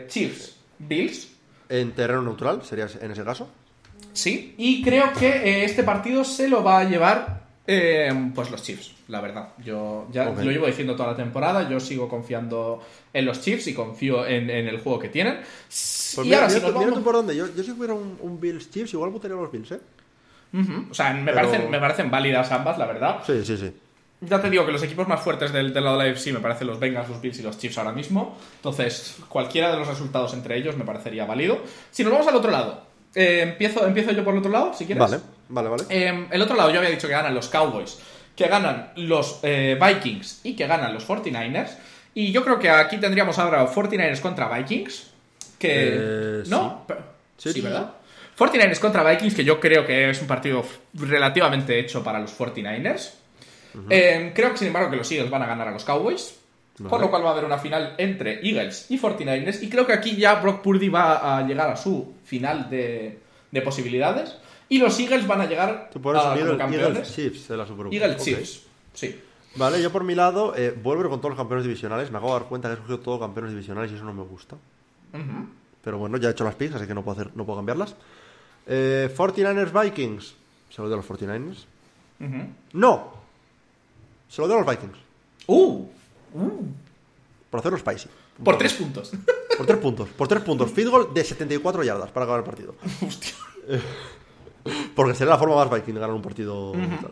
Chiefs-Bills. 0.07 1.29
En 1.71 1.93
terreno 1.93 2.21
neutral, 2.21 2.63
sería 2.63 2.89
en 3.01 3.11
ese 3.11 3.25
caso. 3.25 3.49
Sí. 4.13 4.55
Y 4.59 4.83
creo 4.83 5.15
que 5.19 5.65
este 5.65 5.83
partido 5.83 6.25
se 6.25 6.47
lo 6.47 6.63
va 6.63 6.81
a 6.81 6.85
llevar 6.85 7.44
eh, 7.67 8.31
pues 8.35 8.51
los 8.51 8.63
Chiefs, 8.63 8.93
la 9.09 9.21
verdad. 9.21 9.49
Yo 9.65 10.07
ya 10.13 10.29
Ok. 10.29 10.39
lo 10.43 10.51
llevo 10.51 10.67
diciendo 10.67 10.95
toda 10.97 11.11
la 11.13 11.17
temporada. 11.17 11.69
Yo 11.69 11.81
sigo 11.81 12.09
confiando 12.09 12.83
en 13.13 13.25
los 13.25 13.41
Chiefs 13.41 13.67
y 13.69 13.75
confío 13.75 14.27
en, 14.27 14.51
en 14.51 14.69
el 14.69 14.81
juego 14.81 14.99
que 14.99 15.09
tienen. 15.09 15.37
Pues 15.37 16.19
y 16.19 16.21
mira, 16.23 16.37
ahora 16.39 16.49
mira 16.49 16.51
sí 16.51 16.61
tú- 16.61 16.67
nos 16.67 16.75
mira 16.75 16.87
vamos- 16.87 16.99
tú 16.99 17.05
por 17.05 17.15
dónde. 17.15 17.37
Yo, 17.37 17.47
yo 17.55 17.63
si 17.63 17.71
fuera 17.73 17.95
un, 17.95 18.19
un 18.21 18.41
Bills 18.41 18.71
Chiefs, 18.71 18.93
igual 18.95 19.11
votaría 19.11 19.37
los 19.37 19.51
Bills, 19.51 19.73
¿eh? 19.73 19.81
O 20.91 20.95
sea, 20.95 21.13
me, 21.13 21.33
Pero- 21.33 21.49
parecen, 21.49 21.71
me 21.71 21.79
parecen 21.81 22.11
válidas 22.11 22.53
ambas, 22.53 22.79
la 22.79 22.87
verdad. 22.87 23.19
Sí, 23.27 23.45
sí, 23.45 23.57
sí. 23.57 23.73
Ya 24.21 24.41
te 24.41 24.49
digo 24.49 24.65
que 24.65 24.71
los 24.73 24.83
equipos 24.83 25.09
más 25.09 25.21
fuertes 25.21 25.53
del, 25.53 25.75
del 25.75 25.83
lado 25.85 25.99
de 25.99 26.05
la 26.07 26.11
AFC 26.13 26.33
me 26.33 26.39
parecen 26.39 26.69
los 26.69 26.79
Bengals, 26.79 27.09
los 27.09 27.21
Bills 27.21 27.41
y 27.41 27.43
los 27.43 27.59
Chiefs 27.59 27.77
ahora 27.79 27.93
mismo. 27.93 28.39
Entonces, 28.57 29.17
cualquiera 29.29 29.71
de 29.73 29.79
los 29.79 29.89
resultados 29.89 30.33
entre 30.33 30.57
ellos 30.57 30.77
me 30.77 30.85
parecería 30.85 31.27
válido. 31.27 31.59
Si 31.91 32.05
nos 32.05 32.13
vamos 32.13 32.29
al 32.29 32.37
otro 32.37 32.51
lado, 32.53 32.83
eh, 33.15 33.41
empiezo, 33.43 33.85
empiezo 33.87 34.13
yo 34.13 34.23
por 34.25 34.33
el 34.35 34.39
otro 34.39 34.53
lado, 34.53 34.73
si 34.73 34.87
quieres. 34.87 35.01
Vale, 35.03 35.19
vale, 35.49 35.69
vale. 35.69 35.85
Eh, 35.89 36.27
el 36.31 36.43
otro 36.43 36.57
lado 36.57 36.71
yo 36.71 36.79
había 36.79 36.91
dicho 36.91 37.07
que 37.07 37.15
ganan 37.15 37.35
los 37.35 37.49
Cowboys, 37.49 37.99
que 38.35 38.49
ganan 38.49 38.93
los 38.97 39.41
eh, 39.43 39.79
Vikings 39.81 40.41
y 40.45 40.57
que 40.57 40.67
ganan 40.67 40.93
los 40.93 41.07
49ers. 41.07 41.77
Y 42.15 42.31
yo 42.33 42.45
creo 42.45 42.59
que 42.59 42.71
aquí 42.71 42.99
tendríamos 42.99 43.39
ahora 43.39 43.67
49ers 43.67 44.21
contra 44.21 44.49
Vikings. 44.49 45.11
Que. 45.59 45.89
Eh, 45.93 46.43
¿No? 46.47 46.85
Sí, 46.89 46.95
Sí, 47.37 47.53
sí, 47.53 47.61
¿verdad? 47.61 47.91
49ers 48.39 48.79
contra 48.79 49.09
Vikings, 49.09 49.35
que 49.35 49.45
yo 49.45 49.61
creo 49.61 49.87
que 49.87 50.11
es 50.11 50.21
un 50.21 50.27
partido 50.27 50.65
relativamente 50.95 51.79
hecho 51.79 52.03
para 52.03 52.19
los 52.19 52.37
49ers. 52.37 53.13
Eh, 53.91 54.33
creo 54.35 54.53
que, 54.53 54.59
sin 54.59 54.69
embargo, 54.69 54.91
que 54.91 54.97
los 54.97 55.11
Eagles 55.11 55.31
van 55.31 55.43
a 55.43 55.47
ganar 55.47 55.69
a 55.69 55.71
los 55.73 55.85
Cowboys. 55.85 56.41
Por 56.89 57.01
lo 57.01 57.09
cual 57.09 57.25
va 57.25 57.29
a 57.29 57.33
haber 57.33 57.45
una 57.45 57.59
final 57.59 57.95
entre 57.99 58.41
Eagles 58.45 58.87
y 58.89 58.99
49ers. 58.99 59.63
Y 59.63 59.69
creo 59.69 59.87
que 59.87 59.93
aquí 59.93 60.17
ya 60.17 60.35
Brock 60.37 60.61
Purdy 60.61 60.89
va 60.89 61.39
a 61.39 61.47
llegar 61.47 61.71
a 61.71 61.77
su 61.77 62.15
final 62.25 62.69
de, 62.69 63.21
de 63.53 63.63
posibilidades. 63.63 64.37
Y 64.69 64.79
los 64.79 64.99
Eagles 64.99 65.27
van 65.27 65.41
a 65.43 65.47
llegar 65.47 65.91
Tú 65.93 66.01
pones 66.01 66.23
a, 66.23 66.35
como 66.37 66.57
campeones. 66.57 66.89
Eagles 66.89 67.15
Chiefs 67.15 67.49
de 67.49 67.57
la 67.57 67.67
Super 67.67 67.87
Bowl. 67.87 67.95
Eagles 67.95 68.17
Ok. 68.17 68.23
Chiefs. 68.23 68.63
Sí. 68.95 69.21
Vale, 69.57 69.81
yo 69.83 69.93
por 69.93 70.03
mi 70.05 70.15
lado 70.15 70.55
eh, 70.57 70.77
vuelvo 70.83 71.09
con 71.09 71.21
todos 71.21 71.31
los 71.31 71.39
campeones 71.39 71.65
divisionales. 71.65 72.11
Me 72.11 72.19
acabo 72.19 72.35
de 72.35 72.41
dar 72.41 72.49
cuenta 72.49 72.69
que 72.69 72.73
he 72.73 72.75
escogido 72.77 72.99
todos 73.01 73.21
campeones 73.21 73.51
divisionales 73.53 73.93
y 73.93 73.95
eso 73.95 74.05
no 74.05 74.13
me 74.13 74.23
gusta. 74.23 74.57
Ujú. 75.13 75.47
Pero 75.83 75.99
bueno, 75.99 76.17
ya 76.17 76.29
he 76.29 76.33
hecho 76.33 76.45
las 76.45 76.55
picks, 76.55 76.75
así 76.75 76.87
que 76.87 76.95
no 76.95 77.05
puedo, 77.05 77.21
hacer, 77.21 77.33
no 77.37 77.45
puedo 77.45 77.59
cambiarlas. 77.59 77.95
Eh, 78.67 79.13
49ers 79.17 79.83
Vikings. 79.85 80.35
Se 80.71 80.83
lo 80.83 80.89
doy 80.89 80.95
a 80.95 80.97
los 80.97 81.07
49ers. 81.09 81.65
Ujú. 82.21 82.49
No. 82.73 83.13
Se 84.29 84.41
lo 84.41 84.49
doy 84.49 84.57
a 84.57 84.61
los 84.65 84.69
Vikings. 84.71 84.99
Uh, 85.47 85.85
Por 87.51 87.61
hacerlo 87.61 87.79
spicy. 87.79 88.09
por 88.43 88.57
tres 88.59 88.73
puntos. 88.75 89.13
Por 89.57 89.67
tres 89.67 89.79
puntos. 89.79 90.09
Por 90.09 90.27
tres 90.27 90.43
puntos. 90.43 90.71
Field 90.73 90.91
goal 90.91 91.09
de 91.15 91.23
74 91.23 91.85
yardas 91.85 92.11
para 92.11 92.25
acabar 92.25 92.41
el 92.41 92.47
partido. 92.47 92.75
Hostia. 93.07 93.35
Porque 94.95 95.15
sería 95.15 95.33
la 95.33 95.39
forma 95.39 95.57
más 95.57 95.71
Viking 95.71 95.95
de 95.95 96.01
ganar 96.01 96.15
un 96.17 96.23
partido. 96.23 96.73
tal. 96.73 97.11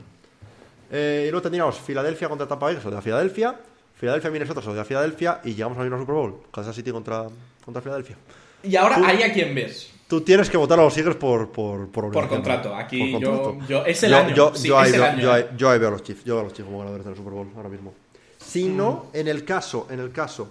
Eh, 0.91 1.25
y 1.27 1.31
luego 1.31 1.43
tendríamos 1.43 1.79
Filadelfia 1.79 2.29
contra 2.29 2.47
Tampa 2.47 2.67
Bay, 2.67 2.77
que 2.77 2.81
a 2.99 3.03
Filadelfia. 3.03 3.57
Filadelfia 3.97 4.31
Minnesota 4.31 4.61
a 4.81 4.85
Filadelfia. 4.85 5.41
Y 5.45 5.55
llegamos 5.55 5.79
a 5.79 5.83
misma 5.83 5.99
Super 5.99 6.15
Bowl. 6.15 6.35
Kansas 6.53 6.75
City 6.77 6.91
contra, 6.91 7.27
contra 7.65 7.81
Filadelfia. 7.83 8.17
Y 8.63 8.77
ahora, 8.77 8.97
Tú- 8.97 9.05
¿ahí 9.05 9.23
a 9.23 9.33
quién 9.33 9.55
ves? 9.55 9.91
Tú 10.09 10.21
tienes 10.21 10.51
que 10.51 10.57
votar 10.59 10.79
a 10.79 10.83
los 10.83 10.97
Eagles 10.99 11.17
por, 11.17 11.51
por, 11.51 11.89
por, 11.89 12.13
Por 12.13 12.29
contrato. 12.29 12.75
Aquí 12.77 13.13
Por 13.13 13.23
yo, 13.23 13.43
contrato. 13.43 13.67
yo. 13.69 13.87
Es 13.87 14.03
el 14.03 14.11
yo, 14.11 14.17
año. 14.19 14.35
Yo, 14.35 14.53
sí, 14.55 14.69
yo 14.69 14.79
ahí 14.79 14.93
el 14.93 15.01
veo, 15.01 15.05
año. 15.11 15.21
yo, 15.23 15.33
ahí, 15.33 15.43
eh. 15.43 15.49
yo 15.57 15.71
ahí 15.71 15.79
veo 15.79 15.89
a 15.89 15.93
los 15.93 16.03
Chiefs. 16.03 16.25
Yo 16.25 16.35
veo 16.35 16.41
a 16.43 16.45
los 16.45 16.53
Chiefs 16.53 16.67
como 16.67 16.79
ganadores 16.81 17.07
del 17.07 17.17
Super 17.17 17.33
Bowl 17.33 17.49
ahora 17.57 17.69
mismo. 17.71 17.95
Si 18.39 18.69
no, 18.69 19.07
Mm. 19.13 19.17
en 19.17 19.29
el 19.29 19.45
caso, 19.45 19.87
en 19.91 20.01
el 20.01 20.13
caso 20.13 20.49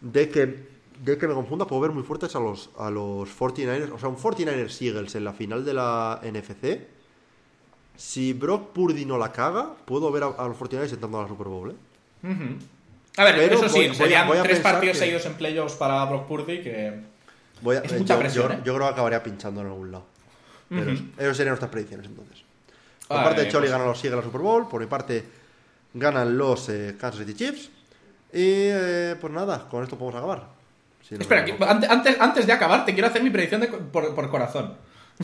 de 0.00 0.28
que, 0.30 0.69
de 1.02 1.16
que 1.18 1.26
me 1.26 1.34
confunda, 1.34 1.66
puedo 1.66 1.80
ver 1.82 1.90
muy 1.92 2.02
fuertes 2.02 2.34
a 2.36 2.40
los, 2.40 2.70
a 2.78 2.90
los 2.90 3.28
49ers. 3.38 3.92
O 3.92 3.98
sea, 3.98 4.08
un 4.08 4.16
49ers 4.16 4.80
Eagles 4.82 5.14
en 5.14 5.24
la 5.24 5.32
final 5.32 5.64
de 5.64 5.74
la 5.74 6.20
NFC. 6.22 6.80
Si 7.96 8.32
Brock 8.32 8.70
Purdy 8.72 9.04
no 9.04 9.18
la 9.18 9.30
caga, 9.32 9.74
puedo 9.84 10.10
ver 10.10 10.22
a, 10.24 10.26
a 10.28 10.48
los 10.48 10.56
49ers 10.56 10.92
entrando 10.92 11.18
a 11.18 11.22
la 11.22 11.28
Super 11.28 11.48
Bowl. 11.48 11.70
¿eh? 11.70 11.74
A 13.16 13.24
ver, 13.24 13.34
Pero 13.36 13.54
eso 13.56 13.68
sí, 13.68 13.74
voy- 13.78 13.86
voy 13.88 13.90
a- 13.90 13.94
serían 13.98 14.26
voy 14.28 14.38
a 14.38 14.42
tres 14.42 14.60
partidos 14.60 14.94
que- 14.96 15.00
seguidos 15.04 15.26
en 15.26 15.34
playoffs 15.34 15.74
para 15.74 16.04
Brock 16.06 16.26
Purdy 16.26 16.62
que... 16.62 17.00
Voy 17.62 17.76
a- 17.76 17.80
Es 17.80 17.92
mucha 17.98 18.14
yo, 18.14 18.20
presión, 18.20 18.48
yo- 18.48 18.54
¿eh? 18.54 18.60
yo 18.64 18.74
creo 18.74 18.86
que 18.86 18.92
acabaría 18.92 19.22
pinchando 19.22 19.60
en 19.60 19.66
algún 19.66 19.90
lado. 19.92 20.04
Pero 20.68 21.34
serían 21.34 21.48
nuestras 21.50 21.70
predicciones 21.70 22.06
entonces. 22.06 22.42
Por 23.08 23.16
Vale, 23.16 23.28
parte 23.28 23.42
de 23.44 23.48
Choli 23.48 23.62
pues- 23.62 23.72
ganan 23.72 23.86
los 23.88 24.04
Eagles 24.04 24.18
la 24.18 24.24
Super 24.24 24.40
Bowl, 24.40 24.68
por 24.68 24.80
mi 24.80 24.86
parte 24.86 25.24
ganan 25.94 26.38
los 26.38 26.68
eh, 26.68 26.96
Kansas 26.98 27.20
City 27.26 27.34
Chiefs. 27.34 27.66
Y 28.32 28.70
eh, 28.70 29.16
pues 29.20 29.32
nada, 29.32 29.68
con 29.68 29.82
esto 29.82 29.98
podemos 29.98 30.16
acabar. 30.18 30.59
Espera, 31.10 31.44
que 31.44 31.54
antes, 31.60 32.16
antes, 32.20 32.46
de 32.46 32.52
acabar, 32.52 32.84
te 32.84 32.92
quiero 32.92 33.08
hacer 33.08 33.22
mi 33.22 33.30
predicción 33.30 33.60
de 33.60 33.66
por, 33.68 34.14
por 34.14 34.30
corazón. 34.30 34.74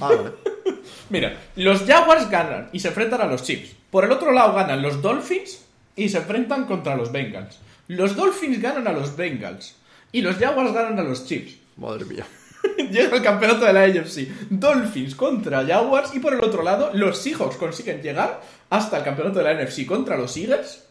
Ah, 0.01 0.09
vale. 0.09 0.33
Mira, 1.11 1.37
los 1.57 1.85
Jaguars 1.85 2.29
ganan 2.29 2.69
y 2.73 2.81
se 2.81 2.89
enfrentan 2.89 3.21
a 3.21 3.27
los 3.27 3.43
Chiefs. 3.45 3.75
Por 3.91 4.05
el 4.05 4.13
otro 4.13 4.33
lado 4.33 4.53
ganan 4.55 4.83
los 4.83 5.01
Dolphins 5.01 5.65
y 5.95 6.09
se 6.09 6.19
enfrentan 6.19 6.65
contra 6.65 6.97
los 6.97 7.13
Bengals. 7.13 7.59
Los 7.89 8.17
Dolphins 8.17 8.61
ganan 8.61 8.89
a 8.89 8.93
los 8.93 9.17
Bengals 9.17 9.77
y 10.13 10.21
los 10.23 10.37
Jaguars 10.37 10.73
ganan 10.73 10.99
a 10.99 11.03
los 11.05 11.25
Chiefs. 11.27 11.55
Madre 11.77 12.05
mía. 12.05 12.27
Llega 12.91 13.17
el 13.17 13.23
campeonato 13.23 13.65
de 13.65 13.73
la 13.73 13.83
AFC. 13.85 14.29
Dolphins 14.51 15.15
contra 15.15 15.65
Jaguars 15.65 16.15
y 16.15 16.19
por 16.19 16.35
el 16.35 16.41
otro 16.45 16.63
lado 16.65 16.91
los 16.95 17.19
Seahawks 17.19 17.57
consiguen 17.57 18.03
llegar 18.03 18.41
hasta 18.71 18.99
el 18.99 19.05
campeonato 19.05 19.39
de 19.39 19.45
la 19.45 19.63
NFC 19.65 19.87
contra 19.87 20.17
los 20.17 20.37
Eagles. 20.37 20.83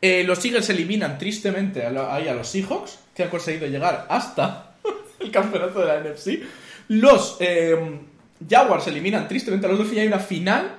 Eh, 0.00 0.24
los 0.26 0.44
Eagles 0.44 0.68
eliminan 0.68 1.16
tristemente 1.16 1.86
a 1.86 1.90
la- 1.90 2.12
ahí 2.14 2.26
a 2.28 2.34
los 2.34 2.48
Seahawks 2.48 2.98
que 3.14 3.24
han 3.24 3.30
conseguido 3.30 3.66
llegar 3.66 4.06
hasta 4.08 4.76
el 5.20 5.30
campeonato 5.30 5.80
de 5.80 5.86
la 5.86 6.00
NFC. 6.00 6.42
Los 6.88 7.36
eh, 7.40 8.00
Jaguars 8.48 8.86
eliminan 8.86 9.28
tristemente 9.28 9.66
a 9.66 9.68
los 9.68 9.78
Dolphins 9.78 9.98
y 9.98 10.00
hay 10.00 10.08
una 10.08 10.18
final 10.18 10.76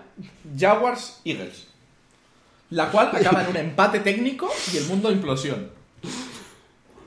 Jaguars-Eagles. 0.58 1.68
La 2.72 2.90
cual 2.90 3.12
acaba 3.14 3.44
en 3.44 3.50
un 3.50 3.58
empate 3.58 4.00
técnico 4.00 4.50
y 4.74 4.78
el 4.78 4.86
mundo 4.86 5.12
implosión. 5.12 5.70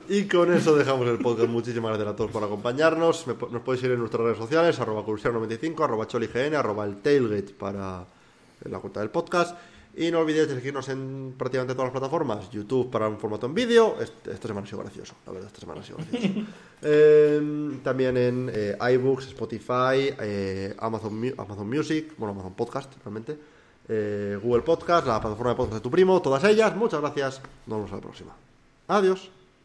Y 0.09 0.23
con 0.23 0.53
eso 0.53 0.75
dejamos 0.75 1.07
el 1.09 1.17
podcast. 1.17 1.49
Muchísimas 1.49 1.89
gracias 1.89 2.13
a 2.13 2.15
todos 2.15 2.31
por 2.31 2.41
acompañarnos. 2.41 3.27
Nos 3.27 3.61
podéis 3.61 3.81
seguir 3.81 3.95
en 3.95 3.99
nuestras 3.99 4.23
redes 4.23 4.37
sociales, 4.37 4.79
arroba 4.79 5.03
cursiano95, 5.03 5.83
arroba 5.83 6.07
cholign, 6.07 6.55
arroba 6.55 6.85
el 6.85 6.97
tailgate 7.01 7.53
para 7.53 8.05
la 8.63 8.79
cuenta 8.79 9.01
del 9.01 9.09
podcast. 9.09 9.57
Y 9.97 10.11
no 10.11 10.19
olvidéis 10.19 10.47
de 10.47 10.55
seguirnos 10.55 10.87
en 10.89 11.33
prácticamente 11.37 11.73
todas 11.73 11.87
las 11.91 11.99
plataformas. 11.99 12.49
YouTube 12.51 12.91
para 12.91 13.07
un 13.09 13.17
formato 13.17 13.47
en 13.47 13.53
vídeo. 13.55 13.95
Este- 13.99 14.31
esta 14.31 14.47
semana 14.47 14.65
ha 14.65 14.69
sido 14.69 14.79
gracioso, 14.83 15.15
la 15.25 15.31
verdad, 15.33 15.47
esta 15.47 15.59
semana 15.61 15.81
ha 15.81 15.83
sido 15.83 15.97
gracioso. 15.97 16.27
Eh, 16.83 17.79
también 17.83 18.15
en 18.17 18.51
eh, 18.53 18.77
iBooks, 18.93 19.25
Spotify, 19.29 20.13
eh, 20.19 20.75
Amazon, 20.77 21.33
Amazon 21.35 21.67
Music, 21.67 22.13
bueno, 22.17 22.33
Amazon 22.33 22.53
Podcast, 22.53 22.93
realmente. 23.03 23.35
eh, 23.89 24.37
Google 24.43 24.61
Podcast, 24.61 25.07
la 25.07 25.19
plataforma 25.19 25.51
de 25.53 25.55
podcast 25.57 25.75
de 25.77 25.81
tu 25.81 25.89
primo, 25.89 26.21
todas 26.21 26.43
ellas. 26.43 26.75
Muchas 26.75 27.01
gracias. 27.01 27.41
Nos 27.65 27.77
vemos 27.79 27.91
a 27.91 27.95
la 27.95 28.01
próxima. 28.01 28.35
Adiós. 28.89 29.31